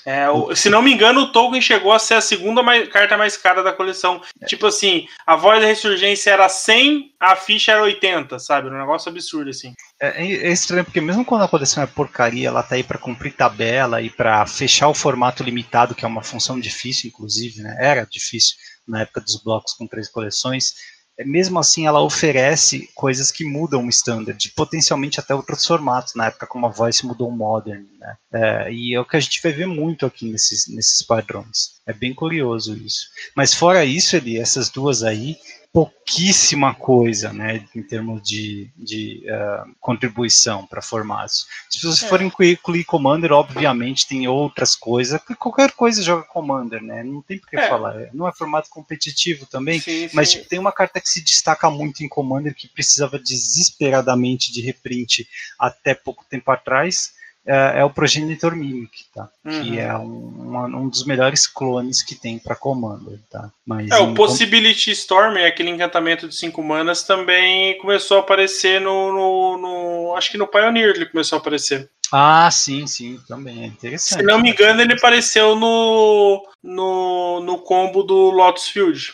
É, 0.05 0.29
o, 0.29 0.55
se 0.55 0.69
não 0.69 0.81
me 0.81 0.93
engano, 0.93 1.21
o 1.21 1.31
Tolkien 1.31 1.61
chegou 1.61 1.91
a 1.91 1.99
ser 1.99 2.15
a 2.15 2.21
segunda 2.21 2.63
mais, 2.63 2.87
carta 2.89 3.17
mais 3.17 3.35
cara 3.35 3.61
da 3.61 3.73
coleção. 3.73 4.21
É. 4.41 4.45
Tipo 4.45 4.67
assim, 4.67 5.07
a 5.25 5.35
voz 5.35 5.61
da 5.61 5.67
ressurgência 5.67 6.31
era 6.31 6.47
100, 6.47 7.13
a 7.19 7.35
ficha 7.35 7.73
era 7.73 7.83
80, 7.83 8.39
sabe? 8.39 8.69
Um 8.69 8.77
negócio 8.77 9.09
absurdo, 9.09 9.49
assim. 9.49 9.73
É, 10.01 10.23
é, 10.23 10.47
é 10.47 10.51
estranho, 10.51 10.85
porque 10.85 11.01
mesmo 11.01 11.25
quando 11.25 11.43
a 11.43 11.47
coleção 11.47 11.83
é 11.83 11.87
porcaria, 11.87 12.47
ela 12.47 12.63
tá 12.63 12.75
aí 12.75 12.83
para 12.83 12.97
cumprir 12.97 13.33
tabela 13.33 14.01
e 14.01 14.09
para 14.09 14.45
fechar 14.45 14.87
o 14.87 14.93
formato 14.93 15.43
limitado, 15.43 15.93
que 15.93 16.05
é 16.05 16.07
uma 16.07 16.23
função 16.23 16.59
difícil, 16.59 17.09
inclusive, 17.09 17.61
né? 17.61 17.75
Era 17.79 18.05
difícil 18.05 18.55
na 18.87 19.01
época 19.01 19.21
dos 19.21 19.41
blocos 19.43 19.73
com 19.73 19.85
três 19.85 20.09
coleções 20.09 20.73
mesmo 21.25 21.59
assim 21.59 21.85
ela 21.85 22.01
oferece 22.01 22.89
coisas 22.95 23.31
que 23.31 23.43
mudam 23.43 23.85
o 23.85 23.89
standard, 23.89 24.51
potencialmente 24.55 25.19
até 25.19 25.35
outros 25.35 25.65
formatos, 25.65 26.15
na 26.15 26.27
época 26.27 26.47
como 26.47 26.65
a 26.65 26.69
Voice 26.69 27.05
mudou 27.05 27.29
o 27.29 27.35
Modern, 27.35 27.85
né? 27.99 28.15
É, 28.31 28.71
e 28.71 28.93
é 28.93 28.99
o 28.99 29.05
que 29.05 29.17
a 29.17 29.19
gente 29.19 29.41
vai 29.41 29.51
ver 29.51 29.67
muito 29.67 30.05
aqui 30.05 30.29
nesses, 30.29 30.67
nesses 30.67 31.01
padrões. 31.01 31.79
É 31.85 31.93
bem 31.93 32.13
curioso 32.13 32.75
isso. 32.77 33.07
Mas 33.35 33.53
fora 33.53 33.83
isso, 33.83 34.15
ele, 34.15 34.37
essas 34.37 34.69
duas 34.69 35.03
aí, 35.03 35.37
pouquíssima 35.71 36.73
coisa, 36.73 37.31
né, 37.31 37.63
em 37.75 37.83
termos 37.83 38.27
de, 38.27 38.71
de 38.75 39.23
uh, 39.25 39.75
contribuição 39.79 40.65
para 40.65 40.81
formatos. 40.81 41.47
Se 41.69 41.85
você 41.85 42.05
é. 42.05 42.07
for 42.07 42.21
incluir 42.21 42.83
Commander, 42.85 43.31
obviamente 43.31 44.07
tem 44.07 44.27
outras 44.27 44.75
coisas, 44.75 45.21
qualquer 45.37 45.71
coisa 45.73 46.01
joga 46.01 46.23
Commander, 46.23 46.81
né, 46.81 47.03
não 47.03 47.21
tem 47.21 47.37
por 47.37 47.49
que 47.49 47.57
é. 47.57 47.69
falar, 47.69 48.09
não 48.13 48.27
é 48.27 48.33
formato 48.33 48.67
competitivo 48.69 49.45
também, 49.45 49.79
sim, 49.79 50.09
mas 50.13 50.29
sim. 50.29 50.37
Tipo, 50.37 50.49
tem 50.49 50.59
uma 50.59 50.71
carta 50.71 50.99
que 50.99 51.07
se 51.09 51.21
destaca 51.21 51.69
muito 51.69 52.03
em 52.03 52.09
Commander 52.09 52.55
que 52.55 52.67
precisava 52.67 53.19
desesperadamente 53.19 54.51
de 54.51 54.61
reprint 54.61 55.27
até 55.59 55.93
pouco 55.93 56.25
tempo 56.27 56.49
atrás, 56.49 57.13
é, 57.45 57.79
é 57.79 57.83
o 57.83 57.89
Progenitor 57.89 58.55
Mimic, 58.55 59.05
tá? 59.13 59.29
Uhum. 59.43 59.61
Que 59.61 59.79
é 59.79 59.95
um, 59.97 60.77
um, 60.77 60.89
dos 60.89 61.05
melhores 61.05 61.47
clones 61.47 62.03
que 62.03 62.15
tem 62.15 62.37
para 62.37 62.55
Commander, 62.55 63.19
tá? 63.29 63.49
Mas 63.65 63.89
é, 63.89 63.97
o 63.97 64.13
Possibility 64.13 64.91
Storm, 64.91 65.37
aquele 65.37 65.69
encantamento 65.69 66.27
de 66.27 66.35
5 66.35 66.61
manas, 66.61 67.03
também 67.03 67.77
começou 67.79 68.17
a 68.17 68.19
aparecer 68.21 68.79
no, 68.81 69.11
no, 69.11 69.57
no, 69.57 70.15
Acho 70.15 70.31
que 70.31 70.37
no 70.37 70.47
Pioneer 70.47 70.95
ele 70.95 71.05
começou 71.05 71.37
a 71.37 71.39
aparecer. 71.39 71.89
Ah, 72.11 72.49
sim, 72.51 72.87
sim, 72.87 73.19
também 73.27 73.63
é 73.63 73.67
interessante. 73.67 74.19
Se 74.19 74.25
não 74.25 74.41
me 74.41 74.51
engano, 74.51 74.81
ele 74.81 74.93
apareceu 74.93 75.55
no, 75.55 76.43
no, 76.63 77.39
no 77.41 77.59
combo 77.59 78.03
do 78.03 78.31
Lotus 78.31 78.67
Field. 78.67 79.13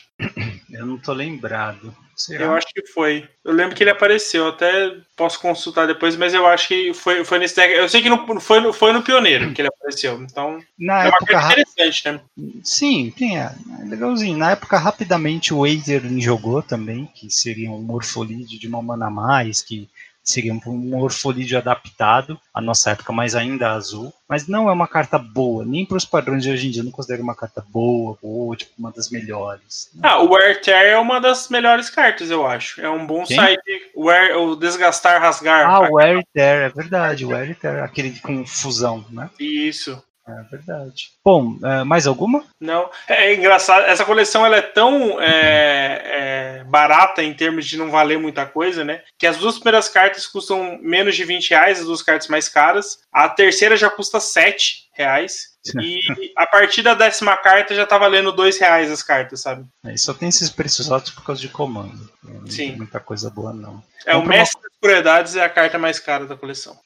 Eu 0.72 0.86
não 0.86 0.98
tô 0.98 1.12
lembrado. 1.12 1.94
Será? 2.16 2.46
Eu 2.46 2.54
acho 2.54 2.68
que 2.68 2.86
foi. 2.88 3.28
Eu 3.44 3.52
lembro 3.52 3.76
que 3.76 3.84
ele 3.84 3.90
apareceu, 3.90 4.48
até 4.48 4.96
posso 5.18 5.40
consultar 5.40 5.86
depois, 5.86 6.16
mas 6.16 6.34
eu 6.34 6.48
acho 6.48 6.70
que 6.70 6.94
foi, 6.94 7.26
foi 7.26 7.40
nesse 7.40 7.56
deck. 7.56 7.74
Eu 7.74 7.90
sei 7.90 8.02
que 8.02 8.10
não 8.10 8.40
foi, 8.40 8.72
foi 8.72 8.94
no 8.94 9.04
Pioneiro 9.04 9.54
que 9.54 9.62
ele 9.62 9.68
apareceu. 9.68 10.22
Então, 10.22 10.60
Na 10.80 11.04
é 11.04 11.08
época, 11.10 11.38
uma 11.38 11.52
interessante, 11.52 12.06
né? 12.06 12.22
Sim, 12.64 13.14
sim, 13.18 13.38
é, 13.38 13.52
é 13.82 13.86
legalzinho. 13.86 14.38
Na 14.38 14.52
época, 14.52 14.78
rapidamente, 14.78 15.54
o 15.54 15.60
Wazer 15.60 16.02
jogou 16.20 16.62
também, 16.62 17.06
que 17.14 17.30
seria 17.30 17.70
um 17.70 17.82
Morfolide 17.82 18.58
de 18.58 18.68
uma 18.68 18.82
mana 18.82 19.08
a 19.08 19.12
mais, 19.12 19.62
que 19.62 19.90
seria 20.26 20.52
um 20.52 20.60
morfolídeo 20.76 21.58
adaptado 21.58 22.40
à 22.52 22.60
nossa 22.60 22.92
época, 22.92 23.14
mas 23.14 23.36
ainda 23.36 23.72
azul. 23.72 24.12
Mas 24.28 24.48
não 24.48 24.68
é 24.68 24.72
uma 24.72 24.88
carta 24.88 25.20
boa, 25.20 25.64
nem 25.64 25.86
para 25.86 25.98
os 25.98 26.06
padrões 26.06 26.42
de 26.42 26.50
hoje 26.50 26.68
em 26.68 26.72
dia. 26.72 26.82
Eu 26.82 26.86
não 26.86 26.92
considero 26.92 27.22
uma 27.22 27.36
carta 27.36 27.64
boa, 27.70 28.18
ou 28.24 28.56
tipo, 28.56 28.72
uma 28.78 28.92
das 28.92 29.12
melhores. 29.12 29.92
Ah, 30.02 30.20
o 30.20 30.32
Wear 30.32 30.60
Tear 30.60 30.84
é 30.84 30.98
uma 30.98 31.22
das 31.22 31.48
melhores 31.50 31.92
cartas, 31.92 32.32
eu 32.32 32.46
acho. 32.46 32.82
É 32.82 32.90
um 32.90 33.06
bom 33.06 33.24
Quem? 33.24 33.38
site. 33.38 33.92
o, 33.96 34.10
air, 34.10 34.36
o 34.36 34.56
desgastar, 34.56 35.22
rasgar. 35.22 35.70
Ah, 35.70 35.88
o 35.90 36.00
Air 36.00 36.26
Tear, 36.34 36.64
é 36.64 36.70
verdade, 36.70 37.24
o 37.24 37.36
Air 37.36 37.56
Tear, 37.56 37.84
aquele 37.84 38.20
com 38.20 38.46
fusão, 38.46 39.06
né? 39.12 39.30
Isso. 39.40 40.02
É 40.28 40.42
verdade. 40.50 41.12
Bom, 41.24 41.58
é, 41.64 41.84
mais 41.84 42.08
alguma? 42.08 42.44
Não. 42.60 42.90
É, 43.08 43.28
é, 43.28 43.36
engraçado, 43.36 43.86
essa 43.86 44.04
coleção 44.04 44.44
ela 44.44 44.58
é 44.58 44.62
tão 44.62 45.22
é, 45.22 46.02
é, 46.04 46.64
barata 46.64 47.22
em 47.22 47.34
termos 47.34 47.68
de 47.68 47.78
não 47.78 47.92
valer 47.92 48.18
muita 48.18 48.44
coisa, 48.46 48.84
né? 48.84 49.04
Que 49.20 49.28
as 49.28 49.38
duas 49.38 49.56
primeiras 49.56 49.88
cartas 49.88 50.26
custam 50.26 50.80
menos 50.82 51.16
de 51.16 51.24
20 51.24 51.52
reais, 51.52 51.80
as 51.80 51.86
duas 51.86 52.02
cartas 52.02 52.28
mais 52.28 52.50
caras. 52.50 53.00
A 53.14 53.30
terceira 53.30 53.78
já 53.78 53.90
custa 53.90 54.20
7 54.20 54.90
reais. 54.94 55.54
E 55.82 56.32
a 56.36 56.46
partir 56.46 56.84
da 56.84 56.94
décima 56.94 57.36
carta 57.38 57.74
já 57.74 57.88
tá 57.88 57.98
valendo 57.98 58.32
dois 58.32 58.58
reais 58.60 58.92
as 58.92 59.02
cartas, 59.02 59.42
sabe? 59.42 59.66
É, 59.84 59.98
só 59.98 60.14
tem 60.14 60.30
esses 60.30 60.50
preços 60.50 60.92
altos 60.92 61.12
por 61.12 61.24
causa 61.24 61.42
de 61.42 61.50
comando. 61.50 62.10
Não 62.24 62.48
Sim. 62.48 62.70
tem 62.70 62.78
muita 62.78 63.00
coisa 63.00 63.30
boa, 63.30 63.52
não. 63.52 63.84
É, 64.06 64.14
Vamos 64.14 64.28
o 64.28 64.30
Mestre 64.30 64.62
das 64.62 64.72
Crueldades 64.80 65.36
é 65.36 65.44
a 65.44 65.50
carta 65.50 65.80
mais 65.80 66.00
cara 66.00 66.26
da 66.26 66.36
coleção. 66.36 66.78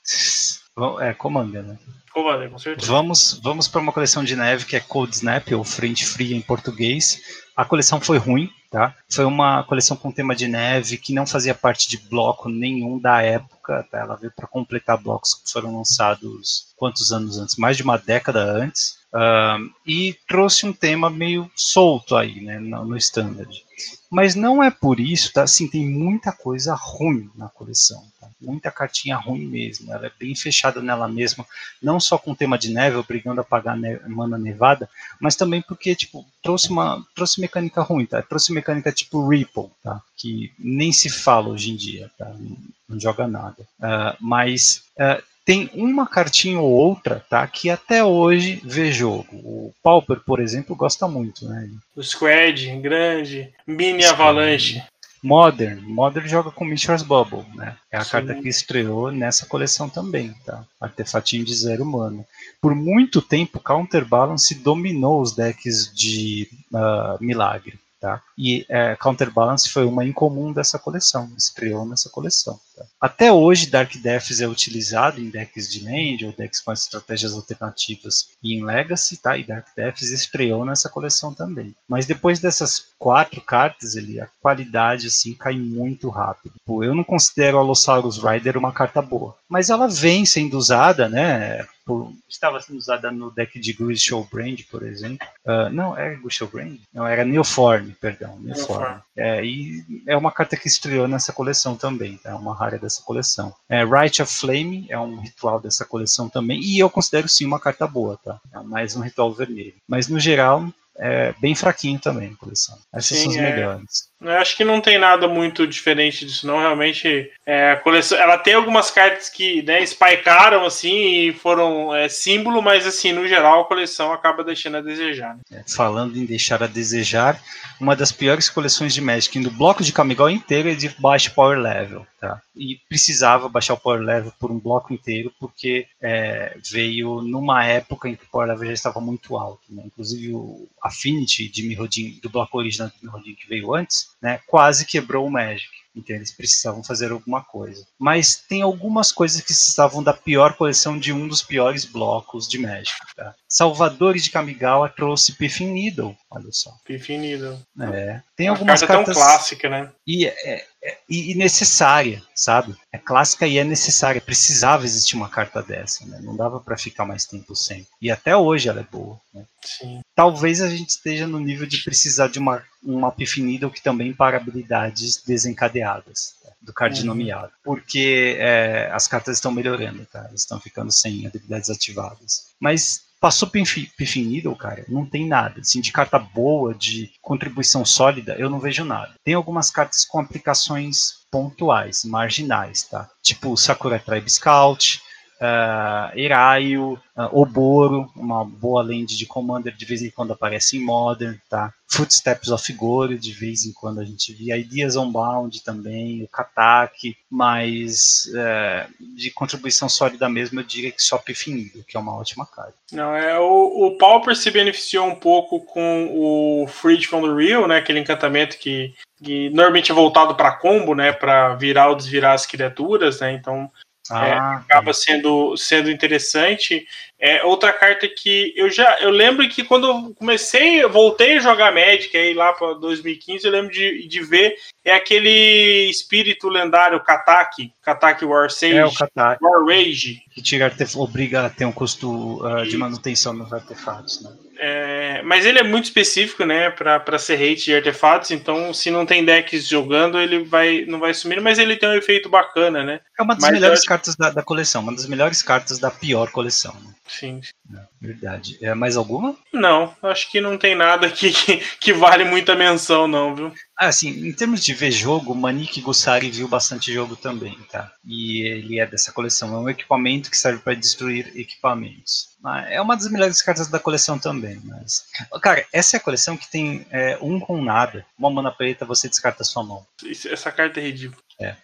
É, 1.02 1.14
comando, 1.14 1.62
né? 1.62 1.78
Commander, 2.12 2.50
com 2.50 2.60
certeza. 2.60 2.92
Vamos, 2.92 3.40
vamos 3.44 3.68
para 3.68 3.82
uma 3.82 3.92
coleção 3.92 4.24
de 4.24 4.36
neve 4.36 4.66
que 4.66 4.76
é 4.76 4.80
Cold 4.80 5.16
Snap, 5.16 5.52
ou 5.52 5.64
Frente 5.64 6.06
Fria 6.06 6.36
em 6.36 6.42
português. 6.42 7.22
A 7.56 7.64
coleção 7.64 8.02
foi 8.02 8.18
ruim, 8.18 8.50
tá? 8.72 8.96
Foi 9.10 9.26
uma 9.26 9.64
coleção 9.64 9.96
com 9.96 10.12
tema 10.12 10.36
de 10.36 10.48
neve 10.48 10.98
que 10.98 11.14
não 11.14 11.26
fazia 11.26 11.54
parte 11.54 11.90
de 11.90 11.98
bloco 11.98 12.50
nenhum 12.50 13.00
da 13.00 13.22
época, 13.22 13.86
tá? 13.92 14.00
Ela 14.00 14.16
veio 14.16 14.32
para 14.36 14.48
completar 14.48 14.98
blocos 14.98 15.34
que 15.34 15.52
foram 15.52 15.78
lançados 15.78 16.74
quantos 16.76 17.12
anos 17.12 17.38
antes? 17.38 17.56
Mais 17.56 17.78
de 17.78 17.84
uma 17.84 17.98
década 17.98 18.44
antes. 18.44 18.99
Ahn, 19.12 19.70
e 19.88 20.16
trouxe 20.28 20.68
um 20.68 20.74
tema 20.74 21.10
meio 21.10 21.50
solto 21.56 22.16
aí, 22.16 22.42
né, 22.42 22.60
no, 22.60 22.96
standard. 22.98 23.66
Mas 24.10 24.36
não 24.36 24.62
é 24.62 24.70
por 24.70 25.00
isso, 25.00 25.34
tá? 25.34 25.44
Assim, 25.44 25.68
tem 25.68 25.88
muita 25.88 26.32
coisa 26.32 26.76
ruim 26.76 27.30
na 27.36 27.50
coleção, 27.50 28.04
tá? 28.20 28.28
Muita 28.40 28.70
cartinha 28.70 29.16
ruim 29.18 29.48
mesmo. 29.48 29.92
Ela 29.92 30.08
é 30.08 30.12
bem 30.20 30.36
fechada 30.36 30.82
nela 30.82 31.08
mesma, 31.08 31.46
não 31.82 32.00
só 32.00 32.18
com 32.18 32.36
tema 32.36 32.58
de 32.58 32.70
neve, 32.70 32.98
obrigando 32.98 33.42
a 33.42 33.44
pagar 33.44 33.76
ne 33.76 34.00
mana 34.08 34.38
nevada, 34.38 34.88
mas 35.20 35.36
também 35.36 35.62
porque, 35.62 35.96
tipo, 35.96 36.26
trouxe 36.44 36.70
uma 36.70 37.04
trouxe 37.16 37.42
mecânica 37.42 37.82
ruim, 37.82 38.06
tá? 38.06 38.22
Trouxe 38.22 38.54
mecânica 38.54 38.92
tipo 38.92 39.28
Ripple, 39.28 39.70
tá? 39.84 40.02
Que 40.16 40.52
nem 40.60 40.92
se 40.92 41.10
fala 41.10 41.50
hoje 41.50 41.72
em 41.72 41.76
dia, 41.76 42.12
tá? 42.18 42.26
Não, 42.26 42.58
não 42.90 43.00
joga 43.00 43.28
nada. 43.28 43.68
Ah, 43.82 44.16
mas 44.20 44.84
ah, 45.00 45.22
tem 45.50 45.68
uma 45.74 46.06
cartinha 46.06 46.60
ou 46.60 46.70
outra, 46.70 47.26
tá? 47.28 47.48
Que 47.48 47.72
até 47.72 48.04
hoje 48.04 48.62
vê 48.64 48.92
jogo. 48.92 49.26
O 49.32 49.74
Pauper, 49.82 50.20
por 50.24 50.40
exemplo, 50.40 50.76
gosta 50.76 51.08
muito, 51.08 51.50
né? 51.50 51.68
O 51.96 52.04
Squad, 52.04 52.80
grande, 52.80 53.52
Mini 53.66 54.04
Squad. 54.04 54.22
Avalanche. 54.22 54.84
Modern, 55.24 55.82
Modern 55.82 56.28
joga 56.28 56.52
com 56.52 56.64
Mishra's 56.64 57.02
Bubble, 57.02 57.44
né? 57.56 57.76
É 57.92 57.98
a 57.98 58.04
Sim. 58.04 58.12
carta 58.12 58.36
que 58.36 58.48
estreou 58.48 59.12
nessa 59.12 59.48
coleção 59.48 59.90
também, 59.90 60.36
tá? 60.46 60.64
Artefatinho 60.80 61.44
de 61.44 61.56
zero 61.56 61.84
mana. 61.84 62.24
Por 62.62 62.76
muito 62.76 63.20
tempo, 63.20 63.60
Counterbalance 63.60 64.54
dominou 64.54 65.20
os 65.20 65.36
decks 65.36 65.92
de 65.92 66.48
ah, 66.72 67.18
Milagre, 67.20 67.80
tá? 68.00 68.22
E 68.38 68.66
eh, 68.70 68.96
Counterbalance 68.96 69.70
foi 69.70 69.86
uma 69.86 70.06
incomum 70.06 70.54
dessa 70.54 70.80
coleção, 70.80 71.30
estreou 71.38 71.86
nessa 71.86 72.10
coleção. 72.10 72.60
tá? 72.76 72.86
Até 73.00 73.32
hoje, 73.32 73.68
Dark 73.68 73.94
Deaths 73.98 74.42
é 74.42 74.48
utilizado 74.48 75.20
em 75.20 75.30
decks 75.30 75.70
de 75.70 75.84
land 75.84 76.26
ou 76.26 76.32
decks 76.32 76.62
com 76.62 76.72
estratégias 76.72 77.34
alternativas 77.34 78.30
e 78.42 78.54
em 78.54 78.64
Legacy, 78.64 79.18
tá? 79.18 79.38
E 79.38 79.44
Dark 79.44 79.68
Deaths 79.76 80.12
estreou 80.12 80.66
nessa 80.66 80.90
coleção 80.90 81.34
também. 81.34 81.76
Mas 81.88 82.06
depois 82.06 82.40
dessas 82.40 82.86
quatro 82.98 83.42
cartas, 83.42 83.96
ele, 83.96 84.20
a 84.20 84.28
qualidade 84.42 85.08
assim 85.08 85.34
cai 85.34 85.58
muito 85.58 86.10
rápido. 86.10 86.54
Eu 86.68 86.96
não 86.96 87.04
considero 87.04 87.58
a 87.58 87.62
Allosaurus 87.62 88.18
Rider 88.18 88.58
uma 88.58 88.72
carta 88.72 89.02
boa, 89.02 89.36
mas 89.48 89.70
ela 89.70 89.88
vem 89.88 90.26
sendo 90.26 90.58
usada, 90.58 91.10
né? 91.10 91.66
Por- 91.90 92.14
estava 92.30 92.62
sendo 92.62 92.78
usada 92.78 93.12
no 93.12 93.32
deck 93.32 93.60
de 93.60 93.74
Grease 93.74 94.02
Showbrand, 94.02 94.58
por 94.70 94.84
exemplo. 94.84 95.28
Ah, 95.46 95.70
não, 95.70 95.98
era 95.98 96.14
Grease 96.16 96.36
Showbrand? 96.36 96.78
Não, 96.94 97.08
era 97.08 97.26
Neoform, 97.26 97.90
perdão, 98.00 98.38
Neoform. 98.40 98.80
Neoform. 98.82 99.02
É, 99.18 99.44
e 99.44 99.84
é 100.08 100.16
uma 100.16 100.32
carta 100.32 100.56
que 100.56 100.68
estreou 100.68 101.08
nessa 101.08 101.34
coleção 101.34 101.76
também, 101.76 102.18
tá? 102.18 102.30
É 102.30 102.34
uma 102.36 102.56
rara 102.56 102.78
dessa 102.78 103.02
coleção. 103.02 103.54
É, 103.68 103.84
Right 103.84 104.22
of 104.22 104.32
Flame 104.34 104.86
é 104.90 105.00
um 105.00 105.20
ritual 105.20 105.60
dessa 105.60 105.84
coleção 105.84 106.30
também, 106.30 106.60
e 106.62 106.78
eu 106.80 106.90
considero 106.90 107.28
sim 107.28 107.46
uma 107.46 107.60
carta 107.60 107.88
boa, 107.88 108.18
tá? 108.24 108.40
É 108.54 108.60
mais 108.62 108.96
um 108.96 109.02
ritual 109.02 109.34
vermelho. 109.34 109.74
Mas 109.88 110.08
no 110.08 110.20
geral, 110.20 110.68
é 111.00 111.34
bem 111.40 111.56
fraquinho 111.56 112.00
também 112.00 112.32
a 112.34 112.38
coleção. 112.38 112.78
Essas 112.94 113.18
Sim, 113.18 113.24
são 113.24 113.32
as 113.32 113.38
é. 113.38 113.56
melhores. 113.56 114.10
Eu 114.22 114.34
acho 114.34 114.58
que 114.58 114.66
não 114.66 114.82
tem 114.82 115.00
nada 115.00 115.30
muito 115.30 115.66
diferente 115.66 116.26
disso, 116.26 116.46
não. 116.46 116.60
Realmente, 116.60 117.32
é, 117.46 117.72
a 117.72 117.78
coleção. 117.78 118.18
Ela 118.18 118.38
tem 118.38 118.54
algumas 118.54 118.92
cartas 118.92 119.30
que 119.30 119.62
né, 119.62 119.86
spikearam 119.86 120.66
assim 120.66 121.30
e 121.30 121.34
foram 121.34 121.96
é, 121.96 122.10
símbolo, 122.10 122.62
mas 122.62 122.86
assim, 122.86 123.14
no 123.14 123.26
geral, 123.26 123.62
a 123.62 123.66
coleção 123.66 124.12
acaba 124.12 124.44
deixando 124.44 124.76
a 124.78 124.82
desejar. 124.82 125.36
né? 125.36 125.42
É, 125.52 125.64
falando 125.74 126.18
em 126.18 126.26
deixar 126.26 126.62
a 126.62 126.68
desejar, 126.68 127.42
uma 127.80 127.96
das 127.96 128.12
piores 128.12 128.50
coleções 128.50 128.94
de 128.94 129.00
Magic 129.00 129.40
no 129.40 129.52
bloco 129.52 129.82
de 129.82 129.94
Kamigawa 129.94 130.32
inteiro 130.32 130.70
é 130.70 130.76
de 130.76 130.90
baixo 131.00 131.34
power 131.34 131.58
level, 131.58 132.06
tá? 132.20 132.42
E 132.54 132.78
precisava 132.90 133.48
baixar 133.48 133.76
o 133.76 133.80
power 133.80 134.02
level 134.02 134.34
por 134.38 134.52
um 134.52 134.60
bloco 134.60 134.94
inteiro 134.94 135.32
porque 135.40 135.88
é, 136.02 136.58
veio 136.70 137.22
numa 137.22 137.64
época 137.64 138.10
em 138.10 138.16
que 138.18 138.26
o 138.26 138.30
power 138.30 138.50
level 138.50 138.68
já 138.68 138.74
estava 138.74 139.00
muito 139.00 139.38
alto, 139.38 139.64
né? 139.70 139.84
Inclusive 139.86 140.34
o 140.34 140.68
Affinity 140.90 141.48
de 141.48 141.64
Mirrodin, 141.64 142.20
do 142.22 142.30
bloco 142.30 142.58
original 142.58 142.90
de 142.90 142.96
Mirrodin 143.02 143.36
que 143.36 143.48
veio 143.48 143.74
antes, 143.74 144.10
né? 144.22 144.40
Quase 144.48 144.86
quebrou 144.86 145.26
o 145.26 145.32
Magic. 145.32 145.70
Então 145.96 146.16
eles 146.16 146.32
precisavam 146.32 146.84
fazer 146.84 147.12
alguma 147.12 147.44
coisa. 147.44 147.86
Mas 147.98 148.36
tem 148.36 148.62
algumas 148.62 149.12
coisas 149.12 149.42
que 149.42 149.52
estavam 149.52 150.04
da 150.04 150.14
pior 150.14 150.56
coleção 150.56 150.98
de 150.98 151.12
um 151.12 151.28
dos 151.28 151.42
piores 151.42 151.86
blocos 151.86 152.48
de 152.48 152.58
Magic. 152.58 152.96
Tá? 153.16 153.36
Salvadores 153.52 154.24
de 154.26 154.30
Kamigawa 154.30 154.88
trouxe 154.90 155.34
Piffin 155.34 155.72
Needle, 155.72 156.16
olha 156.30 156.52
só. 156.52 156.72
Definido. 156.88 157.60
É, 157.82 158.22
tem 158.36 158.48
Uma 158.48 158.56
algumas 158.56 158.80
carta 158.82 158.94
cartas 158.98 159.16
tão 159.18 159.24
clássica, 159.26 159.70
né? 159.70 159.92
e, 160.06 160.28
é- 160.28 160.66
é- 160.84 160.98
e- 161.10 161.32
e 161.32 161.36
necessária, 161.36 162.22
sabe? 162.36 162.76
É 162.94 162.98
clássica 163.00 163.48
e 163.48 163.58
é 163.58 163.64
necessária. 163.64 164.22
Precisava 164.22 164.86
existir 164.86 165.16
uma 165.16 165.28
carta 165.30 165.64
dessa, 165.64 166.06
né? 166.06 166.20
Não 166.22 166.36
dava 166.38 166.60
para 166.60 166.78
ficar 166.78 167.06
mais 167.06 167.26
tempo 167.26 167.56
sem. 167.56 167.88
E 168.00 168.12
até 168.12 168.38
hoje 168.38 168.70
ela 168.70 168.82
é 168.82 168.84
boa. 168.84 169.20
Né? 169.34 169.44
Sim. 169.66 170.00
Talvez 170.16 170.62
a 170.62 170.70
gente 170.70 170.90
esteja 170.90 171.26
no 171.26 171.40
nível 171.40 171.66
de 171.66 171.84
precisar 171.84 172.28
de 172.28 172.38
uma 172.38 172.64
uma 172.82 173.12
Piffin 173.12 173.44
Needle 173.44 173.72
que 173.72 173.82
também 173.84 174.14
para 174.14 174.38
habilidades 174.38 175.22
desencadeadas 175.28 176.36
tá? 176.42 176.50
do 176.62 176.72
card 176.74 176.98
Uhum. 177.02 177.08
nomeado, 177.08 177.52
porque 177.62 178.38
é, 178.40 178.90
as 178.94 179.06
cartas 179.06 179.36
estão 179.38 179.52
melhorando, 179.52 180.06
tá? 180.06 180.20
Elas 180.30 180.42
estão 180.42 180.62
ficando 180.62 180.90
sem 180.92 181.28
habilidades 181.28 181.70
ativadas. 181.70 182.46
Mas 182.58 183.02
passou 183.20 183.50
Piffin 183.50 184.26
Needle, 184.26 184.56
cara, 184.56 184.86
não 184.88 185.06
tem 185.06 185.28
nada. 185.28 185.62
Assim, 185.62 185.82
de 185.82 185.92
carta 185.92 186.18
boa, 186.18 186.74
de 186.74 187.12
contribuição 187.22 187.84
sólida, 187.86 188.36
eu 188.38 188.50
não 188.50 188.60
vejo 188.60 188.84
nada. 188.84 189.14
Tem 189.24 189.34
algumas 189.34 189.70
cartas 189.70 190.06
com 190.06 190.20
aplicações 190.20 191.20
pontuais, 191.32 192.04
marginais, 192.06 192.84
tá? 192.84 193.10
Tipo 193.22 193.56
Sakura 193.56 194.00
Tribe 194.00 194.30
Scout, 194.30 195.02
uh, 195.40 196.18
Eraio, 196.18 196.94
uh, 197.16 197.30
Oboro, 197.32 198.12
uma 198.16 198.44
boa 198.44 198.84
land 198.84 199.18
de 199.18 199.26
Commander, 199.26 199.76
de 199.76 199.86
vez 199.86 200.02
em 200.02 200.10
quando 200.10 200.34
aparece 200.34 200.78
em 200.78 200.84
Modern, 200.84 201.38
tá? 201.50 201.74
Footsteps 201.92 202.50
of 202.50 202.72
Gore, 202.74 203.18
de 203.18 203.32
vez 203.32 203.66
em 203.66 203.74
quando 203.74 204.00
a 204.00 204.06
gente 204.06 204.32
via, 204.32 204.58
Ideas 204.58 204.96
Unbound 204.96 205.64
também, 205.64 206.24
o 206.24 206.28
Katak, 206.28 207.18
mas 207.30 208.32
eh, 208.36 208.88
de 209.18 209.32
contribuição 209.32 209.90
sólida 209.90 210.30
mesmo, 210.30 210.60
eu 210.60 210.64
diria 210.64 210.92
que 210.92 211.02
só 211.02 211.18
Pifinido, 211.18 211.84
que 211.88 211.98
é 211.98 212.00
uma 212.00 212.16
ótima 212.16 212.46
carta. 212.46 212.76
Não, 212.92 213.16
é 213.16 213.40
o, 213.40 213.88
o 213.88 213.98
Pauper 213.98 214.36
se 214.36 214.52
beneficiou 214.52 215.08
um 215.08 215.16
pouco 215.16 215.62
com 215.62 216.10
o 216.12 216.68
Freed 216.68 217.06
from 217.08 217.22
the 217.22 217.34
Real, 217.34 217.68
né? 217.68 217.78
Aquele 217.78 218.00
encantamento 218.00 218.60
que, 218.60 218.94
que 219.24 219.50
normalmente 219.50 219.92
é 219.92 219.96
voltado 219.96 220.36
para 220.36 220.58
combo, 220.58 220.94
né? 220.94 221.12
Para 221.12 221.56
virar 221.56 221.90
ou 221.90 221.96
desvirar 221.96 222.36
as 222.36 222.46
criaturas, 222.46 223.20
né? 223.20 223.34
Então 223.34 223.70
Ah, 224.10 224.58
acaba 224.58 224.94
sendo, 224.94 225.56
sendo 225.58 225.92
interessante. 225.92 226.86
É 227.20 227.44
outra 227.44 227.74
carta 227.74 228.08
que 228.08 228.54
eu 228.56 228.70
já 228.70 228.98
eu 229.02 229.10
lembro 229.10 229.48
que 229.50 229.64
quando 229.64 229.88
eu 229.88 230.14
comecei, 230.16 230.82
eu 230.82 230.90
voltei 230.90 231.38
a 231.38 231.42
jogar 231.42 231.74
Magic 231.74 232.16
aí 232.16 232.34
lá 232.34 232.54
para 232.54 232.74
2015, 232.76 233.44
eu 233.46 233.52
lembro 233.52 233.72
de, 233.74 234.08
de 234.08 234.22
ver 234.24 234.56
é 234.86 234.94
aquele 234.94 235.90
espírito 235.90 236.48
lendário 236.48 237.00
Katak, 237.04 237.72
Katak 237.84 238.24
War 238.26 238.50
Sage, 238.50 238.78
é 238.78 238.86
o 238.86 238.94
Katak, 238.94 239.44
War 239.44 239.66
Rage. 239.66 240.22
que 240.34 240.42
tira 240.42 240.66
artef- 240.66 240.96
obriga 240.96 241.46
a 241.46 241.50
ter 241.50 241.66
um 241.66 241.72
custo 241.72 242.42
ah, 242.46 242.64
de 242.64 242.78
manutenção 242.78 243.34
nos 243.34 243.52
artefatos, 243.52 244.22
né? 244.24 244.32
É, 244.62 245.22
mas 245.24 245.46
ele 245.46 245.58
é 245.60 245.64
muito 245.64 245.86
específico, 245.86 246.44
né, 246.44 246.70
para 246.70 247.18
ser 247.18 247.36
hate 247.36 247.66
de 247.66 247.76
artefatos, 247.76 248.30
então 248.32 248.74
se 248.74 248.92
não 248.92 249.06
tem 249.06 249.24
decks 249.24 249.66
jogando, 249.68 250.20
ele 250.20 250.44
vai 250.44 250.84
não 250.86 251.00
vai 251.00 251.14
sumir, 251.14 251.40
mas 251.40 251.58
ele 251.60 251.78
tem 251.78 251.88
um 251.88 251.94
efeito 251.94 252.28
bacana, 252.30 252.84
né? 252.84 253.00
É 253.18 253.24
uma 253.24 253.36
das 253.36 253.44
Mas 253.44 253.54
melhores 253.54 253.82
eu- 253.84 253.88
cartas 253.88 254.16
da, 254.18 254.30
da 254.30 254.44
coleção, 254.44 254.82
uma 254.82 254.94
das 254.94 255.06
melhores 255.08 255.42
cartas 255.42 255.80
da 255.80 255.90
pior 255.92 256.30
coleção. 256.32 256.74
né? 256.74 256.92
Sim. 257.10 257.42
É, 257.76 257.80
verdade. 258.00 258.58
É 258.62 258.74
mais 258.76 258.96
alguma? 258.96 259.36
Não, 259.52 259.96
acho 260.04 260.30
que 260.32 260.40
não 260.40 260.58
tem 260.58 260.76
nada 260.76 261.08
aqui 261.08 261.32
que, 261.34 261.58
que 261.80 261.92
vale 261.92 262.24
muita 262.24 262.56
menção, 262.56 263.08
não, 263.08 263.36
viu? 263.36 263.54
Ah, 263.78 263.88
assim, 263.88 264.10
em 264.28 264.32
termos 264.32 264.64
de 264.64 264.74
ver 264.74 264.92
jogo, 264.92 265.34
Manik 265.34 265.82
Gussari 265.82 266.30
viu 266.30 266.48
bastante 266.48 266.94
jogo 266.94 267.16
também, 267.16 267.58
tá? 267.72 267.92
E 268.06 268.42
ele 268.44 268.80
é 268.80 268.86
dessa 268.86 269.12
coleção. 269.12 269.54
É 269.56 269.58
um 269.58 269.70
equipamento 269.70 270.30
que 270.30 270.38
serve 270.38 270.62
para 270.62 270.76
destruir 270.76 271.32
equipamentos. 271.36 272.30
Ah, 272.46 272.62
é 272.70 272.80
uma 272.80 272.96
das 272.96 273.10
melhores 273.10 273.42
cartas 273.42 273.68
da 273.68 273.80
coleção 273.80 274.20
também, 274.20 274.62
mas... 274.64 275.06
Cara, 275.42 275.66
essa 275.74 275.96
é 275.96 275.98
a 275.98 276.04
coleção 276.04 276.38
que 276.38 276.50
tem 276.50 276.86
é, 276.92 277.18
um 277.22 277.40
com 277.40 277.62
nada. 277.62 278.06
Uma 278.18 278.30
mana 278.30 278.52
preta, 278.52 278.86
você 278.86 279.10
descarta 279.10 279.42
a 279.42 279.46
sua 279.46 279.64
mão. 279.64 279.86
Essa 280.30 280.52
carta 280.52 280.80
é 280.80 280.84
ridícula. 280.84 281.24
É. 281.40 281.56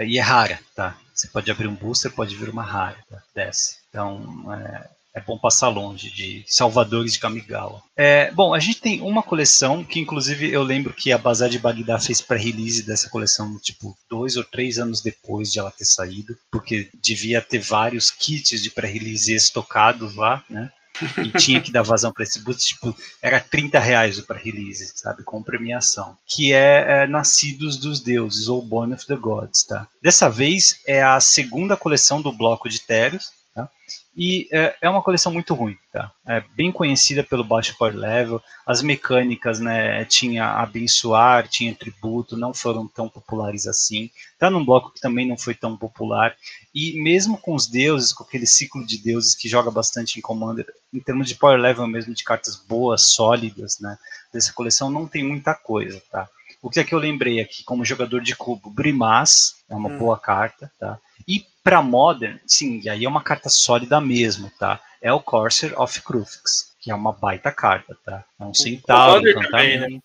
E 0.00 0.18
é 0.18 0.22
rara, 0.22 0.60
tá? 0.74 0.96
Você 1.18 1.26
pode 1.28 1.50
abrir 1.50 1.66
um 1.66 1.74
booster, 1.74 2.12
pode 2.12 2.36
vir 2.36 2.48
uma 2.48 2.62
rara, 2.62 2.96
tá? 3.10 3.20
desce. 3.34 3.78
Então, 3.88 4.54
é, 4.54 4.88
é 5.14 5.20
bom 5.20 5.36
passar 5.36 5.68
longe 5.68 6.10
de 6.10 6.44
Salvadores 6.46 7.14
de 7.14 7.18
Kamigawa. 7.18 7.82
É, 7.96 8.30
bom, 8.30 8.54
a 8.54 8.60
gente 8.60 8.80
tem 8.80 9.00
uma 9.00 9.20
coleção 9.20 9.82
que, 9.82 9.98
inclusive, 9.98 10.48
eu 10.52 10.62
lembro 10.62 10.94
que 10.94 11.10
a 11.10 11.18
Bazar 11.18 11.48
de 11.48 11.58
Bagdá 11.58 11.98
fez 11.98 12.20
pré-release 12.20 12.84
dessa 12.84 13.10
coleção, 13.10 13.58
tipo, 13.58 13.96
dois 14.08 14.36
ou 14.36 14.44
três 14.44 14.78
anos 14.78 15.02
depois 15.02 15.50
de 15.50 15.58
ela 15.58 15.72
ter 15.72 15.86
saído, 15.86 16.38
porque 16.52 16.88
devia 17.02 17.42
ter 17.42 17.58
vários 17.58 18.12
kits 18.12 18.62
de 18.62 18.70
pré-release 18.70 19.34
estocados 19.34 20.14
lá, 20.14 20.44
né? 20.48 20.70
E 21.18 21.30
tinha 21.38 21.60
que 21.60 21.72
dar 21.72 21.82
vazão 21.82 22.12
para 22.12 22.22
esse 22.22 22.40
boost, 22.40 22.74
tipo, 22.74 22.96
era 23.22 23.40
30 23.40 23.78
reais 23.78 24.18
o 24.18 24.24
para 24.24 24.38
release, 24.38 24.92
sabe, 24.96 25.22
com 25.22 25.42
premiação, 25.42 26.16
que 26.26 26.52
é, 26.52 27.02
é, 27.02 27.06
Nascidos 27.06 27.76
dos 27.76 28.00
Deuses, 28.00 28.48
ou 28.48 28.62
Born 28.62 28.94
of 28.94 29.06
the 29.06 29.16
Gods, 29.16 29.64
tá? 29.64 29.86
Dessa 30.02 30.28
vez 30.28 30.80
é 30.86 31.02
a 31.02 31.20
segunda 31.20 31.76
coleção 31.76 32.20
do 32.20 32.32
bloco 32.32 32.68
de 32.68 32.80
Teros, 32.80 33.30
tá? 33.54 33.68
E 34.20 34.48
é, 34.50 34.74
é, 34.82 34.90
uma 34.90 35.00
coleção 35.00 35.32
muito 35.32 35.54
ruim, 35.54 35.76
tá? 35.92 36.10
É 36.26 36.42
bem 36.56 36.72
conhecida 36.72 37.22
pelo 37.22 37.44
baixo 37.44 37.76
power 37.78 37.94
level. 37.94 38.42
As 38.66 38.82
mecânicas, 38.82 39.60
né? 39.60 40.04
Tinha 40.06 40.54
abençoar, 40.54 41.46
tinha 41.46 41.72
tributo, 41.72 42.36
não 42.36 42.52
foram 42.52 42.88
tão 42.88 43.08
populares 43.08 43.68
assim. 43.68 44.10
Tá 44.36 44.50
num 44.50 44.64
bloco 44.64 44.92
que 44.92 45.00
também 45.00 45.24
não 45.24 45.38
foi 45.38 45.54
tão 45.54 45.76
popular. 45.76 46.34
E 46.74 47.00
mesmo 47.00 47.38
com 47.38 47.54
os 47.54 47.68
deuses, 47.68 48.12
com 48.12 48.24
aquele 48.24 48.44
ciclo 48.44 48.84
de 48.84 48.98
deuses 48.98 49.36
que 49.36 49.48
joga 49.48 49.70
bastante 49.70 50.18
em 50.18 50.22
Commander, 50.22 50.66
em 50.92 50.98
termos 50.98 51.28
de 51.28 51.36
power 51.36 51.60
level 51.60 51.86
mesmo, 51.86 52.12
de 52.12 52.24
cartas 52.24 52.56
boas, 52.56 53.12
sólidas, 53.12 53.78
né? 53.78 53.96
Dessa 54.32 54.52
coleção, 54.52 54.90
não 54.90 55.06
tem 55.06 55.22
muita 55.22 55.54
coisa, 55.54 56.02
tá? 56.10 56.28
O 56.60 56.68
que 56.68 56.80
é 56.80 56.84
que 56.84 56.92
eu 56.92 56.98
lembrei 56.98 57.38
aqui, 57.38 57.62
como 57.62 57.84
jogador 57.84 58.20
de 58.20 58.34
cubo? 58.34 58.68
Brimas 58.68 59.54
é 59.68 59.76
uma 59.76 59.90
hum. 59.90 59.98
boa 59.98 60.18
carta, 60.18 60.72
tá? 60.76 60.98
E 61.26 61.44
para 61.68 61.82
Modern, 61.82 62.38
sim, 62.46 62.80
e 62.82 62.88
aí 62.88 63.04
é 63.04 63.08
uma 63.08 63.22
carta 63.22 63.50
sólida 63.50 64.00
mesmo, 64.00 64.50
tá? 64.58 64.80
É 65.02 65.12
o 65.12 65.20
Corsair 65.20 65.78
of 65.78 66.00
Crufix, 66.00 66.72
que 66.80 66.90
é 66.90 66.94
uma 66.94 67.12
baita 67.12 67.52
carta, 67.52 67.94
tá? 68.02 68.24
É 68.40 68.44
um 68.44 68.54
centavo, 68.54 69.22
também, 69.22 69.78
né? 69.78 70.00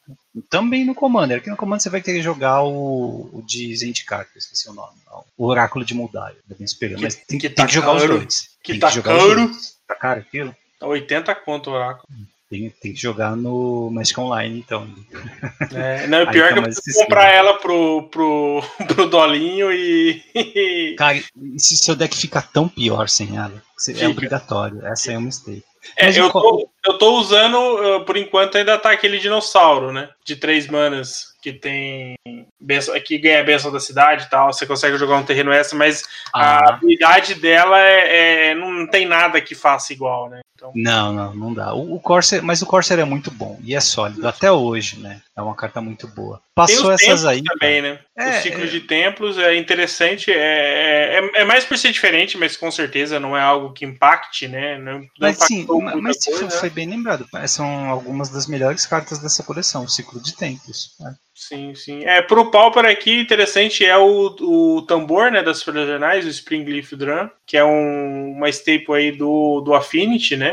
também 0.49 0.83
no 0.83 0.93
Commander. 0.93 1.37
Aqui 1.37 1.49
no 1.49 1.55
Commander 1.55 1.81
você 1.81 1.89
vai 1.89 2.01
querer 2.01 2.21
jogar 2.21 2.63
o, 2.63 3.29
o 3.31 3.41
de 3.47 3.73
Zendikar, 3.77 4.29
que 4.29 4.37
eu 4.37 4.39
esqueci 4.39 4.69
o 4.69 4.73
nome. 4.73 4.97
O 5.37 5.45
Oráculo 5.45 5.85
de 5.85 5.93
Mudaio, 5.93 6.35
bem 6.45 6.65
esperando. 6.65 7.01
Mas 7.01 7.15
tem 7.15 7.39
que, 7.39 7.49
tem 7.49 7.65
que 7.65 7.73
jogar 7.73 7.93
caro, 7.93 7.97
os 7.97 8.09
dois. 8.09 8.49
Que 8.61 8.73
tem 8.73 8.79
tá 8.81 8.89
que 8.89 8.95
jogar 8.95 9.17
caro. 9.17 9.51
Tá 9.87 9.95
caro 9.95 10.19
aquilo? 10.19 10.55
Tá 10.77 10.87
80 10.87 11.35
conto 11.35 11.69
o 11.69 11.73
Oráculo. 11.73 12.03
Tem, 12.53 12.69
tem 12.69 12.93
que 12.93 13.01
jogar 13.01 13.35
no 13.35 13.89
Magic 13.89 14.19
Online, 14.19 14.59
então. 14.59 14.87
É, 15.73 16.05
não, 16.05 16.21
o 16.21 16.29
pior 16.29 16.51
é 16.51 16.53
que 16.53 16.59
eu 16.59 16.63
preciso 16.63 16.99
comprar 16.99 17.33
ela 17.33 17.55
pro, 17.55 18.03
pro, 18.11 18.61
pro 18.85 19.09
Dolinho 19.09 19.73
e. 19.73 20.93
Cara, 20.95 21.19
se 21.57 21.75
seu 21.75 21.95
deck 21.95 22.15
ficar 22.15 22.43
tão 22.43 22.69
pior 22.69 23.09
sem 23.09 23.35
ela, 23.35 23.59
é 23.97 24.07
obrigatório. 24.07 24.85
Essa 24.85 25.13
é 25.13 25.17
uma 25.17 25.25
mistake. 25.25 25.63
É, 25.97 26.17
eu, 26.17 26.29
tô, 26.29 26.69
eu 26.87 26.97
tô 26.97 27.19
usando, 27.19 28.05
por 28.05 28.15
enquanto 28.15 28.57
ainda 28.57 28.77
tá 28.77 28.91
aquele 28.91 29.17
dinossauro, 29.17 29.91
né? 29.91 30.09
De 30.23 30.35
três 30.35 30.67
manas, 30.67 31.33
que 31.41 31.51
tem. 31.51 32.15
Benção, 32.61 32.97
que 33.01 33.17
ganha 33.17 33.41
a 33.41 33.43
benção 33.43 33.71
da 33.71 33.79
cidade 33.79 34.25
e 34.25 34.29
tal. 34.29 34.53
Você 34.53 34.67
consegue 34.67 34.95
jogar 34.97 35.17
um 35.17 35.25
terreno 35.25 35.51
extra, 35.51 35.75
mas 35.75 36.03
ah. 36.31 36.59
a 36.59 36.69
habilidade 36.69 37.33
dela 37.33 37.81
é, 37.81 38.49
é, 38.49 38.55
não 38.55 38.85
tem 38.87 39.07
nada 39.07 39.41
que 39.41 39.55
faça 39.55 39.91
igual, 39.91 40.29
né? 40.29 40.41
Então... 40.63 40.71
Não, 40.75 41.13
não, 41.13 41.35
não 41.35 41.53
dá. 41.53 41.73
O, 41.73 41.95
o 41.95 41.99
Corsair, 41.99 42.41
mas 42.41 42.61
o 42.61 42.65
Corsair 42.65 42.99
é 42.99 43.03
muito 43.03 43.29
bom 43.29 43.59
e 43.63 43.75
é 43.75 43.81
sólido 43.81 44.25
até 44.27 44.51
hoje, 44.51 44.99
né? 44.99 45.21
É 45.35 45.41
uma 45.41 45.55
carta 45.55 45.81
muito 45.81 46.07
boa. 46.07 46.39
Passou 46.55 46.91
essas 46.91 47.25
aí. 47.25 47.43
Também, 47.43 47.81
né? 47.81 47.99
É, 48.15 48.37
o 48.37 48.41
ciclo 48.41 48.63
é... 48.63 48.67
de 48.67 48.79
templos 48.81 49.37
é 49.37 49.55
interessante. 49.57 50.31
É, 50.31 50.35
é, 50.35 51.19
é, 51.19 51.41
é, 51.41 51.43
mais 51.43 51.65
por 51.65 51.77
ser 51.77 51.91
diferente, 51.91 52.37
mas 52.37 52.55
com 52.55 52.69
certeza 52.69 53.19
não 53.19 53.35
é 53.35 53.41
algo 53.41 53.73
que 53.73 53.83
impacte, 53.83 54.47
né? 54.47 54.77
Não, 54.77 54.99
não 54.99 55.07
mas 55.19 55.37
sim, 55.39 55.65
mas 55.99 56.23
coisa, 56.23 56.49
foi, 56.49 56.59
foi, 56.59 56.69
bem 56.69 56.87
lembrado. 56.87 57.27
São 57.47 57.89
algumas 57.89 58.29
das 58.29 58.45
melhores 58.47 58.85
cartas 58.85 59.19
dessa 59.19 59.43
coleção, 59.43 59.83
o 59.83 59.89
ciclo 59.89 60.21
de 60.21 60.35
templos. 60.35 60.95
Né? 60.99 61.15
Sim, 61.33 61.73
sim. 61.73 62.05
É, 62.05 62.21
pro 62.21 62.51
Pauper 62.51 62.85
aqui, 62.85 63.19
interessante 63.19 63.83
é 63.83 63.97
o, 63.97 64.35
o 64.39 64.81
tambor, 64.83 65.31
né, 65.31 65.41
das 65.41 65.63
jornais, 65.63 66.25
o 66.25 66.29
Springleaf 66.29 66.95
Drum, 66.95 67.27
que 67.45 67.57
é 67.57 67.65
um, 67.65 68.33
uma 68.37 68.49
staple 68.49 68.93
aí 68.95 69.11
do, 69.11 69.61
do 69.61 69.73
Affinity, 69.73 70.37
né? 70.37 70.52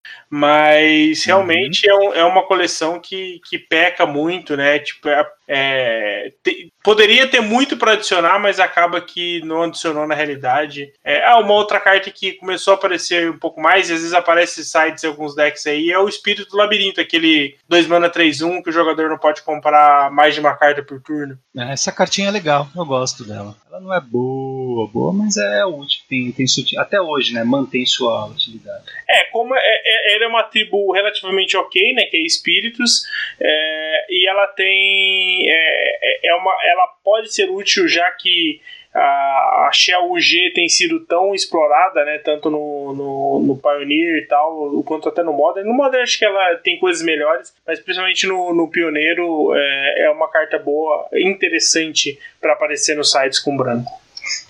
Mas 0.29 1.23
realmente 1.25 1.89
uhum. 1.91 2.13
é, 2.13 2.19
é 2.19 2.25
uma 2.25 2.43
coleção 2.43 2.99
que, 2.99 3.41
que 3.47 3.57
peca 3.59 4.05
muito, 4.05 4.55
né? 4.55 4.79
Tipo, 4.79 5.09
é, 5.09 5.27
é, 5.53 6.31
te, 6.41 6.71
poderia 6.81 7.27
ter 7.27 7.41
muito 7.41 7.75
para 7.75 7.91
adicionar, 7.91 8.39
mas 8.39 8.57
acaba 8.57 9.01
que 9.01 9.41
não 9.43 9.63
adicionou 9.63 10.07
na 10.07 10.15
realidade. 10.15 10.93
É, 11.03 11.29
é 11.29 11.35
uma 11.35 11.53
outra 11.53 11.79
carta 11.79 12.09
que 12.09 12.33
começou 12.33 12.71
a 12.71 12.75
aparecer 12.75 13.29
um 13.29 13.37
pouco 13.37 13.59
mais, 13.59 13.89
e 13.89 13.93
às 13.93 13.99
vezes 13.99 14.13
aparece 14.13 14.63
sites 14.63 15.03
em 15.03 15.07
alguns 15.07 15.35
decks 15.35 15.67
aí, 15.67 15.91
é 15.91 15.99
o 15.99 16.07
Espírito 16.07 16.49
do 16.49 16.57
Labirinto, 16.57 17.01
aquele 17.01 17.57
2 17.67 17.87
mana 17.87 18.09
3-1 18.09 18.63
que 18.63 18.69
o 18.69 18.73
jogador 18.73 19.09
não 19.09 19.17
pode 19.17 19.41
comprar 19.41 20.09
mais 20.11 20.33
de 20.33 20.39
uma 20.39 20.55
carta 20.55 20.81
por 20.81 21.01
turno. 21.01 21.37
É, 21.57 21.73
essa 21.73 21.91
cartinha 21.91 22.29
é 22.29 22.31
legal, 22.31 22.69
eu 22.73 22.85
gosto 22.85 23.25
dela. 23.25 23.53
Ela 23.69 23.81
não 23.81 23.93
é 23.93 23.99
boa, 23.99 24.87
boa, 24.87 25.11
mas 25.11 25.35
é 25.35 25.65
útil, 25.65 26.01
tem, 26.07 26.31
tem 26.31 26.45
até 26.77 27.01
hoje, 27.01 27.33
né? 27.33 27.43
Mantém 27.43 27.85
sua 27.85 28.25
utilidade. 28.25 28.83
É, 29.09 29.25
como 29.25 29.53
é, 29.53 29.59
é, 29.59 29.90
ela 30.13 30.25
é 30.25 30.27
uma 30.27 30.43
tribo 30.43 30.91
relativamente 30.91 31.55
ok, 31.57 31.93
né? 31.93 32.05
Que 32.05 32.17
é 32.17 32.21
espíritos, 32.21 33.05
é, 33.39 34.05
e 34.09 34.27
ela 34.27 34.47
tem. 34.47 35.49
É, 35.49 35.99
é, 36.01 36.29
é 36.29 36.35
uma, 36.35 36.51
ela 36.63 36.87
pode 37.03 37.33
ser 37.33 37.49
útil 37.49 37.87
já 37.87 38.09
que 38.11 38.61
a, 38.93 39.67
a 39.67 39.71
Shell 39.73 40.11
UG 40.11 40.51
tem 40.53 40.67
sido 40.67 40.99
tão 41.05 41.33
explorada, 41.33 42.03
né? 42.03 42.17
Tanto 42.17 42.49
no, 42.49 42.93
no, 42.93 43.39
no 43.47 43.57
Pioneer 43.57 44.17
e 44.17 44.27
tal, 44.27 44.83
quanto 44.83 45.09
até 45.09 45.23
no 45.23 45.33
Modern. 45.33 45.67
No 45.67 45.73
Modern 45.73 46.03
acho 46.03 46.19
que 46.19 46.25
ela 46.25 46.55
tem 46.55 46.77
coisas 46.77 47.01
melhores, 47.03 47.53
mas 47.65 47.79
principalmente 47.79 48.27
no, 48.27 48.53
no 48.53 48.69
Pioneiro 48.69 49.53
é, 49.55 50.05
é 50.05 50.09
uma 50.09 50.29
carta 50.29 50.59
boa, 50.59 51.07
interessante 51.13 52.19
para 52.39 52.53
aparecer 52.53 52.95
nos 52.95 53.11
sites 53.11 53.39
com 53.39 53.55
branco. 53.55 54.00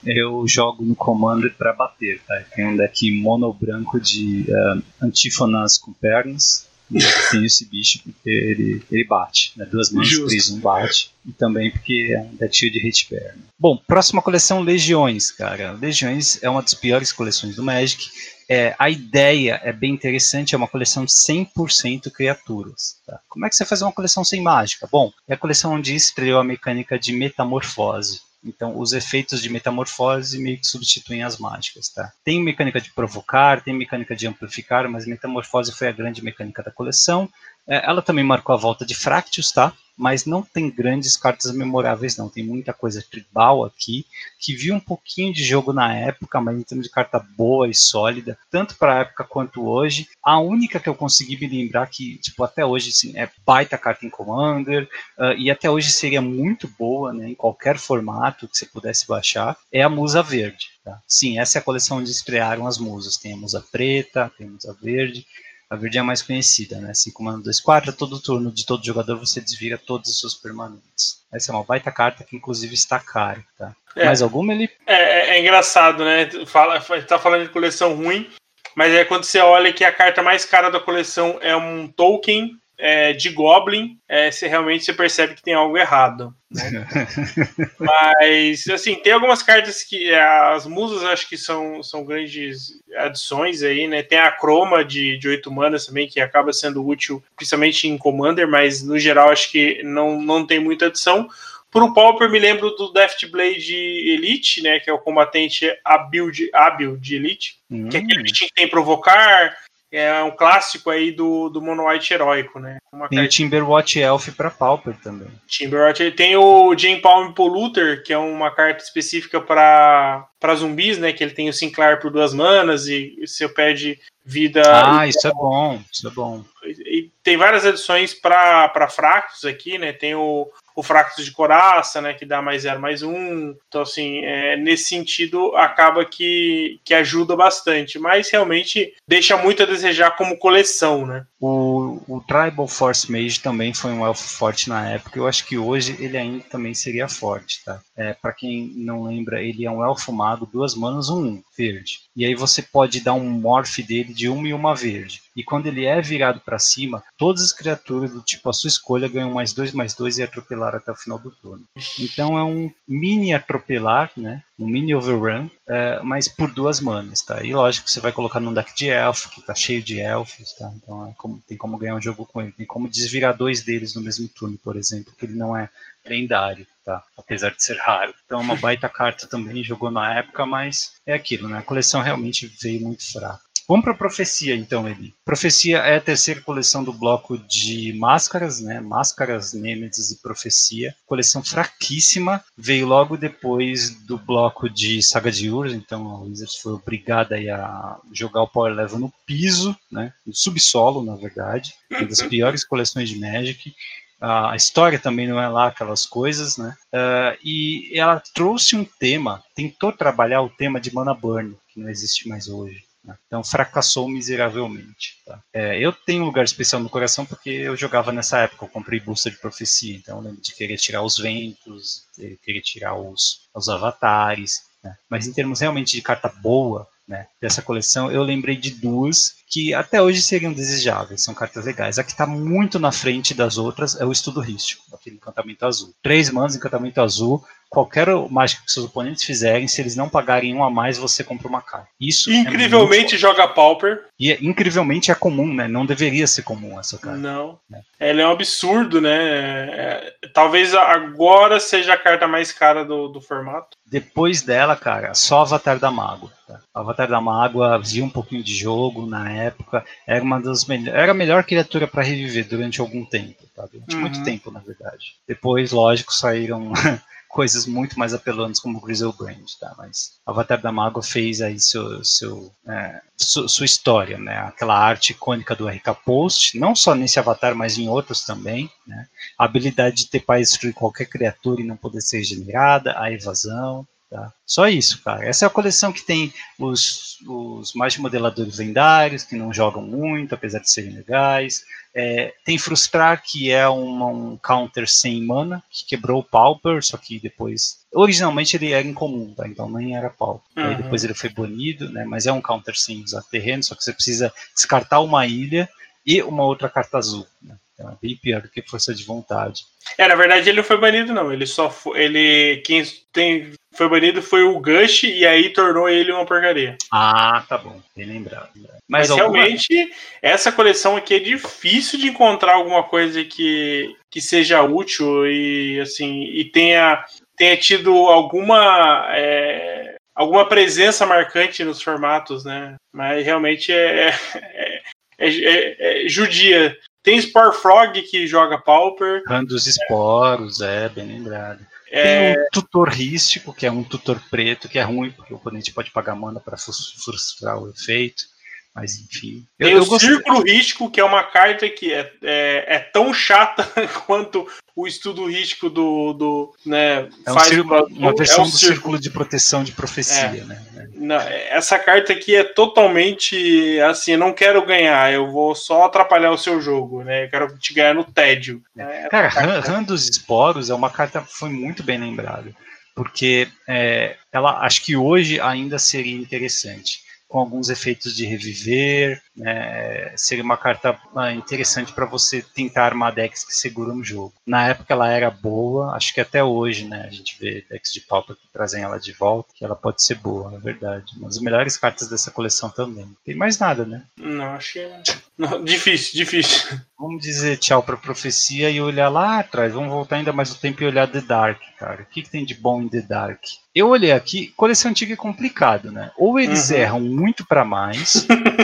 Eu 0.05 0.45
jogo 0.47 0.83
no 0.83 0.95
Commander 0.95 1.53
para 1.57 1.73
bater, 1.73 2.21
tá? 2.27 2.43
Tem 2.55 2.65
um 2.67 2.75
deck 2.75 3.11
mono 3.11 3.53
branco 3.53 3.99
de 3.99 4.45
uh, 4.49 4.83
antífonas 5.01 5.77
com 5.77 5.93
pernas. 5.93 6.69
E 6.93 6.99
tem 7.31 7.45
esse 7.45 7.65
bicho 7.65 7.99
porque 8.03 8.29
ele, 8.29 8.83
ele 8.91 9.05
bate, 9.05 9.53
né? 9.55 9.65
Duas 9.65 9.91
mãos, 9.91 10.09
três, 10.27 10.49
um 10.49 10.59
bate. 10.59 11.11
E 11.25 11.31
também 11.31 11.71
porque 11.71 12.13
é 12.13 12.19
um 12.19 12.35
deck 12.35 12.69
de 12.69 12.79
hit 12.79 13.07
perna. 13.07 13.37
Bom, 13.57 13.77
próxima 13.77 14.21
coleção 14.21 14.59
Legiões, 14.59 15.31
cara. 15.31 15.71
Legiões 15.71 16.43
é 16.43 16.49
uma 16.49 16.61
das 16.61 16.73
piores 16.73 17.13
coleções 17.13 17.55
do 17.55 17.63
Magic. 17.63 18.09
É, 18.49 18.75
a 18.77 18.89
ideia 18.89 19.61
é 19.63 19.71
bem 19.71 19.93
interessante, 19.93 20.53
é 20.53 20.57
uma 20.57 20.67
coleção 20.67 21.05
100% 21.05 22.11
criaturas. 22.11 22.97
Tá? 23.07 23.17
Como 23.29 23.45
é 23.45 23.49
que 23.49 23.55
você 23.55 23.63
faz 23.63 23.81
uma 23.81 23.93
coleção 23.93 24.25
sem 24.25 24.41
mágica? 24.41 24.89
Bom, 24.91 25.09
é 25.25 25.35
a 25.35 25.37
coleção 25.37 25.75
onde 25.75 25.95
estreou 25.95 26.41
a 26.41 26.43
mecânica 26.43 26.99
de 26.99 27.13
metamorfose. 27.13 28.19
Então, 28.43 28.80
os 28.80 28.91
efeitos 28.91 29.41
de 29.41 29.49
metamorfose 29.49 30.39
meio 30.39 30.57
que 30.57 30.65
substituem 30.65 31.23
as 31.23 31.38
mágicas, 31.38 31.89
tá? 31.89 32.11
Tem 32.23 32.41
mecânica 32.41 32.81
de 32.81 32.91
provocar, 32.91 33.63
tem 33.63 33.73
mecânica 33.73 34.15
de 34.15 34.26
amplificar, 34.26 34.89
mas 34.89 35.05
metamorfose 35.05 35.72
foi 35.72 35.88
a 35.88 35.91
grande 35.91 36.23
mecânica 36.23 36.63
da 36.63 36.72
coleção. 36.72 37.30
É, 37.67 37.89
ela 37.89 38.01
também 38.01 38.23
marcou 38.23 38.53
a 38.53 38.57
volta 38.57 38.85
de 38.85 38.95
Fractus, 38.95 39.51
tá? 39.51 39.73
mas 40.01 40.25
não 40.25 40.41
tem 40.41 40.67
grandes 40.67 41.15
cartas 41.15 41.53
memoráveis, 41.53 42.17
não. 42.17 42.27
Tem 42.27 42.43
muita 42.43 42.73
coisa 42.73 43.05
tribal 43.07 43.63
aqui, 43.63 44.03
que 44.39 44.55
vi 44.55 44.71
um 44.71 44.79
pouquinho 44.79 45.31
de 45.31 45.43
jogo 45.43 45.71
na 45.71 45.95
época, 45.95 46.41
mas 46.41 46.57
em 46.57 46.63
termos 46.63 46.88
de 46.88 46.91
carta 46.91 47.19
boa 47.38 47.69
e 47.69 47.75
sólida, 47.75 48.35
tanto 48.49 48.75
para 48.77 48.95
a 48.95 48.99
época 49.01 49.23
quanto 49.23 49.67
hoje. 49.67 50.07
A 50.23 50.39
única 50.39 50.79
que 50.79 50.89
eu 50.89 50.95
consegui 50.95 51.38
me 51.38 51.47
lembrar 51.47 51.85
que, 51.85 52.17
tipo, 52.17 52.43
até 52.43 52.65
hoje, 52.65 52.89
assim, 52.89 53.15
é 53.15 53.29
baita 53.45 53.77
carta 53.77 54.03
em 54.03 54.09
Commander, 54.09 54.89
uh, 55.19 55.33
e 55.38 55.51
até 55.51 55.69
hoje 55.69 55.91
seria 55.91 56.21
muito 56.21 56.67
boa, 56.79 57.13
né, 57.13 57.29
em 57.29 57.35
qualquer 57.35 57.77
formato 57.77 58.47
que 58.47 58.57
você 58.57 58.65
pudesse 58.65 59.07
baixar, 59.07 59.55
é 59.71 59.83
a 59.83 59.89
Musa 59.89 60.23
Verde. 60.23 60.71
Tá? 60.83 60.99
Sim, 61.07 61.38
essa 61.38 61.57
é 61.57 61.61
a 61.61 61.63
coleção 61.63 61.97
onde 61.97 62.09
estrearam 62.09 62.65
as 62.65 62.79
musas. 62.79 63.17
Tem 63.17 63.33
a 63.33 63.38
Musa 63.38 63.63
Preta, 63.71 64.31
tem 64.35 64.47
a 64.47 64.49
Musa 64.49 64.75
Verde, 64.81 65.27
a 65.72 65.76
verde 65.77 65.98
é 65.98 66.02
a 66.02 66.03
mais 66.03 66.22
conhecida, 66.22 66.81
né? 66.81 66.93
5 66.93 67.23
mana 67.23 67.41
2 67.41 67.61
4, 67.61 67.93
todo 67.93 68.22
turno 68.22 68.52
de 68.52 68.65
todo 68.65 68.85
jogador 68.85 69.18
você 69.18 69.39
desvira 69.39 69.77
todos 69.77 70.10
os 70.10 70.19
seus 70.19 70.34
permanentes. 70.34 71.23
Essa 71.34 71.53
é 71.53 71.56
uma 71.56 71.64
baita 71.64 71.89
carta 71.89 72.26
que 72.26 72.35
inclusive 72.35 72.73
está 72.73 72.99
cara, 72.99 73.41
tá? 73.57 73.73
É, 73.95 74.03
Mais 74.03 74.22
alguma 74.22 74.53
ele? 74.53 74.69
É, 74.85 74.95
é, 74.95 75.30
é, 75.30 75.39
engraçado, 75.39 76.03
né? 76.03 76.30
Fala, 76.45 76.81
tá 77.07 77.18
falando 77.18 77.43
de 77.43 77.53
coleção 77.53 77.95
ruim. 77.95 78.30
Mas 78.76 78.93
é 78.93 79.06
quando 79.06 79.23
você 79.23 79.39
olha 79.39 79.72
que 79.72 79.85
a 79.85 79.93
carta 79.93 80.22
mais 80.22 80.43
cara 80.43 80.69
da 80.69 80.80
coleção 80.80 81.38
é 81.41 81.56
um 81.56 81.88
token 81.88 82.52
é, 82.81 83.13
de 83.13 83.29
Goblin, 83.29 83.99
é, 84.09 84.31
você 84.31 84.47
realmente 84.47 84.83
você 84.83 84.91
percebe 84.91 85.35
que 85.35 85.43
tem 85.43 85.53
algo 85.53 85.77
errado. 85.77 86.33
Né? 86.49 86.87
Mas, 87.79 88.67
assim, 88.67 88.95
tem 88.95 89.13
algumas 89.13 89.43
cartas 89.43 89.83
que 89.83 90.09
é, 90.09 90.19
as 90.19 90.65
musas 90.65 91.03
acho 91.03 91.29
que 91.29 91.37
são, 91.37 91.83
são 91.83 92.03
grandes 92.03 92.71
adições 92.97 93.61
aí, 93.61 93.87
né? 93.87 94.01
Tem 94.01 94.17
a 94.17 94.35
Chroma 94.35 94.83
de, 94.83 95.15
de 95.19 95.29
8 95.29 95.51
manas 95.51 95.85
também, 95.85 96.07
que 96.07 96.19
acaba 96.19 96.51
sendo 96.51 96.85
útil, 96.85 97.23
principalmente 97.35 97.87
em 97.87 97.97
Commander, 97.99 98.47
mas 98.47 98.81
no 98.81 98.97
geral 98.97 99.29
acho 99.29 99.51
que 99.51 99.83
não, 99.83 100.19
não 100.19 100.45
tem 100.45 100.59
muita 100.59 100.87
adição. 100.87 101.29
Pro 101.69 101.93
Pauper, 101.93 102.29
me 102.29 102.39
lembro 102.39 102.71
do 102.71 102.91
Death 102.91 103.29
Blade 103.31 103.73
Elite, 103.73 104.61
né? 104.61 104.79
Que 104.79 104.89
é 104.89 104.93
o 104.93 104.99
combatente 104.99 105.71
hábil 105.85 106.31
de, 106.31 106.49
hábil 106.51 106.97
de 106.97 107.15
Elite. 107.15 107.59
Hum. 107.69 107.87
Que 107.87 107.97
é 107.97 107.99
aquele 108.01 108.23
que 108.23 108.53
tem 108.53 108.67
provocar, 108.67 109.55
é 109.91 110.23
um 110.23 110.31
clássico 110.31 110.89
aí 110.89 111.11
do, 111.11 111.49
do 111.49 111.61
Mono 111.61 111.88
White 111.88 112.13
heróico, 112.13 112.59
né? 112.59 112.77
Uma 112.93 113.09
tem 113.09 113.19
o 113.19 113.27
Timberwatch 113.27 113.99
Elf 113.99 114.30
para 114.30 114.49
Pauper 114.49 114.95
também. 115.03 115.27
Timberwatch, 115.47 116.11
tem 116.11 116.35
o 116.38 116.76
Jane 116.77 117.01
Palm 117.01 117.34
Polluter, 117.34 118.03
que 118.03 118.13
é 118.13 118.18
uma 118.18 118.49
carta 118.51 118.84
específica 118.84 119.41
para 119.41 120.55
zumbis, 120.55 120.97
né? 120.97 121.11
Que 121.11 121.23
ele 121.23 121.34
tem 121.34 121.49
o 121.49 121.53
Sinclair 121.53 121.99
por 121.99 122.09
duas 122.09 122.34
manas 122.34 122.88
e 122.88 123.18
você 123.26 123.49
perde 123.49 123.99
vida. 124.23 124.61
Ah, 124.65 125.07
isso 125.07 125.27
é 125.27 125.31
bom, 125.31 125.81
isso 125.91 126.07
é 126.07 126.11
bom. 126.11 126.43
E 126.63 127.11
tem 127.22 127.35
várias 127.35 127.65
edições 127.65 128.13
para 128.13 128.88
fracos 128.89 129.43
aqui, 129.43 129.77
né? 129.77 129.91
Tem 129.91 130.15
o, 130.15 130.49
o 130.76 130.84
Fractus 130.84 131.26
de 131.26 131.31
Coraça, 131.31 132.02
né, 132.02 132.14
que 132.14 132.26
dá 132.26 132.41
mais 132.41 132.64
zero, 132.64 132.80
mais 132.80 133.02
um. 133.03 133.56
Então, 133.68 133.81
assim, 133.81 134.23
é, 134.23 134.56
nesse 134.57 134.85
sentido, 134.85 135.56
acaba 135.56 136.06
que, 136.06 136.80
que 136.84 136.93
ajuda 136.93 137.35
bastante, 137.35 137.99
mas 137.99 138.30
realmente 138.30 138.93
deixa 139.07 139.38
muito 139.38 139.64
a 139.64 139.65
desejar 139.65 140.11
como 140.15 140.38
coleção, 140.38 141.06
né? 141.06 141.26
O, 141.39 141.80
o 142.07 142.21
Tribal 142.21 142.67
Force 142.67 143.11
Mage 143.11 143.39
também 143.39 143.73
foi 143.73 143.91
um 143.91 144.05
elfo 144.05 144.23
forte 144.23 144.69
na 144.69 144.89
época, 144.89 145.17
eu 145.17 145.27
acho 145.27 145.45
que 145.45 145.57
hoje 145.57 145.95
ele 145.99 146.17
ainda 146.17 146.43
também 146.43 146.73
seria 146.73 147.07
forte, 147.07 147.63
tá? 147.63 147.81
É, 147.95 148.13
para 148.13 148.33
quem 148.33 148.71
não 148.75 149.03
lembra, 149.03 149.41
ele 149.41 149.65
é 149.65 149.71
um 149.71 149.83
elfo 149.83 150.11
mago, 150.11 150.45
duas 150.45 150.75
manas, 150.75 151.09
um 151.09 151.41
verde. 151.57 151.99
E 152.15 152.25
aí 152.25 152.35
você 152.35 152.61
pode 152.61 153.01
dar 153.01 153.13
um 153.13 153.29
morph 153.29 153.79
dele 153.79 154.13
de 154.13 154.27
uma 154.27 154.47
e 154.47 154.53
uma 154.53 154.75
verde. 154.75 155.21
E 155.35 155.43
quando 155.43 155.67
ele 155.67 155.85
é 155.85 156.01
virado 156.01 156.41
para 156.41 156.59
cima, 156.59 157.03
todas 157.17 157.43
as 157.43 157.53
criaturas 157.53 158.11
do 158.11 158.21
tipo 158.21 158.49
a 158.49 158.53
sua 158.53 158.67
escolha 158.67 159.07
ganham 159.07 159.31
mais 159.31 159.53
dois, 159.53 159.71
mais 159.71 159.93
dois 159.93 160.17
e 160.17 160.23
atropelar 160.23 160.75
até 160.75 160.91
o 160.91 160.95
final 160.95 161.17
do 161.17 161.31
turno. 161.31 161.63
Então 161.99 162.37
é 162.37 162.43
um 162.43 162.69
mini 162.87 163.33
atropelar, 163.33 164.11
né? 164.17 164.43
Um 164.61 164.67
mini 164.67 164.93
overrun, 164.93 165.49
é, 165.67 165.99
mas 166.03 166.27
por 166.27 166.53
duas 166.53 166.79
manas, 166.79 167.21
tá? 167.23 167.43
E 167.43 167.51
lógico 167.51 167.85
que 167.85 167.91
você 167.91 167.99
vai 167.99 168.11
colocar 168.11 168.39
num 168.39 168.53
deck 168.53 168.75
de 168.75 168.89
elfo, 168.89 169.29
que 169.31 169.41
tá 169.41 169.55
cheio 169.55 169.81
de 169.81 169.99
elfos, 169.99 170.53
tá? 170.53 170.71
Então 170.75 171.07
é 171.07 171.13
como, 171.17 171.41
tem 171.47 171.57
como 171.57 171.77
ganhar 171.77 171.95
um 171.95 172.01
jogo 172.01 172.25
com 172.25 172.41
ele. 172.41 172.51
Tem 172.51 172.65
como 172.65 172.88
desvirar 172.88 173.35
dois 173.35 173.63
deles 173.63 173.95
no 173.95 174.01
mesmo 174.01 174.27
turno, 174.27 174.57
por 174.63 174.75
exemplo, 174.75 175.13
que 175.17 175.25
ele 175.25 175.35
não 175.35 175.57
é 175.57 175.67
lendário, 176.05 176.67
tá? 176.85 177.03
Apesar 177.17 177.49
de 177.49 177.63
ser 177.63 177.77
raro. 177.77 178.13
Então 178.25 178.39
é 178.39 178.43
uma 178.43 178.55
baita 178.55 178.88
carta 178.88 179.27
também, 179.27 179.63
jogou 179.63 179.89
na 179.89 180.19
época, 180.19 180.45
mas 180.45 180.93
é 181.05 181.13
aquilo, 181.13 181.47
né? 181.47 181.57
A 181.57 181.63
coleção 181.63 182.01
realmente 182.01 182.45
veio 182.61 182.81
muito 182.81 183.03
fraca. 183.11 183.41
Vamos 183.67 183.83
para 183.83 183.93
Profecia, 183.93 184.55
então, 184.55 184.88
Eli. 184.88 185.13
Profecia 185.23 185.77
é 185.79 185.97
a 185.97 186.01
terceira 186.01 186.41
coleção 186.41 186.83
do 186.83 186.91
bloco 186.91 187.38
de 187.38 187.93
máscaras, 187.93 188.59
né? 188.59 188.79
Máscaras, 188.79 189.53
Nêmesis 189.53 190.11
e 190.11 190.21
Profecia. 190.21 190.93
Coleção 191.05 191.43
fraquíssima. 191.43 192.43
Veio 192.57 192.85
logo 192.85 193.17
depois 193.17 193.91
do 194.05 194.17
bloco 194.17 194.69
de 194.69 195.01
Saga 195.01 195.31
de 195.31 195.49
Urs, 195.49 195.73
então 195.73 196.07
a 196.09 196.21
Wizards 196.21 196.57
foi 196.57 196.73
obrigada 196.73 197.35
a 197.35 197.99
jogar 198.11 198.41
o 198.43 198.47
Power 198.47 198.73
Level 198.73 198.99
no 198.99 199.13
piso, 199.25 199.75
né? 199.91 200.13
No 200.25 200.33
subsolo, 200.33 201.03
na 201.03 201.15
verdade. 201.15 201.73
Uma 201.89 202.05
das 202.05 202.21
piores 202.21 202.63
coleções 202.63 203.09
de 203.09 203.19
Magic 203.19 203.73
a 204.21 204.55
história 204.55 204.99
também 204.99 205.27
não 205.27 205.41
é 205.41 205.47
lá 205.47 205.67
aquelas 205.67 206.05
coisas, 206.05 206.55
né? 206.55 206.75
Uh, 206.93 207.38
e 207.43 207.91
ela 207.97 208.21
trouxe 208.35 208.75
um 208.75 208.85
tema, 208.85 209.43
tentou 209.55 209.91
trabalhar 209.91 210.43
o 210.43 210.49
tema 210.49 210.79
de 210.79 210.93
Mana 210.93 211.13
Burn, 211.13 211.57
que 211.73 211.79
não 211.79 211.89
existe 211.89 212.29
mais 212.29 212.47
hoje. 212.47 212.83
Né? 213.03 213.15
Então 213.27 213.43
fracassou 213.43 214.07
miseravelmente. 214.07 215.17
Tá? 215.25 215.41
É, 215.53 215.79
eu 215.79 215.91
tenho 215.91 216.23
um 216.23 216.27
lugar 216.27 216.45
especial 216.45 216.81
no 216.81 216.89
coração 216.89 217.25
porque 217.25 217.49
eu 217.49 217.75
jogava 217.75 218.11
nessa 218.11 218.39
época, 218.39 218.65
eu 218.65 218.69
comprei 218.69 218.99
Booster 218.99 219.31
de 219.31 219.39
Profecia, 219.39 219.95
então 219.95 220.17
eu 220.17 220.23
lembro 220.23 220.41
de 220.41 220.53
querer 220.53 220.77
tirar 220.77 221.01
os 221.01 221.17
ventos, 221.17 222.03
querer 222.43 222.61
tirar 222.61 222.95
os, 222.95 223.49
os 223.53 223.69
avatares, 223.69 224.61
né? 224.83 224.95
mas 225.09 225.27
em 225.27 225.33
termos 225.33 225.59
realmente 225.59 225.95
de 225.95 226.01
carta 226.01 226.29
boa, 226.29 226.87
né, 227.11 227.27
dessa 227.41 227.61
coleção, 227.61 228.09
eu 228.09 228.23
lembrei 228.23 228.55
de 228.55 228.71
duas 228.71 229.35
que 229.45 229.73
até 229.73 230.01
hoje 230.01 230.21
seriam 230.21 230.53
desejáveis, 230.53 231.21
são 231.21 231.33
cartas 231.33 231.65
legais. 231.65 231.99
A 231.99 232.05
que 232.05 232.11
está 232.11 232.25
muito 232.25 232.79
na 232.79 232.91
frente 232.91 233.33
das 233.33 233.57
outras 233.57 233.99
é 233.99 234.05
o 234.05 234.13
Estudo 234.13 234.39
Rístico, 234.39 234.83
aquele 234.95 235.17
encantamento 235.17 235.65
azul. 235.65 235.93
Três 236.01 236.29
manos, 236.29 236.55
encantamento 236.55 237.01
azul, 237.01 237.45
qualquer 237.72 238.10
mágica 238.30 238.64
que 238.65 238.72
seus 238.72 238.85
oponentes 238.85 239.23
fizerem, 239.23 239.65
se 239.65 239.81
eles 239.81 239.95
não 239.95 240.10
pagarem 240.10 240.53
um 240.53 240.61
a 240.61 240.69
mais, 240.69 240.98
você 240.98 241.23
compra 241.23 241.48
uma 241.48 241.61
carta. 241.61 241.88
Isso 241.98 242.30
é 242.30 242.35
incrivelmente 242.35 243.15
é 243.15 243.18
joga 243.18 243.48
Pauper. 243.48 244.03
E 244.19 244.34
é, 244.34 244.38
incrivelmente 244.41 245.10
é 245.10 245.15
comum, 245.15 245.53
né? 245.53 245.69
Não 245.69 245.85
deveria 245.85 246.27
ser 246.27 246.41
comum 246.43 246.77
essa 246.77 246.98
carta. 246.98 247.18
Não. 247.18 247.57
É. 247.73 248.10
Ela 248.10 248.23
é 248.23 248.27
um 248.27 248.31
absurdo, 248.31 248.99
né? 248.99 249.14
É, 249.14 250.14
talvez 250.34 250.76
agora 250.76 251.61
seja 251.61 251.93
a 251.93 251.98
carta 251.98 252.27
mais 252.27 252.52
cara 252.52 252.84
do, 252.84 253.07
do 253.07 253.22
formato. 253.22 253.77
Depois 253.85 254.41
dela, 254.41 254.76
cara, 254.76 255.14
só 255.14 255.41
Avatar 255.41 255.80
da 255.80 255.89
Mago. 255.89 256.30
Tá? 256.45 256.60
Avatar 256.73 257.07
da 257.07 257.22
Mago 257.22 257.64
havia 257.64 258.03
um 258.03 258.10
pouquinho 258.10 258.43
de 258.43 258.53
jogo 258.53 259.06
na 259.06 259.31
época. 259.31 259.85
Era 260.06 260.22
uma 260.22 260.41
das 260.41 260.65
melhores. 260.65 261.02
Era 261.02 261.14
a 261.14 261.15
melhor 261.15 261.45
criatura 261.45 261.88
para 261.88 262.03
reviver 262.03 262.45
durante 262.45 262.81
algum 262.81 263.06
tempo. 263.06 263.43
Tá? 263.56 263.65
Durante 263.72 263.95
uhum. 263.95 264.02
muito 264.02 264.22
tempo, 264.26 264.52
na 264.52 264.60
verdade. 264.60 265.15
Depois, 265.26 265.72
lógico, 265.72 266.14
saíram 266.14 266.73
coisas 267.31 267.65
muito 267.65 267.97
mais 267.97 268.13
apelantes 268.13 268.59
como 268.59 268.77
o 268.77 268.81
Grizzlebrand, 268.81 269.45
tá? 269.59 269.73
Mas 269.77 270.19
Avatar 270.25 270.61
da 270.61 270.71
Mágoa 270.71 271.01
fez 271.01 271.41
aí 271.41 271.59
seu, 271.59 272.03
seu 272.03 272.51
é, 272.67 273.01
su, 273.15 273.47
sua 273.47 273.65
história, 273.65 274.19
né? 274.19 274.37
Aquela 274.39 274.77
arte 274.77 275.11
icônica 275.11 275.55
do 275.55 275.67
RK 275.67 275.95
Post, 276.05 276.59
não 276.59 276.75
só 276.75 276.93
nesse 276.93 277.19
Avatar, 277.19 277.55
mas 277.55 277.77
em 277.77 277.87
outros 277.87 278.23
também, 278.25 278.69
né? 278.85 279.07
A 279.37 279.45
habilidade 279.45 279.97
de 279.97 280.09
ter 280.09 280.19
para 280.19 280.39
destruir 280.39 280.73
qualquer 280.73 281.05
criatura 281.05 281.61
e 281.61 281.65
não 281.65 281.77
poder 281.77 282.01
ser 282.01 282.17
regenerada, 282.17 282.99
a 282.99 283.11
evasão, 283.11 283.87
Tá? 284.11 284.33
Só 284.45 284.67
isso, 284.67 285.01
cara. 285.01 285.25
Essa 285.25 285.45
é 285.45 285.47
a 285.47 285.49
coleção 285.49 285.93
que 285.93 286.05
tem 286.05 286.33
os, 286.59 287.17
os 287.25 287.73
mais 287.73 287.95
modeladores 287.95 288.57
lendários, 288.57 289.23
que 289.23 289.38
não 289.38 289.53
jogam 289.53 289.81
muito, 289.81 290.35
apesar 290.35 290.59
de 290.59 290.69
serem 290.69 290.97
legais. 290.97 291.63
É, 291.95 292.33
tem 292.43 292.57
Frustrar, 292.57 293.23
que 293.23 293.49
é 293.49 293.65
uma, 293.69 294.07
um 294.07 294.38
counter 294.38 294.85
sem 294.89 295.23
mana, 295.23 295.63
que 295.71 295.85
quebrou 295.85 296.19
o 296.19 296.23
Pauper, 296.25 296.83
só 296.83 296.97
que 296.97 297.21
depois. 297.21 297.85
Originalmente 297.93 298.57
ele 298.57 298.73
era 298.73 298.85
incomum, 298.85 299.33
tá? 299.33 299.47
então 299.47 299.69
nem 299.71 299.95
era 299.95 300.09
Pauper. 300.09 300.45
Uhum. 300.57 300.63
Aí 300.65 300.75
depois 300.75 301.05
ele 301.05 301.13
foi 301.13 301.29
banido, 301.29 301.89
né? 301.89 302.03
mas 302.03 302.27
é 302.27 302.33
um 302.33 302.41
counter 302.41 302.77
sem 302.77 303.01
usar 303.01 303.21
terreno, 303.23 303.63
só 303.63 303.75
que 303.75 303.83
você 303.83 303.93
precisa 303.93 304.33
descartar 304.53 304.99
uma 304.99 305.25
ilha 305.25 305.69
e 306.05 306.21
uma 306.21 306.43
outra 306.43 306.67
carta 306.67 306.97
azul. 306.97 307.25
Né? 307.41 307.55
Então 307.73 307.89
é 307.89 307.95
bem 308.01 308.17
pior 308.17 308.41
do 308.41 308.49
que 308.49 308.61
força 308.61 308.93
de 308.93 309.05
vontade. 309.05 309.63
É, 309.97 310.05
na 310.05 310.15
verdade 310.15 310.49
ele 310.49 310.57
não 310.57 310.63
foi 310.63 310.77
banido, 310.77 311.13
não. 311.13 311.31
Ele 311.31 311.45
só 311.45 311.69
foi. 311.69 312.01
Ele. 312.01 312.61
Quem 312.65 312.83
tem 313.11 313.53
foi 313.81 313.89
banido 313.89 314.21
foi 314.21 314.43
o 314.43 314.59
Gush 314.59 315.05
e 315.05 315.25
aí 315.25 315.49
tornou 315.49 315.89
ele 315.89 316.11
uma 316.11 316.25
porcaria. 316.25 316.77
Ah, 316.91 317.43
tá 317.49 317.57
bom. 317.57 317.81
Bem 317.95 318.05
lembrado. 318.05 318.49
Mas, 318.87 319.09
Mas 319.09 319.11
alguma... 319.11 319.39
realmente, 319.39 319.91
essa 320.21 320.51
coleção 320.51 320.95
aqui 320.95 321.15
é 321.15 321.19
difícil 321.19 321.97
de 321.97 322.09
encontrar 322.09 322.53
alguma 322.53 322.83
coisa 322.83 323.23
que, 323.25 323.95
que 324.11 324.21
seja 324.21 324.61
útil 324.61 325.25
e 325.25 325.79
assim, 325.79 326.25
e 326.25 326.45
tenha, 326.45 327.03
tenha 327.35 327.57
tido 327.57 327.91
alguma. 327.91 329.07
É, 329.15 329.95
alguma 330.13 330.47
presença 330.47 331.03
marcante 331.03 331.63
nos 331.63 331.81
formatos, 331.81 332.45
né? 332.45 332.75
Mas 332.93 333.25
realmente 333.25 333.71
é, 333.71 334.09
é, 334.09 334.81
é, 335.17 335.27
é, 335.27 336.05
é 336.05 336.07
judia. 336.07 336.77
Tem 337.03 337.19
Spore 337.19 337.55
Frog 337.55 338.01
que 338.03 338.27
joga 338.27 338.57
Pauper. 338.57 339.23
Run 339.27 339.43
dos 339.45 339.65
esporos, 339.67 340.61
é, 340.61 340.87
bem 340.89 341.07
lembrado. 341.07 341.65
É... 341.91 342.33
Tem 342.33 342.43
o 342.43 342.47
tutor 342.51 342.89
rístico, 342.89 343.53
que 343.53 343.65
é 343.65 343.71
um 343.71 343.83
tutor 343.83 344.21
preto, 344.29 344.69
que 344.69 344.79
é 344.79 344.83
ruim, 344.83 345.11
porque 345.11 345.33
o 345.33 345.37
oponente 345.37 345.73
pode 345.73 345.91
pagar 345.91 346.15
mana 346.15 346.39
para 346.39 346.57
frustrar 346.57 347.57
o 347.57 347.69
efeito. 347.69 348.30
Mas 348.73 348.99
enfim. 348.99 349.45
Eu, 349.60 349.68
Tem 349.68 349.76
eu 349.76 349.84
o 349.84 349.85
gostei. 349.85 350.10
Círculo 350.10 350.41
Rístico, 350.41 350.89
que 350.89 350.99
é 350.99 351.03
uma 351.03 351.23
carta 351.23 351.69
que 351.69 351.93
é, 351.93 352.11
é, 352.23 352.65
é, 352.76 352.80
tão 352.80 353.14
chata 353.14 353.68
quanto 354.06 354.48
o 354.73 354.88
estudo 354.88 355.26
rístico 355.26 355.69
do. 355.69 356.14
do 356.14 356.53
né, 356.65 357.10
é 357.26 357.31
um 357.31 357.34
faz 357.34 357.48
círculo, 357.48 357.85
uma 357.91 358.15
versão 358.15 358.45
é 358.45 358.48
do 358.48 358.52
círculo. 358.52 358.73
círculo 358.73 358.99
de 358.99 359.10
proteção 359.10 359.64
de 359.64 359.73
profecia, 359.73 360.41
é. 360.41 360.43
né? 360.45 360.61
Não, 360.93 361.18
essa 361.18 361.77
carta 361.77 362.14
aqui 362.14 362.35
é 362.35 362.43
totalmente 362.43 363.80
assim, 363.81 364.14
eu 364.14 364.19
não 364.19 364.31
quero 364.31 364.65
ganhar, 364.65 365.11
eu 365.11 365.30
vou 365.30 365.53
só 365.53 365.85
atrapalhar 365.85 366.31
o 366.31 366.38
seu 366.38 366.61
jogo, 366.61 367.03
né? 367.03 367.26
Eu 367.26 367.30
quero 367.30 367.57
te 367.57 367.73
ganhar 367.73 367.93
no 367.93 368.06
tédio. 368.06 368.61
Né? 368.73 369.07
Cara, 369.10 369.27
Ran 369.27 369.84
dos 369.84 370.07
Esporos 370.07 370.69
é 370.69 370.73
uma 370.73 370.89
carta 370.89 371.22
que 371.22 371.34
foi 371.34 371.49
muito 371.49 371.84
bem 371.84 371.99
lembrada, 371.99 372.56
porque 372.95 373.49
é, 373.68 374.15
ela 374.31 374.60
acho 374.60 374.85
que 374.85 374.95
hoje 374.95 375.41
ainda 375.41 375.77
seria 375.77 376.15
interessante 376.15 377.10
com 377.31 377.39
alguns 377.39 377.69
efeitos 377.69 378.13
de 378.13 378.25
reviver. 378.25 379.21
Né? 379.35 380.13
Seria 380.17 380.43
uma 380.43 380.57
carta 380.57 380.99
ah, 381.15 381.31
interessante 381.31 381.93
para 381.93 382.05
você 382.05 382.41
tentar 382.41 382.83
armar 382.83 383.15
decks 383.15 383.45
que 383.45 383.55
seguram 383.55 383.95
o 383.95 384.03
jogo. 384.03 384.33
Na 384.45 384.67
época 384.67 384.93
ela 384.93 385.09
era 385.09 385.31
boa, 385.31 385.95
acho 385.95 386.13
que 386.13 386.19
até 386.19 386.43
hoje, 386.43 386.85
né? 386.85 387.05
A 387.07 387.09
gente 387.09 387.39
vê 387.39 387.65
decks 387.69 387.93
de 387.93 388.01
pauper 388.01 388.35
que 388.35 388.51
trazem 388.51 388.83
ela 388.83 388.99
de 388.99 389.13
volta, 389.13 389.53
que 389.55 389.63
ela 389.63 389.75
pode 389.75 390.03
ser 390.03 390.15
boa, 390.15 390.53
é 390.53 390.59
verdade. 390.59 391.13
Uma 391.17 391.29
das 391.29 391.39
melhores 391.39 391.77
cartas 391.77 392.09
dessa 392.09 392.29
coleção 392.29 392.69
também. 392.69 393.07
Tem 393.23 393.33
mais 393.33 393.57
nada, 393.57 393.85
né? 393.85 394.03
Não, 394.17 394.53
acho 394.53 394.73
que. 394.73 394.89
Não, 395.37 395.63
difícil, 395.63 396.13
difícil. 396.13 396.77
Vamos 396.99 397.23
dizer 397.23 397.57
tchau 397.57 397.81
pra 397.81 397.95
profecia 397.95 398.69
e 398.69 398.81
olhar 398.81 399.07
lá 399.07 399.39
atrás. 399.39 399.71
Vamos 399.71 399.89
voltar 399.89 400.17
ainda 400.17 400.33
mais 400.33 400.51
o 400.51 400.59
tempo 400.59 400.83
e 400.83 400.85
olhar 400.85 401.07
The 401.07 401.21
Dark, 401.21 401.61
cara. 401.79 402.03
O 402.03 402.05
que, 402.07 402.21
que 402.21 402.29
tem 402.29 402.43
de 402.43 402.55
bom 402.55 402.81
em 402.81 402.89
The 402.89 403.01
Dark? 403.01 403.41
Eu 403.73 403.88
olhei 403.88 404.11
aqui, 404.11 404.53
coleção 404.57 404.91
antiga 404.91 405.14
é 405.14 405.18
complicado, 405.18 405.91
né? 405.91 406.11
Ou 406.18 406.38
eles 406.38 406.69
uhum. 406.69 406.76
erram 406.76 406.99
muito 406.99 407.45
para 407.45 407.64
mais, 407.64 408.27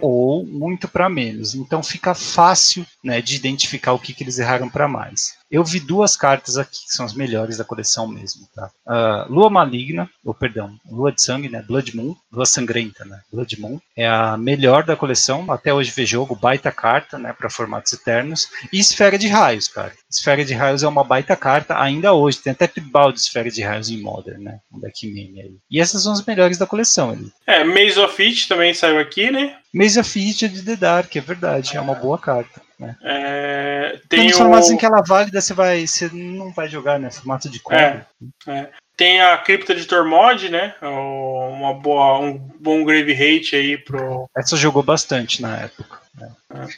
ou 0.00 0.44
muito 0.44 0.88
para 0.88 1.08
menos. 1.08 1.54
Então 1.54 1.82
fica 1.82 2.14
fácil 2.14 2.86
né, 3.02 3.20
de 3.20 3.36
identificar 3.36 3.92
o 3.92 3.98
que, 3.98 4.12
que 4.12 4.22
eles 4.22 4.38
erraram 4.38 4.68
para 4.68 4.88
mais. 4.88 5.34
Eu 5.50 5.62
vi 5.62 5.78
duas 5.78 6.16
cartas 6.16 6.56
aqui 6.56 6.84
que 6.84 6.92
são 6.92 7.06
as 7.06 7.14
melhores 7.14 7.58
da 7.58 7.64
coleção 7.64 8.08
mesmo. 8.08 8.48
Tá? 8.54 8.70
Uh, 8.86 9.32
Lua 9.32 9.48
Maligna, 9.48 10.10
ou 10.24 10.34
perdão, 10.34 10.76
Lua 10.90 11.12
de 11.12 11.22
Sangue, 11.22 11.48
né? 11.48 11.62
Blood 11.62 11.96
Moon, 11.96 12.14
Lua 12.32 12.44
Sangrenta, 12.44 13.04
né? 13.04 13.20
Blood 13.32 13.60
Moon 13.60 13.78
é 13.96 14.06
a 14.06 14.36
melhor 14.36 14.82
da 14.82 14.96
coleção. 14.96 15.50
Até 15.52 15.72
hoje 15.72 15.92
vê 15.94 16.04
jogo, 16.04 16.34
baita 16.34 16.72
carta, 16.72 17.18
né? 17.18 17.32
Para 17.32 17.48
formatos 17.48 17.92
eternos. 17.92 18.48
E 18.72 18.80
Esfera 18.80 19.16
de 19.16 19.28
Raios, 19.28 19.68
cara. 19.68 19.92
Esfera 20.10 20.44
de 20.44 20.54
Raios 20.54 20.82
é 20.82 20.88
uma 20.88 21.04
baita 21.04 21.36
carta 21.36 21.80
ainda 21.80 22.12
hoje. 22.12 22.38
Tem 22.38 22.52
até 22.52 22.66
tribal 22.66 23.12
de 23.12 23.20
Esfera 23.20 23.48
de 23.48 23.62
Raios 23.62 23.90
em 23.90 24.00
Modern, 24.00 24.42
né? 24.42 24.58
Um 24.72 24.80
deck 24.80 25.06
meme 25.06 25.40
aí. 25.40 25.56
E 25.70 25.80
essas 25.80 26.02
são 26.02 26.12
as 26.12 26.24
melhores 26.24 26.58
da 26.58 26.66
coleção 26.66 27.10
ali. 27.10 27.30
É, 27.46 27.62
Maze 27.62 28.00
of 28.00 28.20
It 28.20 28.48
também 28.48 28.74
saiu 28.74 28.98
aqui, 28.98 29.03
né? 29.30 29.56
Maze 29.72 29.98
of 29.98 30.18
It 30.18 30.44
é 30.44 30.48
de 30.48 30.62
The 30.62 30.76
Dark, 30.76 31.16
é 31.16 31.20
verdade. 31.20 31.76
É 31.76 31.80
uma 31.80 31.94
boa 31.94 32.18
carta. 32.18 32.60
Né? 32.78 32.96
É, 33.02 34.00
tem, 34.08 34.20
tem 34.20 34.32
formatos 34.32 34.68
o... 34.68 34.72
em 34.72 34.76
que 34.76 34.84
ela 34.84 34.98
é 34.98 35.02
válida, 35.06 35.40
você 35.40 35.54
vai. 35.54 35.86
Você 35.86 36.10
não 36.12 36.52
vai 36.52 36.68
jogar, 36.68 36.98
né? 36.98 37.10
Formato 37.10 37.48
de 37.48 37.60
combo. 37.60 37.76
É, 37.76 38.06
é. 38.48 38.68
Tem 38.96 39.20
a 39.20 39.36
cripta 39.38 39.74
de 39.74 39.86
Tormod, 39.86 40.48
né? 40.48 40.74
Uma 40.80 41.74
boa, 41.74 42.20
um 42.20 42.38
bom 42.60 42.84
grave 42.84 43.12
rate 43.12 43.56
aí 43.56 43.76
pro. 43.76 44.28
Essa 44.36 44.56
jogou 44.56 44.82
bastante 44.82 45.42
na 45.42 45.56
época. 45.56 46.03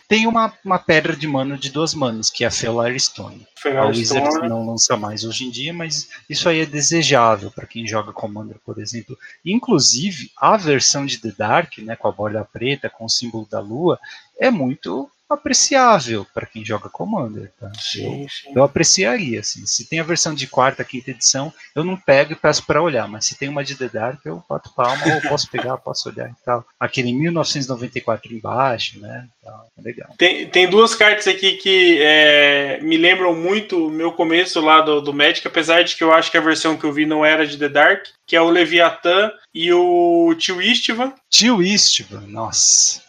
Tem 0.09 0.27
uma, 0.27 0.53
uma 0.65 0.79
pedra 0.79 1.15
de 1.15 1.27
mana 1.27 1.59
de 1.59 1.71
duas 1.71 1.95
manas, 1.95 2.31
que 2.31 2.45
é 2.45 2.47
a 2.47 2.51
Felar 2.51 2.99
Stone. 2.99 3.47
Felar 3.57 3.85
a 3.85 3.89
Wizard 3.89 4.27
Stone. 4.31 4.49
não 4.49 4.67
lança 4.67 4.97
mais 4.97 5.25
hoje 5.25 5.45
em 5.45 5.51
dia, 5.51 5.75
mas 5.75 6.09
isso 6.29 6.49
aí 6.49 6.61
é 6.61 6.67
desejável 6.67 7.51
para 7.51 7.67
quem 7.67 7.87
joga 7.87 8.13
Commander, 8.13 8.57
por 8.65 8.79
exemplo. 8.79 9.17
Inclusive, 9.45 10.31
a 10.37 10.57
versão 10.57 11.05
de 11.05 11.19
The 11.19 11.33
Dark, 11.37 11.79
né, 11.79 11.97
com 11.97 12.09
a 12.09 12.13
borda 12.13 12.45
preta, 12.45 12.89
com 12.89 13.05
o 13.05 13.11
símbolo 13.11 13.47
da 13.51 13.61
lua, 13.61 13.99
é 14.39 14.51
muito 14.51 15.11
apreciável 15.29 16.27
para 16.33 16.47
quem 16.47 16.65
joga 16.65 16.89
Commander. 16.89 17.53
Tá? 17.59 17.71
Sim, 17.79 18.23
eu, 18.23 18.29
sim. 18.29 18.53
eu 18.55 18.63
apreciaria. 18.63 19.41
Assim. 19.41 19.67
Se 19.67 19.89
tem 19.89 20.01
a 20.01 20.05
versão 20.05 20.35
de 20.35 20.47
quarta, 20.47 20.85
quinta 20.85 21.11
edição, 21.11 21.53
eu 21.75 21.85
não 21.85 21.97
pego 21.97 22.33
e 22.33 22.37
peço 22.37 22.65
para 22.65 22.83
olhar, 22.83 23.09
mas 23.09 23.27
se 23.27 23.37
tem 23.37 23.49
uma 23.49 23.65
de 23.65 23.75
The 23.75 23.89
Dark, 23.89 24.21
eu 24.25 24.43
bato 24.49 24.73
palma, 24.75 25.03
ou 25.15 25.29
posso 25.29 25.51
pegar, 25.51 25.77
posso 25.79 26.09
olhar 26.09 26.29
e 26.29 26.45
tal. 26.45 26.65
Aquele 26.79 27.13
1994 27.13 28.33
embaixo, 28.33 29.01
né? 29.01 29.27
Então, 29.41 29.61
é 29.79 29.83
legal. 29.83 30.15
Tem, 30.17 30.49
tem 30.49 30.69
duas 30.69 30.95
cartas 30.95 31.27
aqui 31.27 31.53
que 31.55 31.99
é, 32.01 32.81
me 32.83 32.97
lembram 32.97 33.35
muito 33.35 33.87
o 33.87 33.91
meu 33.91 34.13
começo 34.13 34.61
lá 34.61 34.81
do, 34.81 35.01
do 35.01 35.13
Magic, 35.13 35.47
apesar 35.47 35.83
de 35.83 35.97
que 35.97 36.05
eu 36.05 36.13
acho 36.13 36.31
que 36.31 36.39
a 36.39 36.43
versão 36.43 36.77
que 36.77 36.85
eu 36.85 36.93
vi 36.93 37.07
não 37.07 37.25
era 37.25 37.47
de 37.47 37.59
The 37.59 37.69
Dark, 37.69 38.07
que 38.27 38.37
é 38.37 38.41
o 38.41 38.51
Leviathan 38.51 39.33
e 39.55 39.73
o 39.73 40.35
Tio 40.39 40.61
Istvan. 40.61 41.13
Tio 41.31 41.63
Istvan, 41.63 42.27
nossa 42.29 43.06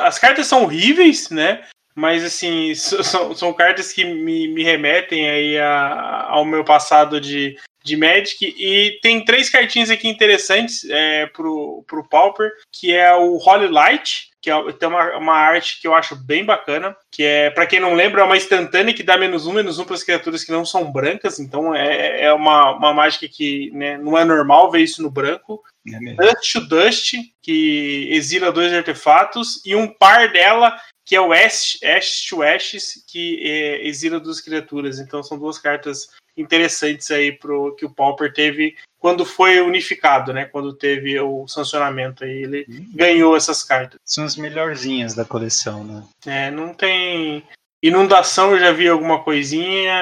as 0.00 0.18
cartas 0.18 0.46
são 0.46 0.62
horríveis, 0.62 1.30
né? 1.30 1.64
Mas 1.94 2.24
assim, 2.24 2.74
são, 2.74 3.34
são 3.34 3.52
cartas 3.52 3.92
que 3.92 4.04
me, 4.04 4.48
me 4.48 4.64
remetem 4.64 5.28
aí 5.28 5.58
a, 5.58 6.26
ao 6.28 6.44
meu 6.44 6.64
passado 6.64 7.20
de, 7.20 7.56
de 7.84 7.96
Magic. 7.96 8.54
E 8.58 8.98
tem 9.00 9.24
três 9.24 9.48
cartinhas 9.48 9.90
aqui 9.90 10.08
interessantes 10.08 10.84
é, 10.90 11.26
pro, 11.26 11.84
pro 11.86 12.08
Pauper, 12.08 12.50
que 12.72 12.92
é 12.92 13.14
o 13.14 13.36
Holy 13.36 13.68
Light, 13.68 14.30
que 14.44 14.50
é, 14.50 14.72
tem 14.72 14.88
uma, 14.88 15.16
uma 15.16 15.34
arte 15.34 15.80
que 15.80 15.86
eu 15.86 15.94
acho 15.94 16.16
bem 16.16 16.44
bacana, 16.44 16.96
que 17.12 17.22
é, 17.22 17.50
para 17.50 17.66
quem 17.66 17.78
não 17.78 17.94
lembra, 17.94 18.22
é 18.22 18.24
uma 18.24 18.36
instantânea 18.36 18.92
que 18.92 19.02
dá 19.02 19.16
menos 19.16 19.46
um, 19.46 19.52
menos 19.52 19.78
um 19.78 19.84
para 19.84 19.94
as 19.94 20.02
criaturas 20.02 20.42
que 20.42 20.52
não 20.52 20.66
são 20.66 20.90
brancas, 20.90 21.38
então 21.38 21.74
é, 21.74 22.24
é 22.24 22.32
uma, 22.32 22.72
uma 22.72 22.92
mágica 22.92 23.26
que 23.28 23.70
né, 23.72 23.96
não 23.96 24.18
é 24.18 24.24
normal 24.24 24.70
ver 24.70 24.80
isso 24.80 25.02
no 25.02 25.10
branco. 25.10 25.62
É 25.86 26.14
Dust 26.14 26.52
to 26.52 26.60
Dust, 26.60 27.14
que 27.42 28.08
exila 28.10 28.50
dois 28.50 28.72
artefatos, 28.72 29.60
e 29.64 29.74
um 29.74 29.86
par 29.86 30.32
dela, 30.32 30.78
que 31.04 31.14
é 31.14 31.20
o 31.20 31.32
Ash, 31.32 31.78
Ash 31.82 32.24
to 32.28 32.42
Ashes, 32.42 33.04
que 33.06 33.38
é, 33.42 33.86
exila 33.86 34.18
duas 34.18 34.40
criaturas. 34.40 34.98
Então 34.98 35.22
são 35.22 35.38
duas 35.38 35.58
cartas 35.58 36.08
interessantes 36.36 37.10
aí 37.10 37.32
pro, 37.32 37.74
que 37.76 37.84
o 37.84 37.90
Pauper 37.90 38.32
teve 38.32 38.76
quando 38.98 39.26
foi 39.26 39.60
unificado, 39.60 40.32
né? 40.32 40.46
Quando 40.46 40.72
teve 40.72 41.20
o 41.20 41.46
sancionamento 41.46 42.24
aí, 42.24 42.42
ele 42.42 42.66
hum. 42.68 42.90
ganhou 42.94 43.36
essas 43.36 43.62
cartas. 43.62 44.00
São 44.04 44.24
as 44.24 44.36
melhorzinhas 44.36 45.14
da 45.14 45.24
coleção, 45.24 45.84
né? 45.84 46.02
É, 46.24 46.50
não 46.50 46.72
tem 46.72 47.44
Inundação 47.84 48.52
eu 48.52 48.60
já 48.60 48.72
vi 48.72 48.88
alguma 48.88 49.22
coisinha, 49.22 49.92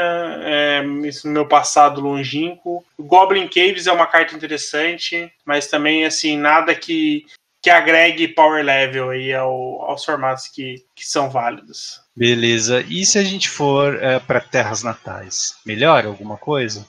é, 0.45 0.85
isso 1.05 1.27
no 1.27 1.33
meu 1.33 1.49
passado 1.49 2.01
longínquo. 2.01 2.85
Goblin 2.97 3.49
Caves 3.49 3.89
é 3.89 3.93
uma 3.93 4.07
carta 4.07 4.37
interessante, 4.37 5.29
mas 5.45 5.67
também 5.67 6.05
assim 6.05 6.39
nada 6.39 6.77
que, 6.77 7.27
que 7.61 7.69
agregue 7.69 8.29
power 8.29 8.65
level 8.65 9.11
aí 9.11 9.35
ao, 9.35 9.83
aos 9.83 10.05
formatos 10.05 10.47
que, 10.47 10.77
que 10.95 11.05
são 11.05 11.29
válidos. 11.29 12.01
Beleza. 12.15 12.85
E 12.89 13.05
se 13.05 13.19
a 13.19 13.25
gente 13.25 13.51
for 13.51 14.01
é, 14.01 14.21
para 14.21 14.41
terras 14.41 14.85
natais? 14.85 15.57
Melhora 15.67 16.07
alguma 16.07 16.37
coisa? 16.37 16.87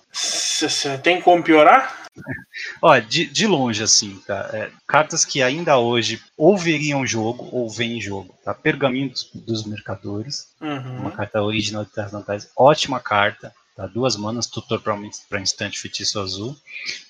Tem 0.99 1.19
como 1.19 1.41
piorar? 1.41 2.02
Olha, 2.81 3.01
de, 3.01 3.25
de 3.25 3.47
longe, 3.47 3.83
assim, 3.83 4.21
tá? 4.25 4.49
É, 4.53 4.71
cartas 4.87 5.25
que 5.25 5.41
ainda 5.41 5.77
hoje 5.77 6.21
ou 6.37 6.57
veriam 6.57 7.05
jogo 7.05 7.49
ou 7.51 7.69
vêm 7.69 7.99
jogo, 7.99 8.35
tá? 8.43 8.53
Pergaminho 8.53 9.09
dos, 9.09 9.29
dos 9.33 9.65
Mercadores, 9.65 10.47
uhum. 10.61 10.99
uma 10.99 11.11
carta 11.11 11.41
original 11.41 11.85
de 11.85 11.91
Terras 11.91 12.11
Natais, 12.11 12.49
ótima 12.57 12.99
carta, 12.99 13.53
tá? 13.75 13.87
Duas 13.87 14.15
manas, 14.15 14.47
tutor 14.47 14.81
para 14.81 15.41
instante 15.41 15.79
feitiço 15.79 16.19
azul, 16.19 16.55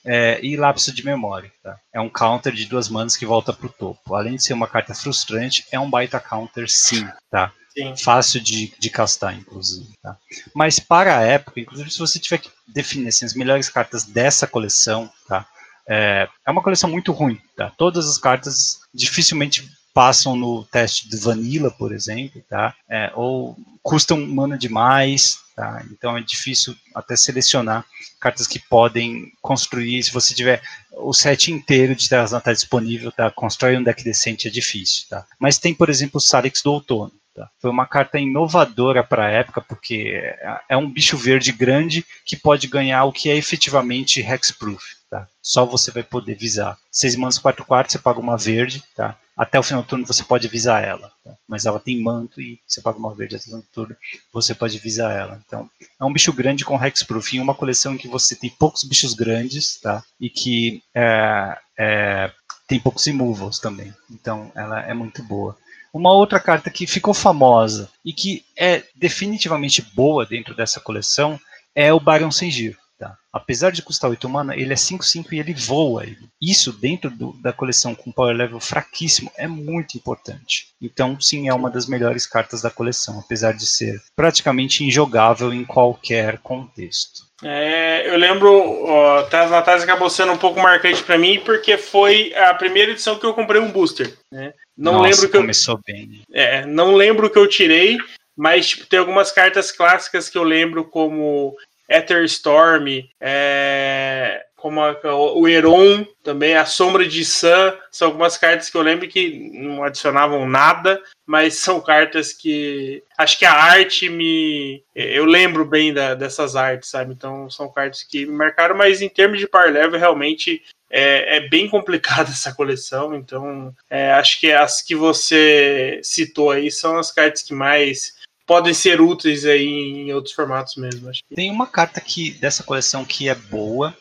é, 0.06 0.40
e 0.44 0.56
Lápis 0.56 0.86
de 0.86 1.06
Memória, 1.06 1.52
tá? 1.62 1.78
É 1.92 2.00
um 2.00 2.10
counter 2.10 2.54
de 2.54 2.66
duas 2.66 2.90
manas 2.90 3.16
que 3.18 3.26
volta 3.26 3.52
pro 3.52 3.70
topo. 3.70 4.16
Além 4.16 4.36
de 4.36 4.44
ser 4.44 4.54
uma 4.54 4.68
carta 4.68 4.94
frustrante, 4.94 5.66
é 5.72 5.80
um 5.80 5.90
baita 5.90 6.20
counter 6.20 6.70
sim, 6.70 7.08
tá? 7.30 7.52
Sim. 7.74 7.96
Fácil 7.98 8.40
de, 8.40 8.72
de 8.78 8.90
castar, 8.90 9.36
inclusive. 9.36 9.90
Tá? 10.02 10.16
Mas 10.54 10.80
para 10.80 11.18
a 11.18 11.22
época, 11.22 11.60
inclusive 11.60 11.90
se 11.90 12.00
você 12.00 12.20
tiver 12.20 12.38
que 12.38 12.52
definir 12.68 13.08
assim, 13.08 13.26
as 13.26 13.34
melhores 13.34 13.68
cartas 13.68 14.04
dessa 14.04 14.46
coleção, 14.46 15.12
tá? 15.28 15.48
É, 15.88 16.30
é 16.46 16.52
uma 16.52 16.62
coleção 16.62 16.90
muito 16.90 17.12
ruim. 17.12 17.40
Tá? 17.58 17.72
Todas 17.76 18.08
as 18.08 18.18
cartas 18.18 18.80
dificilmente 18.94 19.68
passam 19.94 20.36
no 20.36 20.64
teste 20.66 21.10
de 21.10 21.18
Vanilla, 21.18 21.70
por 21.70 21.92
exemplo, 21.92 22.44
tá? 22.50 22.76
É, 22.90 23.12
ou 23.16 23.56
custam 23.82 24.20
mana 24.26 24.58
demais, 24.58 25.40
tá? 25.56 25.84
Então 25.92 26.18
é 26.18 26.22
difícil 26.22 26.76
até 26.96 27.16
selecionar 27.16 27.86
cartas 28.20 28.48
que 28.48 28.60
podem 28.60 29.32
construir. 29.42 30.02
Se 30.04 30.12
você 30.12 30.34
tiver 30.34 30.62
o 30.94 31.14
set 31.14 31.52
inteiro 31.52 31.96
de 31.96 32.08
terras 32.08 32.32
natais 32.32 32.60
disponível, 32.60 33.12
tá? 33.12 33.30
Constrói 33.30 33.78
um 33.78 33.84
deck 33.84 34.04
decente 34.04 34.48
é 34.48 34.52
difícil, 34.52 35.06
tá? 35.10 35.26
Mas 35.40 35.58
tem, 35.58 35.74
por 35.74 35.90
exemplo, 35.90 36.18
o 36.18 36.22
Salix 36.22 36.62
do 36.62 36.72
Outono. 36.72 37.12
Tá? 37.36 37.50
Foi 37.60 37.72
uma 37.72 37.88
carta 37.88 38.20
inovadora 38.20 39.04
para 39.04 39.26
a 39.26 39.30
época, 39.30 39.60
porque 39.62 40.22
é 40.70 40.78
um 40.78 40.90
bicho 40.90 41.18
verde 41.18 41.52
grande 41.52 42.06
que 42.26 42.38
pode 42.38 42.68
ganhar 42.68 43.06
o 43.06 43.12
que 43.12 43.30
é 43.30 43.36
efetivamente 43.36 44.22
hexproof. 44.22 44.84
Tá? 45.10 45.28
Só 45.42 45.66
você 45.66 45.92
vai 45.92 46.04
poder 46.04 46.36
visar. 46.36 46.78
6 46.92 47.16
manas 47.16 47.40
4 47.40 47.66
quartos, 47.66 47.94
você 47.94 48.00
paga 48.00 48.20
uma 48.20 48.38
verde, 48.38 48.84
tá? 48.96 49.18
Até 49.36 49.60
o 49.60 49.64
final 49.64 49.82
do 49.82 49.88
turno 49.88 50.06
você 50.06 50.24
pode 50.24 50.48
visar 50.48 50.84
ela. 50.84 51.12
Tá? 51.24 51.34
Mas 51.48 51.66
ela 51.66 51.80
tem 51.80 52.00
manto 52.02 52.40
e 52.40 52.60
você 52.68 52.82
paga 52.82 53.00
uma 53.00 53.14
verde 53.16 53.36
até 53.36 53.44
o 53.44 53.46
final 53.46 53.62
do 53.62 53.68
turno, 53.68 53.96
você 54.32 54.54
pode 54.54 54.78
visar 54.78 55.12
ela. 55.12 55.42
Então, 55.46 55.70
é 56.00 56.06
um 56.06 56.14
bicho 56.14 56.32
grande 56.32 56.64
com 56.64 56.84
hexproof. 56.84 57.36
Em 57.36 57.40
uma 57.40 57.56
coleção 57.56 57.96
em 57.96 57.98
que 57.98 58.08
você 58.08 58.36
tem 58.36 58.50
poucos 58.52 58.84
bichos 58.84 59.14
grandes, 59.14 59.80
tá? 59.80 60.04
E 60.20 60.30
que 60.30 60.84
é, 60.94 61.58
é, 61.78 62.32
tem 62.68 62.80
poucos 62.80 63.06
removals 63.06 63.60
também. 63.60 63.94
Então, 64.10 64.52
ela 64.56 64.82
é 64.82 64.94
muito 64.94 65.24
boa. 65.24 65.58
Uma 65.94 66.12
outra 66.12 66.40
carta 66.40 66.72
que 66.72 66.88
ficou 66.88 67.14
famosa 67.14 67.90
e 68.04 68.12
que 68.12 68.44
é 68.58 68.82
definitivamente 68.96 69.82
boa 69.94 70.26
dentro 70.26 70.56
dessa 70.56 70.80
coleção 70.80 71.40
é 71.76 71.94
o 71.94 72.00
Barão 72.00 72.32
Sem 72.32 72.50
Giro. 72.50 72.78
Tá? 72.98 73.16
Apesar 73.32 73.72
de 73.72 73.82
custar 73.82 74.10
8 74.10 74.30
mana, 74.30 74.56
ele 74.56 74.72
é 74.72 74.76
5-5 74.76 75.34
e 75.34 75.40
ele 75.40 75.54
voa. 75.54 76.06
Isso 76.42 76.72
dentro 76.72 77.12
do, 77.12 77.34
da 77.42 77.52
coleção 77.52 77.94
com 77.94 78.12
power 78.12 78.36
level 78.36 78.60
fraquíssimo 78.60 79.32
é 79.36 79.48
muito 79.48 79.98
importante. 79.98 80.68
Então, 80.82 81.20
sim, 81.20 81.50
é 81.50 81.54
uma 81.54 81.70
das 81.70 81.86
melhores 81.86 82.26
cartas 82.26 82.62
da 82.62 82.72
coleção, 82.72 83.20
apesar 83.20 83.54
de 83.54 83.66
ser 83.68 84.02
praticamente 84.16 84.84
injogável 84.84 85.54
em 85.54 85.66
qualquer 85.66 86.40
contexto. 86.40 87.24
É, 87.44 88.10
eu 88.10 88.18
lembro, 88.18 88.86
ó, 88.86 89.24
Terras 89.24 89.52
Natais 89.52 89.84
acabou 89.84 90.10
sendo 90.10 90.32
um 90.32 90.38
pouco 90.38 90.62
marcante 90.62 91.04
para 91.04 91.18
mim 91.18 91.42
porque 91.44 91.78
foi 91.78 92.34
a 92.36 92.54
primeira 92.54 92.92
edição 92.92 93.20
que 93.20 93.26
eu 93.26 93.34
comprei 93.34 93.60
um 93.60 93.72
booster. 93.72 94.18
Né? 94.32 94.54
Não 94.78 94.94
Nossa, 94.94 95.10
lembro 95.10 95.30
que 95.30 95.38
começou 95.38 95.76
eu, 95.76 95.82
bem. 95.86 96.08
Né? 96.08 96.24
É, 96.32 96.66
não 96.66 96.96
lembro 96.96 97.30
que 97.30 97.38
eu 97.38 97.48
tirei, 97.48 97.98
mas 98.36 98.70
tipo, 98.70 98.86
tem 98.88 99.00
algumas 99.00 99.32
cartas 99.32 99.72
clássicas 99.72 100.30
que 100.30 100.38
eu 100.38 100.44
lembro 100.44 100.86
como 100.86 101.56
Ether 101.88 102.24
Storm, 102.24 102.88
é, 103.22 104.46
como 104.56 104.80
a, 104.82 104.98
o 105.36 105.46
Heron 105.46 106.06
também, 106.24 106.56
a 106.56 106.66
Sombra 106.66 107.06
de 107.06 107.26
Sun, 107.26 107.74
são 107.92 108.08
algumas 108.08 108.38
cartas 108.38 108.70
que 108.70 108.78
eu 108.78 108.82
lembro 108.82 109.08
que 109.10 109.52
não 109.54 109.84
adicionavam 109.84 110.48
nada, 110.48 111.02
mas 111.26 111.56
são 111.56 111.82
cartas 111.82 112.32
que 112.32 113.04
acho 113.18 113.38
que 113.38 113.44
a 113.44 113.54
arte 113.54 114.08
me. 114.10 114.82
Eu 114.96 115.26
lembro 115.26 115.66
bem 115.66 115.94
da, 115.94 116.16
dessas 116.16 116.56
artes, 116.56 116.90
sabe? 116.90 117.14
Então 117.14 117.50
são 117.50 117.70
cartas 117.70 118.04
que 118.04 118.26
me 118.26 118.32
marcaram, 118.32 118.76
mas 118.76 119.02
em 119.02 119.10
termos 119.10 119.38
de 119.38 119.48
par 119.48 119.70
level, 119.70 120.00
realmente 120.00 120.64
é, 120.94 121.38
é, 121.38 121.50
bem 121.50 121.68
complicada 121.68 122.30
essa 122.32 122.54
coleção, 122.54 123.16
então 123.16 123.74
é, 123.90 124.14
acho 124.14 124.40
que 124.40 124.52
as 124.52 124.82
que 124.82 124.96
você 124.96 126.00
citou 126.04 126.52
aí 126.52 126.70
são 126.70 126.98
as 126.98 127.12
cartas 127.12 127.42
que 127.42 127.54
mais 127.54 128.14
podem 128.46 128.74
ser 128.74 129.02
úteis 129.02 129.46
aí 129.46 129.66
em 129.66 130.14
outros 130.14 130.36
formatos 130.36 130.76
mesmo. 130.76 131.10
Acho. 131.10 131.22
Tem 131.34 131.50
uma 131.50 131.66
carta 131.66 132.00
que 132.00 132.32
dessa 132.32 132.64
coleção 132.64 133.04
que 133.04 133.28
é 133.28 133.34
boa, 133.34 133.96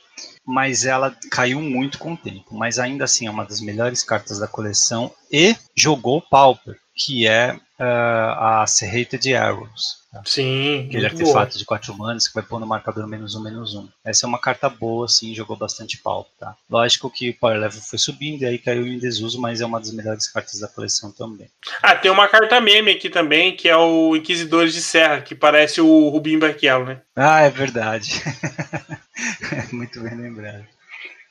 mas 0.45 0.85
ela 0.85 1.17
caiu 1.31 1.63
muito 1.63 1.99
com 1.99 2.13
o 2.13 2.17
tempo. 2.17 2.55
Mas 2.55 2.79
ainda 2.79 3.05
assim 3.05 3.27
é 3.27 3.31
uma 3.31 3.45
das 3.45 3.61
melhores 3.61 4.03
cartas 4.03 4.39
da 4.39 4.49
coleção 4.49 5.13
e 5.31 5.57
jogou 5.75 6.21
Pauper, 6.21 6.77
que 6.95 7.27
é 7.27 7.59
uh, 7.83 8.63
a 8.63 8.65
Serrated 8.67 9.35
Arrows. 9.35 10.03
Tá? 10.13 10.23
Sim. 10.27 10.87
Aquele 10.89 11.07
artefato 11.07 11.53
boa. 11.53 11.59
de 11.59 11.65
4 11.65 11.95
manas 11.99 12.29
que 12.29 12.35
vai 12.35 12.43
pôr 12.43 12.61
no 12.61 12.67
marcador 12.67 13.07
menos 13.07 13.35
um, 13.35 13.43
menos 13.43 13.75
um. 13.75 13.89
Essa 14.05 14.27
é 14.27 14.29
uma 14.29 14.39
carta 14.39 14.69
boa, 14.69 15.09
sim, 15.09 15.35
jogou 15.35 15.57
bastante 15.57 15.97
pau, 15.99 16.29
tá? 16.39 16.55
Lógico 16.71 17.11
que 17.11 17.31
o 17.31 17.35
Power 17.35 17.59
Level 17.59 17.81
foi 17.81 17.99
subindo 17.99 18.43
e 18.43 18.47
aí 18.47 18.59
caiu 18.59 18.87
em 18.87 18.99
desuso, 18.99 19.41
mas 19.41 19.63
é 19.63 19.67
uma 19.67 19.81
das 19.81 19.91
melhores 19.91 20.29
cartas 20.29 20.61
da 20.61 20.69
coleção 20.69 21.11
também. 21.11 21.49
Ah, 21.83 21.97
tem 21.97 22.11
uma 22.11 22.29
carta 22.29 22.61
meme 22.61 22.93
aqui 22.93 23.09
também, 23.09 23.57
que 23.57 23.69
é 23.69 23.77
o 23.77 24.15
Inquisidores 24.15 24.75
de 24.75 24.83
Serra, 24.83 25.23
que 25.23 25.35
parece 25.35 25.81
o 25.81 26.09
Rubim 26.11 26.39
Barrichello, 26.39 26.85
né? 26.85 27.01
Ah, 27.17 27.41
é 27.41 27.51
verdade. 27.51 28.23
muito 29.73 30.01
bem 30.01 30.15
lembrado. 30.15 30.67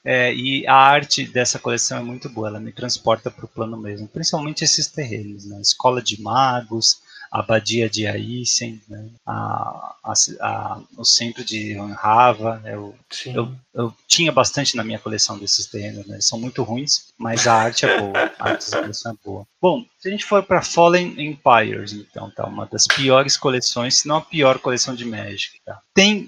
É, 0.04 0.34
e 0.34 0.66
a 0.68 0.76
arte 0.76 1.26
dessa 1.26 1.60
coleção 1.60 2.00
é 2.00 2.02
muito 2.02 2.28
boa, 2.28 2.48
ela 2.48 2.60
me 2.60 2.72
transporta 2.72 3.30
para 3.30 3.46
o 3.46 3.48
plano 3.48 3.78
mesmo, 3.78 4.08
principalmente 4.08 4.64
esses 4.64 4.88
terrenos, 4.88 5.46
né? 5.46 5.62
Escola 5.62 6.02
de 6.02 6.20
Magos, 6.20 7.02
Abadia 7.32 7.90
de 7.90 8.06
Aisen, 8.06 8.82
né? 8.90 9.10
a, 9.26 9.96
a, 10.04 10.14
a, 10.42 10.82
o 10.98 11.06
centro 11.06 11.46
de 11.46 11.76
Rava. 11.94 12.62
Eu, 12.66 12.94
eu, 13.28 13.56
eu, 13.74 13.94
tinha 14.08 14.32
bastante 14.32 14.76
na 14.76 14.84
minha 14.84 15.00
coleção 15.00 15.38
desses 15.38 15.66
terrenos, 15.66 16.06
né? 16.06 16.16
Eles 16.16 16.28
são 16.28 16.40
muito 16.40 16.62
ruins, 16.64 17.14
mas 17.18 17.48
a 17.48 17.54
arte 17.54 17.86
é 17.86 18.00
boa, 18.00 18.32
a 18.38 18.50
arte 18.50 18.70
da 18.70 18.82
coleção 18.82 19.12
é 19.12 19.16
boa. 19.24 19.48
Bom, 19.62 19.86
se 19.98 20.08
a 20.08 20.12
gente 20.12 20.26
for 20.26 20.44
para 20.44 20.62
Fallen 20.62 21.16
Empires, 21.18 21.94
então, 21.94 22.30
tá? 22.32 22.46
Uma 22.46 22.66
das 22.66 22.86
piores 22.88 23.38
coleções, 23.38 23.98
se 23.98 24.08
não 24.08 24.18
a 24.18 24.22
pior 24.22 24.60
coleção 24.60 24.94
de 24.94 25.06
Magic, 25.06 25.58
tá? 25.66 25.80
Tem, 25.94 26.28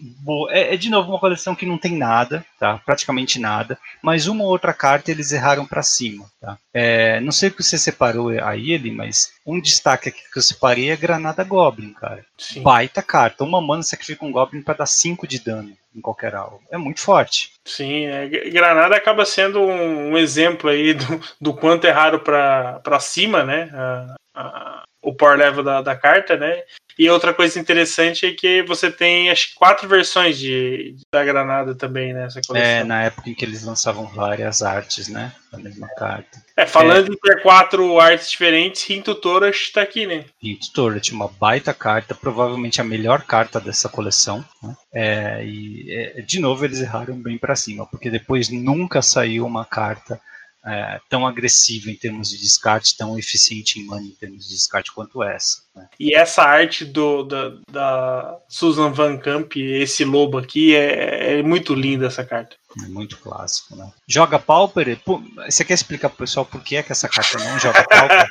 é, 0.49 0.73
é 0.73 0.77
de 0.77 0.89
novo 0.89 1.09
uma 1.09 1.19
coleção 1.19 1.55
que 1.55 1.65
não 1.65 1.77
tem 1.77 1.97
nada, 1.97 2.45
tá? 2.59 2.77
Praticamente 2.85 3.39
nada, 3.39 3.77
mas 4.01 4.27
uma 4.27 4.43
ou 4.43 4.49
outra 4.49 4.73
carta 4.73 5.11
eles 5.11 5.31
erraram 5.31 5.65
para 5.65 5.83
cima, 5.83 6.25
tá? 6.39 6.57
É, 6.73 7.19
não 7.19 7.31
sei 7.31 7.49
o 7.49 7.53
que 7.53 7.63
você 7.63 7.77
separou 7.77 8.29
aí, 8.29 8.71
ele, 8.71 8.91
mas 8.91 9.33
um 9.45 9.59
destaque 9.59 10.09
aqui 10.09 10.21
que 10.31 10.37
eu 10.37 10.43
separei 10.43 10.89
é 10.89 10.95
Granada 10.95 11.43
Goblin, 11.43 11.93
cara. 11.93 12.25
Sim. 12.37 12.61
Baita 12.61 13.01
carta. 13.01 13.43
Uma 13.43 13.61
mana 13.61 13.83
sacrifica 13.83 14.25
um 14.25 14.31
Goblin 14.31 14.61
para 14.61 14.77
dar 14.77 14.85
5 14.85 15.27
de 15.27 15.39
dano 15.39 15.75
em 15.95 16.01
qualquer 16.01 16.35
alvo. 16.35 16.61
É 16.71 16.77
muito 16.77 16.99
forte. 16.99 17.53
Sim, 17.65 18.05
é, 18.05 18.27
Granada 18.49 18.95
acaba 18.95 19.25
sendo 19.25 19.61
um, 19.61 20.11
um, 20.11 20.17
exemplo 20.17 20.69
aí 20.69 20.93
do, 20.93 21.21
do 21.39 21.53
quanto 21.53 21.85
é 21.85 21.91
raro 21.91 22.19
para 22.19 22.99
cima, 22.99 23.43
né? 23.43 23.69
A, 23.73 24.15
a, 24.35 24.83
o 25.03 25.13
power 25.13 25.38
level 25.38 25.63
da, 25.63 25.81
da 25.81 25.95
carta, 25.95 26.38
né? 26.38 26.63
E 26.97 27.09
outra 27.09 27.34
coisa 27.34 27.59
interessante 27.59 28.25
é 28.25 28.31
que 28.31 28.61
você 28.63 28.91
tem 28.91 29.30
acho 29.30 29.49
que 29.49 29.55
quatro 29.55 29.88
versões 29.88 30.38
de, 30.38 30.95
da 31.11 31.23
Granada 31.23 31.73
também 31.73 32.13
nessa 32.13 32.38
né, 32.38 32.41
coleção. 32.45 32.69
É, 32.69 32.84
na 32.84 33.03
época 33.03 33.30
em 33.30 33.34
que 33.34 33.43
eles 33.43 33.63
lançavam 33.63 34.05
várias 34.05 34.61
artes, 34.61 35.07
né? 35.07 35.34
Da 35.51 35.57
mesma 35.57 35.88
carta. 35.97 36.41
É, 36.55 36.65
falando 36.65 37.11
é. 37.11 37.13
em 37.13 37.17
ter 37.17 37.41
quatro 37.41 37.99
artes 37.99 38.30
diferentes, 38.30 38.88
Rinto 38.88 39.15
Toras 39.15 39.55
está 39.55 39.81
aqui, 39.81 40.05
né? 40.05 40.25
Rinto 40.41 40.71
Toras, 40.71 41.09
uma 41.09 41.27
baita 41.27 41.73
carta, 41.73 42.13
provavelmente 42.13 42.80
a 42.80 42.84
melhor 42.84 43.23
carta 43.23 43.59
dessa 43.59 43.89
coleção. 43.89 44.45
Né? 44.61 44.75
É, 44.93 45.43
e 45.43 45.91
é, 45.91 46.21
de 46.21 46.39
novo 46.39 46.63
eles 46.63 46.80
erraram 46.80 47.15
bem 47.15 47.39
para 47.39 47.55
cima, 47.55 47.88
porque 47.88 48.09
depois 48.09 48.49
nunca 48.49 49.01
saiu 49.01 49.45
uma 49.45 49.65
carta 49.65 50.21
é, 50.65 50.99
tão 51.10 51.27
agressiva 51.27 51.91
em 51.91 51.95
termos 51.95 52.30
de 52.30 52.38
descarte, 52.38 52.95
tão 52.95 53.18
eficiente 53.19 53.80
em 53.80 53.85
mana 53.85 54.06
em 54.06 54.11
termos 54.11 54.48
de 54.48 54.56
descarte 54.56 54.91
quanto 54.94 55.22
essa. 55.22 55.61
Né? 55.76 55.88
E 55.99 56.15
essa 56.15 56.44
arte 56.44 56.85
do, 56.85 57.23
da, 57.23 57.53
da, 57.69 58.38
Susan 58.48 58.91
Van 58.91 59.18
Camp, 59.18 59.57
esse 59.57 60.06
lobo 60.06 60.38
aqui, 60.38 60.76
é, 60.76 61.40
é, 61.40 61.44
muito 61.44 61.73
linda 61.73 62.07
essa 62.07 62.23
carta. 62.23 62.56
É 62.84 62.88
muito 62.88 63.18
clássico, 63.18 63.76
né? 63.76 63.91
Joga 64.07 64.40
Pauper? 64.40 64.98
Pô, 65.03 65.22
você 65.45 65.65
quer 65.65 65.73
explicar 65.73 66.10
pro 66.10 66.19
pessoal 66.19 66.45
por 66.45 66.61
que, 66.61 66.77
é 66.77 66.84
que 66.84 66.91
essa 66.91 67.10
carta 67.10 67.38
não 67.40 67.60
joga 67.60 67.84
Pauper? 67.84 68.30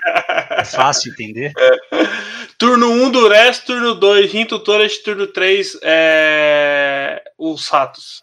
é 0.50 0.64
fácil 0.64 1.12
entender? 1.12 1.52
Turno 2.58 2.90
1 2.90 3.02
um, 3.02 3.10
Durez, 3.10 3.58
turno 3.58 3.92
2 3.94 4.30
Rinto 4.30 4.58
Torres, 4.60 5.02
turno 5.02 5.26
3 5.26 5.78
é... 5.82 7.20
os 7.36 7.66
ratos. 7.68 8.22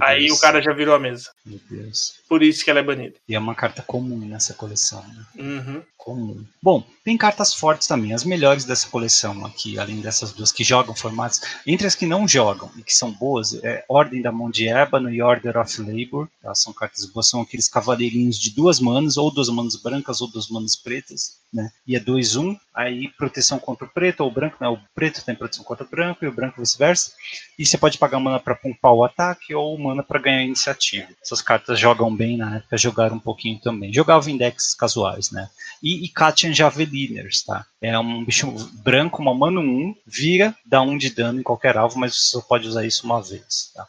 Aí 0.00 0.30
o 0.30 0.38
cara 0.38 0.62
já 0.62 0.72
virou 0.72 0.94
a 0.94 0.98
mesa. 0.98 1.30
Meu 1.44 1.60
Deus. 1.68 2.14
Por 2.28 2.42
isso 2.42 2.64
que 2.64 2.70
ela 2.70 2.80
é 2.80 2.82
banida. 2.82 3.16
E 3.28 3.34
é 3.34 3.38
uma 3.38 3.54
carta 3.54 3.82
comum 3.82 4.18
nessa 4.18 4.54
coleção, 4.54 5.04
né? 5.08 5.26
Uhum. 5.36 5.82
Comum. 5.96 6.44
Bom, 6.62 6.86
tem 7.02 7.16
cartas 7.16 7.54
fortes 7.54 7.88
também, 7.88 8.12
as 8.12 8.24
melhores 8.24 8.64
dessa 8.64 8.86
coleção 8.88 9.44
aqui, 9.46 9.78
além 9.78 10.00
dessas 10.00 10.32
duas 10.32 10.52
que 10.52 10.62
jogam 10.62 10.94
formatos. 10.94 11.40
Entre 11.66 11.86
as 11.86 11.94
que 11.94 12.04
não 12.04 12.28
jogam 12.28 12.70
e 12.76 12.82
que 12.82 12.94
são 12.94 13.10
boas, 13.10 13.54
é 13.64 13.84
Ordem 13.88 14.20
da 14.20 14.30
Mão 14.30 14.50
de 14.50 14.68
Ébano 14.68 15.10
e 15.10 15.22
Order 15.22 15.56
of 15.56 15.80
Labor. 15.80 16.28
Tá? 16.42 16.54
São 16.54 16.74
cartas 16.74 17.06
boas, 17.06 17.28
são 17.28 17.40
aqueles 17.40 17.68
cavaleirinhos 17.68 18.38
de 18.38 18.50
duas 18.50 18.80
manas, 18.80 19.16
ou 19.16 19.30
duas 19.30 19.48
manas 19.48 19.76
brancas 19.76 20.20
ou 20.20 20.28
duas 20.30 20.48
manas 20.48 20.76
pretas, 20.76 21.38
né? 21.52 21.70
E 21.86 21.96
é 21.96 22.00
2-1, 22.00 22.44
um, 22.44 22.58
aí 22.74 23.08
proteção 23.08 23.58
contra 23.58 23.86
o 23.86 23.90
preto 23.90 24.20
ou 24.20 24.28
o 24.28 24.32
branco, 24.32 24.58
né? 24.60 24.68
O 24.68 24.78
preto 24.94 25.24
tem 25.24 25.34
proteção 25.34 25.64
contra 25.64 25.86
o 25.86 25.88
branco 25.88 26.24
e 26.24 26.28
o 26.28 26.32
branco 26.32 26.60
vice-versa. 26.60 27.12
E 27.58 27.64
você 27.64 27.78
pode 27.78 27.96
pagar 27.96 28.20
mana 28.20 28.38
para 28.38 28.54
pumpar 28.54 28.92
o 28.92 29.04
ataque 29.04 29.54
ou 29.54 29.63
mana 29.78 30.02
para 30.02 30.20
ganhar 30.20 30.42
iniciativa. 30.42 31.08
Essas 31.22 31.40
cartas 31.40 31.78
jogam 31.78 32.14
bem 32.14 32.36
na 32.36 32.56
época, 32.56 32.76
jogaram 32.76 33.16
um 33.16 33.20
pouquinho 33.20 33.60
também. 33.60 33.92
Jogavam 33.92 34.32
em 34.32 34.36
decks 34.36 34.74
casuais, 34.74 35.30
né? 35.30 35.48
E, 35.82 36.04
e 36.04 36.08
Katian 36.08 36.52
Javeliners, 36.52 37.42
tá? 37.42 37.66
É 37.80 37.98
um 37.98 38.24
bicho 38.24 38.50
branco, 38.82 39.20
uma 39.20 39.34
mano 39.34 39.60
1, 39.60 39.94
vira, 40.06 40.54
dá 40.64 40.82
1 40.82 40.90
um 40.90 40.98
de 40.98 41.10
dano 41.10 41.40
em 41.40 41.42
qualquer 41.42 41.76
alvo, 41.76 41.98
mas 41.98 42.14
você 42.14 42.30
só 42.30 42.40
pode 42.40 42.68
usar 42.68 42.84
isso 42.84 43.04
uma 43.04 43.22
vez, 43.22 43.70
tá? 43.74 43.86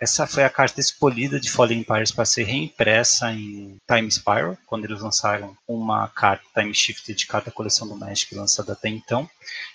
Essa 0.00 0.26
foi 0.26 0.42
a 0.44 0.50
carta 0.50 0.80
escolhida 0.80 1.38
de 1.38 1.50
Fallen 1.50 1.80
Empires 1.80 2.10
para 2.10 2.24
ser 2.24 2.44
reimpressa 2.44 3.32
em 3.32 3.76
Time 3.88 4.10
Spiral, 4.10 4.58
quando 4.66 4.84
eles 4.84 5.00
lançaram 5.00 5.56
uma 5.68 6.08
carta 6.08 6.44
Time 6.54 6.74
Shift 6.74 7.14
de 7.14 7.26
cada 7.26 7.50
coleção 7.50 7.86
do 7.86 7.96
Magic 7.96 8.34
lançada 8.34 8.72
até 8.72 8.88
então. 8.88 9.28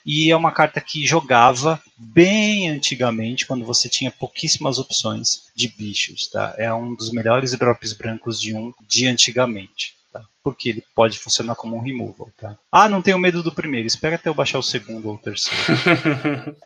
E 0.06 0.30
é 0.30 0.36
uma 0.36 0.52
carta 0.52 0.82
que 0.82 1.08
jogava 1.08 1.82
bem 1.98 2.70
antigamente, 2.70 3.46
quando 3.46 3.66
você 3.66 3.88
tinha 3.88 4.12
pouquíssimas 4.12 4.78
opções 4.78 5.50
de 5.56 5.70
bichos. 5.70 6.28
Tá? 6.28 6.54
É 6.58 6.74
um 6.74 6.94
dos 6.94 7.12
melhores 7.12 7.58
drops 7.58 7.94
brancos 7.94 8.42
de 8.42 8.54
um 8.54 8.74
de 8.88 9.08
antigamente. 9.08 9.96
Tá? 10.12 10.22
Porque 10.44 10.70
ele 10.70 10.84
pode 10.94 11.18
funcionar 11.18 11.56
como 11.56 11.78
um 11.78 11.82
removal. 11.82 12.30
Tá? 12.38 12.58
Ah, 12.70 12.90
não 12.90 13.02
tenho 13.02 13.18
medo 13.18 13.42
do 13.42 13.54
primeiro, 13.54 13.88
espera 13.88 14.16
até 14.16 14.30
eu 14.30 14.34
baixar 14.34 14.60
o 14.60 14.64
segundo 14.64 15.08
ou 15.08 15.16
o 15.16 15.18
terceiro. 15.18 16.56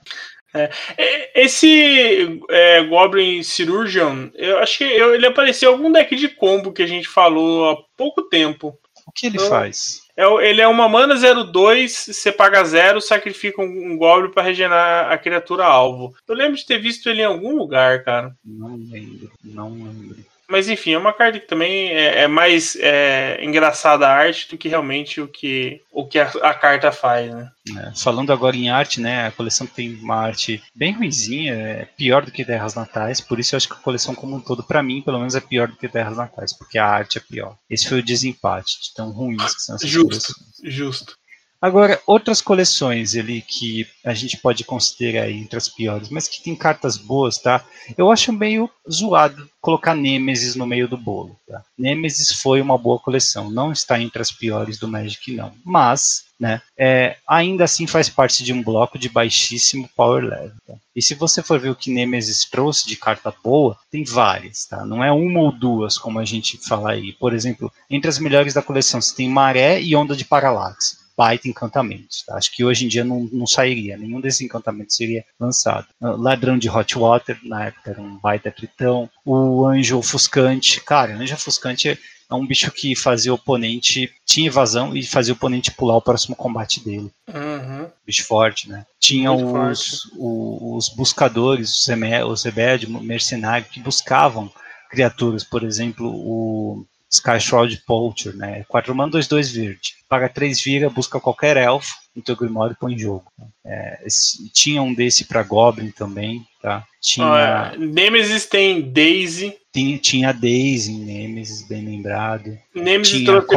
É, 0.54 1.42
esse 1.42 2.40
é, 2.50 2.84
Goblin 2.84 3.42
Cirurgian, 3.42 4.32
eu 4.36 4.60
acho 4.60 4.78
que 4.78 4.84
ele 4.84 5.26
apareceu 5.26 5.72
em 5.72 5.74
algum 5.74 5.92
deck 5.92 6.16
de 6.16 6.30
combo 6.30 6.72
que 6.72 6.84
a 6.84 6.88
gente 6.88 7.08
falou 7.08 7.70
há 7.72 7.78
pouco 7.98 8.22
tempo. 8.24 8.78
O 9.06 9.12
que 9.12 9.28
ele 9.28 9.38
então, 9.38 9.50
faz? 9.50 10.02
É, 10.16 10.26
ele 10.48 10.62
é 10.62 10.68
uma 10.68 10.88
mana 10.88 11.16
02, 11.16 11.92
você 12.12 12.32
paga 12.32 12.64
zero, 12.64 13.02
sacrifica 13.02 13.62
um, 13.62 13.94
um 13.94 13.98
Goblin 13.98 14.32
para 14.32 14.44
regenerar 14.44 15.12
a 15.12 15.18
criatura 15.18 15.66
alvo. 15.66 16.14
Eu 16.28 16.36
lembro 16.36 16.56
de 16.56 16.66
ter 16.66 16.78
visto 16.78 17.10
ele 17.10 17.22
em 17.22 17.26
algum 17.26 17.56
lugar, 17.56 18.04
cara. 18.04 18.36
Não 18.46 18.76
lembro, 18.76 19.32
não 19.44 19.70
lembro. 19.72 20.33
Mas 20.54 20.70
enfim, 20.70 20.94
é 20.94 20.98
uma 21.00 21.12
carta 21.12 21.40
que 21.40 21.48
também 21.48 21.88
é, 21.90 22.26
é 22.26 22.28
mais 22.28 22.76
é, 22.80 23.44
engraçada 23.44 24.08
a 24.08 24.14
arte 24.14 24.48
do 24.52 24.56
que 24.56 24.70
realmente 24.70 25.20
o 25.20 25.28
que, 25.28 25.82
o 25.92 26.06
que 26.06 26.20
a, 26.20 26.28
a 26.44 26.54
carta 26.54 26.92
faz, 26.92 27.34
né? 27.34 27.50
É, 27.76 27.92
falando 27.96 28.32
agora 28.32 28.56
em 28.56 28.70
arte, 28.70 29.02
né? 29.02 29.26
A 29.26 29.32
coleção 29.32 29.66
tem 29.66 29.96
uma 29.96 30.16
arte 30.16 30.62
bem 30.76 30.94
ruizinha, 30.94 31.56
é 31.56 31.86
pior 31.98 32.24
do 32.24 32.32
que 32.32 32.46
Terras 32.46 32.76
Natais, 32.76 33.20
por 33.20 33.40
isso 33.40 33.56
eu 33.56 33.58
acho 33.58 33.68
que 33.68 33.74
a 33.74 33.78
coleção 33.78 34.14
como 34.14 34.36
um 34.36 34.40
todo, 34.40 34.62
para 34.62 34.84
mim, 34.84 35.02
pelo 35.02 35.18
menos, 35.18 35.34
é 35.34 35.40
pior 35.40 35.68
do 35.68 35.76
que 35.76 35.90
Terras 35.90 36.18
Natais, 36.18 36.56
porque 36.56 36.78
a 36.78 36.86
arte 36.86 37.18
é 37.18 37.22
pior. 37.22 37.58
Esse 37.68 37.90
foi 37.90 37.98
o 37.98 38.06
desempate 38.06 38.80
de 38.80 38.94
tão 38.94 39.10
ruins 39.10 39.56
que 39.56 39.62
são 39.64 39.76
essas 39.76 39.90
Justo, 39.90 40.36
justo. 40.64 41.16
Agora, 41.64 41.98
outras 42.06 42.42
coleções 42.42 43.16
ali 43.16 43.42
que 43.42 43.88
a 44.04 44.14
gente 44.14 44.36
pode 44.36 44.66
considerar 44.66 45.32
entre 45.32 45.56
as 45.56 45.70
piores, 45.70 46.10
mas 46.10 46.28
que 46.28 46.44
tem 46.44 46.54
cartas 46.54 46.98
boas, 46.98 47.38
tá? 47.38 47.64
Eu 47.98 48.12
acho 48.12 48.34
meio 48.34 48.70
zoado 48.92 49.50
colocar 49.62 49.96
Nemesis 49.96 50.58
no 50.58 50.68
meio 50.68 50.90
do 50.90 50.98
bolo, 50.98 51.40
tá? 51.48 51.64
Nemesis 51.78 52.34
foi 52.34 52.60
uma 52.60 52.78
boa 52.78 53.00
coleção, 53.00 53.50
não 53.50 53.72
está 53.72 53.98
entre 53.98 54.22
as 54.22 54.30
piores 54.30 54.78
do 54.78 54.90
Magic, 54.90 55.32
não. 55.32 55.54
Mas, 55.64 56.26
né, 56.38 56.62
é, 56.78 57.16
ainda 57.26 57.64
assim 57.64 57.88
faz 57.88 58.10
parte 58.10 58.44
de 58.44 58.52
um 58.52 58.62
bloco 58.62 59.00
de 59.00 59.08
baixíssimo 59.08 59.90
power 59.96 60.22
level. 60.22 60.52
Tá? 60.68 60.74
E 60.94 61.02
se 61.02 61.16
você 61.16 61.42
for 61.42 61.58
ver 61.62 61.70
o 61.70 61.76
que 61.78 61.90
Nemesis 61.90 62.44
trouxe 62.44 62.86
de 62.86 62.98
carta 62.98 63.34
boa, 63.42 63.78
tem 63.90 64.04
várias, 64.04 64.66
tá? 64.66 64.84
Não 64.86 65.02
é 65.02 65.14
uma 65.14 65.40
ou 65.40 65.52
duas, 65.54 65.98
como 65.98 66.20
a 66.20 66.26
gente 66.26 66.58
fala 66.58 66.92
aí. 66.92 67.14
Por 67.14 67.34
exemplo, 67.34 67.72
entre 67.90 68.10
as 68.10 68.20
melhores 68.20 68.54
da 68.54 68.62
coleção, 68.62 69.00
você 69.00 69.16
tem 69.16 69.30
Maré 69.30 69.82
e 69.82 69.96
Onda 69.96 70.14
de 70.14 70.26
Paralaxe 70.26 71.02
baita 71.18 71.48
encantamentos. 71.48 72.24
Tá? 72.26 72.36
Acho 72.38 72.52
que 72.52 72.64
hoje 72.64 72.86
em 72.86 72.88
dia 72.88 73.04
não, 73.04 73.28
não 73.32 73.48
sairia, 73.48 73.98
nenhum 73.98 74.20
desses 74.22 74.42
encantamentos 74.42 74.96
seria 74.96 75.24
lançado. 75.40 75.88
Uh, 76.02 76.16
Ladrão 76.18 76.58
de 76.58 76.70
Hot 76.70 76.98
Water, 76.98 77.38
na 77.44 77.66
época 77.66 77.92
era 77.92 78.02
um 78.02 78.18
baita 78.18 78.52
tritão. 78.52 79.10
O 79.26 79.66
Anjo 79.66 79.98
Ofuscante, 79.98 80.82
cara, 80.82 81.16
o 81.18 81.22
Anjo 81.22 81.36
Ofuscante 81.36 81.90
é 82.30 82.36
um 82.36 82.48
bicho 82.48 82.72
que 82.72 82.96
fazia 82.96 83.32
o 83.32 83.36
oponente, 83.36 84.12
tinha 84.26 84.48
evasão 84.48 84.96
e 84.96 85.04
fazia 85.04 85.34
o 85.34 85.38
oponente 85.38 85.72
pular 85.72 85.96
o 85.98 86.02
próximo 86.02 86.36
combate 86.36 86.84
dele. 86.84 87.12
Uhum. 87.28 87.88
Bicho 88.06 88.26
forte, 88.26 88.68
né? 88.70 88.86
Tinha 89.00 89.32
Muito 89.32 89.56
os, 89.56 90.06
o- 90.18 90.76
os 90.76 90.90
buscadores, 90.90 91.88
os, 92.28 92.42
Zebed, 92.42 92.90
mercenários, 92.90 93.70
que 93.70 93.80
buscavam 93.80 94.52
criaturas, 94.90 95.44
por 95.44 95.64
exemplo, 95.64 96.08
o 96.08 96.86
Sky 97.14 97.40
Shroud 97.40 97.84
Poacher, 97.86 98.36
né? 98.36 98.66
4 98.68 98.96
mana, 98.96 99.12
2, 99.12 99.28
2 99.28 99.52
verde. 99.52 99.94
Paga 100.10 100.28
3 100.28 100.62
vira, 100.64 100.90
busca 100.90 101.20
qualquer 101.20 101.58
elfo 101.58 101.94
no 102.16 102.22
teu 102.24 102.36
Grimório 102.36 102.74
e 102.74 102.80
põe 102.80 102.94
em 102.94 102.98
jogo. 103.00 103.32
É, 103.66 104.02
esse- 104.06 104.50
tinha 104.52 104.82
um 104.82 104.94
desse 104.94 105.26
pra 105.26 105.44
Goblin 105.44 105.92
também, 105.92 106.44
tá? 106.62 106.84
Tinha, 107.02 107.26
Ah, 107.28 107.76
Nemesis 107.78 108.46
tem 108.48 108.82
Daisy. 108.82 109.56
tinha, 109.74 109.98
tinha 110.00 110.32
Daisy 110.34 110.92
em 110.92 111.00
Nemesis, 111.06 111.68
bem 111.68 111.86
lembrado. 111.86 112.58
Nemesis 112.74 113.14
Tinha 113.22 113.26
trouxe 113.26 113.48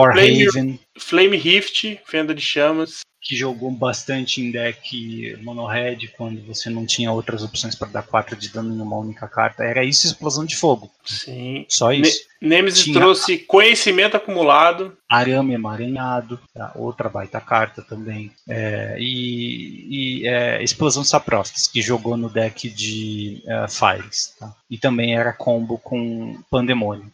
Flame, 0.52 0.80
Flame 0.98 1.36
Rift, 1.36 1.98
Fenda 2.06 2.34
de 2.34 2.40
Chamas. 2.42 3.00
que 3.28 3.34
jogou 3.34 3.72
bastante 3.72 4.40
em 4.40 4.52
deck 4.52 5.36
mono-red, 5.42 6.06
quando 6.16 6.40
você 6.46 6.70
não 6.70 6.86
tinha 6.86 7.10
outras 7.10 7.42
opções 7.42 7.74
para 7.74 7.88
dar 7.88 8.02
4 8.04 8.36
de 8.36 8.48
dano 8.50 8.72
em 8.72 8.80
uma 8.80 8.96
única 8.96 9.26
carta. 9.26 9.64
Era 9.64 9.82
isso 9.82 10.06
explosão 10.06 10.44
de 10.44 10.54
fogo. 10.54 10.88
Sim. 11.04 11.66
Só 11.68 11.92
isso. 11.92 12.20
Nemesis 12.40 12.84
Tinha- 12.84 13.00
trouxe 13.00 13.38
conhecimento 13.38 14.16
acumulado. 14.16 14.96
Arame 15.08 15.54
emaranhado, 15.54 16.40
tá? 16.52 16.72
outra 16.74 17.08
baita 17.08 17.40
carta 17.40 17.80
também. 17.80 18.32
É, 18.48 18.96
e 18.98 19.86
e, 19.88 20.26
é, 20.26 20.62
Explosão 20.62 21.02
de 21.02 21.08
Saprostas, 21.08 21.68
que 21.68 21.80
jogou 21.80 22.16
no 22.16 22.28
deck 22.28 22.68
de 22.68 23.42
é, 23.46 23.66
Fires. 23.68 24.34
Tá? 24.38 24.52
E 24.68 24.76
também 24.76 25.16
era 25.16 25.32
combo 25.32 25.78
com 25.78 26.40
Pandemônio, 26.50 27.12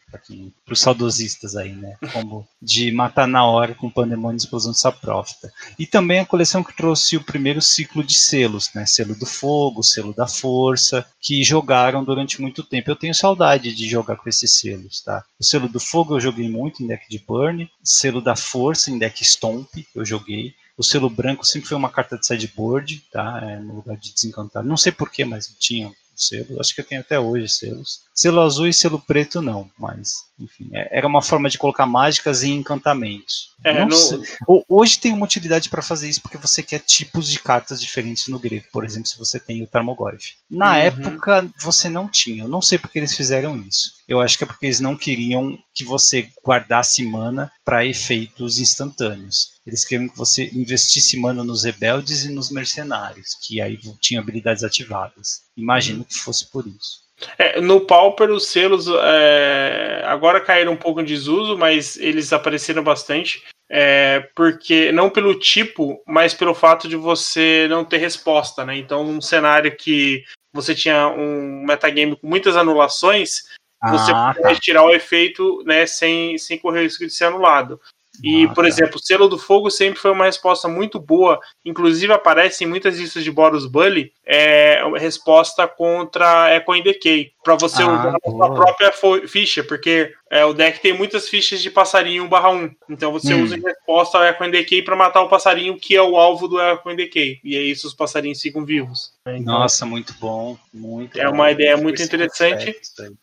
para 0.65 0.73
os 0.73 0.81
saudosistas 0.81 1.55
aí, 1.55 1.73
né? 1.73 1.97
Combo 2.12 2.47
de 2.61 2.90
matar 2.93 3.27
na 3.28 3.44
hora 3.44 3.74
com 3.74 3.90
Pandemônio 3.90 4.36
e 4.36 4.39
Explosão 4.39 4.73
de 4.73 4.81
Saprofita. 4.81 5.53
E 5.78 5.86
também 5.86 6.20
a 6.20 6.27
coleção 6.27 6.62
que 6.62 6.74
trouxe 6.74 7.16
o 7.16 7.24
primeiro 7.24 7.61
ciclo 7.61 8.03
de 8.03 8.15
selos, 8.15 8.70
né? 8.74 8.86
Selo 8.86 9.15
do 9.15 9.27
Fogo, 9.27 9.82
Selo 9.82 10.15
da 10.15 10.27
Força, 10.27 11.05
que 11.20 11.43
jogaram 11.44 12.03
durante 12.05 12.40
muito 12.40 12.62
tempo. 12.62 12.90
Eu 12.90 12.97
tenho 12.97 13.15
saudade 13.15 13.74
de 13.74 13.86
jogar 13.89 14.16
com 14.16 14.28
esses 14.28 14.59
selos, 14.59 15.03
tá? 15.03 15.11
O 15.40 15.44
selo 15.44 15.68
do 15.68 15.80
Fogo 15.80 16.14
eu 16.16 16.20
joguei 16.20 16.48
muito 16.48 16.82
em 16.82 16.86
deck 16.86 17.09
de 17.09 17.18
Burn, 17.18 17.68
selo 17.82 18.20
da 18.20 18.36
Força 18.36 18.90
em 18.90 18.98
deck 18.98 19.24
Stomp 19.24 19.68
eu 19.94 20.05
joguei. 20.05 20.55
O 20.76 20.82
selo 20.82 21.10
branco 21.10 21.44
sempre 21.47 21.68
foi 21.68 21.76
uma 21.76 21.90
carta 21.90 22.16
de 22.18 22.26
sideboard, 22.26 23.02
tá? 23.12 23.40
É, 23.43 23.59
no 23.59 23.74
lugar 23.74 23.97
de 23.97 24.12
desencantar. 24.14 24.62
Não 24.64 24.76
sei 24.76 24.90
porquê, 24.90 25.24
mas 25.24 25.47
tinha 25.59 25.89
o 25.89 25.94
selo. 26.16 26.59
Acho 26.60 26.74
que 26.74 26.80
eu 26.80 26.84
tenho 26.84 27.01
até 27.02 27.18
hoje 27.20 27.48
selos. 27.48 28.01
Selo 28.14 28.40
azul 28.40 28.66
e 28.66 28.72
selo 28.72 28.98
preto 29.01 29.40
não, 29.43 29.70
mas 29.78 30.12
enfim, 30.39 30.68
é- 30.72 30.98
era 30.98 31.06
uma 31.06 31.22
forma 31.22 31.48
de 31.48 31.56
colocar 31.59 31.86
mágicas 31.86 32.43
e 32.43 32.51
encantamentos. 32.51 33.51
É, 33.64 33.84
no- 33.84 34.64
Hoje 34.68 34.98
tem 34.98 35.12
uma 35.12 35.24
utilidade 35.24 35.68
para 35.68 35.82
fazer 35.82 36.09
isso 36.09 36.20
porque 36.20 36.36
você 36.36 36.62
quer 36.62 36.80
tipos 36.80 37.28
de 37.28 37.39
cartas 37.39 37.80
diferentes 37.80 38.28
no 38.28 38.39
grego. 38.39 38.66
Por 38.72 38.84
exemplo, 38.84 39.09
se 39.09 39.18
você 39.18 39.39
tem 39.39 39.62
o 39.62 39.66
Tarmogoyf. 39.66 40.34
Na 40.51 40.70
Uhum. 40.70 40.74
época 40.76 41.51
você 41.60 41.89
não 41.89 42.09
tinha. 42.09 42.44
Eu 42.44 42.48
não 42.48 42.60
sei 42.62 42.78
porque 42.78 42.98
eles 42.98 43.14
fizeram 43.16 43.56
isso. 43.56 43.93
Eu 44.09 44.20
acho 44.20 44.37
que 44.37 44.45
é 44.45 44.47
porque 44.47 44.66
eles 44.66 44.81
não 44.81 44.97
queriam 44.97 45.59
que 45.74 45.85
você 45.85 46.29
guardasse 46.45 47.05
mana 47.05 47.51
para 47.65 47.87
efeitos 47.87 48.59
instantâneos. 48.59 49.53
Eles 49.66 49.85
queriam 49.85 50.09
que 50.09 50.19
você 50.19 50.51
investisse 50.53 51.16
mana 51.19 51.45
nos 51.45 51.65
rebeldes 51.65 52.24
e 52.24 52.33
nos 52.33 52.51
mercenários, 52.51 53.37
que 53.43 53.61
aí 53.61 53.79
tinham 54.01 54.23
habilidades 54.23 54.65
ativadas. 54.65 55.43
Imagino 55.57 56.05
que 56.05 56.19
fosse 56.19 56.51
por 56.51 56.66
isso. 56.66 57.03
É, 57.39 57.61
no 57.61 57.81
Pauper, 57.83 58.31
os 58.31 58.49
selos 58.49 58.87
é, 58.89 60.03
agora 60.07 60.41
caíram 60.41 60.73
um 60.73 60.77
pouco 60.77 61.01
em 61.01 61.05
desuso, 61.05 61.57
mas 61.57 61.97
eles 61.97 62.33
apareceram 62.33 62.83
bastante. 62.83 63.43
é, 63.74 64.29
porque 64.37 64.93
não 64.93 65.09
pelo 65.09 65.35
tipo, 65.35 66.03
mas 66.07 66.35
pelo 66.35 66.55
fato 66.55 66.87
de 66.87 66.95
você 66.95 67.66
não 67.70 67.87
ter 67.87 67.97
resposta, 67.97 68.66
né? 68.66 68.77
Então, 68.77 69.03
um 69.03 69.19
cenário 69.19 69.74
que 69.74 70.23
você 70.53 70.74
tinha 70.74 71.09
um 71.09 71.65
metagame 71.65 72.15
com 72.15 72.27
muitas 72.27 72.55
anulações, 72.55 73.45
você 73.91 74.13
Ah, 74.13 74.35
pode 74.41 74.61
tirar 74.61 74.85
o 74.85 74.95
efeito 74.95 75.63
né, 75.65 75.87
sem, 75.87 76.39
sem 76.39 76.59
correr 76.59 76.81
o 76.81 76.83
risco 76.85 77.07
de 77.07 77.13
ser 77.13 77.25
anulado. 77.25 77.81
E, 78.23 78.45
Ah, 78.45 78.55
por 78.55 78.63
tá. 78.65 78.69
exemplo, 78.69 78.97
o 78.97 79.03
selo 79.03 79.27
do 79.29 79.39
fogo 79.39 79.71
sempre 79.71 79.99
foi 79.99 80.11
uma 80.11 80.27
resposta 80.27 80.69
muito 80.69 81.01
boa. 81.01 81.41
Inclusive 81.65 82.13
aparece 82.13 82.63
em 82.63 82.67
muitas 82.67 82.99
listas 82.99 83.25
de 83.25 83.31
Boros 83.31 83.67
Bully 83.67 84.13
é 84.25 84.85
uma 84.85 84.99
resposta 84.99 85.67
contra 85.67 86.55
Echo 86.55 86.83
Decay. 86.83 87.33
Pra 87.43 87.57
você 87.57 87.83
Ah, 87.83 87.87
usar 87.89 88.17
a 88.17 88.31
boa. 88.31 88.47
sua 88.47 88.55
própria 88.55 88.93
ficha, 89.27 89.65
porque 89.65 90.13
é, 90.33 90.43
o 90.47 90.55
deck 90.55 90.81
tem 90.81 90.95
muitas 90.95 91.29
fichas 91.29 91.61
de 91.61 91.71
passarinho 91.71 92.27
1/1. 92.27 92.75
Então 92.89 93.13
você 93.13 93.35
Hum. 93.35 93.43
usa 93.43 93.55
em 93.57 93.61
resposta 93.61 94.17
ao 94.17 94.25
Echo 94.25 94.51
Decay 94.51 94.81
pra 94.81 94.97
matar 94.97 95.21
o 95.21 95.29
passarinho 95.29 95.77
que 95.77 95.95
é 95.95 96.01
o 96.03 96.17
alvo 96.17 96.49
do 96.49 96.59
Echo 96.59 96.97
Decay. 96.97 97.39
E 97.45 97.55
aí 97.57 97.71
os 97.73 97.93
passarinhos 97.93 98.41
ficam 98.41 98.65
vivos. 98.65 99.13
né? 99.27 99.37
Então, 99.39 99.53
Nossa, 99.59 99.85
muito 99.85 100.15
bom. 100.19 100.57
Muito 100.73 101.21
É 101.21 101.27
bom. 101.27 101.33
uma 101.35 101.51
ideia 101.51 101.77
muito 101.77 102.01
interessante. 102.03 102.75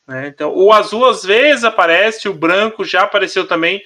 né? 0.07 0.27
Então, 0.27 0.53
o 0.55 0.71
azul 0.71 1.05
às 1.09 1.23
vezes 1.23 1.63
aparece, 1.63 2.29
o 2.29 2.33
branco 2.33 2.85
já 2.85 3.01
apareceu 3.01 3.47
também 3.47 3.81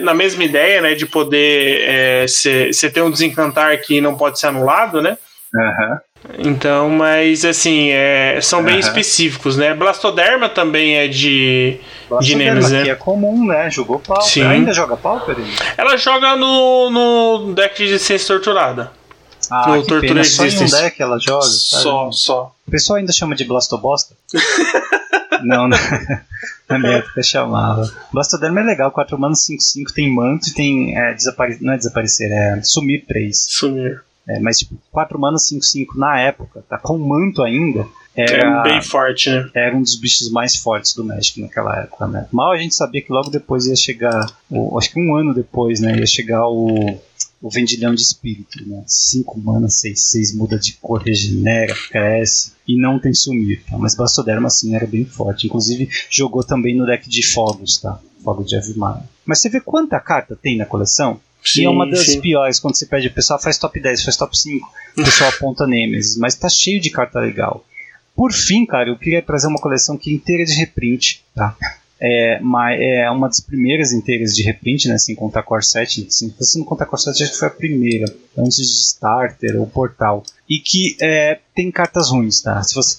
na 0.00 0.14
mesma 0.14 0.42
ideia, 0.42 0.80
né? 0.80 0.94
De 0.94 1.04
poder 1.06 2.26
você 2.26 2.90
ter 2.90 3.02
um 3.02 3.10
desencantar 3.10 3.78
que 3.82 4.00
não 4.00 4.16
pode 4.16 4.38
ser 4.40 4.46
anulado, 4.46 5.02
né? 5.02 5.18
Aham. 5.54 6.00
Então, 6.38 6.88
mas 6.88 7.44
assim, 7.44 7.90
é, 7.90 8.40
são 8.40 8.62
bem 8.62 8.78
específicos, 8.78 9.56
né? 9.56 9.74
Blastoderma 9.74 10.48
também 10.48 10.96
é 10.96 11.08
de. 11.08 11.80
Bastante 12.08 12.36
Nemesis, 12.36 12.70
dela, 12.70 12.84
né? 12.84 12.90
é 12.90 12.94
comum, 12.94 13.46
né? 13.46 13.70
Jogou 13.70 13.98
Pauper. 13.98 14.26
Sim. 14.26 14.42
Ainda 14.42 14.72
joga 14.72 14.96
Pauper? 14.96 15.36
ele? 15.38 15.50
Ela 15.76 15.96
joga 15.96 16.36
no, 16.36 16.90
no 16.90 17.54
deck 17.54 17.86
de 17.86 17.98
ciência 17.98 18.28
torturada. 18.28 18.92
Ah, 19.50 19.68
No 19.68 19.82
que 19.82 19.88
Torture 19.88 20.08
pena. 20.08 20.24
Só 20.24 20.46
em 20.46 20.56
um 20.56 20.66
deck 20.66 21.02
ela 21.02 21.18
joga? 21.18 21.42
sabe? 21.42 21.82
Só, 21.82 22.12
só. 22.12 22.54
O 22.66 22.70
pessoal 22.70 22.98
ainda 22.98 23.12
chama 23.12 23.34
de 23.34 23.44
Blastobosta? 23.44 24.14
não, 25.42 25.66
não. 25.68 25.78
Na 26.68 26.78
minha 26.78 26.98
época 26.98 27.22
chamava. 27.22 27.92
Blastoderma 28.12 28.60
é 28.60 28.64
legal, 28.64 28.90
4 28.90 29.18
manos 29.18 29.40
5-5, 29.40 29.92
tem 29.94 30.14
manto 30.14 30.48
e 30.48 30.54
tem. 30.54 30.96
É, 30.96 31.12
desapare... 31.14 31.58
Não 31.60 31.72
é 31.72 31.76
desaparecer, 31.76 32.30
é 32.30 32.60
sumir 32.62 33.04
3. 33.06 33.46
Sumir. 33.48 34.02
É, 34.28 34.38
mas 34.38 34.58
tipo, 34.58 34.76
4 34.90 35.18
manos 35.18 35.48
5-5 35.48 35.96
na 35.96 36.18
época, 36.20 36.64
tá 36.68 36.78
com 36.78 36.96
manto 36.98 37.42
ainda. 37.42 37.86
Era, 38.14 38.60
É 38.60 38.62
bem 38.62 38.82
forte, 38.82 39.30
né? 39.30 39.48
era 39.54 39.74
um 39.74 39.80
dos 39.82 39.96
bichos 39.98 40.30
mais 40.30 40.54
fortes 40.56 40.92
do 40.94 41.02
Magic 41.02 41.40
naquela 41.40 41.80
época, 41.80 42.06
né? 42.06 42.28
Mal 42.30 42.52
a 42.52 42.58
gente 42.58 42.74
sabia 42.74 43.00
que 43.00 43.10
logo 43.12 43.30
depois 43.30 43.66
ia 43.66 43.74
chegar, 43.74 44.26
o- 44.50 44.78
acho 44.78 44.92
que 44.92 45.00
um 45.00 45.16
ano 45.16 45.32
depois, 45.34 45.80
né? 45.80 45.96
Ia 45.98 46.06
chegar 46.06 46.46
o, 46.46 47.00
o 47.40 47.50
Vendilhão 47.50 47.94
de 47.94 48.02
Espírito, 48.02 48.62
né? 48.68 48.84
5 48.86 49.40
mana, 49.40 49.68
6, 49.70 49.98
6 50.10 50.34
muda 50.36 50.58
de 50.58 50.74
cor, 50.74 51.00
regenera, 51.02 51.74
cresce 51.90 52.52
e 52.68 52.78
não 52.78 52.98
tem 53.00 53.14
sumir, 53.14 53.62
tá? 53.68 53.78
Mas 53.78 53.94
Bastoderma, 53.94 54.46
assim, 54.48 54.74
era 54.76 54.86
bem 54.86 55.06
forte. 55.06 55.46
Inclusive, 55.46 55.88
jogou 56.10 56.44
também 56.44 56.76
no 56.76 56.84
deck 56.86 57.08
de 57.08 57.26
Fogos, 57.26 57.78
tá? 57.78 57.98
Fogo 58.22 58.44
de 58.44 58.54
Avimar. 58.56 59.02
Mas 59.24 59.40
você 59.40 59.48
vê 59.48 59.58
quanta 59.60 59.98
carta 59.98 60.36
tem 60.40 60.56
na 60.58 60.66
coleção? 60.66 61.18
E 61.56 61.64
é 61.64 61.68
uma 61.68 61.88
das 61.88 62.06
sim. 62.06 62.20
piores, 62.20 62.60
quando 62.60 62.76
você 62.76 62.86
pede, 62.86 63.08
o 63.08 63.12
pessoal 63.12 63.40
faz 63.40 63.58
top 63.58 63.80
10, 63.80 64.04
faz 64.04 64.16
top 64.16 64.36
5, 64.36 64.68
o 64.98 65.04
pessoal 65.04 65.30
aponta 65.30 65.66
Nemesis, 65.66 66.16
mas 66.16 66.34
tá 66.34 66.48
cheio 66.48 66.80
de 66.80 66.90
carta 66.90 67.18
legal. 67.20 67.64
Por 68.14 68.32
fim, 68.32 68.66
cara, 68.66 68.90
eu 68.90 68.98
queria 68.98 69.22
trazer 69.22 69.46
uma 69.46 69.58
coleção 69.58 69.96
que 69.96 70.10
é 70.10 70.14
inteira 70.14 70.44
de 70.44 70.54
reprint, 70.54 71.24
tá? 71.34 71.56
é, 72.04 72.40
uma, 72.42 72.74
é 72.74 73.08
uma 73.08 73.28
das 73.28 73.38
primeiras 73.38 73.92
inteiras 73.92 74.34
de 74.34 74.42
reprint, 74.42 74.88
né, 74.88 74.98
sem 74.98 75.14
contar 75.14 75.44
Core 75.44 75.64
7. 75.64 76.08
Se 76.10 76.34
você 76.36 76.58
não 76.58 76.64
contar 76.64 76.84
Core 76.86 77.00
7, 77.00 77.22
acho 77.22 77.32
que 77.32 77.38
foi 77.38 77.46
a 77.46 77.52
primeira, 77.52 78.12
antes 78.36 78.56
de 78.56 78.64
Starter 78.64 79.60
ou 79.60 79.68
Portal. 79.68 80.24
E 80.50 80.58
que 80.58 80.96
é, 81.00 81.38
tem 81.54 81.70
cartas 81.70 82.10
ruins, 82.10 82.40
tá? 82.42 82.60
Se 82.64 82.74
você 82.74 82.98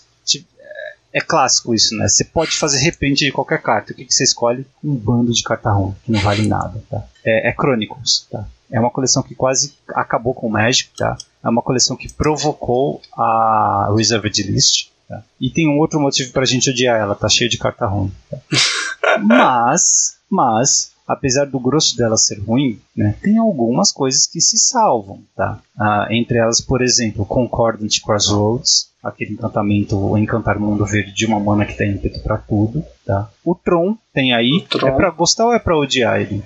é 1.13 1.21
clássico 1.21 1.75
isso, 1.75 1.95
né? 1.95 2.07
Você 2.07 2.23
pode 2.23 2.57
fazer 2.57 2.79
reprint 2.79 3.23
de 3.23 3.31
qualquer 3.31 3.61
carta. 3.61 3.93
O 3.93 3.95
que, 3.95 4.03
que 4.03 4.13
você 4.13 4.23
escolhe? 4.23 4.65
Um 4.83 4.95
bando 4.95 5.31
de 5.31 5.43
carta 5.43 5.71
ruim, 5.71 5.95
que 6.03 6.11
não 6.11 6.19
vale 6.19 6.47
nada, 6.47 6.81
tá? 6.89 7.03
É, 7.23 7.49
é 7.49 7.53
Chronicles, 7.53 8.27
tá? 8.31 8.45
É 8.71 8.79
uma 8.79 8.89
coleção 8.89 9.21
que 9.21 9.35
quase 9.35 9.75
acabou 9.89 10.33
com 10.33 10.47
o 10.47 10.51
Magic, 10.51 10.89
tá? 10.97 11.15
É 11.43 11.47
uma 11.47 11.61
coleção 11.61 11.95
que 11.95 12.11
provocou 12.11 12.99
a 13.15 13.93
Reserved 13.95 14.41
List, 14.41 14.89
tá? 15.07 15.21
E 15.39 15.51
tem 15.51 15.69
um 15.69 15.77
outro 15.77 15.99
motivo 15.99 16.31
pra 16.31 16.45
gente 16.45 16.71
odiar 16.71 16.99
ela, 16.99 17.13
tá 17.13 17.29
cheio 17.29 17.49
de 17.49 17.59
carta 17.59 17.85
ruim. 17.85 18.11
Tá? 18.31 18.37
mas, 19.21 20.17
mas, 20.27 20.91
apesar 21.07 21.45
do 21.45 21.59
grosso 21.59 21.95
dela 21.95 22.17
ser 22.17 22.39
ruim, 22.39 22.79
né, 22.95 23.15
tem 23.21 23.37
algumas 23.37 23.91
coisas 23.91 24.25
que 24.25 24.41
se 24.41 24.57
salvam, 24.57 25.21
tá? 25.35 25.59
Ah, 25.77 26.07
entre 26.09 26.39
elas, 26.39 26.59
por 26.59 26.81
exemplo, 26.81 27.23
Concordant 27.23 27.99
Crossroads, 28.03 28.92
aquele 29.03 29.33
encantamento, 29.33 29.97
o 29.97 30.17
encantar 30.17 30.57
mundo 30.57 30.85
verde 30.85 31.11
de 31.11 31.25
uma 31.25 31.39
mana 31.39 31.65
que 31.65 31.75
tem 31.75 31.91
ímpeto 31.91 32.21
para 32.21 32.37
tudo, 32.37 32.83
tá? 33.05 33.29
O 33.43 33.53
Tron 33.53 33.97
tem 34.13 34.33
aí, 34.33 34.65
Tron. 34.69 34.87
é 34.87 34.91
para 34.91 35.09
gostar 35.09 35.45
ou 35.45 35.53
é 35.53 35.59
para 35.59 35.77
odiar 35.77 36.21
ele? 36.21 36.41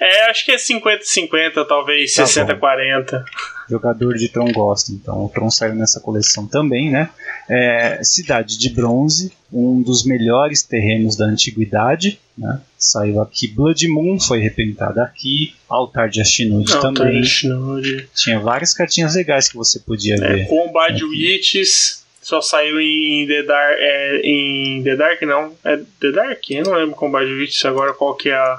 É, 0.00 0.30
acho 0.30 0.44
que 0.44 0.52
é 0.52 0.56
50-50, 0.56 1.66
talvez 1.68 2.14
tá 2.14 2.24
60-40. 2.24 3.22
Jogador 3.70 4.14
de 4.14 4.28
Tron 4.28 4.50
gosta, 4.52 4.90
então 4.90 5.24
o 5.24 5.28
Tron 5.28 5.48
saiu 5.48 5.76
nessa 5.76 6.00
coleção 6.00 6.46
também, 6.46 6.90
né? 6.90 7.08
É, 7.48 8.02
Cidade 8.02 8.58
de 8.58 8.70
Bronze, 8.70 9.32
um 9.52 9.80
dos 9.80 10.04
melhores 10.04 10.62
terrenos 10.64 11.16
da 11.16 11.24
antiguidade, 11.24 12.18
né? 12.36 12.60
Saiu 12.76 13.20
aqui 13.20 13.46
Blood 13.46 13.86
Moon, 13.88 14.18
foi 14.18 14.40
reprintada 14.40 15.02
aqui. 15.02 15.54
Altar 15.68 16.08
de 16.08 16.20
Ashinud 16.20 16.68
também. 16.80 17.20
De 17.20 18.08
Tinha 18.14 18.40
várias 18.40 18.74
cartinhas 18.74 19.14
legais 19.14 19.48
que 19.48 19.56
você 19.56 19.78
podia 19.78 20.16
é, 20.16 20.18
ver. 20.18 20.48
Combat 20.48 21.00
é, 21.00 21.04
Witches 21.04 22.00
só 22.22 22.40
saiu 22.40 22.80
em 22.80 23.26
The 23.26 23.42
Dark. 23.42 23.76
É, 23.78 24.20
em 24.24 24.82
The 24.82 24.96
Dark 24.96 25.22
não. 25.22 25.52
É 25.64 25.76
The 26.00 26.12
Dark? 26.12 26.50
Eu 26.50 26.64
não 26.64 26.74
lembro 26.74 26.94
Combat 26.94 27.24
Witches 27.24 27.64
agora 27.64 27.92
qual 27.92 28.14
que 28.14 28.28
é 28.28 28.34
a. 28.34 28.58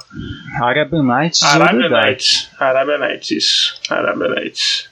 Arabian 0.61 1.03
Nights. 1.03 1.41
Arabian 1.43 1.89
Nights. 1.89 2.49
Arabian 2.59 2.97
Nights, 2.97 3.31
isso. 3.31 3.81
Arabian 3.89 4.35
Nights. 4.35 4.90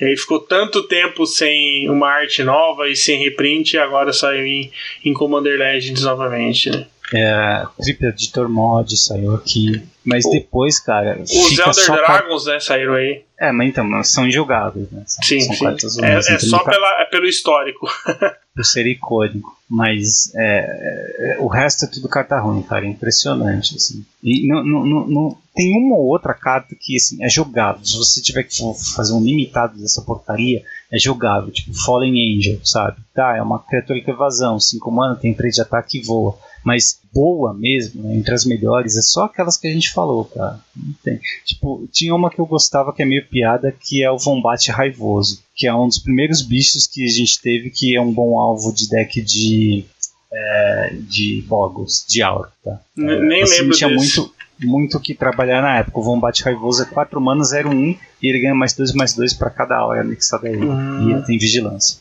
E 0.00 0.04
aí 0.04 0.16
ficou 0.16 0.40
tanto 0.40 0.82
tempo 0.84 1.26
sem 1.26 1.88
uma 1.88 2.08
arte 2.08 2.42
nova 2.42 2.88
e 2.88 2.96
sem 2.96 3.18
reprint, 3.18 3.74
e 3.74 3.78
agora 3.78 4.12
saiu 4.12 4.44
em, 4.44 4.70
em 5.04 5.12
Commander 5.12 5.58
Legends 5.58 6.02
novamente, 6.02 6.70
né? 6.70 6.86
É, 7.12 7.64
Triple 7.82 8.08
Editor 8.08 8.48
Mod 8.48 8.96
saiu 8.96 9.34
aqui. 9.34 9.82
Mas 10.04 10.24
o, 10.24 10.30
depois, 10.30 10.80
cara. 10.80 11.18
Os 11.20 11.58
Elder 11.58 12.06
Dragons, 12.06 12.46
né, 12.46 12.60
saíram 12.60 12.94
aí. 12.94 13.22
É, 13.38 13.52
mas 13.52 13.68
então, 13.68 14.04
são 14.04 14.30
jogáveis, 14.30 14.90
né? 14.90 15.02
São, 15.06 15.22
sim, 15.22 15.40
são 15.40 15.78
sim. 15.78 16.04
É, 16.04 16.14
é 16.16 16.38
só 16.38 16.58
pela, 16.60 17.02
é 17.02 17.04
pelo 17.06 17.26
histórico. 17.26 17.88
por 18.54 18.64
ser 18.64 18.86
icônico. 18.86 19.56
Mas 19.68 20.32
é, 20.36 21.36
é, 21.36 21.38
o 21.40 21.48
resto 21.48 21.84
é 21.84 21.88
tudo 21.88 22.08
carta 22.08 22.38
ruim, 22.38 22.62
cara. 22.62 22.86
É 22.86 22.88
impressionante. 22.88 23.76
Assim. 23.76 24.04
E 24.22 24.46
não, 24.46 25.36
tem 25.54 25.76
uma 25.76 25.96
ou 25.96 26.06
outra 26.06 26.34
carta 26.34 26.76
que 26.78 26.96
assim, 26.96 27.22
é 27.24 27.28
jogável. 27.28 27.84
Se 27.84 27.96
você 27.96 28.22
tiver 28.22 28.44
que 28.44 28.56
fazer 28.94 29.12
um 29.12 29.22
limitado 29.22 29.78
dessa 29.78 30.02
porcaria, 30.02 30.62
é 30.94 30.98
jogável. 30.98 31.50
Tipo 31.50 31.74
Fallen 31.84 32.36
Angel, 32.36 32.60
sabe? 32.64 32.98
Tá, 33.14 33.36
é 33.36 33.42
uma 33.42 33.58
criatura 33.58 34.00
com 34.02 34.10
evasão. 34.10 34.60
5 34.60 34.90
mana, 34.90 35.16
tem 35.16 35.34
3 35.34 35.54
de 35.54 35.60
ataque 35.60 35.98
e 35.98 36.02
voa 36.02 36.36
mas 36.64 36.98
boa 37.12 37.52
mesmo, 37.52 38.02
né, 38.02 38.16
entre 38.16 38.34
as 38.34 38.46
melhores, 38.46 38.96
é 38.96 39.02
só 39.02 39.24
aquelas 39.24 39.58
que 39.58 39.68
a 39.68 39.72
gente 39.72 39.92
falou, 39.92 40.24
cara. 40.24 40.58
Não 40.74 40.94
tem. 41.04 41.20
Tipo, 41.44 41.86
tinha 41.92 42.14
uma 42.14 42.30
que 42.30 42.40
eu 42.40 42.46
gostava 42.46 42.92
que 42.92 43.02
é 43.02 43.04
meio 43.04 43.28
piada, 43.28 43.70
que 43.70 44.02
é 44.02 44.10
o 44.10 44.16
Vombate 44.16 44.70
Raivoso, 44.70 45.42
que 45.54 45.66
é 45.66 45.74
um 45.74 45.86
dos 45.86 45.98
primeiros 45.98 46.40
bichos 46.40 46.86
que 46.86 47.04
a 47.04 47.10
gente 47.10 47.40
teve 47.40 47.70
que 47.70 47.94
é 47.94 48.00
um 48.00 48.10
bom 48.10 48.38
alvo 48.38 48.72
de 48.72 48.88
deck 48.88 49.20
de 49.20 49.84
é, 50.32 50.96
de 51.02 51.44
Boggles, 51.46 52.04
de 52.08 52.22
Aura, 52.22 52.50
tá? 52.64 52.80
Nem, 52.96 53.20
nem 53.20 53.42
assim, 53.42 53.62
lembro 53.62 53.98
desse. 53.98 54.30
Muito 54.60 54.84
muito 54.84 55.00
que 55.00 55.14
trabalhar 55.14 55.62
na 55.62 55.78
época. 55.78 55.98
O 55.98 56.02
Vombate 56.02 56.42
Raivoso 56.42 56.82
é 56.82 56.86
4 56.86 57.20
mana 57.20 57.44
0 57.44 57.70
1 57.70 57.74
e 58.22 58.28
ele 58.28 58.40
ganha 58.40 58.54
mais 58.54 58.72
2 58.74 58.92
mais 58.92 59.14
2 59.14 59.34
para 59.34 59.50
cada 59.50 59.76
aura 59.76 60.00
anexada 60.00 60.48
a 60.48 60.50
ele. 60.50 60.64
Uhum. 60.64 61.08
E 61.08 61.12
ele 61.12 61.22
tem 61.22 61.38
vigilância. 61.38 61.98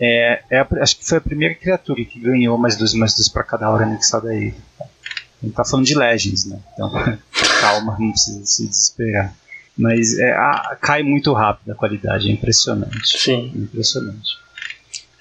É, 0.00 0.42
é 0.50 0.58
a, 0.58 0.66
acho 0.80 0.98
que 0.98 1.06
foi 1.06 1.18
a 1.18 1.20
primeira 1.20 1.54
criatura 1.54 2.02
que 2.04 2.18
ganhou 2.18 2.56
mais 2.56 2.76
dois 2.76 2.94
mais 2.94 3.14
dois 3.14 3.28
para 3.28 3.42
cada 3.42 3.68
hora 3.70 3.84
anexada 3.84 4.30
a 4.30 4.34
ele. 4.34 4.54
A 4.80 5.46
gente 5.46 5.54
tá 5.54 5.64
falando 5.64 5.86
de 5.86 5.94
Legends, 5.94 6.46
né? 6.46 6.58
Então, 6.74 6.90
calma, 7.60 7.96
não 7.98 8.10
precisa 8.10 8.44
se 8.44 8.66
desesperar. 8.66 9.34
Mas 9.76 10.18
é, 10.18 10.32
a, 10.32 10.76
cai 10.80 11.02
muito 11.02 11.32
rápido 11.32 11.72
a 11.72 11.74
qualidade, 11.74 12.28
é 12.28 12.32
impressionante. 12.32 13.18
Sim. 13.18 13.52
É 13.54 13.58
impressionante. 13.58 14.38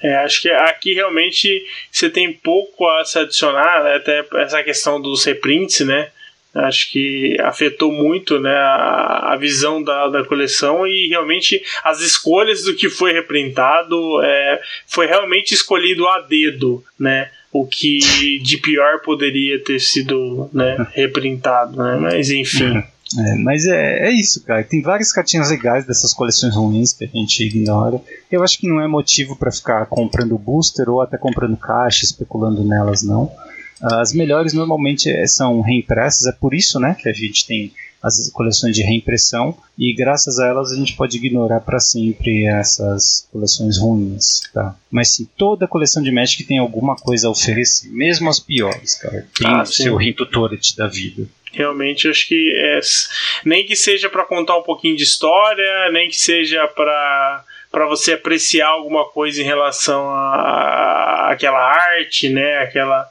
É, 0.02 0.16
acho 0.18 0.42
que 0.42 0.50
aqui 0.50 0.94
realmente 0.94 1.62
você 1.92 2.10
tem 2.10 2.32
pouco 2.32 2.88
a 2.88 3.04
se 3.04 3.20
adicionar, 3.20 3.84
né? 3.84 3.96
até 3.96 4.26
essa 4.36 4.64
questão 4.64 5.02
dos 5.02 5.26
reprints, 5.26 5.86
né? 5.86 6.10
Acho 6.54 6.92
que 6.92 7.38
afetou 7.42 7.92
muito 7.92 8.40
né, 8.40 8.52
a, 8.52 9.34
a 9.34 9.38
visão 9.38 9.84
da, 9.84 10.08
da 10.08 10.26
coleção 10.26 10.86
e 10.86 11.08
realmente 11.08 11.62
as 11.84 12.02
escolhas 12.02 12.64
do 12.64 12.76
que 12.76 12.90
foi 12.90 13.14
reprintado 13.14 13.96
é, 14.24 14.60
foi 14.88 15.06
realmente 15.06 15.54
escolhido 15.54 16.08
a 16.08 16.22
dedo, 16.22 16.84
né? 17.00 17.30
O 17.52 17.66
que 17.68 18.40
de 18.40 18.58
pior 18.58 19.02
poderia 19.02 19.64
ter 19.64 19.80
sido 19.80 20.50
né, 20.52 20.76
reprintado, 20.94 21.78
né? 21.78 21.98
Mas 21.98 22.32
enfim. 22.32 22.84
É, 23.18 23.36
mas 23.36 23.66
é, 23.66 24.08
é 24.08 24.12
isso, 24.12 24.44
cara. 24.44 24.64
Tem 24.64 24.82
várias 24.82 25.12
cartinhas 25.12 25.50
legais 25.50 25.86
dessas 25.86 26.14
coleções 26.14 26.56
ruins 26.56 26.94
que 26.94 27.06
a 27.06 27.08
gente 27.08 27.44
ignora. 27.44 28.00
Eu 28.32 28.44
acho 28.44 28.60
que 28.60 28.68
não 28.68 28.80
é 28.80 28.88
motivo 28.88 29.36
para 29.36 29.52
ficar 29.52 29.86
comprando 29.88 30.38
booster 30.38 30.90
ou 30.90 31.02
até 31.02 31.18
comprando 31.18 31.58
caixa, 31.58 32.06
especulando 32.06 32.64
nelas, 32.64 33.02
não. 33.02 33.32
As 33.82 34.14
melhores 34.14 34.54
normalmente 34.54 35.10
eh, 35.10 35.28
são 35.28 35.62
reimpressas, 35.62 36.28
é 36.28 36.32
por 36.32 36.54
isso 36.54 36.80
né, 36.80 36.96
que 37.00 37.08
a 37.10 37.14
gente 37.14 37.46
tem 37.46 37.72
as 38.02 38.32
coleções 38.32 38.76
de 38.76 38.82
reimpressão 38.82 39.58
e 39.78 39.94
graças 39.94 40.40
a 40.40 40.48
elas 40.48 40.72
a 40.72 40.76
gente 40.76 40.96
pode 40.96 41.18
ignorar 41.18 41.60
para 41.60 41.80
sempre 41.80 42.46
essas 42.46 43.28
coleções 43.32 43.78
ruins, 43.78 44.42
tá? 44.54 44.76
Mas 44.90 45.16
sim, 45.16 45.28
toda 45.38 45.68
coleção 45.68 46.02
de 46.02 46.12
Magic 46.12 46.44
tem 46.46 46.58
alguma 46.58 46.96
coisa 46.96 47.28
a 47.28 47.32
oferecer, 47.32 47.90
mesmo 47.90 48.30
as 48.30 48.40
piores, 48.40 48.96
cara. 48.96 49.28
Tem 49.38 49.48
ah, 49.48 49.64
o 49.64 49.66
seu 49.66 49.96
Rinto 49.98 50.26
Torret 50.26 50.76
da 50.78 50.88
vida. 50.88 51.28
Realmente 51.52 52.08
acho 52.08 52.28
que 52.28 52.54
é, 52.56 52.80
nem 53.44 53.66
que 53.66 53.76
seja 53.76 54.10
para 54.10 54.24
contar 54.24 54.58
um 54.58 54.64
pouquinho 54.64 54.96
de 54.96 55.04
história, 55.04 55.92
nem 55.92 56.10
que 56.10 56.20
seja 56.20 56.68
para 56.68 57.44
para 57.72 57.86
você 57.86 58.14
apreciar 58.14 58.70
alguma 58.70 59.06
coisa 59.06 59.40
em 59.42 59.46
relação 59.46 60.10
a, 60.10 61.30
aquela 61.32 61.60
arte, 61.60 62.28
né? 62.28 62.58
Aquela 62.58 63.08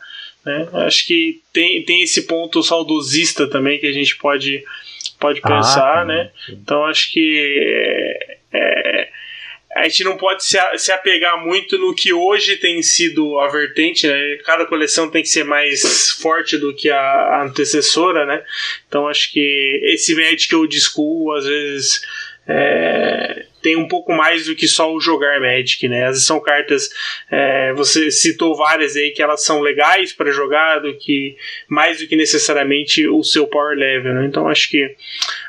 né? 0.49 0.69
Acho 0.87 1.07
que 1.07 1.43
tem, 1.53 1.83
tem 1.85 2.03
esse 2.03 2.23
ponto 2.23 2.63
saudosista 2.63 3.47
também 3.47 3.79
que 3.79 3.87
a 3.87 3.93
gente 3.93 4.17
pode, 4.17 4.65
pode 5.21 5.41
ah, 5.45 5.49
pensar, 5.49 6.07
né? 6.07 6.31
Então 6.49 6.87
acho 6.87 7.13
que 7.13 7.39
é, 7.71 8.39
é, 8.55 9.09
a 9.77 9.83
gente 9.85 10.05
não 10.05 10.17
pode 10.17 10.43
se, 10.43 10.59
se 10.79 10.91
apegar 10.91 11.45
muito 11.45 11.77
no 11.77 11.95
que 11.95 12.15
hoje 12.15 12.57
tem 12.57 12.83
sido 12.83 13.39
a 13.39 13.49
vertente, 13.49 14.09
né? 14.09 14.39
Cada 14.45 14.65
coleção 14.65 15.11
tem 15.11 15.23
que 15.23 15.29
ser 15.29 15.45
mais 15.45 16.13
forte 16.23 16.57
do 16.57 16.75
que 16.75 16.89
a, 16.89 16.99
a 16.99 17.45
antecessora, 17.45 18.25
né? 18.25 18.43
Então 18.89 19.07
acho 19.07 19.31
que 19.31 19.81
esse 19.85 20.15
Magic 20.15 20.55
Old 20.55 20.81
School, 20.81 21.35
às 21.37 21.45
vezes. 21.45 22.01
É, 22.51 23.45
tem 23.69 23.77
um 23.77 23.87
pouco 23.87 24.15
mais 24.15 24.47
do 24.47 24.55
que 24.55 24.67
só 24.67 24.91
o 24.91 24.99
jogar 24.99 25.39
Magic, 25.43 25.87
né? 25.89 26.07
As 26.07 26.25
são 26.25 26.41
cartas, 26.41 26.89
é, 27.31 27.71
você 27.75 28.11
citou 28.11 28.57
várias 28.57 28.97
aí 28.97 29.11
que 29.11 29.21
elas 29.21 29.45
são 29.45 29.61
legais 29.61 30.11
para 30.11 30.31
jogar 30.31 30.79
do 30.79 30.95
que 30.95 31.37
mais 31.69 31.99
do 31.99 32.07
que 32.07 32.17
necessariamente 32.17 33.07
o 33.07 33.23
seu 33.23 33.47
power 33.47 33.77
level, 33.77 34.15
né? 34.15 34.25
Então 34.25 34.49
acho 34.49 34.71
que 34.71 34.97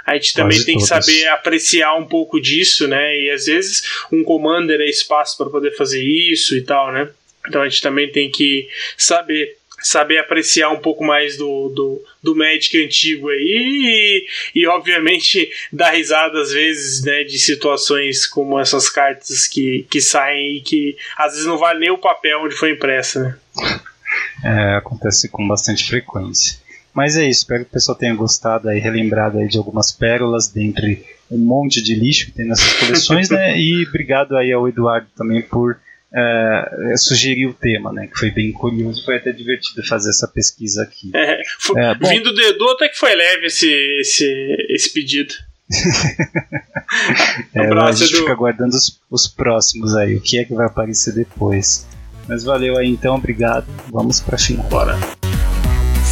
a 0.06 0.16
gente 0.16 0.34
também 0.34 0.58
Quase 0.58 0.66
tem 0.66 0.76
todas. 0.76 0.90
que 0.90 1.14
saber 1.14 1.28
apreciar 1.30 1.96
um 1.96 2.06
pouco 2.06 2.42
disso, 2.42 2.90
né? 2.90 3.18
E 3.18 3.32
às 3.32 3.46
vezes 3.46 3.84
um 4.12 4.22
commander 4.22 4.82
é 4.82 4.90
espaço 4.90 5.38
para 5.38 5.50
poder 5.50 5.72
fazer 5.78 6.04
isso 6.04 6.58
e 6.58 6.62
tal, 6.62 6.92
né? 6.92 7.08
Então 7.48 7.62
a 7.62 7.70
gente 7.70 7.82
também 7.82 8.12
tem 8.12 8.30
que 8.30 8.68
saber 8.98 9.59
saber 9.82 10.18
apreciar 10.18 10.70
um 10.70 10.80
pouco 10.80 11.04
mais 11.04 11.38
do, 11.38 11.70
do, 11.70 12.04
do 12.22 12.36
Magic 12.36 12.84
antigo 12.84 13.30
aí 13.30 14.26
e, 14.54 14.62
e, 14.62 14.68
obviamente 14.68 15.50
dar 15.72 15.92
risada 15.92 16.40
às 16.40 16.52
vezes 16.52 17.04
né, 17.04 17.24
de 17.24 17.40
situações 17.40 18.26
como 18.26 18.60
essas 18.60 18.90
cartas 18.90 19.48
que, 19.48 19.86
que 19.90 20.02
saem 20.02 20.58
e 20.58 20.62
que 20.62 20.98
às 21.18 21.34
vezes 21.34 21.48
não 21.48 21.58
vale 21.58 21.80
nem 21.80 21.92
o 21.92 21.98
papel 21.98 22.42
onde 22.42 22.56
foi 22.56 22.72
impressa, 22.72 23.24
né? 23.24 23.38
É, 24.44 24.76
acontece 24.76 25.30
com 25.30 25.48
bastante 25.48 25.86
frequência. 25.88 26.58
Mas 26.94 27.16
é 27.16 27.28
isso, 27.28 27.42
espero 27.42 27.64
que 27.64 27.70
o 27.70 27.74
pessoal 27.74 27.98
tenha 27.98 28.16
gostado 28.16 28.72
e 28.72 28.80
relembrado 28.80 29.38
aí 29.38 29.48
de 29.48 29.58
algumas 29.58 29.92
pérolas 29.92 30.48
dentre 30.48 31.06
um 31.30 31.38
monte 31.38 31.82
de 31.82 31.94
lixo 31.94 32.26
que 32.26 32.32
tem 32.32 32.48
nessas 32.48 32.74
coleções, 32.74 33.30
né? 33.30 33.56
E 33.60 33.86
obrigado 33.88 34.36
aí 34.36 34.52
ao 34.52 34.68
Eduardo 34.68 35.08
também 35.16 35.42
por 35.42 35.80
é, 36.14 36.96
sugerir 36.98 37.48
o 37.48 37.54
tema, 37.54 37.94
né? 37.94 38.08
Que 38.08 38.18
foi 38.18 38.32
bem 38.32 38.52
curioso, 38.52 39.06
foi 39.06 39.18
até 39.18 39.32
divertido 39.32 39.86
fazer 39.88 40.10
essa 40.10 40.28
pesquisa 40.28 40.84
aqui. 40.84 41.12
É, 41.16 41.42
foi, 41.60 41.80
é, 41.80 41.94
vindo 41.96 42.34
do 42.34 42.42
Edu, 42.42 42.70
até 42.70 42.90
que 42.90 42.98
foi 42.98 43.16
leve 43.16 43.48
esse, 43.48 43.70
esse, 44.00 44.56
esse 44.70 44.92
pedido. 44.94 45.34
é, 47.54 47.62
a 47.62 47.92
gente 47.92 48.16
fica 48.16 48.32
aguardando 48.32 48.76
os, 48.76 49.00
os 49.10 49.28
próximos 49.28 49.96
aí, 49.96 50.16
o 50.16 50.22
que 50.22 50.40
é 50.40 50.46
que 50.46 50.54
vai 50.54 50.66
aparecer 50.66 51.14
depois. 51.14 51.88
Mas 52.28 52.44
valeu 52.44 52.78
aí 52.78 52.88
então, 52.88 53.16
obrigado. 53.16 53.66
Vamos 53.92 54.20
pra 54.20 54.38
final. 54.38 54.66
Bora. 54.68 54.98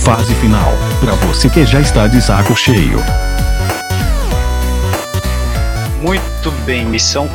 Fase 0.03 0.33
final, 0.35 0.71
para 0.99 1.13
você 1.27 1.49
que 1.49 1.65
já 1.65 1.81
está 1.81 2.07
de 2.07 2.21
saco 2.21 2.55
cheio. 2.55 2.99
Muito 6.01 6.51
bem, 6.65 6.85
missão 6.85 7.27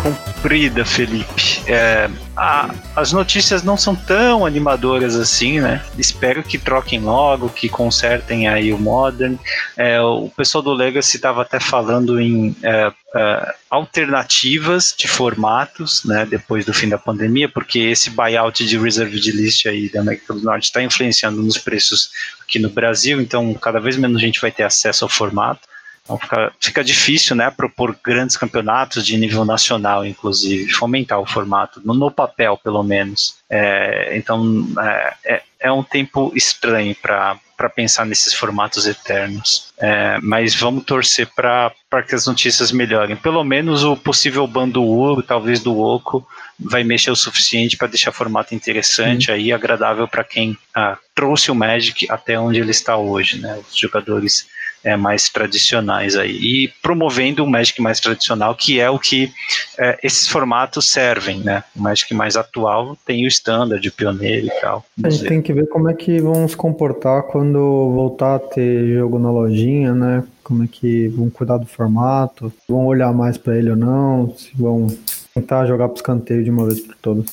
cumprida, 0.43 0.85
Felipe. 0.85 1.63
É, 1.69 2.11
a, 2.37 2.75
as 2.97 3.13
notícias 3.13 3.63
não 3.63 3.77
são 3.77 3.95
tão 3.95 4.45
animadoras 4.45 5.15
assim, 5.15 5.61
né? 5.61 5.85
Espero 5.97 6.43
que 6.43 6.59
troquem 6.59 6.99
logo, 6.99 7.49
que 7.49 7.69
consertem 7.69 8.49
aí 8.49 8.73
o 8.73 8.79
Modern. 8.79 9.37
É, 9.77 10.01
o 10.01 10.29
pessoal 10.37 10.63
do 10.63 10.73
Legacy 10.73 11.17
estava 11.17 11.43
até 11.43 11.61
falando 11.61 12.21
em 12.21 12.57
é, 12.63 12.93
é, 13.15 13.55
alternativas 13.71 14.95
de 14.99 15.07
formatos, 15.07 16.05
né? 16.05 16.27
Depois 16.29 16.65
do 16.65 16.75
fim 16.75 16.89
da 16.89 16.99
pandemia, 16.99 17.49
porque 17.49 17.79
esse 17.79 18.11
buyout 18.11 18.67
de 18.67 18.77
reserved 18.77 19.31
list 19.31 19.67
aí 19.67 19.89
da 19.89 20.01
América 20.01 20.35
do 20.35 20.43
Norte 20.43 20.65
está 20.65 20.83
influenciando 20.83 21.41
nos 21.41 21.57
preços 21.57 22.11
aqui 22.43 22.59
no 22.59 22.69
Brasil, 22.69 23.21
então 23.21 23.55
cada 23.55 23.79
vez 23.79 23.97
menos 23.97 24.21
gente 24.21 24.41
vai 24.41 24.51
ter 24.51 24.65
acesso 24.65 25.05
ao 25.05 25.09
formato. 25.09 25.72
Então 26.05 26.19
fica, 26.19 26.53
fica 26.61 26.85
difícil, 26.85 27.37
né, 27.37 27.51
propor 27.51 27.97
grandes 28.05 28.37
campeonatos 28.37 29.07
de 29.07 29.17
nível 29.17 29.45
nacional, 29.45 30.05
inclusive, 30.05 30.71
fomentar 30.73 31.21
o 31.21 31.27
formato, 31.27 31.81
no, 31.85 31.95
no 31.95 32.11
papel, 32.11 32.57
pelo 32.57 32.83
menos. 32.83 33.37
É, 33.49 34.17
então 34.17 34.67
é, 34.81 35.15
é, 35.25 35.43
é 35.61 35.73
um 35.73 35.83
tempo 35.83 36.33
estranho 36.35 36.95
para 36.95 37.39
para 37.63 37.71
pensar 37.71 38.05
nesses 38.05 38.35
formatos 38.35 38.89
eternos. 38.89 39.73
É, 39.79 40.19
mas 40.21 40.53
vamos 40.53 40.83
torcer 40.85 41.29
para 41.29 41.73
que 42.09 42.13
as 42.13 42.27
notícias 42.27 42.73
melhorem. 42.73 43.15
Pelo 43.15 43.45
menos 43.45 43.85
o 43.85 43.97
possível 43.97 44.45
bando 44.49 44.83
ouro, 44.83 45.23
talvez 45.23 45.61
do 45.61 45.79
Oco, 45.79 46.27
vai 46.59 46.83
mexer 46.83 47.13
o 47.13 47.17
suficiente 47.17 47.77
para 47.77 47.87
deixar 47.87 48.11
o 48.11 48.15
formato 48.15 48.53
interessante 48.53 49.31
uhum. 49.31 49.37
aí, 49.37 49.53
agradável 49.53 50.09
para 50.09 50.25
quem 50.25 50.59
ah, 50.75 50.99
trouxe 51.15 51.53
o 51.53 51.55
Magic 51.55 52.11
até 52.11 52.37
onde 52.37 52.59
ele 52.59 52.73
está 52.73 52.97
hoje, 52.97 53.39
né? 53.39 53.57
Os 53.71 53.77
jogadores 53.77 54.49
é, 54.85 54.97
mais 54.97 55.29
tradicionais 55.29 56.17
aí. 56.17 56.33
E 56.33 56.73
promovendo 56.83 57.43
um 57.43 57.47
Magic 57.47 57.81
mais 57.81 58.01
tradicional, 58.01 58.55
que 58.55 58.81
é 58.81 58.91
o 58.91 58.99
que 58.99 59.33
é, 59.79 59.99
esses 60.03 60.29
formatos 60.29 60.89
servem, 60.89 61.41
né? 61.41 61.65
O 61.77 61.83
Magic 61.83 62.13
mais 62.15 62.37
atual 62.37 62.97
tem 63.07 63.25
o 63.25 63.29
Standard, 63.29 63.87
o 63.87 63.93
Pioneiro 63.93 64.47
e 64.47 64.61
tal. 64.61 64.85
A 65.03 65.11
gente 65.11 65.29
tem 65.29 65.43
que 65.43 65.53
ver 65.53 65.69
como 65.69 65.89
é 65.89 65.95
que 65.95 66.21
vão 66.21 66.47
se 66.47 66.57
comportar 66.57 67.23
quando 67.25 67.59
voltar 67.93 68.37
a 68.37 68.39
ter 68.39 68.95
jogo 68.95 69.19
na 69.19 69.31
lojinha, 69.31 69.93
né? 69.95 70.25
Como 70.43 70.65
é 70.65 70.67
que 70.67 71.09
vão 71.09 71.31
cuidar 71.31 71.59
do 71.59 71.67
formato, 71.67 72.53
vão 72.69 72.87
olhar 72.87 73.13
mais 73.13 73.39
para 73.39 73.57
ele 73.57 73.71
ou 73.71 73.77
não, 73.77 74.35
se 74.37 74.51
vão 74.57 74.89
tentar 75.35 75.67
jogar 75.67 75.89
para 75.89 75.97
escanteio 75.97 76.45
de 76.45 76.51
uma 76.51 76.67
vez 76.67 76.81
por 76.81 76.97
todas. 76.97 77.27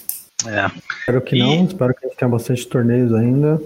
É. 0.48 0.70
Espero 1.00 1.22
que 1.22 1.36
e... 1.36 1.40
não, 1.40 1.66
espero 1.66 1.94
que 1.94 2.06
a 2.06 2.08
gente 2.08 2.18
tenha 2.18 2.30
bastante 2.30 2.68
torneios 2.68 3.14
ainda. 3.14 3.60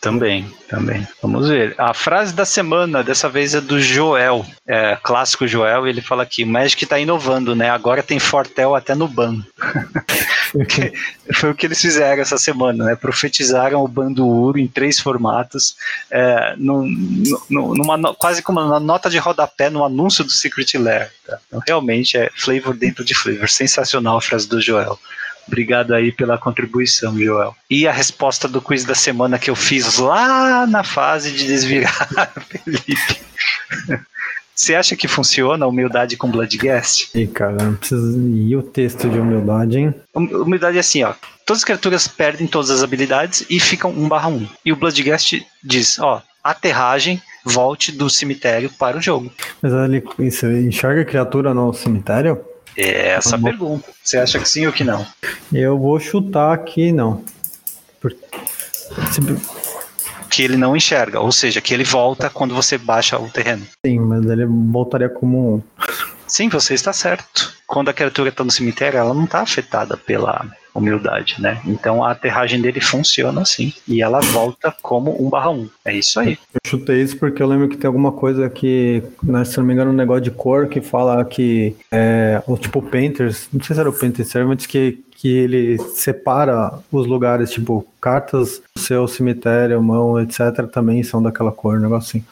Também, 0.00 0.48
também. 0.68 1.06
Vamos 1.20 1.48
ver. 1.48 1.74
A 1.76 1.92
frase 1.92 2.32
da 2.32 2.44
semana, 2.44 3.02
dessa 3.02 3.28
vez 3.28 3.54
é 3.54 3.60
do 3.60 3.80
Joel, 3.80 4.46
é, 4.64 4.96
clássico 5.02 5.46
Joel, 5.46 5.88
ele 5.88 6.00
fala 6.00 6.22
aqui, 6.22 6.44
o 6.44 6.46
Magic 6.46 6.84
está 6.84 7.00
inovando, 7.00 7.56
né? 7.56 7.68
Agora 7.68 8.02
tem 8.02 8.20
Fortel 8.20 8.76
até 8.76 8.94
no 8.94 9.08
ban. 9.08 9.42
Foi 11.34 11.50
o 11.50 11.54
que 11.54 11.66
eles 11.66 11.80
fizeram 11.80 12.22
essa 12.22 12.38
semana, 12.38 12.84
né? 12.84 12.96
Profetizaram 12.96 13.82
o 13.82 13.88
ban 13.88 14.12
do 14.12 14.26
Uro 14.26 14.58
em 14.58 14.68
três 14.68 15.00
formatos, 15.00 15.76
é, 16.10 16.54
num, 16.56 16.86
numa, 17.50 18.14
quase 18.14 18.40
como 18.40 18.60
uma 18.60 18.78
nota 18.78 19.10
de 19.10 19.18
rodapé 19.18 19.68
no 19.68 19.84
anúncio 19.84 20.22
do 20.22 20.30
Secret 20.30 20.78
Lair. 20.78 21.10
Tá? 21.26 21.38
Então, 21.48 21.62
realmente 21.66 22.16
é 22.16 22.30
flavor 22.36 22.76
dentro 22.76 23.04
de 23.04 23.14
flavor. 23.16 23.48
Sensacional 23.48 24.16
a 24.16 24.22
frase 24.22 24.48
do 24.48 24.60
Joel. 24.60 24.98
Obrigado 25.48 25.94
aí 25.94 26.12
pela 26.12 26.38
contribuição, 26.38 27.18
Joel. 27.18 27.56
E 27.68 27.88
a 27.88 27.92
resposta 27.92 28.46
do 28.46 28.62
quiz 28.62 28.84
da 28.84 28.94
semana 28.94 29.38
que 29.38 29.50
eu 29.50 29.56
fiz 29.56 29.98
lá 29.98 30.66
na 30.66 30.84
fase 30.84 31.32
de 31.32 31.46
desvirar, 31.46 32.06
Felipe. 32.48 33.20
Você 34.54 34.74
acha 34.74 34.94
que 34.96 35.08
funciona 35.08 35.64
a 35.64 35.68
humildade 35.68 36.16
com 36.16 36.30
Bloodgast? 36.30 37.10
E 37.14 37.26
cara, 37.26 37.56
não 37.62 37.74
precisa. 37.76 38.18
E 38.18 38.54
o 38.56 38.62
texto 38.62 39.08
de 39.08 39.18
humildade, 39.18 39.78
hein? 39.78 39.94
Humildade 40.14 40.76
é 40.76 40.80
assim, 40.80 41.02
ó. 41.02 41.14
Todas 41.46 41.60
as 41.60 41.64
criaturas 41.64 42.08
perdem 42.08 42.46
todas 42.46 42.68
as 42.68 42.82
habilidades 42.82 43.46
e 43.48 43.58
ficam 43.58 43.90
1 43.90 44.08
barra 44.08 44.28
1. 44.28 44.48
E 44.64 44.72
o 44.72 44.76
Bloodgast 44.76 45.46
diz, 45.62 45.98
ó, 46.00 46.20
aterragem, 46.42 47.22
volte 47.44 47.92
do 47.92 48.10
cemitério 48.10 48.70
para 48.78 48.98
o 48.98 49.00
jogo. 49.00 49.32
Mas 49.62 49.72
ele, 49.72 50.02
você 50.18 50.60
enxerga 50.60 51.02
a 51.02 51.04
criatura 51.04 51.54
no 51.54 51.72
cemitério? 51.72 52.40
É 52.80 53.08
essa 53.08 53.34
a 53.34 53.38
pergunta. 53.40 53.90
Você 54.04 54.18
acha 54.18 54.38
que 54.38 54.48
sim 54.48 54.64
ou 54.64 54.72
que 54.72 54.84
não? 54.84 55.04
Eu 55.52 55.76
vou 55.76 55.98
chutar 55.98 56.56
que 56.58 56.92
não. 56.92 57.24
Que 60.30 60.44
ele 60.44 60.56
não 60.56 60.76
enxerga, 60.76 61.18
ou 61.18 61.32
seja, 61.32 61.60
que 61.60 61.74
ele 61.74 61.82
volta 61.82 62.30
quando 62.30 62.54
você 62.54 62.78
baixa 62.78 63.18
o 63.18 63.28
terreno. 63.28 63.66
Sim, 63.84 63.98
mas 63.98 64.24
ele 64.26 64.46
voltaria 64.46 65.08
como 65.08 65.56
um. 65.56 65.62
Sim, 66.28 66.48
você 66.48 66.74
está 66.74 66.92
certo. 66.92 67.52
Quando 67.66 67.88
a 67.88 67.92
criatura 67.92 68.28
está 68.28 68.44
no 68.44 68.50
cemitério, 68.50 68.98
ela 68.98 69.14
não 69.14 69.24
está 69.24 69.40
afetada 69.40 69.96
pela 69.96 70.46
humildade, 70.74 71.36
né? 71.40 71.60
Então 71.66 72.04
a 72.04 72.12
aterragem 72.12 72.60
dele 72.60 72.80
funciona 72.80 73.42
assim. 73.42 73.72
E 73.86 74.00
ela 74.00 74.20
volta 74.20 74.74
como 74.80 75.20
1 75.20 75.28
barra 75.28 75.50
1. 75.50 75.68
É 75.84 75.94
isso 75.94 76.20
aí. 76.20 76.38
Eu 76.54 76.70
chutei 76.70 77.02
isso 77.02 77.16
porque 77.16 77.42
eu 77.42 77.46
lembro 77.48 77.68
que 77.68 77.76
tem 77.76 77.88
alguma 77.88 78.12
coisa 78.12 78.48
que, 78.48 79.02
né, 79.22 79.44
se 79.44 79.58
não 79.58 79.64
me 79.64 79.72
engano, 79.72 79.90
um 79.90 79.94
negócio 79.94 80.22
de 80.22 80.30
cor 80.30 80.68
que 80.68 80.80
fala 80.80 81.24
que 81.24 81.74
é, 81.90 82.42
o 82.46 82.56
tipo 82.56 82.80
Painters, 82.80 83.48
não 83.52 83.62
sei 83.62 83.74
se 83.74 83.80
era 83.80 83.90
o 83.90 83.98
Painter 83.98 84.24
Servants, 84.24 84.66
que 84.66 85.02
que 85.20 85.36
ele 85.36 85.78
separa 85.78 86.78
os 86.92 87.04
lugares, 87.04 87.50
tipo, 87.50 87.84
cartas 88.00 88.62
do 88.72 88.80
seu 88.80 89.08
cemitério, 89.08 89.82
mão, 89.82 90.20
etc., 90.20 90.68
também 90.72 91.02
são 91.02 91.20
daquela 91.20 91.50
cor, 91.50 91.76
um 91.76 91.82
negócio 91.82 92.20
assim. 92.20 92.24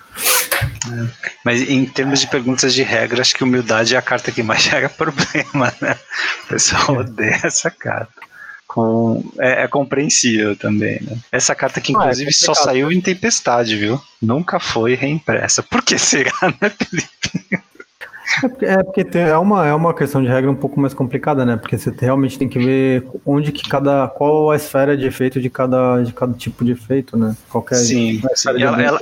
É. 0.63 1.07
Mas 1.45 1.63
em 1.63 1.85
termos 1.87 2.21
de 2.21 2.27
perguntas 2.27 2.75
de 2.75 2.83
regra, 2.83 3.21
acho 3.21 3.35
que 3.35 3.45
humildade 3.45 3.95
é 3.95 3.99
a 3.99 4.03
carta 4.03 4.33
que 4.33 4.43
mais 4.43 4.63
gera 4.65 4.89
problema, 4.89 5.73
né? 5.81 5.97
O 6.45 6.49
pessoal 6.49 6.99
odeia 6.99 7.41
essa 7.43 7.71
carta 7.71 8.27
com, 8.67 9.25
é, 9.39 9.65
é, 9.65 9.69
compreensível 9.69 10.55
também, 10.55 11.01
né? 11.03 11.17
Essa 11.33 11.55
carta 11.55 11.81
que 11.81 11.93
inclusive 11.93 12.29
ah, 12.29 12.31
é 12.31 12.33
só 12.33 12.53
saiu 12.53 12.93
em 12.93 13.01
Tempestade, 13.01 13.77
viu? 13.77 14.01
Nunca 14.21 14.61
foi 14.61 14.95
reimpressa. 14.95 15.63
Por 15.63 15.83
que 15.83 15.99
será, 15.99 16.33
né, 16.61 16.71
Felipe? 16.71 17.63
É 18.63 18.83
porque, 18.83 19.01
é 19.01 19.05
tem, 19.05 19.23
é, 19.23 19.39
uma, 19.39 19.67
é 19.67 19.73
uma 19.73 19.95
questão 19.95 20.23
de 20.23 20.29
regra 20.29 20.51
um 20.51 20.57
pouco 20.57 20.79
mais 20.79 20.93
complicada, 20.93 21.47
né? 21.47 21.57
Porque 21.57 21.79
você 21.79 21.95
realmente 21.99 22.39
tem 22.39 22.49
que 22.49 22.59
ver 22.59 23.07
onde 23.25 23.51
que 23.51 23.67
cada. 23.67 24.09
qual 24.09 24.51
a 24.51 24.57
esfera 24.57 24.97
de 24.97 25.07
efeito 25.07 25.41
de 25.41 25.49
cada, 25.49 26.03
de 26.03 26.13
cada 26.13 26.35
tipo 26.35 26.65
de 26.65 26.73
efeito, 26.73 27.17
né? 27.17 27.35
Qualquer 27.49 27.77
sim, 27.77 28.21
sim. 28.35 28.51
Ela, 28.61 28.83
ela, 28.83 29.01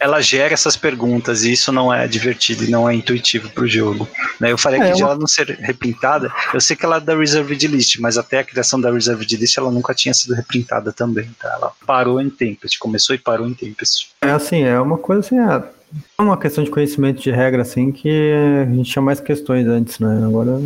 ela 0.00 0.20
gera 0.20 0.54
essas 0.54 0.76
perguntas 0.76 1.44
e 1.44 1.52
isso 1.52 1.72
não 1.72 1.92
é 1.92 2.06
divertido 2.06 2.64
e 2.64 2.70
não 2.70 2.88
é 2.88 2.94
intuitivo 2.94 3.48
para 3.50 3.64
o 3.64 3.68
jogo. 3.68 4.08
Né? 4.40 4.52
Eu 4.52 4.58
falei 4.58 4.80
é, 4.80 4.84
aqui 4.84 4.96
de 4.96 5.02
ela 5.02 5.16
não 5.16 5.26
ser 5.26 5.58
reprintada, 5.60 6.32
eu 6.52 6.60
sei 6.60 6.76
que 6.76 6.84
ela 6.84 6.96
é 6.96 7.00
da 7.00 7.16
Reserved 7.16 7.66
List, 7.66 7.98
mas 7.98 8.18
até 8.18 8.38
a 8.38 8.44
criação 8.44 8.80
da 8.80 8.90
Reserved 8.90 9.36
List 9.36 9.56
ela 9.56 9.70
nunca 9.70 9.94
tinha 9.94 10.14
sido 10.14 10.34
reprintada 10.34 10.92
também. 10.92 11.28
Tá? 11.38 11.52
Ela 11.52 11.72
parou 11.86 12.20
em 12.20 12.30
Tempest, 12.30 12.78
começou 12.78 13.14
e 13.14 13.18
parou 13.18 13.46
em 13.46 13.54
Tempest. 13.54 14.10
É 14.22 14.30
assim, 14.30 14.62
é 14.62 14.78
uma 14.80 14.98
coisa 14.98 15.20
assim, 15.20 15.38
é 15.38 15.78
uma 16.20 16.36
questão 16.36 16.64
de 16.64 16.70
conhecimento 16.70 17.22
de 17.22 17.30
regra, 17.30 17.62
assim, 17.62 17.92
que 17.92 18.32
a 18.62 18.64
gente 18.64 18.90
tinha 18.90 19.02
mais 19.02 19.20
questões 19.20 19.68
antes, 19.68 20.00
né? 20.00 20.20
Agora, 20.24 20.58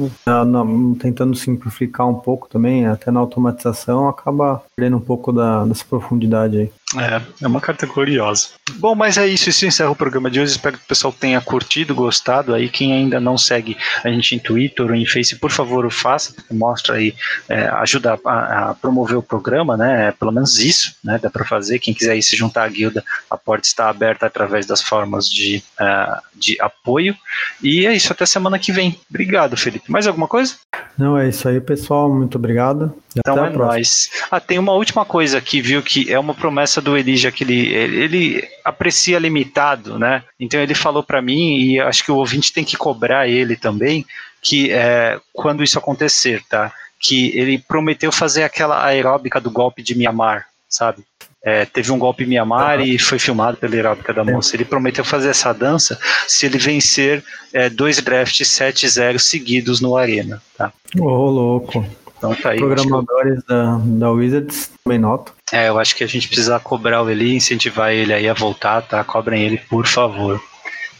tentando 0.98 1.36
simplificar 1.36 2.08
um 2.08 2.14
pouco 2.14 2.48
também, 2.48 2.86
até 2.86 3.10
na 3.10 3.20
automatização, 3.20 4.08
acaba 4.08 4.62
perdendo 4.74 4.96
um 4.96 5.00
pouco 5.00 5.30
da, 5.30 5.64
dessa 5.66 5.84
profundidade 5.84 6.56
aí. 6.58 6.70
É, 6.98 7.22
é 7.44 7.46
uma 7.46 7.60
carta 7.60 7.86
curiosa. 7.86 8.48
Bom, 8.74 8.94
mas 8.94 9.16
é 9.16 9.26
isso, 9.26 9.48
isso 9.48 9.64
encerra 9.64 9.90
o 9.90 9.96
programa 9.96 10.30
de 10.30 10.40
hoje. 10.40 10.52
Espero 10.52 10.76
que 10.76 10.84
o 10.84 10.88
pessoal 10.88 11.12
tenha 11.12 11.40
curtido, 11.40 11.94
gostado. 11.94 12.54
Aí, 12.54 12.68
quem 12.68 12.92
ainda 12.92 13.18
não 13.18 13.38
segue 13.38 13.76
a 14.04 14.10
gente 14.10 14.34
em 14.34 14.38
Twitter 14.38 14.86
ou 14.86 14.94
em 14.94 15.06
Face, 15.06 15.36
por 15.36 15.50
favor, 15.50 15.86
o 15.86 15.90
faça, 15.90 16.34
mostra 16.50 16.96
aí, 16.96 17.14
é, 17.48 17.66
ajuda 17.68 18.18
a, 18.24 18.70
a, 18.70 18.74
promover 18.74 19.16
o 19.16 19.22
programa, 19.22 19.76
né? 19.76 20.08
É, 20.08 20.12
pelo 20.12 20.32
menos 20.32 20.58
isso, 20.58 20.94
né? 21.02 21.18
Dá 21.22 21.30
para 21.30 21.44
fazer. 21.44 21.78
Quem 21.78 21.94
quiser 21.94 22.20
se 22.20 22.36
juntar 22.36 22.64
à 22.64 22.68
guilda, 22.68 23.02
a 23.30 23.36
porta 23.36 23.66
está 23.66 23.88
aberta 23.88 24.26
através 24.26 24.66
das 24.66 24.82
formas 24.82 25.26
de, 25.28 25.41
uh, 25.80 26.20
de 26.34 26.60
apoio. 26.60 27.16
E 27.62 27.86
é 27.86 27.94
isso, 27.94 28.12
até 28.12 28.26
semana 28.26 28.58
que 28.58 28.72
vem. 28.72 28.98
Obrigado, 29.08 29.56
Felipe. 29.56 29.90
Mais 29.90 30.06
alguma 30.06 30.28
coisa? 30.28 30.56
Não, 30.96 31.16
é 31.16 31.28
isso 31.28 31.48
aí, 31.48 31.60
pessoal. 31.60 32.12
Muito 32.12 32.36
obrigado. 32.36 32.94
então 33.16 33.44
é 33.44 33.50
nóis. 33.50 34.10
Ah, 34.30 34.40
tem 34.40 34.58
uma 34.58 34.72
última 34.72 35.04
coisa 35.04 35.38
aqui, 35.38 35.60
viu? 35.60 35.82
Que 35.82 36.12
é 36.12 36.18
uma 36.18 36.34
promessa 36.34 36.80
do 36.80 36.96
Elija 36.96 37.32
que 37.32 37.44
ele, 37.44 37.68
ele 37.68 38.48
aprecia 38.64 39.18
limitado, 39.18 39.98
né? 39.98 40.22
Então 40.38 40.60
ele 40.60 40.74
falou 40.74 41.02
para 41.02 41.22
mim, 41.22 41.56
e 41.58 41.80
acho 41.80 42.04
que 42.04 42.12
o 42.12 42.16
ouvinte 42.16 42.52
tem 42.52 42.64
que 42.64 42.76
cobrar 42.76 43.28
ele 43.28 43.56
também, 43.56 44.04
que 44.40 44.70
é, 44.70 45.18
quando 45.32 45.62
isso 45.62 45.78
acontecer, 45.78 46.42
tá? 46.48 46.72
que 47.02 47.36
ele 47.36 47.58
prometeu 47.58 48.12
fazer 48.12 48.44
aquela 48.44 48.86
aeróbica 48.86 49.40
do 49.40 49.50
golpe 49.50 49.82
de 49.82 49.98
Mianmar, 49.98 50.46
sabe? 50.68 51.02
É, 51.44 51.64
teve 51.64 51.90
um 51.90 51.98
golpe 51.98 52.22
em 52.22 52.28
Mianmar 52.28 52.78
uhum. 52.78 52.84
e 52.84 52.98
foi 52.98 53.18
filmado 53.18 53.56
pela 53.56 53.74
aeróbica 53.74 54.14
da 54.14 54.24
moça. 54.24 54.54
Ele 54.54 54.64
prometeu 54.64 55.04
fazer 55.04 55.30
essa 55.30 55.52
dança 55.52 55.98
se 56.28 56.46
ele 56.46 56.56
vencer 56.56 57.22
é, 57.52 57.68
dois 57.68 58.00
drafts 58.00 58.48
7-0 58.48 59.18
seguidos 59.18 59.80
no 59.80 59.96
Arena. 59.96 60.40
Tá? 60.56 60.72
Ô, 60.98 61.04
oh, 61.04 61.30
louco. 61.30 61.84
Então 62.16 62.32
tá 62.36 62.50
aí. 62.50 62.58
Programadores 62.58 63.40
que... 63.40 63.48
da, 63.48 63.80
da 63.84 64.10
Wizards 64.12 64.70
também 64.84 64.98
noto. 64.98 65.34
É, 65.52 65.68
eu 65.68 65.78
acho 65.78 65.96
que 65.96 66.04
a 66.04 66.06
gente 66.06 66.28
precisa 66.28 66.60
cobrar 66.60 67.04
ele, 67.10 67.34
incentivar 67.34 67.92
ele 67.92 68.14
aí 68.14 68.28
a 68.28 68.34
voltar, 68.34 68.80
tá? 68.82 69.02
Cobrem 69.02 69.42
ele, 69.42 69.58
por 69.58 69.86
favor. 69.86 70.40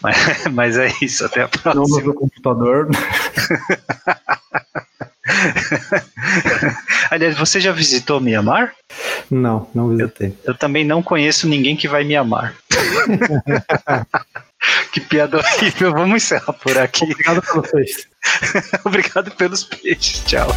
Mas, 0.03 0.17
mas 0.53 0.77
é 0.77 0.93
isso, 1.01 1.25
até 1.25 1.43
a 1.43 1.49
próxima. 1.49 1.87
Não 1.87 2.05
no 2.05 2.15
computador. 2.15 2.89
Aliás, 7.11 7.37
você 7.37 7.61
já 7.61 7.73
visitou 7.73 8.21
Mianmar? 8.21 8.75
Não, 9.31 9.69
não 9.75 9.89
visitei. 9.89 10.29
Eu, 10.45 10.53
eu 10.53 10.55
também 10.55 10.85
não 10.85 11.03
conheço 11.03 11.49
ninguém 11.49 11.77
que 11.77 11.89
vai 11.89 12.05
Mianmar. 12.05 12.55
que 14.93 15.01
piada 15.01 15.39
horrível. 15.39 15.93
Vamos 15.93 16.25
encerrar 16.25 16.53
por 16.53 16.79
aqui. 16.79 17.05
Obrigado 17.05 17.43
pelos 17.43 17.71
peixes. 17.71 18.09
Obrigado 18.85 19.31
pelos 19.33 19.65
peixes. 19.65 20.23
Tchau. 20.25 20.49